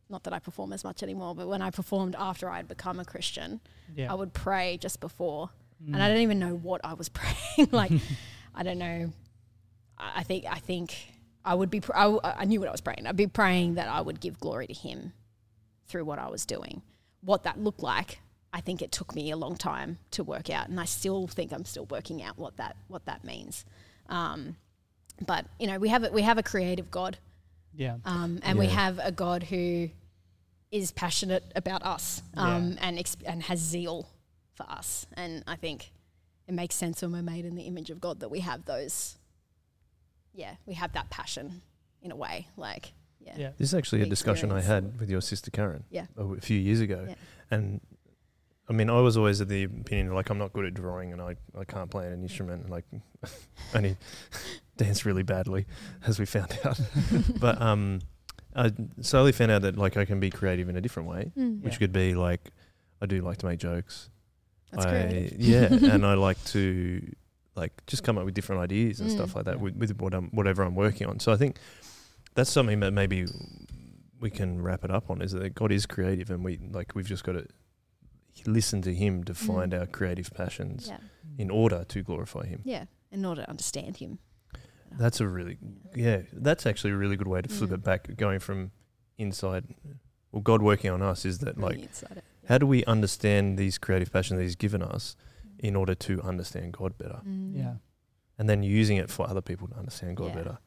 not 0.10 0.24
that 0.24 0.34
I 0.34 0.40
perform 0.40 0.74
as 0.74 0.84
much 0.84 1.04
anymore, 1.04 1.36
but 1.36 1.48
when 1.48 1.62
I 1.62 1.70
performed 1.70 2.16
after 2.18 2.50
I'd 2.50 2.68
become 2.68 3.00
a 3.00 3.06
Christian, 3.06 3.60
yeah. 3.96 4.12
I 4.12 4.16
would 4.16 4.34
pray 4.34 4.78
just 4.78 5.00
before. 5.00 5.50
Mm. 5.84 5.94
And 5.94 6.04
I 6.04 6.08
don't 6.10 6.22
even 6.22 6.40
know 6.40 6.56
what 6.56 6.82
I 6.84 6.94
was 6.94 7.10
praying. 7.20 7.70
like, 7.72 7.92
I 8.56 8.64
don't 8.64 8.80
know. 8.80 9.12
I 9.98 10.12
I 10.18 10.24
think, 10.24 10.46
I 10.50 10.60
think 10.60 10.96
I 11.46 11.54
would 11.56 11.70
be, 11.70 11.82
pr- 11.82 11.96
I, 11.96 12.04
w- 12.04 12.22
I 12.24 12.46
knew 12.46 12.60
what 12.60 12.70
I 12.70 12.72
was 12.72 12.82
praying. 12.82 13.06
I'd 13.06 13.16
be 13.18 13.28
praying 13.28 13.76
that 13.76 13.88
I 13.88 14.02
would 14.02 14.20
give 14.20 14.40
glory 14.40 14.68
to 14.68 14.74
Him 14.74 15.14
through 15.88 16.06
what 16.06 16.20
I 16.20 16.30
was 16.30 16.46
doing. 16.46 16.82
What 17.22 17.44
that 17.44 17.60
looked 17.60 17.82
like, 17.84 18.20
I 18.52 18.62
think 18.62 18.82
it 18.82 18.92
took 18.92 19.16
me 19.16 19.32
a 19.32 19.38
long 19.38 19.56
time 19.56 20.00
to 20.12 20.24
work 20.24 20.50
out, 20.50 20.70
and 20.70 20.80
I 20.80 20.86
still 20.86 21.28
think 21.28 21.52
I'm 21.52 21.66
still 21.66 21.86
working 21.86 22.24
out 22.24 22.38
what 22.38 22.58
that 22.58 22.76
what 22.88 23.06
that 23.06 23.24
means. 23.24 23.66
Um, 24.08 24.56
but 25.26 25.46
you 25.60 25.68
know, 25.68 25.78
we 25.78 25.90
have 25.90 26.04
a, 26.04 26.12
we 26.12 26.24
have 26.24 26.38
a 26.38 26.44
creative 26.44 26.90
God, 26.90 27.18
yeah. 27.76 27.98
um, 28.06 28.40
and 28.44 28.58
we 28.58 28.68
have 28.68 29.00
a 29.04 29.12
God 29.12 29.44
who 29.44 29.90
is 30.72 30.92
passionate 30.92 31.44
about 31.56 31.84
us 31.84 32.22
um, 32.38 32.78
and 32.82 32.98
exp- 32.98 33.24
and 33.26 33.44
has 33.44 33.60
zeal 33.60 34.08
for 34.54 34.64
us. 34.70 35.06
And 35.14 35.44
I 35.48 35.56
think 35.56 35.92
it 36.48 36.54
makes 36.54 36.76
sense 36.76 37.02
when 37.02 37.12
we're 37.12 37.22
made 37.22 37.46
in 37.46 37.56
the 37.56 37.64
image 37.64 37.90
of 37.90 38.00
God 38.02 38.20
that 38.22 38.30
we 38.30 38.40
have 38.40 38.66
those. 38.66 39.18
Yeah, 40.34 40.56
we 40.66 40.74
have 40.76 40.94
that 40.94 41.10
passion 41.10 41.62
in 42.02 42.12
a 42.12 42.16
way. 42.16 42.48
Like 42.56 42.94
Yeah. 43.20 43.34
Yeah. 43.38 43.50
This 43.58 43.70
is 43.70 43.74
actually 43.74 44.02
a 44.02 44.06
The 44.06 44.10
discussion 44.12 44.52
I 44.52 44.62
had 44.62 45.00
with 45.00 45.10
your 45.10 45.22
sister 45.22 45.52
Karen 45.52 45.84
Yeah. 45.90 46.06
a 46.18 46.24
a 46.24 46.42
few 46.42 46.58
years 46.58 46.80
ago. 46.82 47.06
Yeah. 47.10 47.16
And 47.52 47.82
I 48.70 48.74
mean, 48.74 48.90
I 48.90 49.00
was 49.02 49.18
always 49.18 49.40
of 49.42 49.48
the 49.48 49.64
opinion 49.64 50.14
like 50.14 50.30
I'm 50.30 50.38
not 50.38 50.54
good 50.54 50.66
at 50.66 50.74
drawing 50.76 51.12
and 51.12 51.22
I, 51.22 51.36
I 51.58 51.64
can't 51.66 51.90
play 51.90 52.08
an 52.08 52.22
instrument. 52.22 52.62
and 52.64 52.70
Like, 52.70 52.86
only 53.76 53.98
dance 54.78 55.06
really 55.06 55.24
badly, 55.24 55.66
as 56.06 56.20
we 56.20 56.26
found 56.26 56.58
out. 56.64 56.80
but 57.40 57.60
um, 57.62 58.00
I 58.56 58.72
slowly 59.02 59.32
found 59.32 59.52
out 59.52 59.64
that 59.64 59.76
like 59.78 59.98
I 59.98 60.06
can 60.06 60.20
be 60.20 60.30
creative 60.30 60.70
in 60.70 60.76
a 60.78 60.82
different 60.82 61.10
way, 61.10 61.32
Mm. 61.38 61.62
which 61.64 61.74
Yeah. 61.74 61.80
could 61.80 61.92
be 61.94 62.14
like 62.16 62.52
I 63.02 63.06
do 63.06 63.22
like 63.22 63.38
to 63.40 63.46
make 63.46 63.60
jokes. 63.60 64.10
That's 64.72 64.86
I, 64.86 64.90
creative. 64.90 65.40
Yeah, 65.40 65.66
and 65.94 66.06
I 66.06 66.14
like 66.14 66.44
to 66.46 67.02
like 67.56 67.74
just 67.88 68.04
come 68.04 68.18
up 68.18 68.26
with 68.26 68.34
different 68.36 68.62
ideas 68.62 69.00
and 69.00 69.10
Mm. 69.10 69.14
stuff 69.14 69.36
like 69.36 69.46
that 69.46 69.56
Yeah. 69.56 69.62
with, 69.64 69.76
with 69.78 70.00
what 70.00 70.14
I'm, 70.14 70.30
whatever 70.30 70.62
I'm 70.64 70.76
working 70.76 71.08
on. 71.08 71.20
So 71.20 71.32
I 71.32 71.38
think 71.38 71.58
that's 72.36 72.52
something 72.52 72.80
that 72.82 72.92
maybe 72.92 73.26
we 74.20 74.30
can 74.30 74.62
wrap 74.62 74.84
it 74.86 74.92
up 74.92 75.10
on 75.10 75.22
is 75.22 75.32
that 75.32 75.56
God 75.56 75.72
is 75.72 75.86
creative 75.86 76.30
and 76.30 76.44
we 76.44 76.60
like 76.72 76.94
we've 76.94 77.08
just 77.08 77.24
got 77.24 77.32
to 77.34 77.46
listen 78.46 78.82
to 78.84 78.94
Him 78.94 79.24
to 79.26 79.34
find 79.34 79.72
Mm. 79.74 79.80
our 79.80 79.86
creative 79.88 80.32
passions 80.34 80.88
Yeah. 80.88 80.98
in 81.38 81.50
order 81.50 81.84
to 81.86 82.04
glorify 82.04 82.46
Him. 82.48 82.62
Yeah. 82.64 82.86
In 83.12 83.26
order 83.26 83.42
to 83.44 83.50
understand 83.50 83.98
him. 83.98 84.20
That's 84.98 85.20
a 85.22 85.28
really 85.28 85.58
yeah. 85.96 86.22
That's 86.34 86.66
actually 86.66 86.92
a 86.94 86.98
really 86.98 87.16
good 87.18 87.28
way 87.28 87.42
to 87.42 87.50
flip 87.50 87.70
Mm. 87.72 87.74
it 87.76 87.84
back, 87.84 88.16
going 88.18 88.40
from 88.40 88.72
inside. 89.18 89.66
Well, 90.32 90.42
God 90.42 90.62
working 90.62 90.92
on 90.92 91.02
us 91.02 91.26
is 91.26 91.40
that 91.40 91.58
Really 91.58 91.78
like 91.78 91.88
inside 91.88 92.18
it. 92.18 92.24
how 92.48 92.58
do 92.60 92.68
we 92.68 92.84
understand 92.86 93.58
these 93.58 93.78
creative 93.80 94.12
passions 94.12 94.38
that 94.38 94.44
He's 94.44 94.56
given 94.56 94.82
us 94.84 95.16
in 95.58 95.76
order 95.76 95.96
to 95.96 96.22
understand 96.22 96.74
God 96.74 96.98
better? 96.98 97.22
Mm. 97.26 97.56
Yeah. 97.58 97.76
and 98.38 98.48
then 98.50 98.64
using 98.64 98.96
it 98.96 99.10
for 99.10 99.30
other 99.30 99.42
people 99.42 99.68
to 99.68 99.76
understand 99.76 100.16
God 100.16 100.28
Yeah. 100.30 100.36
better. 100.36 100.58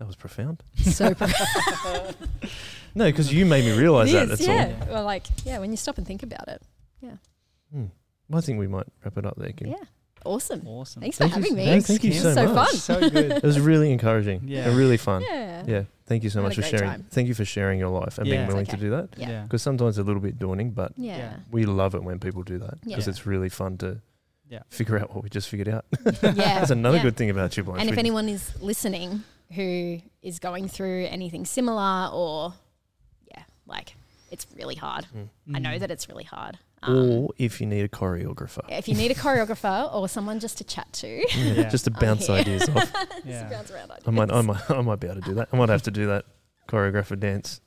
That 0.00 0.06
was 0.06 0.16
profound. 0.16 0.62
So 0.82 1.14
profound. 1.14 2.16
No, 2.94 3.04
because 3.04 3.32
you 3.32 3.44
made 3.46 3.64
me 3.64 3.76
realize 3.78 4.10
that. 4.12 4.28
That's 4.30 4.46
yeah. 4.46 4.74
all. 4.88 4.94
Well, 4.94 5.04
like, 5.04 5.26
yeah, 5.44 5.58
when 5.58 5.70
you 5.70 5.76
stop 5.76 5.98
and 5.98 6.06
think 6.06 6.22
about 6.22 6.48
it. 6.48 6.62
Yeah. 7.00 7.16
Hmm. 7.72 7.84
Well, 8.28 8.38
I 8.38 8.40
think 8.40 8.58
we 8.58 8.66
might 8.66 8.86
wrap 9.04 9.16
it 9.18 9.26
up 9.26 9.34
there. 9.36 9.52
Kim. 9.52 9.68
Yeah. 9.68 9.76
Awesome. 10.24 10.66
Awesome. 10.66 11.02
Thanks 11.02 11.18
Thank 11.18 11.32
for 11.32 11.38
you- 11.38 11.44
having 11.44 11.56
me. 11.56 11.64
thank- 11.66 11.84
thank 11.86 12.02
you 12.04 12.12
Kim. 12.12 12.22
so 12.22 12.34
So 12.34 12.44
much. 12.54 12.68
fun. 12.70 12.76
So 12.76 13.10
good. 13.10 13.32
It 13.32 13.42
was 13.42 13.60
really 13.60 13.92
encouraging. 13.92 14.42
Yeah. 14.46 14.68
and 14.68 14.76
really 14.76 14.96
fun. 14.96 15.22
Yeah. 15.22 15.64
Yeah. 15.66 15.82
Thank 16.06 16.24
you 16.24 16.30
so 16.30 16.40
Had 16.40 16.48
much 16.48 16.56
for 16.56 16.62
sharing. 16.62 16.90
time. 16.90 17.06
Thank 17.10 17.28
you 17.28 17.34
for 17.34 17.44
sharing 17.44 17.78
your 17.78 17.90
life 17.90 18.16
and 18.18 18.26
Yeah. 18.26 18.32
being 18.32 18.42
It's 18.44 18.48
willing 18.52 18.66
to 18.66 18.76
do 18.78 18.90
that. 18.90 19.08
Yeah. 19.18 19.28
Yeah. 19.28 19.42
Because 19.42 19.62
sometimes 19.62 19.98
it's 19.98 20.02
a 20.02 20.06
little 20.06 20.22
bit 20.22 20.38
daunting, 20.38 20.70
but 20.70 20.92
Yeah. 20.96 21.16
Yeah. 21.18 21.36
we 21.50 21.66
love 21.66 21.94
it 21.94 22.02
when 22.02 22.18
people 22.18 22.42
do 22.42 22.58
that 22.58 22.80
because 22.82 23.06
Yeah. 23.06 23.10
it's 23.10 23.26
really 23.26 23.48
fun 23.50 23.76
to 23.78 24.00
Yeah. 24.48 24.60
figure 24.68 24.98
out 24.98 25.14
what 25.14 25.22
we 25.22 25.28
just 25.30 25.48
figured 25.48 25.68
out. 25.68 25.84
Yeah. 26.04 26.10
That's 26.32 26.70
another 26.70 26.96
yeah. 26.98 27.02
good 27.04 27.16
thing 27.16 27.30
about 27.30 27.50
Chip 27.52 27.66
Lunch. 27.66 27.80
And 27.82 27.88
if 27.90 27.96
anyone 27.98 28.28
is 28.28 28.52
listening 28.60 29.22
who 29.54 30.00
is 30.22 30.38
going 30.38 30.68
through 30.68 31.06
anything 31.06 31.44
similar 31.44 32.08
or, 32.12 32.54
yeah, 33.30 33.42
like 33.66 33.94
it's 34.30 34.46
really 34.56 34.76
hard. 34.76 35.06
Mm. 35.16 35.28
I 35.54 35.58
know 35.58 35.78
that 35.78 35.90
it's 35.90 36.08
really 36.08 36.24
hard. 36.24 36.58
Um, 36.82 36.96
or 36.96 37.30
if 37.36 37.60
you 37.60 37.66
need 37.66 37.82
a 37.82 37.88
choreographer, 37.88 38.64
if 38.70 38.88
you 38.88 38.94
need 38.94 39.10
a 39.10 39.14
choreographer 39.14 39.92
or 39.92 40.08
someone 40.08 40.40
just 40.40 40.58
to 40.58 40.64
chat 40.64 40.90
to, 40.94 41.24
Yeah. 41.36 41.68
just 41.70 41.84
to 41.84 41.92
I'm 41.94 42.00
bounce 42.00 42.30
ideas 42.30 42.68
off. 42.68 42.90
Yeah. 43.24 43.48
bounce 43.50 43.70
around 43.70 43.92
I 44.06 44.10
might, 44.10 44.32
I 44.32 44.40
might, 44.40 44.70
I 44.70 44.80
might 44.80 45.00
be 45.00 45.06
able 45.08 45.20
to 45.20 45.28
do 45.28 45.34
that. 45.34 45.48
I 45.52 45.56
might 45.56 45.68
have 45.68 45.82
to 45.82 45.90
do 45.90 46.06
that 46.06 46.24
choreographer 46.68 47.18
dance. 47.18 47.60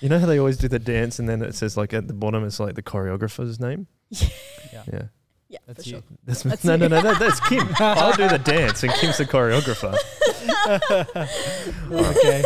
You 0.00 0.08
know 0.08 0.18
how 0.18 0.26
they 0.26 0.38
always 0.38 0.56
do 0.56 0.68
the 0.68 0.78
dance, 0.78 1.18
and 1.18 1.28
then 1.28 1.42
it 1.42 1.54
says 1.54 1.76
like 1.76 1.92
at 1.92 2.06
the 2.06 2.14
bottom, 2.14 2.44
it's 2.44 2.60
like 2.60 2.76
the 2.76 2.82
choreographer's 2.82 3.58
name. 3.60 3.88
Yeah. 4.10 4.84
Yeah, 4.92 5.02
Yeah, 5.50 5.58
That's 5.66 5.84
for 5.84 5.88
you. 5.88 5.94
sure. 5.96 6.02
that's, 6.26 6.42
That's 6.42 6.64
no, 6.64 6.76
no, 6.76 6.88
no, 6.88 7.00
no, 7.00 7.14
that's 7.14 7.40
Kim. 7.40 7.66
I'll 7.78 8.12
do 8.14 8.28
the 8.28 8.38
dance, 8.38 8.82
and 8.82 8.92
Kim's 8.92 9.16
the 9.16 9.24
choreographer. 9.24 9.94
okay. 11.90 12.44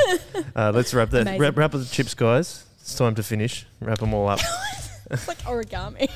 Uh, 0.54 0.70
let's 0.74 0.94
wrap 0.94 1.10
that. 1.10 1.22
Amazing. 1.22 1.40
Wrap, 1.40 1.56
wrap 1.56 1.72
the 1.72 1.84
chips, 1.84 2.14
guys. 2.14 2.64
It's 2.80 2.94
time 2.94 3.14
to 3.16 3.22
finish. 3.22 3.66
Wrap 3.80 3.98
them 3.98 4.14
all 4.14 4.28
up, 4.28 4.40
It's 5.10 5.28
like 5.28 5.38
origami. 5.38 6.08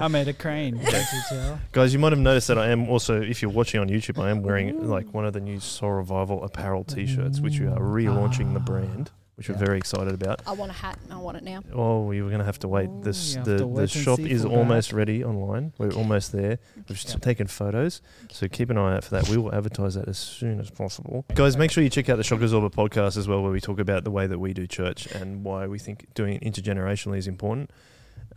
I 0.00 0.08
made 0.08 0.28
a 0.28 0.32
crane. 0.32 0.78
Can't 0.78 1.06
you 1.12 1.20
tell? 1.28 1.60
guys. 1.72 1.92
You 1.92 1.98
might 1.98 2.12
have 2.12 2.20
noticed 2.20 2.48
that 2.48 2.58
I 2.58 2.68
am 2.70 2.88
also, 2.88 3.20
if 3.20 3.42
you're 3.42 3.50
watching 3.50 3.80
on 3.80 3.88
YouTube, 3.88 4.22
I 4.22 4.30
am 4.30 4.42
wearing 4.42 4.88
like 4.88 5.12
one 5.12 5.24
of 5.24 5.32
the 5.32 5.40
new 5.40 5.58
Soul 5.60 5.90
Revival 5.92 6.44
apparel 6.44 6.84
T-shirts, 6.84 7.40
which 7.40 7.58
we 7.58 7.66
are 7.66 7.78
relaunching 7.80 8.52
the 8.54 8.60
Ah. 8.60 8.64
brand, 8.64 9.10
which 9.38 9.48
we're 9.48 9.54
very 9.54 9.78
excited 9.78 10.12
about. 10.12 10.42
I 10.46 10.52
want 10.52 10.70
a 10.70 10.74
hat. 10.74 10.98
And 11.04 11.12
I 11.14 11.16
want 11.16 11.36
it 11.36 11.44
now. 11.44 11.62
Oh, 11.72 12.10
you're 12.10 12.26
going 12.28 12.40
to 12.40 12.44
have 12.44 12.58
to 12.58 12.68
wait. 12.68 12.88
Oh, 12.92 13.00
This 13.02 13.32
you 13.32 13.38
have 13.38 13.46
the 13.46 13.52
to 13.52 13.58
the 13.58 13.66
wait 13.68 13.80
and 13.82 13.90
shop 13.90 14.16
see 14.18 14.30
is 14.30 14.42
for 14.42 14.48
almost 14.48 14.92
ready 14.92 15.24
online. 15.24 15.72
We're 15.78 15.92
almost 15.92 16.32
there. 16.32 16.58
We've 16.76 16.86
just 16.98 17.08
Yeah. 17.10 17.16
taken 17.20 17.46
photos, 17.46 18.02
so 18.32 18.48
keep 18.48 18.68
an 18.68 18.76
eye 18.76 18.96
out 18.96 19.04
for 19.04 19.10
that. 19.12 19.28
We 19.28 19.36
will 19.38 19.54
advertise 19.54 19.94
that 19.94 20.08
as 20.08 20.18
soon 20.18 20.58
as 20.60 20.68
possible. 20.70 21.24
Guys, 21.34 21.56
make 21.56 21.70
sure 21.70 21.82
you 21.84 21.88
check 21.90 22.08
out 22.08 22.16
the 22.16 22.24
Shock 22.24 22.42
Absorber 22.42 22.68
podcast 22.68 23.16
as 23.16 23.26
well, 23.28 23.40
where 23.42 23.52
we 23.52 23.60
talk 23.60 23.78
about 23.78 24.02
the 24.04 24.10
way 24.10 24.26
that 24.26 24.38
we 24.40 24.52
do 24.52 24.66
church 24.66 25.06
and 25.06 25.44
why 25.44 25.66
we 25.68 25.78
think 25.78 26.06
doing 26.14 26.34
it 26.34 26.42
intergenerationally 26.42 27.18
is 27.18 27.28
important. 27.28 27.70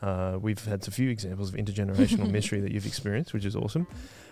Uh, 0.02 0.38
we've 0.42 0.64
had 0.66 0.88
a 0.88 0.92
few 0.92 1.10
examples 1.10 1.50
of 1.50 1.56
intergenerational 1.56 2.26
ministry 2.32 2.60
that 2.62 2.72
you've 2.72 2.86
experienced, 2.86 3.34
which 3.34 3.46
is 3.46 3.56
awesome. 3.56 3.86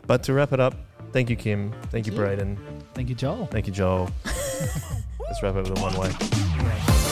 But 0.08 0.24
to 0.24 0.34
wrap 0.34 0.54
it 0.54 0.60
up, 0.60 0.76
thank 1.14 1.30
you, 1.30 1.36
Kim. 1.36 1.74
Thank 1.90 2.06
you, 2.08 2.14
you. 2.14 2.18
Braden. 2.20 2.58
Thank 2.94 3.10
you, 3.10 3.16
Joel. 3.16 3.48
Thank 3.48 3.66
you, 3.68 3.74
Joel. 3.74 4.10
Let's 5.30 5.44
wrap 5.44 5.56
it 5.58 5.70
with 5.70 5.80
one 5.80 5.96
way. 5.96 7.09